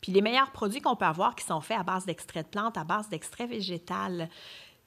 puis 0.00 0.12
les 0.12 0.22
meilleurs 0.22 0.50
produits 0.50 0.80
qu'on 0.80 0.96
peut 0.96 1.04
avoir 1.04 1.34
qui 1.34 1.44
sont 1.44 1.60
faits 1.60 1.78
à 1.78 1.82
base 1.82 2.06
d'extrait 2.06 2.42
de 2.42 2.48
plantes, 2.48 2.76
à 2.76 2.84
base 2.84 3.08
d'extrait 3.08 3.46
végétal. 3.46 4.28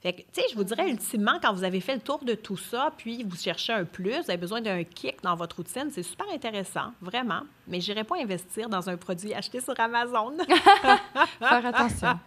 Fait 0.04 0.12
que, 0.12 0.20
tu 0.20 0.26
sais, 0.34 0.42
je 0.50 0.54
vous 0.54 0.64
dirais 0.64 0.90
ultimement, 0.90 1.38
quand 1.40 1.54
vous 1.54 1.64
avez 1.64 1.80
fait 1.80 1.94
le 1.94 2.02
tour 2.02 2.22
de 2.22 2.34
tout 2.34 2.58
ça, 2.58 2.92
puis 2.94 3.22
vous 3.22 3.36
cherchez 3.36 3.72
un 3.72 3.86
plus, 3.86 4.10
vous 4.10 4.30
avez 4.30 4.36
besoin 4.36 4.60
d'un 4.60 4.84
kick 4.84 5.22
dans 5.22 5.34
votre 5.34 5.56
routine, 5.56 5.88
c'est 5.90 6.02
super 6.02 6.26
intéressant, 6.30 6.92
vraiment. 7.00 7.40
Mais 7.66 7.80
je 7.80 7.90
n'irai 7.90 8.04
pas 8.04 8.16
investir 8.20 8.68
dans 8.68 8.90
un 8.90 8.98
produit 8.98 9.32
acheté 9.32 9.62
sur 9.62 9.72
Amazon. 9.80 10.36
faire 11.38 11.66
attention. 11.66 12.20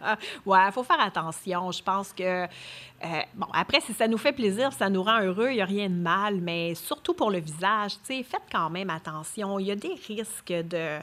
ouais, 0.44 0.58
il 0.66 0.72
faut 0.72 0.82
faire 0.82 1.00
attention. 1.00 1.70
Je 1.70 1.80
pense 1.80 2.12
que, 2.12 2.46
euh, 2.46 2.46
bon, 3.36 3.46
après, 3.52 3.80
si 3.80 3.92
ça 3.92 4.08
nous 4.08 4.18
fait 4.18 4.32
plaisir, 4.32 4.72
ça 4.72 4.90
nous 4.90 5.04
rend 5.04 5.20
heureux, 5.20 5.50
il 5.50 5.54
n'y 5.54 5.62
a 5.62 5.64
rien 5.64 5.88
de 5.88 5.94
mal, 5.94 6.40
mais 6.40 6.74
surtout 6.74 7.14
pour 7.14 7.30
le 7.30 7.38
visage, 7.38 7.92
tu 8.02 8.16
sais, 8.16 8.22
faites 8.24 8.48
quand 8.50 8.70
même 8.70 8.90
attention. 8.90 9.60
Il 9.60 9.68
y 9.68 9.70
a 9.70 9.76
des 9.76 9.94
risques 10.08 10.52
de 10.52 10.98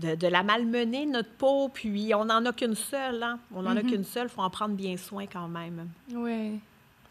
de, 0.00 0.26
la 0.26 0.42
malmener, 0.42 1.06
notre 1.06 1.32
peau, 1.32 1.68
puis 1.68 2.14
on 2.14 2.24
n'en 2.24 2.44
a 2.46 2.52
qu'une 2.52 2.74
seule. 2.74 3.22
Hein? 3.22 3.38
On 3.54 3.62
n'en 3.62 3.76
a 3.76 3.82
mhm. 3.82 3.90
qu'une 3.90 4.04
seule, 4.04 4.26
il 4.26 4.30
faut 4.30 4.42
en 4.42 4.50
prendre 4.50 4.74
bien 4.74 4.96
soin 4.96 5.26
quand 5.26 5.48
même. 5.48 5.88
Oui. 6.12 6.58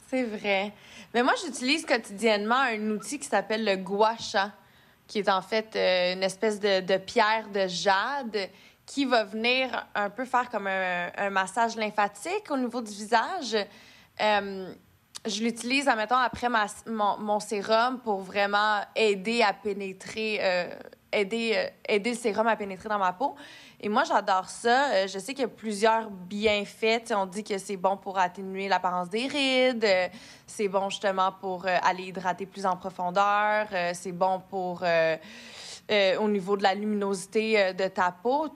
C'est 0.07 0.23
vrai. 0.23 0.73
Mais 1.13 1.21
moi, 1.21 1.33
j'utilise 1.43 1.85
quotidiennement 1.85 2.61
un 2.61 2.89
outil 2.89 3.19
qui 3.19 3.27
s'appelle 3.27 3.63
le 3.63 3.75
gua 3.75 4.17
sha, 4.17 4.51
qui 5.07 5.19
est 5.19 5.29
en 5.29 5.41
fait 5.41 5.75
euh, 5.75 6.13
une 6.13 6.23
espèce 6.23 6.59
de, 6.59 6.97
pierre 6.97 7.47
de 7.53 7.67
jade 7.67 8.49
qui 8.85 9.05
va 9.05 9.23
venir 9.23 9.85
un 9.93 10.09
peu 10.09 10.25
faire 10.25 10.49
comme 10.49 10.65
un, 10.65 11.29
massage 11.29 11.75
lymphatique 11.75 12.49
au 12.49 12.57
niveau 12.57 12.81
du 12.81 12.91
visage. 12.91 13.55
Euh, 14.19 14.73
je 15.27 15.43
l'utilise, 15.43 15.87
admettons, 15.87 16.15
après 16.15 16.47
mon, 16.87 17.39
sérum 17.39 17.99
pour 17.99 18.21
vraiment 18.21 18.79
aider 18.95 19.43
à 19.43 19.53
pénétrer 19.53 20.39
euh, 20.41 20.69
aider, 21.11 21.53
euh, 21.55 21.69
aider 21.87 22.11
le 22.11 22.15
sérum 22.15 22.47
à 22.47 22.55
pénétrer 22.55 22.89
dans 22.89 22.99
ma 22.99 23.13
peau. 23.13 23.35
Et 23.79 23.89
moi, 23.89 24.03
j'adore 24.03 24.49
ça. 24.49 24.91
Euh, 24.91 25.07
je 25.07 25.19
sais 25.19 25.33
qu'il 25.33 25.43
y 25.43 25.45
a 25.45 25.49
plusieurs 25.49 26.09
bienfaits. 26.09 27.11
on 27.15 27.25
dit 27.25 27.43
que 27.43 27.57
c'est 27.57 27.77
bon 27.77 27.97
pour 27.97 28.17
atténuer 28.17 28.67
l'apparence 28.67 29.09
des 29.09 29.27
rides, 29.27 29.85
euh, 29.85 30.07
c'est 30.45 30.67
bon 30.67 30.89
justement 30.89 31.31
pour 31.31 31.65
aller 31.65 32.03
hydrater 32.03 32.45
plus 32.45 32.65
en 32.65 32.75
profondeur, 32.75 33.67
c'est 33.93 34.11
bon 34.11 34.41
pour 34.49 34.83
au 34.83 36.27
niveau 36.27 36.57
de 36.57 36.63
la 36.63 36.75
luminosité 36.75 37.73
de 37.73 37.87
ta 37.87 38.11
peau. 38.11 38.49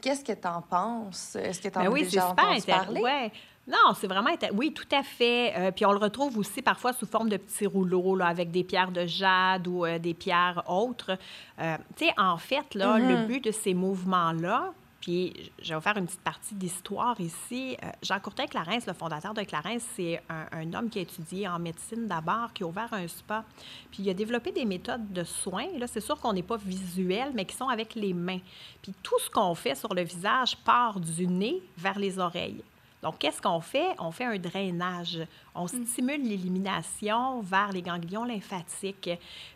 Qu'est-ce 0.00 0.24
que 0.24 0.32
tu 0.32 0.48
en 0.48 0.62
penses? 0.62 1.36
Est-ce 1.36 1.60
que 1.60 1.68
tu 1.68 1.78
en 1.78 1.84
ben 1.84 1.92
as 1.92 1.98
déjà 1.98 2.28
entendu 2.30 2.62
parler? 2.62 3.00
Ouais. 3.00 3.32
Non, 3.70 3.94
c'est 3.94 4.08
vraiment... 4.08 4.30
Oui, 4.52 4.72
tout 4.72 4.88
à 4.90 5.02
fait. 5.02 5.54
Euh, 5.56 5.70
puis 5.70 5.86
on 5.86 5.92
le 5.92 5.98
retrouve 5.98 6.36
aussi 6.38 6.60
parfois 6.60 6.92
sous 6.92 7.06
forme 7.06 7.28
de 7.28 7.36
petits 7.36 7.66
rouleaux, 7.66 8.16
là, 8.16 8.26
avec 8.26 8.50
des 8.50 8.64
pierres 8.64 8.90
de 8.90 9.06
jade 9.06 9.68
ou 9.68 9.84
euh, 9.84 9.98
des 9.98 10.14
pierres 10.14 10.64
autres. 10.66 11.16
Euh, 11.60 11.76
tu 11.96 12.06
sais, 12.06 12.12
en 12.18 12.36
fait, 12.36 12.74
là, 12.74 12.98
le 12.98 13.04
mm-hmm. 13.04 13.26
but 13.26 13.44
de 13.44 13.52
ces 13.52 13.74
mouvements-là, 13.74 14.72
puis 15.00 15.52
je 15.62 15.72
vais 15.72 15.80
faire 15.80 15.96
une 15.96 16.06
petite 16.06 16.20
partie 16.20 16.54
d'histoire 16.54 17.18
ici. 17.20 17.76
Jean 18.02 18.20
Courtin 18.20 18.46
Clarence, 18.46 18.86
le 18.86 18.92
fondateur 18.92 19.32
de 19.32 19.42
Clarence, 19.42 19.82
c'est 19.96 20.20
un, 20.28 20.74
homme 20.74 20.90
qui 20.90 20.98
a 20.98 21.02
étudié 21.02 21.48
en 21.48 21.58
médecine 21.58 22.06
d'abord, 22.06 22.52
qui 22.52 22.64
a 22.64 22.66
ouvert 22.66 22.92
un 22.92 23.08
spa. 23.08 23.44
Puis 23.90 24.02
il 24.02 24.10
a 24.10 24.14
développé 24.14 24.52
des 24.52 24.66
méthodes 24.66 25.10
de 25.10 25.24
soins. 25.24 25.68
Là, 25.78 25.86
c'est 25.86 26.00
sûr 26.00 26.20
qu'on 26.20 26.34
n'est 26.34 26.42
pas 26.42 26.58
visuel, 26.58 27.30
mais 27.34 27.46
qui 27.46 27.56
sont 27.56 27.68
avec 27.68 27.94
les 27.94 28.12
mains. 28.12 28.40
Puis 28.82 28.92
tout 29.02 29.18
ce 29.20 29.30
qu'on 29.30 29.54
fait 29.54 29.74
sur 29.74 29.94
le 29.94 30.02
visage 30.02 30.54
part 30.58 31.00
du 31.00 31.26
nez 31.26 31.62
vers 31.78 31.98
les 31.98 32.18
oreilles. 32.18 32.62
Donc, 33.02 33.18
qu'est-ce 33.18 33.40
qu'on 33.40 33.60
fait? 33.60 33.88
On 33.98 34.10
fait 34.10 34.24
un 34.24 34.38
drainage. 34.38 35.18
On 35.54 35.64
mm. 35.64 35.86
stimule 35.86 36.22
l'élimination 36.22 37.40
vers 37.40 37.72
les 37.72 37.82
ganglions 37.82 38.24
lymphatiques. 38.24 39.10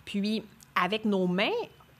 Puis, 0.05 0.43
avec 0.75 1.05
nos 1.05 1.27
mains, 1.27 1.51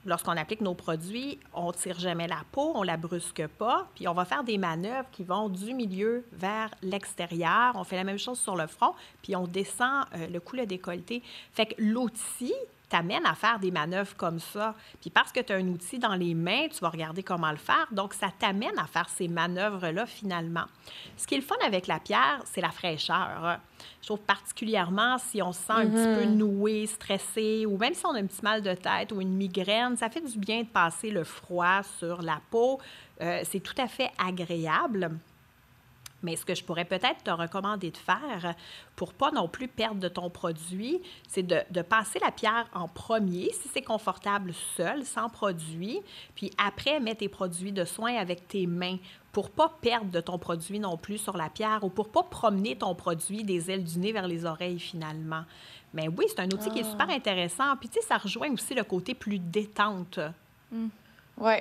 lorsqu'on 0.05 0.37
applique 0.37 0.61
nos 0.61 0.73
produits, 0.73 1.39
on 1.53 1.67
ne 1.67 1.73
tire 1.73 1.99
jamais 1.99 2.27
la 2.27 2.43
peau, 2.51 2.71
on 2.75 2.81
ne 2.81 2.87
la 2.87 2.97
brusque 2.97 3.47
pas, 3.47 3.87
puis 3.95 4.07
on 4.07 4.13
va 4.13 4.25
faire 4.25 4.43
des 4.43 4.57
manœuvres 4.57 5.09
qui 5.11 5.23
vont 5.23 5.49
du 5.49 5.73
milieu 5.73 6.23
vers 6.31 6.69
l'extérieur. 6.81 7.73
On 7.75 7.83
fait 7.83 7.95
la 7.95 8.03
même 8.03 8.19
chose 8.19 8.39
sur 8.39 8.55
le 8.55 8.67
front, 8.67 8.93
puis 9.21 9.35
on 9.35 9.47
descend 9.47 10.05
euh, 10.15 10.27
le 10.27 10.39
cou, 10.39 10.55
le 10.55 10.65
décolleté. 10.65 11.23
Fait 11.51 11.65
que 11.67 11.75
l'outil 11.77 12.53
t'amène 12.87 13.25
à 13.25 13.35
faire 13.35 13.59
des 13.59 13.71
manœuvres 13.71 14.15
comme 14.15 14.39
ça. 14.39 14.75
Puis 15.01 15.09
parce 15.09 15.31
que 15.31 15.39
tu 15.39 15.53
as 15.53 15.57
un 15.57 15.67
outil 15.67 15.99
dans 15.99 16.15
les 16.15 16.33
mains, 16.33 16.67
tu 16.69 16.79
vas 16.79 16.89
regarder 16.89 17.23
comment 17.23 17.51
le 17.51 17.57
faire. 17.57 17.87
Donc, 17.91 18.13
ça 18.13 18.29
t'amène 18.37 18.77
à 18.77 18.85
faire 18.85 19.09
ces 19.09 19.27
manœuvres-là 19.27 20.05
finalement. 20.05 20.65
Ce 21.17 21.27
qui 21.27 21.35
est 21.35 21.39
le 21.39 21.43
fun 21.43 21.55
avec 21.65 21.87
la 21.87 21.99
pierre, 21.99 22.41
c'est 22.45 22.61
la 22.61 22.71
fraîcheur. 22.71 23.59
Je 24.01 24.07
trouve 24.07 24.21
particulièrement 24.21 25.17
si 25.17 25.41
on 25.41 25.51
se 25.51 25.59
sent 25.59 25.73
un 25.73 25.87
petit 25.87 25.95
peu 25.95 26.25
mm-hmm. 26.25 26.35
noué, 26.35 26.85
stressé, 26.85 27.65
ou 27.65 27.77
même 27.77 27.93
si 27.93 28.05
on 28.05 28.13
a 28.13 28.19
un 28.19 28.25
petit 28.25 28.41
mal 28.43 28.61
de 28.61 28.73
tête 28.73 29.11
ou 29.11 29.21
une 29.21 29.35
migraine, 29.35 29.97
ça 29.97 30.09
fait 30.09 30.21
du 30.21 30.37
bien 30.37 30.61
de 30.61 30.67
passer 30.67 31.09
le 31.09 31.23
froid 31.23 31.81
sur 31.97 32.21
la 32.21 32.39
peau. 32.49 32.79
Euh, 33.21 33.41
c'est 33.43 33.61
tout 33.61 33.75
à 33.77 33.87
fait 33.87 34.11
agréable. 34.17 35.11
Mais 36.25 36.35
ce 36.35 36.43
que 36.43 36.55
je 36.55 36.63
pourrais 36.63 36.85
peut-être 36.85 37.23
te 37.23 37.29
recommander 37.29 37.91
de 37.91 37.97
faire 37.97 38.55
pour 38.95 39.13
pas 39.13 39.31
non 39.31 39.47
plus 39.47 39.67
perdre 39.67 39.99
de 39.99 40.07
ton 40.07 40.31
produit, 40.31 40.99
c'est 41.27 41.43
de, 41.43 41.81
passer 41.83 42.17
la 42.19 42.31
pierre 42.31 42.67
en 42.73 42.87
premier, 42.87 43.51
si 43.53 43.69
c'est 43.71 43.83
confortable 43.83 44.51
seul, 44.75 45.05
sans 45.05 45.29
produit, 45.29 45.99
puis 46.33 46.49
après, 46.57 46.99
mettre 46.99 47.19
tes 47.19 47.29
produits 47.29 47.71
de 47.71 47.85
soin 47.85 48.15
avec 48.15 48.47
tes 48.47 48.65
mains 48.65 48.97
pour 49.31 49.51
pas 49.51 49.69
perdre 49.81 50.09
de 50.09 50.19
ton 50.19 50.39
produit 50.39 50.79
non 50.79 50.97
plus 50.97 51.19
sur 51.19 51.37
la 51.37 51.49
pierre 51.49 51.83
ou 51.83 51.89
pour 51.89 52.09
pas 52.09 52.23
promener 52.23 52.75
ton 52.75 52.95
produit 52.95 53.43
des 53.43 53.69
ailes 53.69 53.83
du 53.83 53.99
nez 53.99 54.11
vers 54.11 54.27
les 54.27 54.45
oreilles 54.45 54.79
finalement. 54.79 55.43
Mais 55.93 56.07
oui, 56.07 56.25
c'est 56.27 56.39
un 56.39 56.47
outil 56.47 56.71
qui 56.71 56.79
est 56.79 56.89
super 56.89 57.07
ah. 57.09 57.13
intéressant. 57.13 57.75
Puis 57.77 57.89
tu 57.89 57.99
sais, 57.99 58.07
ça 58.07 58.17
rejoint 58.17 58.51
aussi 58.51 58.73
le 58.73 58.83
côté 58.83 59.13
plus 59.13 59.37
détente. 59.37 60.19
Oui. 61.37 61.57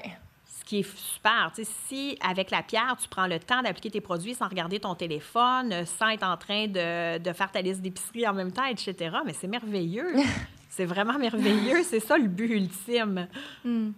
Ce 0.58 0.64
qui 0.64 0.78
est 0.78 0.96
super. 0.96 1.52
si 1.86 2.16
avec 2.26 2.50
la 2.50 2.62
pierre, 2.62 2.96
tu 3.00 3.08
prends 3.08 3.26
le 3.26 3.38
temps 3.38 3.60
d'appliquer 3.62 3.90
tes 3.90 4.00
produits 4.00 4.34
sans 4.34 4.48
regarder 4.48 4.78
ton 4.80 4.94
téléphone, 4.94 5.84
sans 5.84 6.08
être 6.08 6.22
en 6.22 6.36
train 6.36 6.68
de, 6.68 7.18
de 7.18 7.32
faire 7.32 7.50
ta 7.50 7.60
liste 7.60 7.80
d'épicerie 7.80 8.26
en 8.26 8.32
même 8.32 8.52
temps, 8.52 8.64
etc., 8.64 9.16
mais 9.26 9.32
c'est 9.32 9.48
merveilleux. 9.48 10.14
c'est 10.70 10.84
vraiment 10.84 11.18
merveilleux. 11.18 11.82
C'est 11.82 12.00
ça 12.00 12.16
le 12.16 12.28
but 12.28 12.50
ultime. 12.50 13.26
Hmm. 13.64 13.90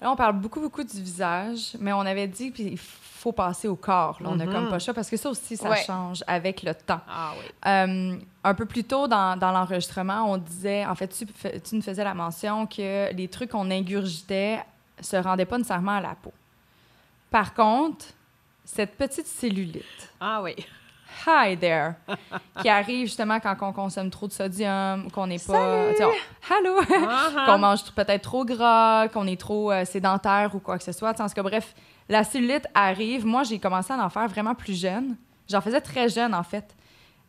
Là, 0.00 0.10
on 0.10 0.16
parle 0.16 0.38
beaucoup, 0.38 0.60
beaucoup 0.60 0.84
du 0.84 1.00
visage, 1.00 1.76
mais 1.80 1.92
on 1.92 2.00
avait 2.00 2.26
dit 2.26 2.52
qu'il 2.52 2.78
faut 2.78 3.32
passer 3.32 3.68
au 3.68 3.76
corps. 3.76 4.18
Là. 4.20 4.28
On 4.30 4.36
n'a 4.36 4.46
comme 4.46 4.66
mm-hmm. 4.66 4.70
pas 4.70 4.80
ça, 4.80 4.92
parce 4.92 5.08
que 5.08 5.16
ça 5.16 5.30
aussi, 5.30 5.56
ça 5.56 5.74
change 5.76 6.22
avec 6.26 6.62
le 6.62 6.74
temps. 6.74 7.00
Ah, 7.08 7.32
oui. 7.38 7.46
Euh, 7.66 8.16
un 8.42 8.54
peu 8.54 8.66
plus 8.66 8.84
tôt 8.84 9.08
dans, 9.08 9.38
dans 9.38 9.50
l'enregistrement, 9.50 10.30
on 10.30 10.36
disait, 10.36 10.84
en 10.84 10.94
fait, 10.94 11.08
tu, 11.08 11.26
tu 11.26 11.76
nous 11.76 11.82
faisais 11.82 12.04
la 12.04 12.12
mention 12.12 12.66
que 12.66 13.14
les 13.14 13.28
trucs 13.28 13.50
qu'on 13.52 13.70
ingurgitait 13.70 14.58
se 15.00 15.16
rendait 15.16 15.44
pas 15.44 15.58
nécessairement 15.58 15.96
à 15.96 16.00
la 16.00 16.14
peau. 16.14 16.32
Par 17.30 17.54
contre, 17.54 18.06
cette 18.64 18.96
petite 18.96 19.26
cellulite. 19.26 20.12
Ah 20.20 20.40
oui. 20.42 20.54
Hi 21.26 21.56
there, 21.56 21.94
qui 22.62 22.68
arrive 22.68 23.06
justement 23.06 23.38
quand 23.40 23.56
on 23.60 23.72
consomme 23.72 24.10
trop 24.10 24.26
de 24.26 24.32
sodium, 24.32 25.10
qu'on 25.10 25.26
n'est 25.26 25.38
pas. 25.38 25.88
Allô! 25.88 26.80
Uh-huh. 26.82 27.46
qu'on 27.46 27.58
mange 27.58 27.84
peut-être 27.94 28.22
trop 28.22 28.44
gras, 28.44 29.08
qu'on 29.08 29.26
est 29.26 29.40
trop 29.40 29.70
euh, 29.70 29.84
sédentaire 29.84 30.54
ou 30.54 30.58
quoi 30.58 30.76
que 30.76 30.84
ce 30.84 30.92
soit. 30.92 31.18
En 31.20 31.28
tout 31.28 31.34
cas, 31.34 31.42
bref, 31.42 31.74
la 32.08 32.24
cellulite 32.24 32.66
arrive. 32.74 33.24
Moi, 33.24 33.44
j'ai 33.44 33.58
commencé 33.58 33.92
à 33.92 34.04
en 34.04 34.10
faire 34.10 34.28
vraiment 34.28 34.54
plus 34.54 34.78
jeune. 34.78 35.16
J'en 35.48 35.60
faisais 35.60 35.80
très 35.80 36.08
jeune, 36.08 36.34
en 36.34 36.42
fait. 36.42 36.74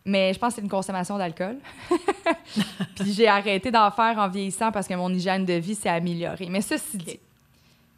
Mais 0.04 0.34
je 0.34 0.40
pense 0.40 0.50
que 0.50 0.56
c'est 0.56 0.62
une 0.62 0.70
consommation 0.70 1.18
d'alcool. 1.18 1.58
Puis 2.96 3.14
j'ai 3.14 3.28
arrêté 3.28 3.72
d'en 3.72 3.90
faire 3.92 4.18
en 4.20 4.28
vieillissant 4.28 4.72
parce 4.72 4.88
que 4.88 4.94
mon 4.94 5.12
hygiène 5.12 5.46
de 5.46 5.54
vie 5.54 5.74
s'est 5.74 5.90
améliorée. 5.90 6.48
Mais 6.50 6.62
ceci 6.62 6.98
dit, 6.98 7.20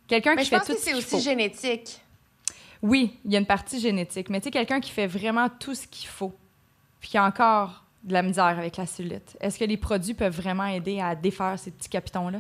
quelqu'un 0.08 0.36
qui 0.36 0.46
fait 0.46 0.60
tout 0.60 0.74
que 0.74 0.80
c'est 0.80 0.94
aussi 0.94 1.20
génétique. 1.22 2.00
Oui, 2.82 3.18
il 3.26 3.32
y 3.32 3.36
a 3.36 3.40
une 3.40 3.46
partie 3.46 3.80
génétique. 3.80 4.30
Mais 4.30 4.40
tu 4.40 4.46
sais, 4.46 4.52
quelqu'un 4.52 4.80
qui 4.80 4.92
fait 4.92 5.08
vraiment 5.08 5.50
tout 5.50 5.76
ce 5.76 5.88
qu'il 5.88 6.08
faut, 6.08 6.34
puis 7.00 7.10
qui 7.10 7.18
a 7.18 7.26
encore 7.26 7.84
de 8.04 8.14
la 8.14 8.22
misère 8.22 8.46
avec 8.46 8.78
la 8.78 8.86
cellulite, 8.86 9.38
est-ce 9.40 9.58
que 9.58 9.66
les 9.66 9.78
produits 9.78 10.14
peuvent 10.14 10.36
vraiment 10.36 10.66
aider 10.66 11.02
à 11.02 11.16
défaire 11.16 11.58
ces 11.58 11.72
petits 11.72 11.90
capitons-là? 11.90 12.40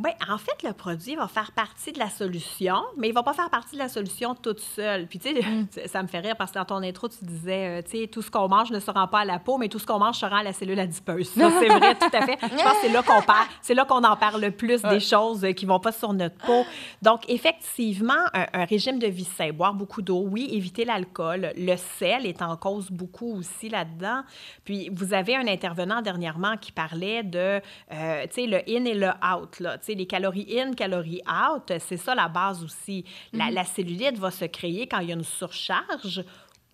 Oui, 0.00 0.10
en 0.30 0.38
fait, 0.38 0.62
le 0.62 0.72
produit 0.72 1.16
va 1.16 1.26
faire 1.26 1.50
partie 1.50 1.90
de 1.90 1.98
la 1.98 2.08
solution, 2.08 2.76
mais 2.96 3.08
il 3.08 3.14
va 3.14 3.24
pas 3.24 3.32
faire 3.32 3.50
partie 3.50 3.74
de 3.74 3.80
la 3.80 3.88
solution 3.88 4.36
toute 4.36 4.60
seule. 4.60 5.08
Puis, 5.08 5.18
tu 5.18 5.34
sais, 5.34 5.42
mm. 5.42 5.66
ça 5.86 6.02
me 6.04 6.08
fait 6.08 6.20
rire 6.20 6.36
parce 6.36 6.52
que 6.52 6.58
dans 6.58 6.64
ton 6.64 6.82
intro, 6.84 7.08
tu 7.08 7.24
disais, 7.24 7.80
euh, 7.80 7.82
tu 7.82 8.02
sais, 8.02 8.06
tout 8.06 8.22
ce 8.22 8.30
qu'on 8.30 8.48
mange 8.48 8.70
ne 8.70 8.78
se 8.78 8.92
rend 8.92 9.08
pas 9.08 9.20
à 9.20 9.24
la 9.24 9.40
peau, 9.40 9.58
mais 9.58 9.68
tout 9.68 9.80
ce 9.80 9.86
qu'on 9.86 9.98
mange 9.98 10.14
se 10.14 10.24
rend 10.24 10.36
à 10.36 10.42
la 10.44 10.52
cellule 10.52 10.78
adipeuse. 10.78 11.28
Ça, 11.30 11.50
c'est 11.58 11.66
vrai, 11.66 11.96
tout 11.96 12.16
à 12.16 12.20
fait. 12.24 12.38
Je 12.40 12.62
pense 12.62 12.74
que 12.74 12.78
c'est 12.82 12.92
là 12.92 13.02
qu'on 13.02 13.22
parle, 13.22 13.48
c'est 13.60 13.74
là 13.74 13.84
qu'on 13.86 14.04
en 14.04 14.16
parle 14.16 14.40
le 14.40 14.52
plus 14.52 14.82
des 14.82 15.00
choses 15.00 15.44
qui 15.56 15.66
vont 15.66 15.80
pas 15.80 15.90
sur 15.90 16.12
notre 16.12 16.36
peau. 16.36 16.64
Donc, 17.02 17.28
effectivement, 17.28 18.12
un, 18.34 18.64
régime 18.66 19.00
de 19.00 19.08
vie 19.08 19.24
sain, 19.24 19.50
boire 19.50 19.74
beaucoup 19.74 20.02
d'eau, 20.02 20.24
oui, 20.30 20.48
éviter 20.52 20.84
l'alcool. 20.84 21.52
Le 21.56 21.74
sel 21.76 22.24
est 22.24 22.40
en 22.40 22.56
cause 22.56 22.92
beaucoup 22.92 23.36
aussi 23.38 23.68
là-dedans. 23.68 24.22
Puis, 24.64 24.90
vous 24.92 25.12
avez 25.12 25.34
un 25.34 25.48
intervenant 25.48 26.02
dernièrement 26.02 26.56
qui 26.56 26.70
parlait 26.70 27.24
de, 27.24 27.60
euh, 27.92 28.22
tu 28.28 28.42
sais, 28.42 28.46
le 28.46 28.58
in 28.68 28.84
et 28.84 28.94
le 28.94 29.08
out, 29.08 29.58
là 29.58 29.76
les 29.94 30.06
calories 30.06 30.58
in, 30.58 30.72
calories 30.72 31.22
out, 31.28 31.72
c'est 31.78 31.96
ça 31.96 32.14
la 32.14 32.28
base 32.28 32.64
aussi. 32.64 33.04
Mhm. 33.32 33.50
La, 33.52 33.64
cellulite 33.64 34.18
va 34.18 34.30
se 34.30 34.44
créer 34.44 34.86
quand 34.86 35.00
il 35.00 35.08
y 35.08 35.12
a 35.12 35.14
une 35.14 35.24
surcharge 35.24 36.24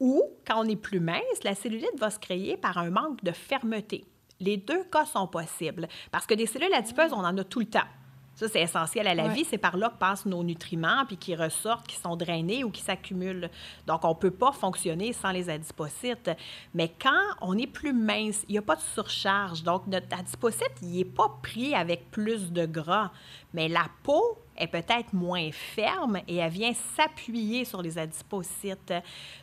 ou 0.01 0.23
quand 0.47 0.65
on 0.65 0.69
est 0.69 0.77
plus 0.77 1.01
mince, 1.01 1.43
la 1.45 1.55
cellulite 1.55 1.99
va 1.99 2.11
se 2.11 2.19
créer 2.19 2.57
par 2.57 2.79
un 2.79 2.91
manque 2.91 3.23
de 3.23 3.33
fermeté. 3.33 4.05
Les 4.41 4.57
deux 4.57 4.85
cas 4.85 5.07
sont 5.07 5.27
possibles 5.27 5.89
parce 6.11 6.27
que 6.27 6.35
des 6.35 6.47
cellules 6.47 6.75
adipeuses, 6.75 7.13
on 7.13 7.25
en 7.25 7.37
a 7.37 7.45
tout 7.45 7.61
le 7.61 7.67
temps. 7.67 7.89
Ça, 8.35 8.49
c'est 8.49 8.63
essentiel 8.63 9.07
à 9.07 9.15
la 9.15 9.29
vie. 9.29 9.45
C'est 9.45 9.59
par 9.59 9.77
là 9.77 9.91
que 9.91 9.99
passent 9.99 10.27
nos 10.27 10.43
nutriments, 10.43 11.05
puis 11.07 11.17
qui 11.17 11.37
ressortent, 11.37 11.87
qui 11.87 11.97
sont 11.97 12.17
drainés 12.17 12.65
ou 12.65 12.71
qui 12.71 12.83
s'accumulent. 12.83 13.49
Donc, 13.87 14.05
on 14.05 14.11
ne 14.11 14.15
peut 14.15 14.31
pas 14.31 14.53
fonctionner 14.53 15.13
sans 15.13 15.31
les 15.31 15.49
adipocytes. 15.49 16.31
Mais 16.75 16.93
quand 17.01 17.23
on 17.41 17.57
est 17.57 17.67
plus 17.67 17.93
mince, 17.93 18.45
il 18.49 18.53
n'y 18.53 18.59
a 18.59 18.63
pas 18.63 18.77
de 18.77 18.81
surcharge. 18.81 19.63
Donc, 19.63 19.87
notre 19.87 20.07
adipocyte, 20.19 20.75
il 20.83 20.97
n'est 20.97 21.05
pas 21.05 21.39
pris 21.43 21.75
avec 21.75 22.11
plus 22.11 22.53
de 22.53 22.67
gras. 22.67 23.13
Mais 23.53 23.69
la 23.69 23.87
peau 24.03 24.39
est 24.57 24.67
peut-être 24.67 25.13
moins 25.13 25.51
ferme 25.53 26.21
et 26.29 26.37
elle 26.37 26.51
vient 26.51 26.73
s'appuyer 26.97 27.65
sur 27.65 27.83
les 27.83 27.99
adipocytes. 27.99 28.95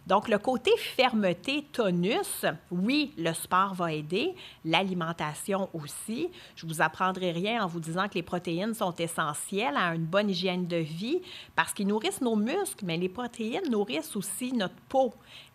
Donc, 0.08 0.28
le 0.28 0.38
côté 0.38 0.72
fermeté, 0.78 1.66
tonus, 1.72 2.46
oui, 2.72 3.14
le 3.18 3.34
sport 3.34 3.74
va 3.74 3.94
aider, 3.94 4.34
l'alimentation 4.66 5.70
aussi. 5.74 6.30
Je 6.56 6.66
vous 6.66 6.82
apprendrai 6.82 7.32
rien 7.32 7.64
en 7.64 7.68
vous 7.68 7.80
disant 7.80 8.08
que 8.08 8.16
les 8.16 8.24
protéines 8.24 8.74
sont 8.74 8.96
essentielles 8.96 9.76
à 9.78 9.94
une 9.94 10.06
bonne 10.06 10.30
hygiène 10.30 10.68
de 10.68 10.78
vie 10.78 11.22
parce 11.56 11.74
qu'ils 11.74 11.88
nourrissent 11.88 12.22
nos 12.22 12.36
muscles, 12.36 12.86
mais 12.86 12.98
les 12.98 13.10
protéines 13.10 13.70
nourrissent 13.70 14.16
aussi 14.16 14.54
notre 14.54 14.80
peau. 14.88 15.14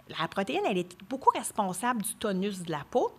La 0.08 0.28
protéine, 0.28 0.62
elle 0.68 0.78
est 0.78 0.96
beaucoup 1.08 1.30
responsable 1.30 2.02
du 2.02 2.14
tonus 2.14 2.62
de 2.62 2.70
la 2.70 2.84
peau. 2.90 3.12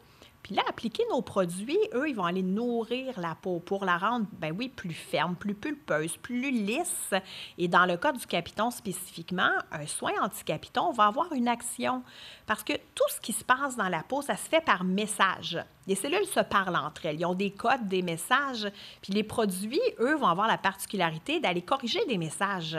Puis 0.48 0.56
là, 0.56 0.64
appliquer 0.70 1.04
nos 1.10 1.22
produits, 1.22 1.78
eux, 1.94 2.08
ils 2.08 2.16
vont 2.16 2.24
aller 2.24 2.42
nourrir 2.42 3.20
la 3.20 3.36
peau 3.36 3.60
pour 3.60 3.84
la 3.84 3.98
rendre, 3.98 4.28
ben 4.32 4.56
oui, 4.58 4.70
plus 4.70 4.94
ferme, 4.94 5.36
plus 5.36 5.54
pulpeuse, 5.54 6.16
plus 6.16 6.52
lisse. 6.52 7.14
Et 7.58 7.68
dans 7.68 7.86
le 7.86 7.98
cas 7.98 8.14
du 8.14 8.26
capiton 8.26 8.72
spécifiquement, 8.72 9.52
un 9.74 9.86
soin 9.86 10.14
anti-capiton 10.22 10.94
va 10.94 11.08
avoir 11.08 11.34
une 11.34 11.50
action. 11.50 12.02
Parce 12.46 12.64
que 12.64 12.72
tout 12.96 13.10
ce 13.10 13.20
qui 13.20 13.34
se 13.34 13.44
passe 13.44 13.76
dans 13.76 13.90
la 13.90 14.04
peau, 14.04 14.22
ça 14.22 14.38
se 14.38 14.48
fait 14.48 14.64
par 14.64 14.86
message. 14.86 15.60
Les 15.86 15.96
cellules 15.96 16.26
se 16.26 16.40
parlent 16.40 16.78
entre 16.78 17.08
elles. 17.08 17.20
Ils 17.20 17.26
ont 17.26 17.34
des 17.34 17.52
codes, 17.52 17.90
des 17.90 18.02
messages. 18.02 18.72
Puis 19.02 19.12
les 19.12 19.24
produits, 19.24 19.82
eux, 20.00 20.16
vont 20.16 20.28
avoir 20.28 20.48
la 20.48 20.58
particularité 20.58 21.42
d'aller 21.42 21.62
corriger 21.62 22.06
des 22.06 22.18
messages 22.18 22.78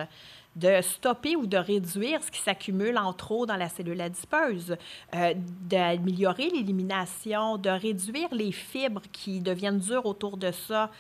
de 0.59 0.81
stopper 0.83 1.37
ou 1.37 1.47
de 1.47 1.57
réduire 1.57 2.23
ce 2.23 2.31
qui 2.31 2.41
s'accumule 2.41 2.99
en 2.99 3.13
trop 3.13 3.47
dans 3.47 3.57
la 3.57 3.69
cellule 3.69 4.01
adipeuse, 4.01 4.77
euh, 5.15 5.35
d'améliorer 5.37 6.51
l'élimination, 6.51 7.59
de 7.59 7.71
réduire 7.71 8.29
les 8.33 8.53
fibres 8.53 9.03
qui 9.13 9.41
deviennent 9.41 9.79
dures 9.79 10.07
autour 10.07 10.37
de 10.37 10.51
ça. 10.51 10.91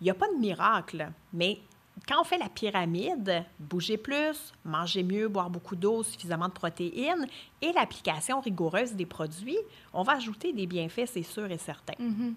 Il 0.00 0.04
n'y 0.04 0.10
a 0.10 0.14
pas 0.14 0.28
de 0.28 0.38
miracle, 0.38 1.08
mais 1.32 1.60
quand 2.08 2.20
on 2.20 2.24
fait 2.24 2.38
la 2.38 2.48
pyramide, 2.48 3.44
bouger 3.58 3.96
plus, 3.96 4.52
manger 4.64 5.02
mieux, 5.02 5.28
boire 5.28 5.50
beaucoup 5.50 5.76
d'eau, 5.76 6.02
suffisamment 6.02 6.48
de 6.48 6.52
protéines 6.52 7.26
et 7.62 7.72
l'application 7.72 8.40
rigoureuse 8.40 8.92
des 8.92 9.06
produits, 9.06 9.58
on 9.92 10.02
va 10.02 10.14
ajouter 10.14 10.52
des 10.52 10.66
bienfaits, 10.66 11.06
c'est 11.06 11.22
sûr 11.22 11.50
et 11.50 11.58
certain. 11.58 11.94
Mm-hmm. 11.94 12.34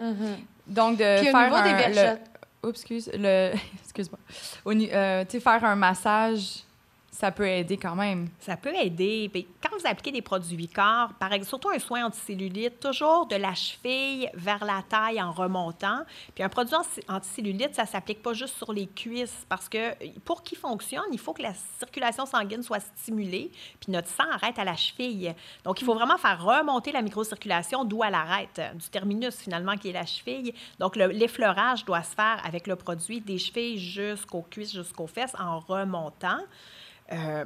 Mm-hmm. 0.00 0.36
Donc, 0.66 0.98
de 0.98 1.04
faire 1.04 1.54
un, 1.54 2.18
Oups, 2.62 2.70
excuse. 2.70 3.10
Le... 3.14 3.52
Excuse-moi. 3.84 4.18
Euh, 4.66 5.24
tu 5.24 5.30
sais, 5.32 5.40
faire 5.40 5.64
un 5.64 5.76
massage 5.76 6.64
ça 7.18 7.32
peut 7.32 7.48
aider 7.48 7.76
quand 7.76 7.96
même. 7.96 8.28
Ça 8.38 8.56
peut 8.56 8.72
aider. 8.76 9.28
Puis 9.32 9.48
quand 9.60 9.76
vous 9.76 9.84
appliquez 9.84 10.12
des 10.12 10.22
produits 10.22 10.68
corps, 10.68 11.12
par 11.18 11.32
exemple, 11.32 11.48
surtout 11.48 11.70
un 11.70 11.80
soin 11.80 12.06
anticellulite, 12.06 12.78
toujours 12.78 13.26
de 13.26 13.34
la 13.34 13.54
cheville 13.54 14.30
vers 14.34 14.64
la 14.64 14.84
taille 14.88 15.20
en 15.20 15.32
remontant. 15.32 16.04
Puis 16.36 16.44
un 16.44 16.48
produit 16.48 16.76
anticellulite, 17.08 17.74
ça 17.74 17.82
ne 17.82 17.88
s'applique 17.88 18.22
pas 18.22 18.34
juste 18.34 18.56
sur 18.56 18.72
les 18.72 18.86
cuisses 18.86 19.44
parce 19.48 19.68
que 19.68 19.94
pour 20.20 20.44
qu'il 20.44 20.58
fonctionne, 20.58 21.06
il 21.10 21.18
faut 21.18 21.32
que 21.32 21.42
la 21.42 21.54
circulation 21.80 22.24
sanguine 22.24 22.62
soit 22.62 22.78
stimulée, 22.78 23.50
puis 23.80 23.90
notre 23.90 24.08
sang 24.08 24.30
arrête 24.30 24.56
à 24.60 24.64
la 24.64 24.76
cheville. 24.76 25.34
Donc, 25.64 25.80
il 25.80 25.84
faut 25.84 25.94
vraiment 25.94 26.18
faire 26.18 26.40
remonter 26.40 26.92
la 26.92 27.02
microcirculation 27.02 27.84
d'où 27.84 28.04
elle 28.04 28.14
arrête, 28.14 28.60
du 28.76 28.88
terminus 28.90 29.34
finalement 29.38 29.76
qui 29.76 29.88
est 29.88 29.92
la 29.92 30.06
cheville. 30.06 30.54
Donc, 30.78 30.94
l'effleurage 30.94 31.84
doit 31.84 32.04
se 32.04 32.14
faire 32.14 32.40
avec 32.44 32.68
le 32.68 32.76
produit 32.76 33.20
des 33.20 33.38
chevilles 33.38 33.80
jusqu'aux 33.80 34.46
cuisses, 34.48 34.72
jusqu'aux 34.72 35.08
fesses 35.08 35.34
en 35.36 35.58
remontant. 35.58 36.38
Euh, 37.12 37.44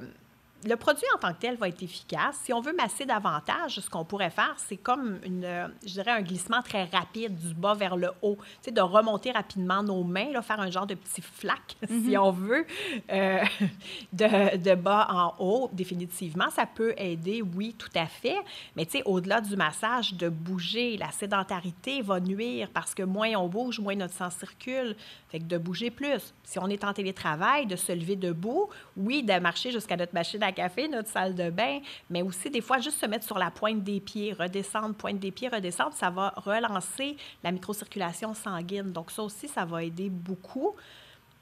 le 0.64 0.76
produit 0.76 1.06
en 1.14 1.18
tant 1.18 1.32
que 1.32 1.40
tel 1.40 1.56
va 1.56 1.68
être 1.68 1.82
efficace. 1.82 2.38
Si 2.44 2.52
on 2.52 2.60
veut 2.60 2.72
masser 2.72 3.04
davantage, 3.04 3.80
ce 3.80 3.90
qu'on 3.90 4.04
pourrait 4.04 4.30
faire, 4.30 4.54
c'est 4.56 4.76
comme 4.76 5.18
une, 5.24 5.70
je 5.84 5.92
dirais, 5.92 6.12
un 6.12 6.22
glissement 6.22 6.62
très 6.62 6.84
rapide 6.84 7.34
du 7.36 7.54
bas 7.54 7.74
vers 7.74 7.96
le 7.96 8.10
haut. 8.22 8.36
Tu 8.36 8.66
sais, 8.66 8.70
de 8.70 8.80
remonter 8.80 9.32
rapidement 9.32 9.82
nos 9.82 10.04
mains, 10.04 10.30
là, 10.30 10.42
faire 10.42 10.60
un 10.60 10.70
genre 10.70 10.86
de 10.86 10.94
petit 10.94 11.22
flac, 11.22 11.76
si 11.88 12.10
mhm. 12.10 12.18
on 12.18 12.30
veut, 12.30 12.66
euh, 13.10 13.42
de, 14.12 14.56
de, 14.56 14.74
bas 14.74 15.08
en 15.10 15.34
haut, 15.44 15.70
définitivement. 15.72 16.50
Ça 16.50 16.66
peut 16.66 16.94
aider, 16.96 17.42
oui, 17.42 17.74
tout 17.76 17.90
à 17.94 18.06
fait. 18.06 18.38
Mais 18.76 18.86
tu 18.86 18.98
sais, 18.98 19.02
au-delà 19.04 19.40
du 19.40 19.56
massage, 19.56 20.14
de 20.14 20.28
bouger, 20.28 20.96
la 20.96 21.10
sédentarité 21.10 22.02
va 22.02 22.20
nuire 22.20 22.68
parce 22.72 22.94
que 22.94 23.02
moins 23.02 23.34
on 23.36 23.48
bouge, 23.48 23.80
moins 23.80 23.96
notre 23.96 24.14
sang 24.14 24.30
circule. 24.30 24.96
Fait 25.28 25.38
que 25.38 25.44
de 25.44 25.58
bouger 25.58 25.90
plus. 25.90 26.34
Si 26.44 26.58
on 26.58 26.68
est 26.68 26.84
en 26.84 26.92
télétravail, 26.92 27.66
de 27.66 27.76
se 27.76 27.92
lever 27.92 28.16
debout, 28.16 28.68
oui, 28.96 29.22
de 29.22 29.38
marcher 29.38 29.70
jusqu'à 29.70 29.96
notre 29.96 30.14
machine 30.14 30.42
à 30.42 30.51
café, 30.52 30.88
notre 30.88 31.08
salle 31.08 31.34
de 31.34 31.50
bain, 31.50 31.80
mais 32.10 32.22
aussi 32.22 32.50
des 32.50 32.60
fois 32.60 32.78
juste 32.78 32.98
se 32.98 33.06
mettre 33.06 33.24
sur 33.24 33.38
la 33.38 33.50
pointe 33.50 33.82
des 33.82 34.00
pieds, 34.00 34.32
redescendre, 34.32 34.94
pointe 34.94 35.18
des 35.18 35.30
pieds, 35.30 35.48
redescendre, 35.48 35.94
ça 35.94 36.10
va 36.10 36.32
relancer 36.36 37.16
la 37.42 37.52
microcirculation 37.52 38.34
sanguine. 38.34 38.92
Donc 38.92 39.10
ça 39.10 39.22
aussi, 39.22 39.48
ça 39.48 39.64
va 39.64 39.82
aider 39.82 40.08
beaucoup. 40.08 40.74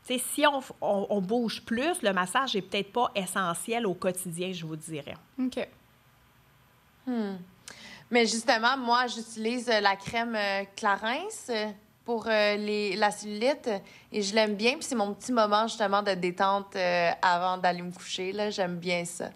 sais, 0.03 0.19
si 0.19 0.45
on, 0.47 0.61
on, 0.81 1.21
bouge 1.21 1.63
plus, 1.65 2.03
le 2.03 2.13
massage 2.13 2.55
n'est 2.55 2.63
peut-être 2.63 2.93
pas 2.93 3.11
essentiel 3.15 3.87
au 3.87 3.95
quotidien, 3.95 4.53
je 4.53 4.65
vous 4.65 4.77
dirais. 4.77 5.17
OK. 5.39 5.69
Hmm. 7.07 7.37
Mais 8.11 8.27
justement, 8.27 8.77
moi, 8.77 9.07
j'utilise 9.07 9.69
la 9.69 9.95
crème 9.97 10.35
euh, 10.35 10.65
Clarins 10.77 11.29
pour 12.05 12.27
euh, 12.27 12.57
les, 12.57 12.97
la 12.97 13.11
cellulite 13.11 13.71
et 14.13 14.23
je 14.23 14.35
l'aime 14.35 14.55
bien. 14.55 14.73
Puis 14.73 14.85
c'est 14.85 14.95
mon 14.95 15.15
petit 15.15 15.33
moment 15.33 15.67
justement 15.67 16.03
de 16.03 16.13
détente 16.13 16.75
euh, 16.77 17.11
avant 17.23 17.59
d'aller 17.59 17.83
me 17.83 17.93
coucher. 17.93 18.33
Là, 18.33 18.51
j'aime 18.51 18.77
bien 18.77 19.05
ça. 19.05 19.31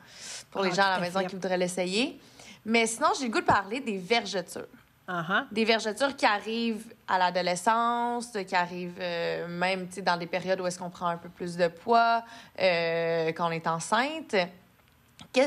Pour 0.50 0.62
les 0.62 0.70
ah, 0.72 0.74
gens 0.74 0.82
à 0.82 0.90
la 0.90 1.00
maison 1.00 1.20
qui 1.24 1.34
voudraient 1.34 1.58
l'essayer. 1.58 2.18
Mais 2.64 2.86
sinon, 2.86 3.08
j'ai 3.18 3.26
le 3.26 3.32
goût 3.32 3.40
de 3.40 3.46
parler 3.46 3.80
des 3.80 3.98
vergetures. 3.98 4.66
Uh-huh. 5.06 5.44
Des 5.52 5.66
vergetures 5.66 6.16
qui 6.16 6.24
arrivent 6.24 6.94
à 7.06 7.18
l'adolescence, 7.18 8.30
qui 8.46 8.54
arrivent 8.54 8.98
euh, 9.00 9.46
même 9.46 9.86
dans 10.02 10.16
des 10.16 10.26
périodes 10.26 10.60
où 10.60 10.66
est-ce 10.66 10.78
qu'on 10.78 10.88
prend 10.88 11.08
un 11.08 11.18
peu 11.18 11.28
plus 11.28 11.56
de 11.56 11.68
poids, 11.68 12.24
quand 12.56 13.48
on 13.48 13.50
est 13.50 13.66
enceinte. 13.66 14.34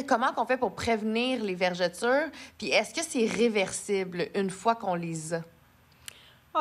comment 0.07 0.31
qu'on 0.33 0.45
fait 0.45 0.57
pour 0.57 0.75
prévenir 0.75 1.43
les 1.43 1.55
vergetures? 1.55 2.27
Puis 2.59 2.67
est-ce 2.67 2.93
que 2.93 3.01
c'est 3.01 3.25
réversible 3.25 4.27
une 4.35 4.51
fois 4.51 4.75
qu'on 4.75 4.93
les 4.93 5.33
a? 5.33 5.41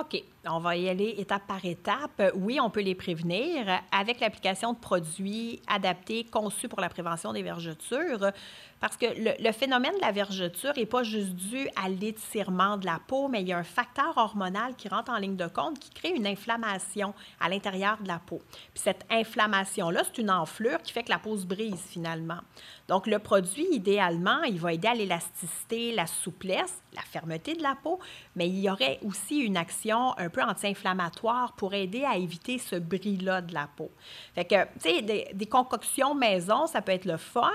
OK, 0.00 0.22
on 0.48 0.58
va 0.58 0.76
y 0.76 0.88
aller 0.88 1.14
étape 1.18 1.46
par 1.46 1.64
étape. 1.64 2.22
Oui, 2.34 2.58
on 2.60 2.70
peut 2.70 2.80
les 2.80 2.94
prévenir 2.94 3.80
avec 3.90 4.20
l'application 4.20 4.72
de 4.72 4.78
produits 4.78 5.60
adaptés 5.66 6.24
conçus 6.24 6.68
pour 6.68 6.80
la 6.80 6.88
prévention 6.88 7.32
des 7.32 7.42
vergetures. 7.42 8.32
Parce 8.80 8.96
que 8.98 9.06
le, 9.06 9.52
phénomène 9.52 9.94
de 9.94 10.00
la 10.02 10.12
vergeture 10.12 10.72
n'est 10.76 10.84
pas 10.84 11.02
juste 11.02 11.30
dû 11.30 11.66
à 11.82 11.88
l'étirement 11.88 12.76
de 12.76 12.84
la 12.84 13.00
peau, 13.06 13.28
mais 13.28 13.40
il 13.40 13.48
y 13.48 13.52
a 13.52 13.58
un 13.58 13.64
facteur 13.64 14.12
hormonal 14.16 14.74
qui 14.76 14.88
rentre 14.88 15.10
en 15.10 15.16
ligne 15.16 15.36
de 15.36 15.46
compte 15.46 15.78
qui 15.78 15.90
crée 15.90 16.10
une 16.10 16.26
inflammation 16.26 17.14
à 17.40 17.48
l'intérieur 17.48 17.96
de 18.02 18.08
la 18.08 18.18
peau. 18.18 18.42
Puis 18.74 18.82
cette 18.82 19.06
inflammation-là, 19.10 20.02
c'est 20.04 20.20
une 20.20 20.30
enflure 20.30 20.82
qui 20.82 20.92
fait 20.92 21.04
que 21.04 21.10
la 21.10 21.18
peau 21.18 21.38
se 21.38 21.46
brise 21.46 21.82
finalement. 21.88 22.40
Donc, 22.88 23.06
le 23.06 23.18
produit, 23.18 23.66
idéalement, 23.72 24.42
il 24.42 24.60
va 24.60 24.72
aider 24.72 24.88
à 24.88 24.94
l'élasticité, 24.94 25.92
la 25.92 26.06
souplesse, 26.06 26.82
la 26.94 27.02
fermeté 27.02 27.54
de 27.54 27.62
la 27.62 27.76
peau, 27.82 27.98
mais 28.36 28.48
il 28.48 28.60
y 28.60 28.70
aurait 28.70 29.00
aussi 29.04 29.38
une 29.38 29.56
action 29.56 30.16
un 30.18 30.28
peu 30.36 30.42
anti-inflammatoire 30.42 31.54
pour 31.54 31.72
aider 31.72 32.04
à 32.04 32.16
éviter 32.16 32.58
ce 32.58 32.76
bris-là 32.76 33.40
de 33.40 33.54
la 33.54 33.68
peau. 33.74 33.90
Fait 34.34 34.44
que, 34.44 34.64
tu 34.82 34.90
sais, 34.90 35.02
des, 35.32 35.46
concoctions 35.46 36.14
maison, 36.14 36.66
ça 36.66 36.82
peut 36.82 36.92
être 36.92 37.06
le 37.06 37.16
fun, 37.16 37.50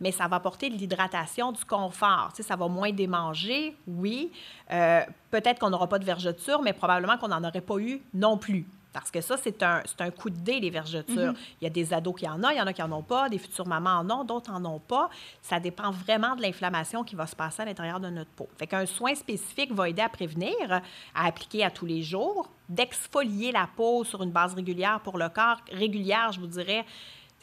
mais 0.00 0.12
ça 0.12 0.28
va 0.28 0.36
apporter 0.36 0.70
de 0.70 0.76
l'hydratation, 0.76 1.52
du 1.52 1.64
confort. 1.66 2.30
Tu 2.30 2.42
sais, 2.42 2.48
ça 2.48 2.56
va 2.56 2.68
moins 2.68 2.90
démanger, 2.90 3.76
oui. 3.86 4.32
Euh, 4.70 5.02
peut-être 5.30 5.58
qu'on 5.58 5.68
n'aura 5.68 5.88
pas 5.88 5.98
de 5.98 6.06
vergeture, 6.06 6.62
mais 6.62 6.72
probablement 6.72 7.18
qu'on 7.18 7.28
n'en 7.28 7.44
aurait 7.44 7.60
pas 7.60 7.76
eu 7.76 8.00
non 8.14 8.38
plus. 8.38 8.66
Parce 8.92 9.10
que 9.10 9.20
ça, 9.20 9.36
c'est 9.36 9.62
un, 9.62 9.82
un 9.98 10.10
coup 10.10 10.30
de 10.30 10.36
dé, 10.36 10.60
les 10.60 10.70
vergetures. 10.70 11.32
Mm-hmm. 11.32 11.54
Il 11.60 11.64
y 11.64 11.66
a 11.66 11.70
des 11.70 11.94
ados 11.94 12.14
qui 12.14 12.28
en 12.28 12.42
ont, 12.44 12.50
il 12.50 12.58
y 12.58 12.60
en 12.60 12.66
a 12.66 12.72
qui 12.72 12.82
n'en 12.82 12.98
ont 12.98 13.02
pas, 13.02 13.28
des 13.28 13.38
futures 13.38 13.66
mamans 13.66 14.00
en 14.00 14.10
ont, 14.10 14.24
d'autres 14.24 14.50
n'en 14.52 14.74
ont 14.74 14.80
pas. 14.80 15.08
Ça 15.40 15.58
dépend 15.60 15.90
vraiment 15.90 16.36
de 16.36 16.42
l'inflammation 16.42 17.02
qui 17.04 17.14
va 17.14 17.26
se 17.26 17.36
passer 17.36 17.62
à 17.62 17.64
l'intérieur 17.64 18.00
de 18.00 18.08
notre 18.08 18.30
peau. 18.30 18.48
Fait 18.58 18.66
qu'un 18.66 18.86
soin 18.86 19.14
spécifique 19.14 19.72
va 19.72 19.88
aider 19.88 20.02
à 20.02 20.08
prévenir, 20.08 20.54
à 21.14 21.26
appliquer 21.26 21.64
à 21.64 21.70
tous 21.70 21.86
les 21.86 22.02
jours, 22.02 22.50
d'exfolier 22.68 23.52
la 23.52 23.68
peau 23.74 24.04
sur 24.04 24.22
une 24.22 24.30
base 24.30 24.54
régulière 24.54 25.00
pour 25.00 25.18
le 25.18 25.28
corps. 25.28 25.60
Régulière, 25.70 26.32
je 26.32 26.40
vous 26.40 26.46
dirais, 26.46 26.84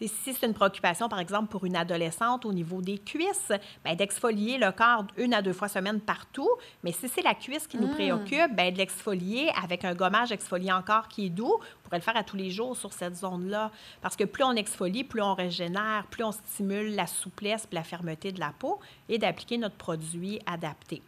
si 0.07 0.34
c'est 0.34 0.45
une 0.45 0.53
préoccupation, 0.53 1.09
par 1.09 1.19
exemple, 1.19 1.49
pour 1.49 1.65
une 1.65 1.76
adolescente 1.76 2.45
au 2.45 2.53
niveau 2.53 2.81
des 2.81 2.97
cuisses, 2.97 3.51
ben, 3.84 3.95
d'exfolier 3.95 4.57
le 4.57 4.71
corps 4.71 5.05
une 5.17 5.34
à 5.34 5.41
deux 5.41 5.53
fois 5.53 5.67
semaine 5.67 5.99
partout. 5.99 6.49
Mais 6.84 6.91
si 6.91 7.07
c'est 7.09 7.21
la 7.21 7.34
cuisse 7.34 7.67
qui 7.67 7.77
nous 7.77 7.88
hmm. 7.88 7.95
préoccupe, 7.95 8.55
ben, 8.55 8.73
de 8.73 8.77
l'exfolier 8.77 9.51
avec 9.61 9.84
un 9.85 9.93
gommage 9.93 10.31
exfoliant 10.31 10.77
encore 10.77 11.07
qui 11.07 11.26
est 11.26 11.30
doux. 11.30 11.53
On 11.53 11.84
pourrait 11.84 11.97
le 11.97 12.03
faire 12.03 12.17
à 12.17 12.23
tous 12.23 12.38
les 12.38 12.49
jours 12.49 12.77
sur 12.77 12.93
cette 12.93 13.15
zone-là. 13.15 13.71
Parce 14.01 14.15
que 14.15 14.23
plus 14.23 14.43
on 14.43 14.53
exfolie, 14.53 15.03
plus 15.03 15.21
on 15.21 15.34
régénère, 15.34 16.05
plus 16.09 16.23
on 16.23 16.31
stimule 16.31 16.95
la 16.95 17.07
souplesse 17.07 17.67
et 17.71 17.76
la 17.76 17.84
fermeté 17.84 18.31
de 18.31 18.39
la 18.39 18.53
peau 18.57 18.80
et 19.09 19.17
d'appliquer 19.17 19.57
notre 19.57 19.76
produit 19.76 20.39
adapté. 20.45 21.01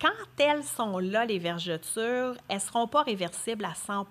Quand 0.00 0.08
elles 0.38 0.64
sont 0.64 0.98
là, 0.98 1.24
les 1.24 1.38
vergetures, 1.38 2.36
elles 2.48 2.56
ne 2.56 2.60
seront 2.60 2.86
pas 2.86 3.02
réversibles 3.02 3.64
à 3.64 3.74
100 3.74 4.06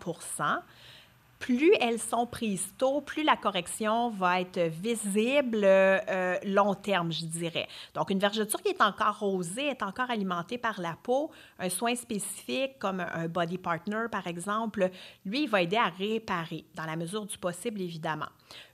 plus 1.45 1.73
elles 1.79 1.99
sont 1.99 2.25
prises 2.25 2.73
tôt, 2.75 3.01
plus 3.01 3.21
la 3.21 3.37
correction 3.37 4.09
va 4.09 4.41
être 4.41 4.59
visible 4.59 5.61
euh, 5.63 6.37
long 6.43 6.73
terme, 6.73 7.11
je 7.11 7.23
dirais. 7.23 7.67
Donc, 7.93 8.09
une 8.09 8.17
vergeture 8.17 8.59
qui 8.63 8.69
est 8.69 8.81
encore 8.81 9.19
rosée, 9.19 9.67
est 9.67 9.83
encore 9.83 10.09
alimentée 10.09 10.57
par 10.57 10.81
la 10.81 10.97
peau, 11.03 11.29
un 11.59 11.69
soin 11.69 11.93
spécifique 11.93 12.79
comme 12.79 12.99
un 12.99 13.27
body 13.27 13.59
partner, 13.59 14.07
par 14.11 14.25
exemple, 14.25 14.89
lui, 15.23 15.43
il 15.43 15.47
va 15.47 15.61
aider 15.61 15.77
à 15.77 15.89
réparer, 15.89 16.65
dans 16.73 16.85
la 16.85 16.95
mesure 16.95 17.27
du 17.27 17.37
possible, 17.37 17.79
évidemment. 17.79 18.29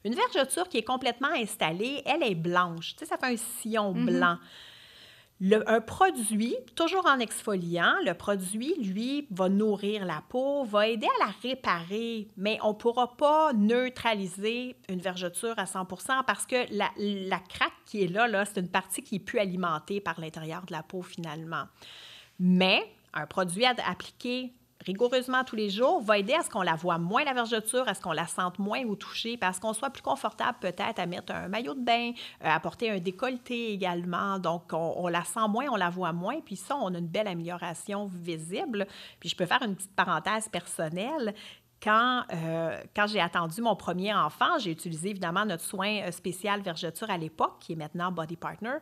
Une 0.05 0.15
vergeture 0.15 0.69
qui 0.69 0.77
est 0.77 0.83
complètement 0.83 1.33
installée, 1.35 2.01
elle 2.05 2.23
est 2.23 2.35
blanche. 2.35 2.95
Tu 2.95 2.99
sais, 2.99 3.05
ça 3.05 3.17
fait 3.17 3.33
un 3.33 3.37
sillon 3.37 3.93
mm-hmm. 3.93 4.05
blanc 4.05 4.37
un 5.65 5.81
produit, 5.81 6.55
toujours 6.75 7.05
en 7.07 7.19
exfoliant, 7.19 7.93
le 8.05 8.13
produit, 8.13 8.75
lui, 8.75 9.27
va 9.31 9.49
nourrir 9.49 10.05
la 10.05 10.21
peau, 10.29 10.63
va 10.65 10.87
aider 10.87 11.07
à 11.07 11.25
la 11.25 11.33
réparer, 11.41 12.27
mais 12.37 12.59
on 12.61 12.69
ne 12.69 12.73
pourra 12.73 13.15
pas 13.15 13.51
neutraliser 13.53 14.75
une 14.87 14.99
vergeture 14.99 15.57
à 15.57 15.65
100 15.65 15.85
parce 16.25 16.45
que 16.45 16.55
la, 16.71 16.89
la 16.97 17.39
craque 17.39 17.73
qui 17.85 18.03
est 18.03 18.07
là, 18.07 18.27
là 18.27 18.45
c'est 18.45 18.59
une 18.59 18.69
partie 18.69 19.01
qui 19.01 19.15
est 19.15 19.19
plus 19.19 19.39
alimentée 19.39 19.99
par 19.99 20.19
l'intérieur 20.19 20.63
de 20.65 20.71
la 20.73 20.83
peau 20.83 21.01
finalement. 21.01 21.65
Mais 22.39 22.83
un 23.13 23.25
produit 23.25 23.65
appliqué 23.65 24.53
rigoureusement 24.85 25.43
tous 25.43 25.55
les 25.55 25.69
jours 25.69 26.01
va 26.01 26.17
aider 26.17 26.33
à 26.33 26.43
ce 26.43 26.49
qu'on 26.49 26.61
la 26.61 26.75
voit 26.75 26.97
moins, 26.97 27.23
la 27.23 27.33
vergeture, 27.33 27.87
à 27.87 27.93
ce 27.93 28.01
qu'on 28.01 28.11
la 28.11 28.27
sente 28.27 28.59
moins 28.59 28.83
au 28.85 28.95
toucher, 28.95 29.37
parce 29.37 29.59
qu'on 29.59 29.73
soit 29.73 29.89
plus 29.89 30.01
confortable 30.01 30.57
peut-être 30.59 30.99
à 30.99 31.05
mettre 31.05 31.33
un 31.33 31.47
maillot 31.47 31.73
de 31.73 31.83
bain, 31.83 32.11
euh, 32.43 32.49
à 32.49 32.59
porter 32.59 32.89
un 32.89 32.99
décolleté 32.99 33.71
également. 33.73 34.39
Donc, 34.39 34.73
on, 34.73 35.07
la 35.07 35.23
sent 35.23 35.47
moins, 35.49 35.65
on 35.71 35.75
la 35.75 35.89
voit 35.89 36.13
moins, 36.13 36.39
puis 36.41 36.55
ça, 36.55 36.75
on 36.75 36.93
a 36.93 36.97
une 36.97 37.07
belle 37.07 37.27
amélioration 37.27 38.05
visible. 38.05 38.87
Puis 39.19 39.29
je 39.29 39.35
peux 39.35 39.45
faire 39.45 39.61
une 39.61 39.75
petite 39.75 39.95
parenthèse 39.95 40.47
personnelle 40.49 41.33
quand, 41.81 42.23
euh, 42.31 42.79
quand 42.95 43.07
j'ai 43.07 43.19
attendu 43.19 43.61
mon 43.61 43.75
premier 43.75 44.13
enfant, 44.13 44.59
j'ai 44.59 44.71
utilisé 44.71 45.09
évidemment 45.09 45.45
notre 45.45 45.63
soin 45.63 46.01
euh, 46.01 46.11
spécial 46.11 46.61
vergeture 46.61 47.09
à 47.09 47.17
l'époque, 47.17 47.55
qui 47.59 47.73
est 47.73 47.75
maintenant 47.75 48.11
Body 48.11 48.35
Partner. 48.35 48.77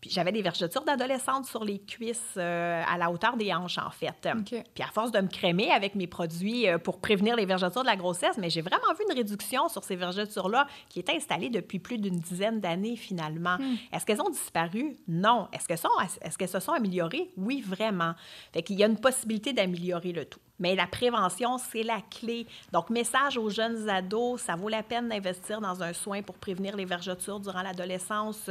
Puis 0.00 0.10
j'avais 0.10 0.30
des 0.30 0.42
vergetures 0.42 0.84
d'adolescente 0.84 1.46
sur 1.46 1.64
les 1.64 1.80
cuisses 1.80 2.34
euh, 2.36 2.82
à 2.86 2.96
la 2.98 3.10
hauteur 3.10 3.36
des 3.36 3.52
hanches, 3.52 3.78
en 3.78 3.90
fait. 3.90 4.28
Puis 4.44 4.84
à 4.84 4.92
force 4.92 5.10
de 5.10 5.20
me 5.20 5.28
crémer 5.28 5.72
avec 5.72 5.96
mes 5.96 6.06
produits 6.06 6.68
euh, 6.68 6.78
pour 6.78 7.00
prévenir 7.00 7.34
les 7.34 7.46
vergetures 7.46 7.82
de 7.82 7.86
la 7.86 7.96
grossesse, 7.96 8.38
mais 8.38 8.48
j'ai 8.48 8.60
vraiment 8.60 8.92
vu 8.96 9.04
une 9.08 9.16
réduction 9.16 9.68
sur 9.68 9.82
ces 9.82 9.96
vergetures-là 9.96 10.66
qui 10.88 11.00
étaient 11.00 11.16
installées 11.16 11.50
depuis 11.50 11.80
plus 11.80 11.98
d'une 11.98 12.18
dizaine 12.18 12.60
d'années, 12.60 12.96
finalement. 12.96 13.56
Hmm. 13.58 13.76
Est-ce 13.92 14.06
qu'elles 14.06 14.22
ont 14.22 14.30
disparu? 14.30 14.96
Non. 15.08 15.48
Est-ce 15.52 15.66
qu'elles 15.66 15.78
est 15.78 16.36
qu'elles 16.36 16.48
se 16.48 16.60
sont 16.60 16.72
améliorées? 16.72 17.30
Oui, 17.36 17.60
vraiment. 17.60 18.14
Fait 18.52 18.62
qu'il 18.62 18.78
y 18.78 18.84
a 18.84 18.86
une 18.86 19.00
possibilité 19.00 19.52
d'améliorer 19.52 20.12
le 20.12 20.24
tout. 20.24 20.40
Mais 20.60 20.74
la 20.74 20.86
prévention, 20.86 21.58
c'est 21.58 21.82
la 21.82 22.00
clé. 22.00 22.46
Donc, 22.72 22.90
message 22.90 23.38
aux 23.38 23.48
jeunes 23.48 23.88
ados, 23.88 24.40
ça 24.40 24.56
vaut 24.56 24.68
la 24.68 24.82
peine 24.82 25.08
d'investir 25.08 25.60
dans 25.60 25.82
un 25.82 25.92
soin 25.92 26.22
pour 26.22 26.36
prévenir 26.36 26.76
les 26.76 26.84
vergetures 26.84 27.40
durant 27.40 27.62
l'adolescence 27.62 28.50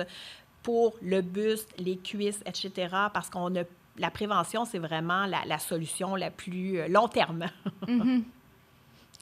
pour 0.68 0.96
le 1.02 1.22
buste, 1.22 1.74
les 1.78 1.96
cuisses, 1.96 2.42
etc. 2.46 2.94
Parce 3.14 3.30
qu'on 3.30 3.56
a 3.56 3.64
la 3.98 4.12
prévention, 4.12 4.66
c'est 4.66 4.80
vraiment 4.80 5.26
la, 5.26 5.60
solution 5.60 6.14
la 6.18 6.30
plus 6.30 6.82
euh, 6.82 6.90
long 6.90 7.08
terme. 7.08 7.46
Mhm. 7.88 8.24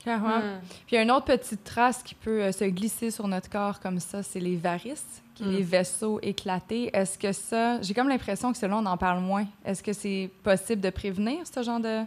Clairement. 0.01 0.39
Hmm. 0.39 0.59
Puis, 0.87 0.97
une 0.97 1.11
autre 1.11 1.25
petite 1.25 1.63
trace 1.63 2.01
qui 2.01 2.15
peut 2.15 2.41
euh, 2.41 2.51
se 2.51 2.65
glisser 2.65 3.11
sur 3.11 3.27
notre 3.27 3.49
corps 3.49 3.79
comme 3.79 3.99
ça, 3.99 4.23
c'est 4.23 4.39
les 4.39 4.55
varices, 4.55 5.21
les 5.39 5.61
hmm. 5.61 5.67
vaisseaux 5.67 6.19
éclatés. 6.21 6.89
Est-ce 6.93 7.17
que 7.17 7.31
ça, 7.31 7.79
j'ai 7.81 7.93
comme 7.93 8.09
l'impression 8.09 8.51
que 8.51 8.57
selon 8.57 8.77
on 8.77 8.85
en 8.87 8.97
parle 8.97 9.19
moins. 9.19 9.45
Est-ce 9.63 9.83
que 9.83 9.93
c'est 9.93 10.31
possible 10.41 10.81
de 10.81 10.89
prévenir 10.89 11.45
ce 11.45 11.61
genre 11.61 11.79
de 11.79 12.01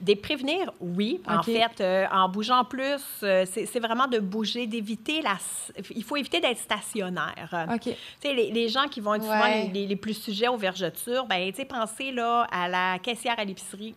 des 0.00 0.16
prévenir, 0.16 0.72
oui. 0.80 1.20
En 1.26 1.42
fait, 1.42 1.80
euh, 1.80 2.06
en 2.12 2.28
bougeant 2.28 2.64
plus, 2.64 3.02
euh, 3.22 3.44
c'est 3.46 3.80
vraiment 3.80 4.06
de 4.06 4.18
bouger, 4.18 4.66
d'éviter 4.66 5.22
la... 5.22 5.36
Il 5.94 6.04
faut 6.04 6.16
éviter 6.16 6.40
d'être 6.40 6.58
stationnaire. 6.58 7.66
OK. 7.72 7.82
Tu 7.82 7.92
sais, 8.22 8.34
les, 8.34 8.50
les, 8.50 8.68
gens 8.68 8.86
qui 8.88 9.00
vont 9.00 9.14
être 9.14 9.22
souvent 9.24 9.46
les, 9.72 9.86
les, 9.86 9.96
plus 9.96 10.14
sujets 10.14 10.48
aux 10.48 10.56
vergetures, 10.56 11.26
ben 11.26 11.50
tu 11.50 11.56
sais, 11.56 11.64
pensez 11.64 12.12
là, 12.12 12.46
à 12.50 12.68
la 12.68 12.98
caissière 12.98 13.34
à 13.38 13.44
l'épicerie 13.44 13.94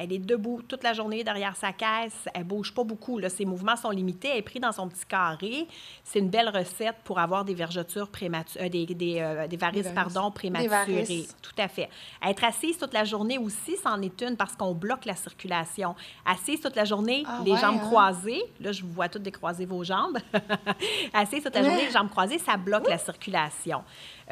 elle 0.00 0.14
est 0.14 0.18
debout 0.18 0.62
toute 0.66 0.82
la 0.82 0.94
journée 0.94 1.22
derrière 1.22 1.54
sa 1.56 1.72
caisse. 1.72 2.26
Elle 2.32 2.44
bouge 2.44 2.72
pas 2.72 2.84
beaucoup. 2.84 3.18
Là. 3.18 3.28
Ses 3.28 3.44
mouvements 3.44 3.76
sont 3.76 3.90
limités. 3.90 4.28
Elle 4.32 4.38
est 4.38 4.42
prise 4.42 4.62
dans 4.62 4.72
son 4.72 4.88
petit 4.88 5.04
carré. 5.04 5.68
C'est 6.04 6.20
une 6.20 6.30
belle 6.30 6.48
recette 6.48 6.96
pour 7.04 7.18
avoir 7.18 7.44
des 7.44 7.52
vergetures 7.52 8.08
prématurées, 8.08 8.64
euh, 8.64 8.68
des, 8.70 8.86
des, 8.86 9.20
euh, 9.20 9.46
des, 9.46 9.58
varices, 9.58 9.88
pardon, 9.94 10.30
prématurées. 10.30 11.26
Tout 11.42 11.52
à 11.58 11.68
fait. 11.68 11.90
Être 12.26 12.44
assise 12.44 12.78
toute 12.78 12.94
la 12.94 13.04
journée 13.04 13.36
aussi, 13.36 13.76
c'en 13.76 14.00
est 14.00 14.22
une 14.22 14.38
parce 14.38 14.56
qu'on 14.56 14.72
bloque 14.72 15.04
la 15.04 15.16
circulation. 15.16 15.94
Assise 16.24 16.62
toute 16.62 16.76
la 16.76 16.86
journée, 16.86 17.24
ah 17.26 17.42
les 17.44 17.56
jambes 17.56 17.80
hein? 17.82 17.86
croisées. 17.86 18.42
Là, 18.58 18.72
je 18.72 18.82
vous 18.82 18.92
vois 18.92 19.10
toutes 19.10 19.22
décroiser 19.22 19.66
vos 19.66 19.84
jambes. 19.84 20.16
assise 21.12 21.44
toute 21.44 21.54
la 21.54 21.62
journée, 21.62 21.84
les 21.84 21.92
jambes 21.92 22.08
croisées, 22.08 22.38
ça 22.38 22.56
bloque 22.56 22.88
la 22.88 22.96
circulation. 22.96 23.82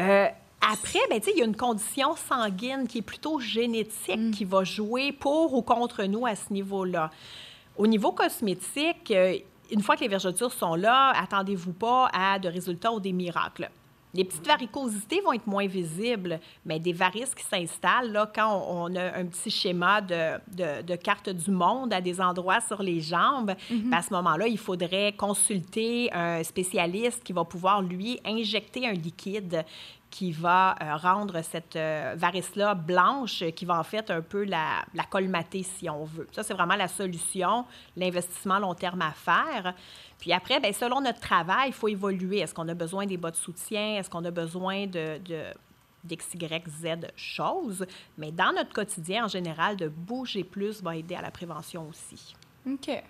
Euh, 0.00 0.28
après, 0.60 0.98
ben, 1.08 1.20
il 1.26 1.38
y 1.38 1.42
a 1.42 1.44
une 1.44 1.56
condition 1.56 2.16
sanguine 2.16 2.86
qui 2.88 2.98
est 2.98 3.02
plutôt 3.02 3.38
génétique 3.38 4.18
mm. 4.18 4.30
qui 4.32 4.44
va 4.44 4.64
jouer 4.64 5.12
pour 5.12 5.54
ou 5.54 5.62
contre 5.62 6.04
nous 6.04 6.26
à 6.26 6.34
ce 6.34 6.52
niveau-là. 6.52 7.10
Au 7.76 7.86
niveau 7.86 8.12
cosmétique, 8.12 9.10
euh, 9.10 9.38
une 9.70 9.82
fois 9.82 9.96
que 9.96 10.00
les 10.00 10.08
vergetures 10.08 10.52
sont 10.52 10.74
là, 10.74 11.12
attendez-vous 11.16 11.72
pas 11.72 12.10
à 12.12 12.38
de 12.38 12.48
résultats 12.48 12.92
ou 12.92 13.00
des 13.00 13.12
miracles. 13.12 13.70
Les 14.18 14.24
petites 14.24 14.48
varicosités 14.48 15.20
vont 15.20 15.32
être 15.32 15.46
moins 15.46 15.68
visibles, 15.68 16.40
mais 16.66 16.80
des 16.80 16.92
varices 16.92 17.36
qui 17.36 17.44
s'installent 17.44 18.10
là, 18.10 18.28
quand 18.34 18.66
on, 18.68 18.92
a 18.96 19.16
un 19.16 19.24
petit 19.26 19.48
schéma 19.48 20.00
de, 20.00 20.96
carte 20.96 21.28
du 21.28 21.52
monde 21.52 21.92
à 21.92 22.00
des 22.00 22.20
endroits 22.20 22.60
sur 22.60 22.82
les 22.82 23.00
jambes, 23.00 23.52
mm-hmm. 23.52 23.90
ben, 23.90 23.96
à 23.96 24.02
ce 24.02 24.12
moment-là, 24.14 24.48
il 24.48 24.58
faudrait 24.58 25.12
consulter 25.12 26.12
un 26.12 26.42
spécialiste 26.42 27.22
qui 27.22 27.32
va 27.32 27.44
pouvoir, 27.44 27.80
lui, 27.80 28.18
injecter 28.24 28.88
un 28.88 28.92
liquide 28.92 29.64
qui 30.10 30.32
va 30.32 30.74
euh, 30.82 30.96
rendre 30.96 31.42
cette 31.42 31.76
euh, 31.76 32.14
varice-là 32.16 32.74
blanche, 32.74 33.44
qui 33.54 33.64
va 33.64 33.78
en 33.78 33.84
fait 33.84 34.10
un 34.10 34.22
peu 34.22 34.44
la, 34.44 34.82
la 34.94 35.04
colmater 35.04 35.62
si 35.62 35.88
on 35.88 36.04
veut. 36.04 36.26
Ça, 36.32 36.42
c'est 36.42 36.54
vraiment 36.54 36.76
la 36.76 36.88
solution, 36.88 37.66
l'investissement 37.96 38.58
long 38.58 38.74
terme 38.74 39.02
à 39.02 39.12
faire. 39.12 39.74
Puis 40.18 40.32
après, 40.32 40.60
bien, 40.60 40.72
selon 40.72 41.00
notre 41.00 41.20
travail, 41.20 41.68
il 41.68 41.72
faut 41.72 41.88
évoluer. 41.88 42.38
Est-ce 42.38 42.54
qu'on 42.54 42.68
a 42.68 42.74
besoin 42.74 43.06
des 43.06 43.16
bas 43.16 43.30
de 43.30 43.36
soutien? 43.36 43.96
Est-ce 43.96 44.10
qu'on 44.10 44.24
a 44.24 44.30
besoin 44.30 44.86
de, 44.86 45.20
d'XYZ 46.04 47.06
choses, 47.16 47.86
mais 48.16 48.32
dans 48.32 48.52
notre 48.52 48.72
quotidien 48.72 49.24
en 49.24 49.28
général, 49.28 49.76
de 49.76 49.88
bouger 49.88 50.44
plus 50.44 50.82
va 50.82 50.96
aider 50.96 51.14
à 51.14 51.22
la 51.22 51.30
prévention 51.30 51.88
aussi. 51.88 52.34
OK. 52.66 53.02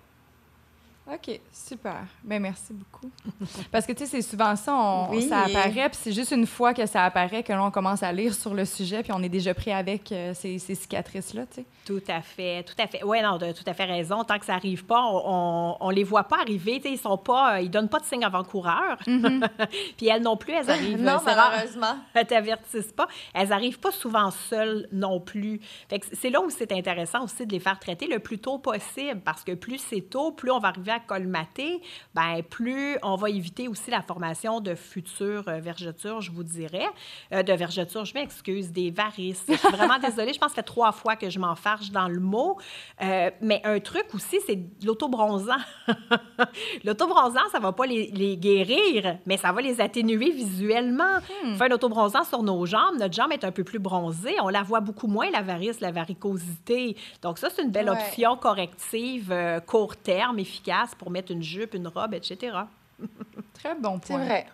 OK, 1.11 1.39
super. 1.51 2.03
Ben 2.23 2.39
merci 2.39 2.71
beaucoup. 2.71 3.09
Parce 3.71 3.87
que, 3.87 3.93
tu 3.93 4.05
sais, 4.05 4.05
c'est 4.05 4.21
souvent 4.21 4.55
ça, 4.55 5.09
ça 5.27 5.39
apparaît, 5.39 5.89
puis 5.89 5.99
c'est 5.99 6.11
juste 6.11 6.31
une 6.31 6.45
fois 6.45 6.75
que 6.75 6.85
ça 6.85 7.03
apparaît 7.03 7.41
que 7.41 7.51
l'on 7.51 7.71
commence 7.71 8.03
à 8.03 8.11
lire 8.11 8.33
sur 8.33 8.53
le 8.53 8.63
sujet, 8.63 9.01
puis 9.01 9.11
on 9.11 9.23
est 9.23 9.29
déjà 9.29 9.55
pris 9.55 9.71
avec 9.71 10.11
euh, 10.11 10.33
ces, 10.35 10.59
cicatrices-là, 10.59 11.47
tu 11.47 11.61
sais. 11.61 11.65
Tout 11.85 12.03
à 12.07 12.21
fait, 12.21 12.63
tout 12.63 12.75
à 12.77 12.85
fait. 12.85 13.03
Oui, 13.03 13.19
non, 13.23 13.39
tu 13.39 13.45
as 13.45 13.53
tout 13.53 13.63
à 13.65 13.73
fait 13.73 13.85
raison. 13.85 14.23
Tant 14.23 14.37
que 14.37 14.45
ça 14.45 14.53
n'arrive 14.53 14.85
pas, 14.85 15.01
on, 15.03 15.77
on 15.79 15.89
les 15.89 16.03
voit 16.03 16.25
pas 16.25 16.41
arriver, 16.41 16.75
tu 16.75 16.83
sais, 16.83 16.93
ils 16.93 16.99
sont 16.99 17.17
pas, 17.17 17.55
euh, 17.55 17.61
ils 17.61 17.71
donnent 17.71 17.89
pas 17.89 17.99
de 17.99 18.05
signe 18.05 18.23
avant-coureur. 18.23 18.97
Mm-hmm. 19.07 19.49
puis 19.97 20.07
elles 20.07 20.21
non 20.21 20.37
plus, 20.37 20.53
elles 20.53 20.69
arrivent... 20.69 21.01
non, 21.01 21.17
malheureusement. 21.25 21.97
Elles 22.13 22.27
t'avertissent 22.27 22.91
pas. 22.91 23.07
Elles 23.33 23.51
arrivent 23.51 23.79
pas 23.79 23.91
souvent 23.91 24.29
seules 24.29 24.87
non 24.91 25.19
plus. 25.19 25.59
Fait 25.89 25.99
que 25.99 26.05
c'est 26.13 26.29
là 26.29 26.39
où 26.41 26.51
c'est 26.51 26.71
intéressant 26.71 27.23
aussi 27.23 27.47
de 27.47 27.51
les 27.51 27.59
faire 27.59 27.79
traiter 27.79 28.05
le 28.05 28.19
plus 28.19 28.37
tôt 28.37 28.59
possible, 28.59 29.21
parce 29.25 29.43
que 29.43 29.53
plus 29.53 29.79
c'est 29.79 30.01
tôt, 30.01 30.31
plus 30.31 30.51
on 30.51 30.59
va 30.59 30.67
arriver 30.67 30.91
à 30.91 30.98
colmater, 30.99 31.81
ben 32.13 32.41
plus 32.43 32.97
on 33.03 33.15
va 33.15 33.29
éviter 33.29 33.67
aussi 33.67 33.91
la 33.91 34.01
formation 34.01 34.61
de 34.61 34.75
futures 34.75 35.47
euh, 35.47 35.59
vergetures, 35.59 36.21
je 36.21 36.31
vous 36.31 36.43
dirais. 36.43 36.87
Euh, 37.33 37.43
de 37.43 37.53
vergetures, 37.53 38.05
je 38.05 38.13
m'excuse, 38.13 38.71
des 38.71 38.91
varices. 38.91 39.43
Je 39.47 39.55
suis 39.55 39.69
vraiment 39.69 39.99
désolée, 40.03 40.33
je 40.33 40.39
pense 40.39 40.51
que 40.51 40.55
fait 40.55 40.63
trois 40.63 40.91
fois 40.91 41.15
que 41.15 41.29
je 41.29 41.39
m'enfarge 41.39 41.91
dans 41.91 42.07
le 42.07 42.19
mot. 42.19 42.57
Euh, 43.01 43.29
mais 43.41 43.61
un 43.63 43.79
truc 43.79 44.05
aussi, 44.13 44.39
c'est 44.45 44.59
l'autobronzant. 44.83 45.57
l'autobronzant, 46.83 47.47
ça 47.51 47.59
va 47.59 47.71
pas 47.71 47.85
les, 47.85 48.37
guérir, 48.37 49.17
mais 49.25 49.37
ça 49.37 49.51
va 49.51 49.61
les 49.61 49.81
atténuer 49.81 50.31
visuellement. 50.31 51.19
Hmm. 51.43 51.55
Faire 51.55 51.69
l'autobronzant 51.69 52.23
sur 52.23 52.43
nos 52.43 52.65
jambes, 52.65 52.97
notre 52.99 53.13
jambe 53.13 53.31
est 53.31 53.43
un 53.43 53.51
peu 53.51 53.63
plus 53.63 53.79
bronzée, 53.79 54.35
on 54.41 54.49
la 54.49 54.63
voit 54.63 54.79
beaucoup 54.79 55.07
moins, 55.07 55.29
la 55.31 55.41
varice, 55.41 55.79
la 55.81 55.91
varicosité. 55.91 56.95
Donc 57.21 57.37
ça, 57.37 57.49
c'est 57.49 57.63
une 57.63 57.71
belle 57.71 57.89
option 57.89 58.37
corrective, 58.37 59.33
court 59.65 59.97
terme, 59.97 60.39
efficace 60.39 60.78
pour 60.97 61.11
mettre 61.11 61.31
une 61.31 61.43
jupe, 61.43 61.73
une 61.73 61.87
robe, 61.87 62.13
etc. 62.13 62.57
Très 63.53 63.75
bon 63.75 63.99
point. 63.99 64.19
C'est 64.19 64.25
vrai. 64.25 64.47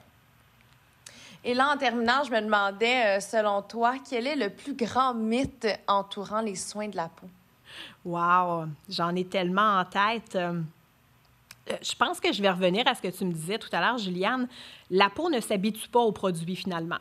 Et 1.43 1.53
là, 1.53 1.71
en 1.73 1.77
terminant, 1.77 2.23
je 2.23 2.31
me 2.31 2.41
demandais, 2.41 3.17
euh, 3.17 3.19
selon 3.19 3.61
toi, 3.61 3.95
quel 4.09 4.25
est 4.25 4.35
le 4.35 4.49
plus 4.49 4.73
grand 4.73 5.13
mythe 5.13 5.67
entourant 5.87 6.41
les 6.41 6.55
soins 6.55 6.87
de 6.87 6.95
la 6.95 7.07
peau? 7.07 7.27
Wow! 8.03 8.65
J'en 8.89 9.15
ai 9.15 9.25
tellement 9.25 9.79
en 9.79 9.85
tête. 9.85 10.35
Euh, 10.35 10.59
euh, 11.69 11.77
je 11.81 11.95
pense 11.95 12.19
que 12.19 12.33
je 12.33 12.41
vais 12.41 12.49
revenir 12.49 12.87
à 12.87 12.95
ce 12.95 13.01
que 13.01 13.07
tu 13.09 13.25
me 13.25 13.31
disais 13.31 13.59
tout 13.59 13.69
à 13.71 13.79
l'heure, 13.79 13.97
Juliane. 13.99 14.47
La 14.89 15.09
peau 15.09 15.29
ne 15.29 15.39
s'habitue 15.39 15.87
pas 15.87 15.99
aux 15.99 16.11
produits 16.11 16.55
finalement. 16.55 16.99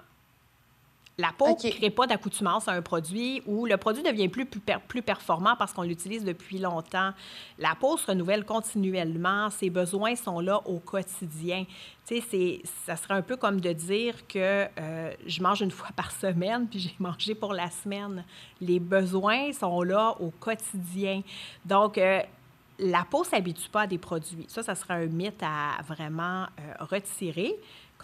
La 1.17 1.31
peau 1.37 1.49
ne 1.49 1.71
crée 1.71 1.91
pas 1.91 2.09
d'accoutumance 2.09 2.67
à 2.67 2.73
un 2.73 2.83
produit 2.83 3.41
ou 3.47 3.67
le 3.67 3.77
produit 3.77 4.03
devient 4.03 4.29
plus, 4.29 4.47
plus, 4.47 5.03
performant 5.03 5.55
parce 5.57 5.73
qu'on 5.73 5.83
l'utilise 5.83 6.25
depuis 6.25 6.59
longtemps. 6.59 7.13
La 7.59 7.77
peau 7.77 7.97
se 7.97 8.07
renouvelle 8.07 8.45
continuellement, 8.45 9.49
ses 9.51 9.71
besoins 9.71 10.17
sont 10.17 10.41
là 10.41 10.61
au 10.67 10.81
quotidien. 10.81 11.67
Tu 12.07 12.21
sais, 12.21 12.63
ça 12.85 12.97
serait 12.97 13.15
un 13.15 13.23
peu 13.23 13.37
comme 13.37 13.61
de 13.61 13.73
dire 13.73 14.27
que 14.27 14.67
euh, 14.79 15.13
je 15.25 15.41
mange 15.41 15.63
une 15.63 15.71
fois 15.71 15.91
par 15.95 16.11
semaine 16.11 16.67
puis 16.69 16.81
j'ai 16.81 16.97
mangé 16.99 17.37
pour 17.37 17.53
la 17.53 17.71
semaine. 17.71 18.25
Les 18.61 18.81
besoins 18.81 19.53
sont 19.53 19.83
là 19.83 20.17
au 20.19 20.31
quotidien. 20.31 21.23
Donc, 21.65 21.97
euh, 21.97 22.23
la 22.79 23.05
peau 23.09 23.21
ne 23.21 23.27
s'habitue 23.27 23.69
pas 23.69 23.83
à 23.83 23.87
des 23.87 23.99
produits. 23.99 24.47
Ça, 24.49 24.63
ça 24.63 24.75
serait 24.75 24.95
un 24.95 25.07
mythe 25.07 25.43
à 25.43 25.81
vraiment 25.87 26.43
euh, 26.43 26.73
retirer 26.81 27.55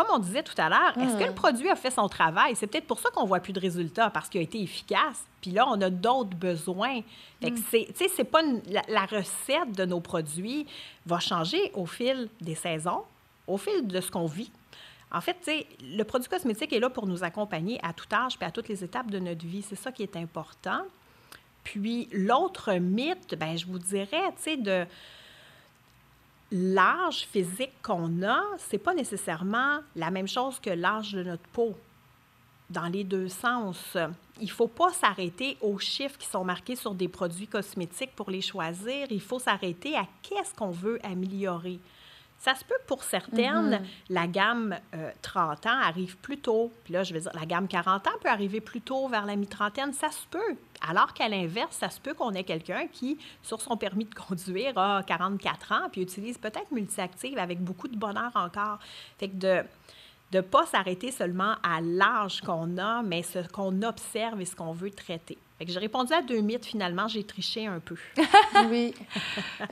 comme 0.00 0.16
on 0.16 0.18
disait 0.18 0.42
tout 0.42 0.54
à 0.56 0.68
l'heure, 0.68 0.96
est-ce 0.98 1.16
que 1.16 1.24
le 1.24 1.30
hmm. 1.30 1.34
produit 1.34 1.68
a 1.68 1.76
fait 1.76 1.90
son 1.90 2.08
travail? 2.08 2.56
C'est 2.56 2.66
peut-être 2.66 2.86
pour 2.86 3.00
ça 3.00 3.10
qu'on 3.10 3.26
voit 3.26 3.40
plus 3.40 3.52
de 3.52 3.60
résultats, 3.60 4.08
parce 4.08 4.28
qu'il 4.28 4.40
a 4.40 4.44
été 4.44 4.60
efficace. 4.60 5.26
Puis 5.42 5.50
là, 5.50 5.66
on 5.68 5.78
a 5.82 5.90
d'autres 5.90 6.36
besoins. 6.36 7.00
Fait 7.42 7.50
que 7.50 7.58
hmm. 7.58 7.86
c'est, 7.94 8.08
c'est 8.08 8.24
pas 8.24 8.40
la, 8.66 9.04
recette 9.04 9.72
de 9.76 9.84
nos 9.84 10.00
produits 10.00 10.66
va 11.04 11.18
changer 11.18 11.70
au 11.74 11.84
fil 11.84 12.28
des 12.40 12.54
saisons, 12.54 13.02
au 13.46 13.58
fil 13.58 13.86
de 13.86 14.00
ce 14.00 14.10
qu'on 14.10 14.26
vit. 14.26 14.50
En 15.12 15.20
fait, 15.20 15.36
le 15.82 16.02
produit 16.04 16.28
cosmétique 16.28 16.72
est 16.72 16.80
là 16.80 16.88
pour 16.88 17.06
nous 17.06 17.22
accompagner 17.22 17.78
à 17.82 17.92
tout 17.92 18.06
âge 18.12 18.38
et 18.40 18.44
à 18.44 18.50
toutes 18.50 18.68
les 18.68 18.82
étapes 18.82 19.10
de 19.10 19.18
notre 19.18 19.44
vie. 19.44 19.62
C'est 19.62 19.76
ça 19.76 19.92
qui 19.92 20.02
est 20.02 20.16
important. 20.16 20.82
Puis 21.64 22.08
l'autre 22.12 22.72
mythe, 22.74 23.34
ben 23.34 23.58
je 23.58 23.66
vous 23.66 23.78
dirais, 23.78 24.32
tu 24.36 24.42
sais, 24.42 24.56
de 24.56 24.86
l'âge 26.52 27.26
physique 27.30 27.72
qu'on 27.82 28.22
a, 28.22 28.42
c'est 28.58 28.78
pas 28.78 28.94
nécessairement 28.94 29.80
la 29.94 30.10
même 30.10 30.28
chose 30.28 30.58
que 30.58 30.70
l'âge 30.70 31.12
de 31.12 31.22
notre 31.22 31.46
peau 31.52 31.74
dans 32.70 32.86
les 32.86 33.04
deux 33.04 33.28
sens. 33.28 33.96
Il 34.40 34.50
faut 34.50 34.68
pas 34.68 34.92
s'arrêter 34.92 35.56
aux 35.60 35.78
chiffres 35.78 36.16
qui 36.18 36.26
sont 36.26 36.44
marqués 36.44 36.76
sur 36.76 36.94
des 36.94 37.08
produits 37.08 37.48
cosmétiques 37.48 38.14
pour 38.14 38.30
les 38.30 38.40
choisir. 38.40 39.06
Il 39.10 39.20
faut 39.20 39.38
s'arrêter 39.38 39.96
à 39.96 40.06
qu'est-ce 40.22 40.54
qu'on 40.54 40.70
veut 40.70 40.98
améliorer. 41.04 41.80
Ça 42.40 42.54
se 42.54 42.64
peut 42.64 42.78
pour 42.86 43.04
certaines, 43.04 43.74
mm-hmm. 43.74 43.86
la 44.08 44.26
gamme 44.26 44.78
30 45.20 45.66
euh, 45.66 45.68
ans 45.68 45.78
arrive 45.82 46.16
plus 46.16 46.38
tôt. 46.38 46.72
Puis 46.84 46.94
là, 46.94 47.02
je 47.02 47.12
veux 47.12 47.20
dire, 47.20 47.30
la 47.34 47.44
gamme 47.44 47.68
40 47.68 48.06
ans 48.06 48.12
peut 48.22 48.30
arriver 48.30 48.62
plus 48.62 48.80
tôt 48.80 49.08
vers 49.08 49.26
la 49.26 49.36
mi-trentaine. 49.36 49.92
Ça 49.92 50.10
se 50.10 50.26
peut. 50.30 50.56
Alors 50.88 51.12
qu'à 51.12 51.28
l'inverse, 51.28 51.76
ça 51.76 51.90
se 51.90 52.00
peut 52.00 52.14
qu'on 52.14 52.32
ait 52.32 52.44
quelqu'un 52.44 52.86
qui, 52.90 53.18
sur 53.42 53.60
son 53.60 53.76
permis 53.76 54.06
de 54.06 54.14
conduire, 54.14 54.78
a 54.78 55.02
44 55.02 55.72
ans, 55.72 55.88
puis 55.92 56.00
utilise 56.00 56.38
peut-être 56.38 56.72
multi-active 56.72 57.36
avec 57.36 57.62
beaucoup 57.62 57.88
de 57.88 57.96
bonheur 57.96 58.32
encore. 58.34 58.78
Fait 59.18 59.28
que 59.28 59.36
de 59.36 59.62
ne 60.32 60.40
pas 60.40 60.64
s'arrêter 60.64 61.10
seulement 61.10 61.56
à 61.62 61.82
l'âge 61.82 62.40
qu'on 62.40 62.78
a, 62.78 63.02
mais 63.02 63.22
ce 63.22 63.40
qu'on 63.48 63.82
observe 63.82 64.40
et 64.40 64.46
ce 64.46 64.56
qu'on 64.56 64.72
veut 64.72 64.90
traiter. 64.90 65.36
Fait 65.58 65.66
que 65.66 65.72
j'ai 65.72 65.78
répondu 65.78 66.14
à 66.14 66.22
deux 66.22 66.40
mythes, 66.40 66.64
finalement, 66.64 67.06
j'ai 67.06 67.24
triché 67.24 67.66
un 67.66 67.80
peu. 67.80 67.96
oui. 68.70 68.94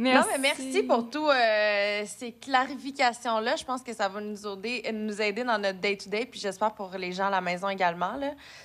Merci. 0.00 0.28
Non, 0.28 0.34
mais 0.34 0.54
merci 0.56 0.82
pour 0.82 1.10
toutes 1.10 1.28
euh, 1.28 2.04
ces 2.06 2.32
clarifications-là. 2.32 3.56
Je 3.56 3.64
pense 3.64 3.82
que 3.82 3.92
ça 3.92 4.08
va 4.08 4.22
nous 4.22 4.46
aider, 4.46 4.90
nous 4.94 5.20
aider 5.20 5.44
dans 5.44 5.58
notre 5.58 5.78
day-to-day, 5.78 6.24
puis 6.24 6.40
j'espère 6.40 6.72
pour 6.72 6.90
les 6.96 7.12
gens 7.12 7.26
à 7.26 7.30
la 7.30 7.42
maison 7.42 7.68
également. 7.68 8.18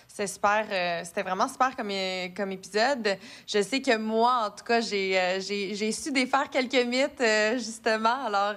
C'est 0.07 0.28
super, 0.28 0.66
euh, 0.72 1.02
c'était 1.03 1.24
vraiment 1.24 1.49
super 1.49 1.76
comme, 1.76 1.91
comme 2.36 2.52
épisode. 2.53 3.18
Je 3.45 3.62
sais 3.62 3.82
que 3.82 3.98
moi, 3.98 4.45
en 4.48 4.49
tout 4.49 4.64
cas, 4.64 4.80
j'ai, 4.80 5.20
euh, 5.20 5.41
j'ai, 5.41 5.91
su 5.91 6.14
défaire 6.14 6.49
quelques 6.49 6.86
mythes, 6.86 7.22
justement. 7.56 8.26
Alors, 8.28 8.56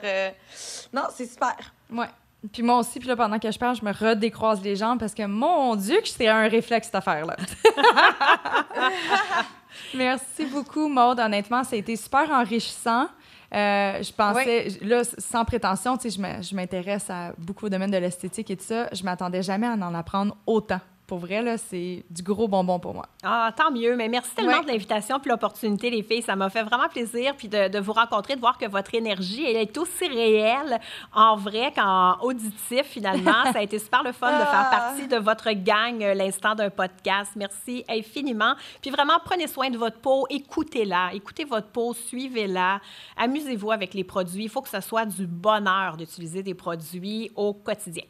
non, 0.93 1.03
c'est 1.13 1.27
super. 1.27 1.57
Ouais. 1.91 2.07
Puis 2.53 2.63
moi 2.63 2.79
aussi, 2.79 3.01
puis 3.01 3.09
là, 3.09 3.17
pendant 3.17 3.41
que 3.41 3.51
je 3.51 3.59
parle, 3.59 3.75
je 3.75 3.85
me 3.85 3.93
redécroise 3.93 4.63
les 4.63 4.77
jambes 4.77 5.01
parce 5.01 5.15
que, 5.15 5.25
mon 5.27 5.75
Dieu, 5.75 6.01
que 6.01 6.09
c'est 6.09 6.29
un 6.29 6.47
réflexe, 6.47 6.87
cette 6.87 6.95
affaire-là. 6.95 7.37
Merci 9.95 10.47
beaucoup, 10.47 10.89
Maude. 10.89 11.21
Honnêtement, 11.21 11.65
ça 11.65 11.77
a 11.77 11.79
été 11.79 11.97
super 11.97 12.31
enrichissant. 12.31 13.07
Euh, 13.55 14.03
je 14.03 14.13
pensais, 14.13 14.69
là, 14.83 15.03
sans 15.05 15.45
prétention, 15.45 15.97
tu 15.97 16.11
sais, 16.11 16.21
je 16.43 16.55
m'intéresse 16.55 17.09
à 17.09 17.33
beaucoup 17.39 17.67
au 17.67 17.69
domaine 17.69 17.91
de 17.91 17.97
l'esthétique 17.97 18.51
et 18.51 18.57
tout 18.57 18.65
ça. 18.65 18.89
Je 18.93 19.03
m'attendais 19.05 19.43
jamais 19.43 19.67
à 19.67 19.73
en 19.73 19.95
apprendre 19.95 20.37
autant 20.47 20.81
pour 21.09 21.21
vrai, 21.21 21.41
là, 21.41 21.57
c'est 21.57 22.05
du 22.11 22.23
gros 22.23 22.49
bonbon 22.49 22.79
pour 22.79 22.93
moi. 22.93 23.07
Ah, 23.23 23.51
tant 23.57 23.71
mieux. 23.71 23.97
Mais 23.97 24.09
merci 24.09 24.35
tellement 24.35 24.61
de 24.61 24.67
l'invitation 24.67 25.19
puis 25.19 25.31
l'opportunité, 25.31 25.89
les 25.89 26.03
filles. 26.03 26.21
Ça 26.21 26.37
m'a 26.37 26.51
fait 26.51 26.63
vraiment 26.63 26.87
plaisir 26.87 27.35
puis 27.35 27.49
de, 27.49 27.79
vous 27.81 27.95
rencontrer, 27.95 28.37
de 28.37 28.41
voir 28.41 28.59
que 28.59 28.67
votre 28.67 28.95
énergie, 28.95 29.43
elle 29.43 29.57
est 29.57 29.79
aussi 29.79 30.07
réelle 30.07 30.79
en 31.15 31.37
vrai 31.37 31.73
qu'en 31.75 32.19
auditif, 32.21 32.83
finalement. 32.83 33.45
Ça 33.53 33.61
a 33.61 33.63
été 33.63 33.79
super 33.79 34.03
le 34.03 34.13
fun 34.13 34.31
de 34.33 34.45
faire 34.45 34.69
ah. 34.71 34.71
partie 34.71 35.09
de 35.09 35.17
votre 35.17 35.51
gang 35.53 36.03
euh, 36.03 36.13
l'instant 36.13 36.55
d'un 36.55 36.69
podcast. 36.69 37.33
Merci 37.37 37.85
infiniment. 37.89 38.53
Puis 38.83 38.91
vraiment, 38.91 39.19
prenez 39.25 39.47
soin 39.47 39.71
de 39.71 39.79
votre 39.79 40.01
peau. 40.01 40.27
Écoutez-la. 40.29 41.15
Écoutez 41.15 41.47
votre 41.47 41.69
peau. 41.69 41.95
Suivez-la. 41.95 42.81
Amusez-vous 43.17 43.73
avec 43.73 43.95
les 43.95 44.05
produits. 44.05 44.45
Il 44.45 44.51
faut 44.51 44.61
que 44.61 44.69
ce 44.69 44.83
soit 44.83 45.07
du 45.07 45.27
bonheur 45.27 45.97
d'utiliser 45.97 46.43
des 46.43 46.55
produits 46.55 47.31
au 47.35 47.55
quotidien. 47.55 48.05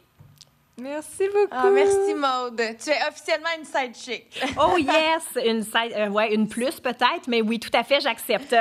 Merci 0.81 1.27
beaucoup. 1.33 1.47
Ah, 1.51 1.69
merci 1.71 2.13
Maude. 2.13 2.61
Tu 2.81 2.89
es 2.89 3.07
officiellement 3.07 3.49
une 3.57 3.65
side 3.65 3.95
chick. 3.95 4.41
oh 4.59 4.77
yes, 4.77 5.27
une 5.45 5.63
side, 5.63 5.93
euh, 5.95 6.09
ouais, 6.09 6.33
une 6.33 6.47
plus 6.47 6.79
peut-être, 6.79 7.27
mais 7.27 7.41
oui, 7.41 7.59
tout 7.59 7.71
à 7.73 7.83
fait, 7.83 7.99
j'accepte. 7.99 8.51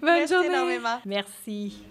Bonne 0.00 0.14
merci 0.14 0.32
journée. 0.32 0.48
énormément. 0.48 1.00
Merci. 1.04 1.82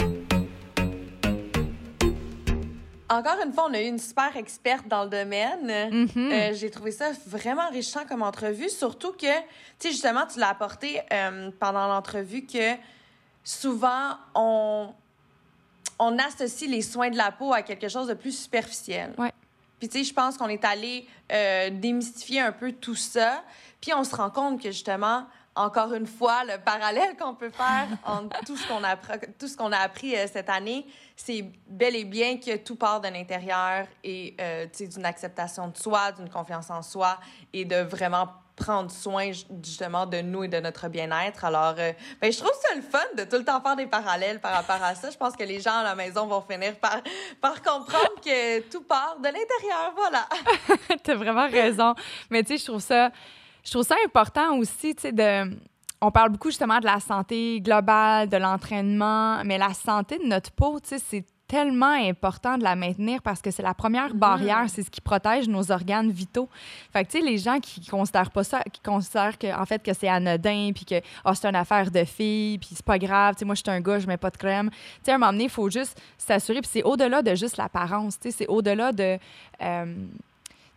Encore 3.08 3.38
une 3.46 3.54
fois, 3.54 3.68
on 3.70 3.74
a 3.74 3.82
eu 3.82 3.86
une 3.86 4.00
super 4.00 4.36
experte 4.36 4.88
dans 4.88 5.04
le 5.04 5.10
domaine. 5.10 5.68
Mm-hmm. 5.68 6.32
Euh, 6.32 6.54
j'ai 6.54 6.72
trouvé 6.72 6.92
ça 6.92 7.12
vraiment 7.28 7.64
enrichissant 7.64 8.06
comme 8.06 8.24
entrevue, 8.24 8.70
surtout 8.70 9.12
que, 9.12 9.28
tu 9.28 9.44
sais, 9.80 9.92
justement, 9.92 10.26
tu 10.26 10.40
l'as 10.40 10.50
apporté 10.50 11.02
euh, 11.14 11.52
pendant 11.60 11.88
l'entrevue 11.88 12.46
que 12.46 12.74
souvent, 13.44 14.18
on 14.34 14.90
on 16.00 16.18
associe 16.18 16.70
les 16.70 16.82
soins 16.82 17.10
de 17.10 17.18
la 17.18 17.32
peau 17.32 17.54
à 17.54 17.62
quelque 17.62 17.88
chose 17.88 18.08
de 18.08 18.14
plus 18.14 18.38
superficiel. 18.38 19.14
Ouais. 19.18 19.32
Puis, 19.80 19.90
tu 19.90 20.00
sais, 20.00 20.04
je 20.04 20.14
pense 20.14 20.38
qu'on 20.38 20.48
est 20.48 20.64
allé 20.64 21.08
euh, 21.32 21.70
démystifier 21.70 22.42
un 22.42 22.52
peu 22.52 22.72
tout 22.72 22.96
ça. 22.96 23.44
Puis, 23.82 23.94
on 23.94 24.04
se 24.04 24.16
rend 24.16 24.30
compte 24.30 24.62
que 24.62 24.72
justement, 24.72 25.26
encore 25.56 25.94
une 25.94 26.06
fois, 26.06 26.44
le 26.46 26.58
parallèle 26.58 27.16
qu'on 27.18 27.36
peut 27.36 27.50
faire 27.50 27.88
entre 28.06 28.40
tout 28.46 28.56
ce 28.56 28.68
qu'on 28.68 28.84
a, 28.84 28.96
tout 28.98 29.48
ce 29.48 29.58
qu'on 29.58 29.72
a 29.72 29.78
appris 29.78 30.16
euh, 30.16 30.28
cette 30.32 30.50
année, 30.50 30.86
c'est 31.16 31.46
bel 31.68 31.96
et 31.96 32.06
bien 32.06 32.38
que 32.38 32.58
tout 32.58 32.76
part 32.76 33.02
de 33.02 33.08
l'intérieur 33.08 33.86
et 34.04 34.36
euh, 34.40 34.66
d'une 34.80 35.06
acceptation 35.06 35.68
de 35.68 35.78
soi, 35.78 36.12
d'une 36.14 36.30
confiance 36.30 36.70
en 36.70 36.82
soi 36.82 37.20
et 37.54 37.66
de 37.66 37.78
vraiment 37.78 38.30
prendre 38.56 38.90
soin 38.90 39.32
justement 39.64 40.06
de 40.06 40.22
nous 40.22 40.46
et 40.46 40.48
de 40.48 40.60
notre 40.60 40.88
bien-être. 40.88 41.46
Alors, 41.46 41.76
euh, 41.78 41.92
ben, 42.22 42.32
je 42.32 42.38
trouve 42.38 42.54
ça 42.54 42.76
le 42.76 42.82
fun 42.82 43.00
de 43.18 43.24
tout 43.24 43.38
le 43.38 43.44
temps 43.44 43.62
faire 43.62 43.76
des 43.76 43.88
parallèles 43.88 44.40
par 44.40 44.54
rapport 44.54 44.82
à 44.82 44.96
ça. 44.96 45.10
Je 45.10 45.18
pense 45.18 45.36
que 45.36 45.44
les 45.44 45.60
gens 45.60 45.80
à 45.80 45.84
la 45.84 45.96
maison 45.96 46.26
vont 46.26 46.42
finir 46.42 46.76
par, 46.78 47.02
par 47.42 47.62
comprendre 47.62 48.22
que 48.24 48.62
tout 48.70 48.84
part 48.84 49.18
de 49.20 49.26
l'intérieur. 49.26 49.94
Voilà. 49.96 50.28
tu 51.04 51.12
as 51.12 51.16
vraiment 51.16 51.48
raison. 51.50 51.94
Mais 52.30 52.44
tu 52.44 52.54
sais, 52.54 52.58
je 52.58 52.66
trouve 52.66 52.82
ça 52.82 53.12
je 53.66 53.72
trouve 53.72 53.84
ça 53.84 53.96
important 54.06 54.58
aussi, 54.58 54.96
tu 54.96 55.02
sais, 55.02 55.12
de... 55.12 55.58
On 56.02 56.12
parle 56.12 56.30
beaucoup 56.30 56.50
justement 56.50 56.80
de 56.80 56.86
la 56.86 57.00
santé 57.00 57.60
globale, 57.62 58.30
de 58.30 58.38
l'entraînement, 58.38 59.44
mais 59.44 59.58
la 59.58 59.74
santé 59.74 60.20
de 60.20 60.26
notre 60.26 60.52
peau, 60.52 60.80
tu 60.80 60.90
sais, 60.90 61.00
c'est 61.00 61.26
tellement 61.48 61.94
important 61.94 62.58
de 62.58 62.64
la 62.64 62.76
maintenir 62.76 63.22
parce 63.22 63.42
que 63.42 63.52
c'est 63.52 63.64
la 63.64 63.74
première 63.74 64.14
mm-hmm. 64.14 64.20
barrière, 64.20 64.66
c'est 64.68 64.84
ce 64.84 64.90
qui 64.90 65.02
protège 65.02 65.48
nos 65.48 65.72
organes 65.72 66.12
vitaux. 66.12 66.50
Fait 66.92 67.04
que, 67.04 67.12
tu 67.12 67.20
sais, 67.20 67.26
les 67.26 67.38
gens 67.38 67.60
qui 67.60 67.86
considèrent 67.86 68.32
pas 68.32 68.44
ça, 68.44 68.62
qui 68.72 68.82
considèrent 68.82 69.38
que, 69.38 69.56
en 69.56 69.66
fait, 69.66 69.84
que 69.84 69.94
c'est 69.94 70.08
anodin, 70.08 70.72
puis 70.74 70.86
que 70.86 71.02
oh, 71.24 71.32
c'est 71.34 71.48
une 71.48 71.56
affaire 71.56 71.92
de 71.92 72.04
fille, 72.04 72.58
puis 72.58 72.70
c'est 72.74 72.86
pas 72.86 72.98
grave, 72.98 73.36
tu 73.36 73.40
sais, 73.40 73.46
moi, 73.46 73.56
je 73.56 73.62
suis 73.62 73.72
un 73.72 73.82
gars, 73.82 74.00
je 74.00 74.08
mets 74.08 74.18
pas 74.18 74.32
de 74.32 74.38
crème. 74.38 74.70
Tu 74.70 74.78
sais, 75.04 75.12
à 75.12 75.16
un 75.16 75.18
moment 75.18 75.32
donné, 75.32 75.46
il 75.46 75.50
faut 75.50 75.70
juste 75.70 76.02
s'assurer, 76.18 76.62
puis 76.62 76.70
c'est 76.72 76.84
au-delà 76.84 77.22
de 77.22 77.36
juste 77.36 77.58
l'apparence, 77.58 78.20
tu 78.20 78.32
sais, 78.32 78.38
c'est 78.40 78.48
au-delà 78.48 78.92
de... 78.92 79.18
Euh, 79.62 79.96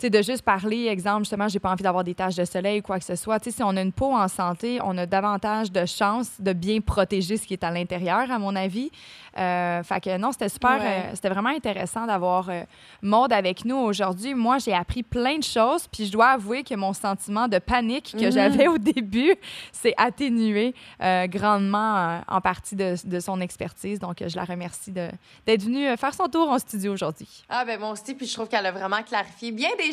sais, 0.00 0.10
de 0.10 0.22
juste 0.22 0.42
parler, 0.42 0.86
exemple, 0.86 1.20
justement, 1.20 1.48
j'ai 1.48 1.58
pas 1.58 1.70
envie 1.70 1.82
d'avoir 1.82 2.04
des 2.04 2.14
taches 2.14 2.36
de 2.36 2.44
soleil 2.44 2.80
ou 2.80 2.82
quoi 2.82 2.98
que 2.98 3.04
ce 3.04 3.16
soit. 3.16 3.40
Tu 3.40 3.50
sais, 3.50 3.56
si 3.56 3.62
on 3.62 3.76
a 3.76 3.80
une 3.80 3.92
peau 3.92 4.12
en 4.14 4.28
santé, 4.28 4.78
on 4.84 4.96
a 4.98 5.06
davantage 5.06 5.72
de 5.72 5.84
chances 5.86 6.40
de 6.40 6.52
bien 6.52 6.80
protéger 6.80 7.36
ce 7.36 7.46
qui 7.46 7.54
est 7.54 7.64
à 7.64 7.70
l'intérieur, 7.70 8.30
à 8.30 8.38
mon 8.38 8.54
avis. 8.54 8.90
Euh, 9.38 9.82
fait 9.82 10.00
que 10.00 10.16
non, 10.16 10.32
c'était 10.32 10.48
super, 10.48 10.78
euh, 10.80 11.10
c'était 11.14 11.28
vraiment 11.28 11.50
intéressant 11.50 12.06
d'avoir 12.06 12.48
euh, 12.48 12.62
Maude 13.02 13.32
avec 13.32 13.64
nous 13.64 13.76
aujourd'hui. 13.76 14.34
Moi, 14.34 14.58
j'ai 14.58 14.74
appris 14.74 15.02
plein 15.02 15.38
de 15.38 15.44
choses, 15.44 15.86
puis 15.88 16.06
je 16.06 16.12
dois 16.12 16.30
avouer 16.30 16.64
que 16.64 16.74
mon 16.74 16.92
sentiment 16.92 17.46
de 17.46 17.58
panique 17.58 18.14
que 18.18 18.26
mhm. 18.26 18.32
j'avais 18.32 18.68
au 18.68 18.78
début 18.78 19.34
s'est 19.72 19.94
atténué 19.96 20.74
grandement 21.00 22.20
en 22.26 22.40
partie 22.40 22.74
de, 22.74 22.94
de, 23.04 23.20
son 23.20 23.40
expertise. 23.40 23.98
Donc, 23.98 24.22
je 24.26 24.36
la 24.36 24.44
remercie 24.44 24.92
d'être 24.92 25.62
venue 25.62 25.96
faire 25.96 26.14
son 26.14 26.26
tour 26.26 26.48
en 26.48 26.58
studio 26.58 26.92
aujourd'hui. 26.92 27.44
Ah 27.48 27.64
ben 27.64 27.78
moi 27.78 27.90
aussi, 27.90 28.14
puis 28.14 28.26
je 28.26 28.34
trouve 28.34 28.48
qu'elle 28.48 28.66
a 28.66 28.72
vraiment 28.72 29.02
clarifié 29.02 29.52
bien 29.52 29.70
des 29.78 29.87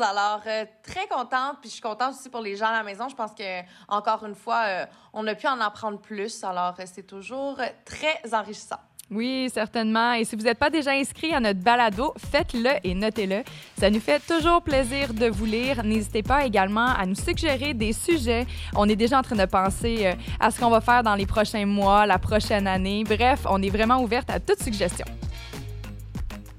Alors, 0.00 0.42
très 0.82 1.06
contente, 1.08 1.58
puis 1.60 1.68
je 1.68 1.74
suis 1.74 1.80
contente 1.80 2.14
aussi 2.14 2.28
pour 2.28 2.40
les 2.40 2.56
gens 2.56 2.66
à 2.66 2.72
la 2.72 2.82
maison. 2.82 3.08
Je 3.08 3.14
pense 3.14 3.32
que 3.32 3.62
encore 3.88 4.24
une 4.24 4.34
fois, 4.34 4.86
on 5.12 5.26
a 5.26 5.34
pu 5.34 5.46
en 5.46 5.60
apprendre 5.60 5.98
plus. 5.98 6.44
Alors, 6.44 6.74
c'est 6.86 7.06
toujours 7.06 7.58
très 7.84 8.20
enrichissant. 8.32 8.78
Oui, 9.10 9.48
certainement. 9.52 10.12
Et 10.12 10.24
si 10.24 10.36
vous 10.36 10.42
n'êtes 10.42 10.58
pas 10.58 10.68
déjà 10.68 10.90
inscrit 10.90 11.32
à 11.32 11.40
notre 11.40 11.60
balado, 11.60 12.12
faites-le 12.30 12.72
et 12.84 12.94
notez-le. 12.94 13.42
Ça 13.78 13.88
nous 13.88 14.00
fait 14.00 14.20
toujours 14.20 14.60
plaisir 14.60 15.14
de 15.14 15.26
vous 15.28 15.46
lire. 15.46 15.82
N'hésitez 15.82 16.22
pas 16.22 16.44
également 16.44 16.88
à 16.88 17.06
nous 17.06 17.14
suggérer 17.14 17.72
des 17.72 17.94
sujets. 17.94 18.46
On 18.76 18.86
est 18.86 18.96
déjà 18.96 19.18
en 19.18 19.22
train 19.22 19.36
de 19.36 19.46
penser 19.46 20.06
euh, 20.06 20.12
à 20.38 20.50
ce 20.50 20.60
qu'on 20.60 20.68
va 20.68 20.82
faire 20.82 21.02
dans 21.02 21.14
les 21.14 21.24
prochains 21.24 21.64
mois, 21.64 22.04
la 22.04 22.18
prochaine 22.18 22.66
année. 22.66 23.02
Bref, 23.04 23.46
on 23.48 23.62
est 23.62 23.70
vraiment 23.70 24.02
ouverte 24.02 24.28
à 24.28 24.40
toute 24.40 24.62
suggestion. 24.62 25.06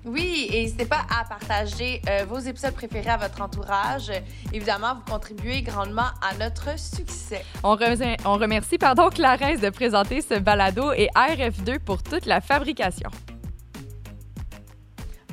Oui, 0.10 0.50
et 0.52 0.64
n'hésitez 0.64 0.86
pas 0.86 1.06
à 1.08 1.24
partager 1.24 2.02
euh, 2.10 2.26
vos 2.28 2.40
épisodes 2.40 2.74
préférés 2.74 3.12
à 3.12 3.18
votre 3.18 3.40
entourage. 3.44 4.12
Évidemment, 4.52 4.96
vous 4.96 5.12
contribuez 5.12 5.62
grandement 5.62 6.10
à 6.22 6.34
notre 6.40 6.80
succès. 6.80 7.46
On, 7.64 7.78
on 8.26 8.34
remercie 8.34 8.80
pardon, 8.80 9.10
Clarence 9.10 9.60
de 9.60 9.70
présenter 9.70 10.22
ce 10.22 10.40
balado 10.40 10.92
et 10.94 11.10
RF2 11.16 11.78
pour 11.78 12.02
toute 12.02 12.26
la 12.26 12.42
fabrication. 12.42 13.12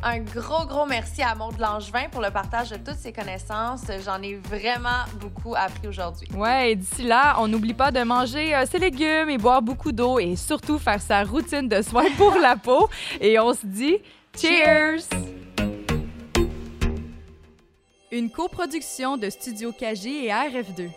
Un 0.02 0.20
gros, 0.20 0.66
gros 0.66 0.84
merci 0.84 1.22
à 1.22 1.34
Maud 1.34 1.58
Langevin 1.58 2.08
pour 2.12 2.20
le 2.20 2.30
partage 2.30 2.68
de 2.70 2.76
toutes 2.76 2.98
ses 2.98 3.14
connaissances. 3.14 3.86
J'en 4.04 4.20
ai 4.20 4.34
vraiment 4.34 5.04
beaucoup 5.18 5.54
appris 5.56 5.88
aujourd'hui. 5.88 6.28
Ouais, 6.34 6.72
et 6.72 6.76
d'ici 6.76 7.02
là, 7.02 7.36
on 7.40 7.48
n'oublie 7.48 7.72
pas 7.72 7.90
de 7.90 8.02
manger 8.02 8.54
euh, 8.54 8.66
ses 8.66 8.78
légumes 8.78 9.30
et 9.30 9.38
boire 9.38 9.62
beaucoup 9.62 9.92
d'eau 9.92 10.18
et 10.18 10.36
surtout 10.36 10.78
faire 10.78 11.00
sa 11.00 11.24
routine 11.24 11.66
de 11.66 11.80
soins 11.80 12.10
pour 12.18 12.36
la 12.36 12.56
peau. 12.56 12.90
Et 13.22 13.40
on 13.40 13.54
se 13.54 13.64
dit 13.64 13.96
Cheers! 14.38 15.08
Une 18.12 18.30
coproduction 18.30 19.16
de 19.16 19.30
Studio 19.30 19.72
KG 19.72 20.26
et 20.26 20.28
RF2. 20.28 20.90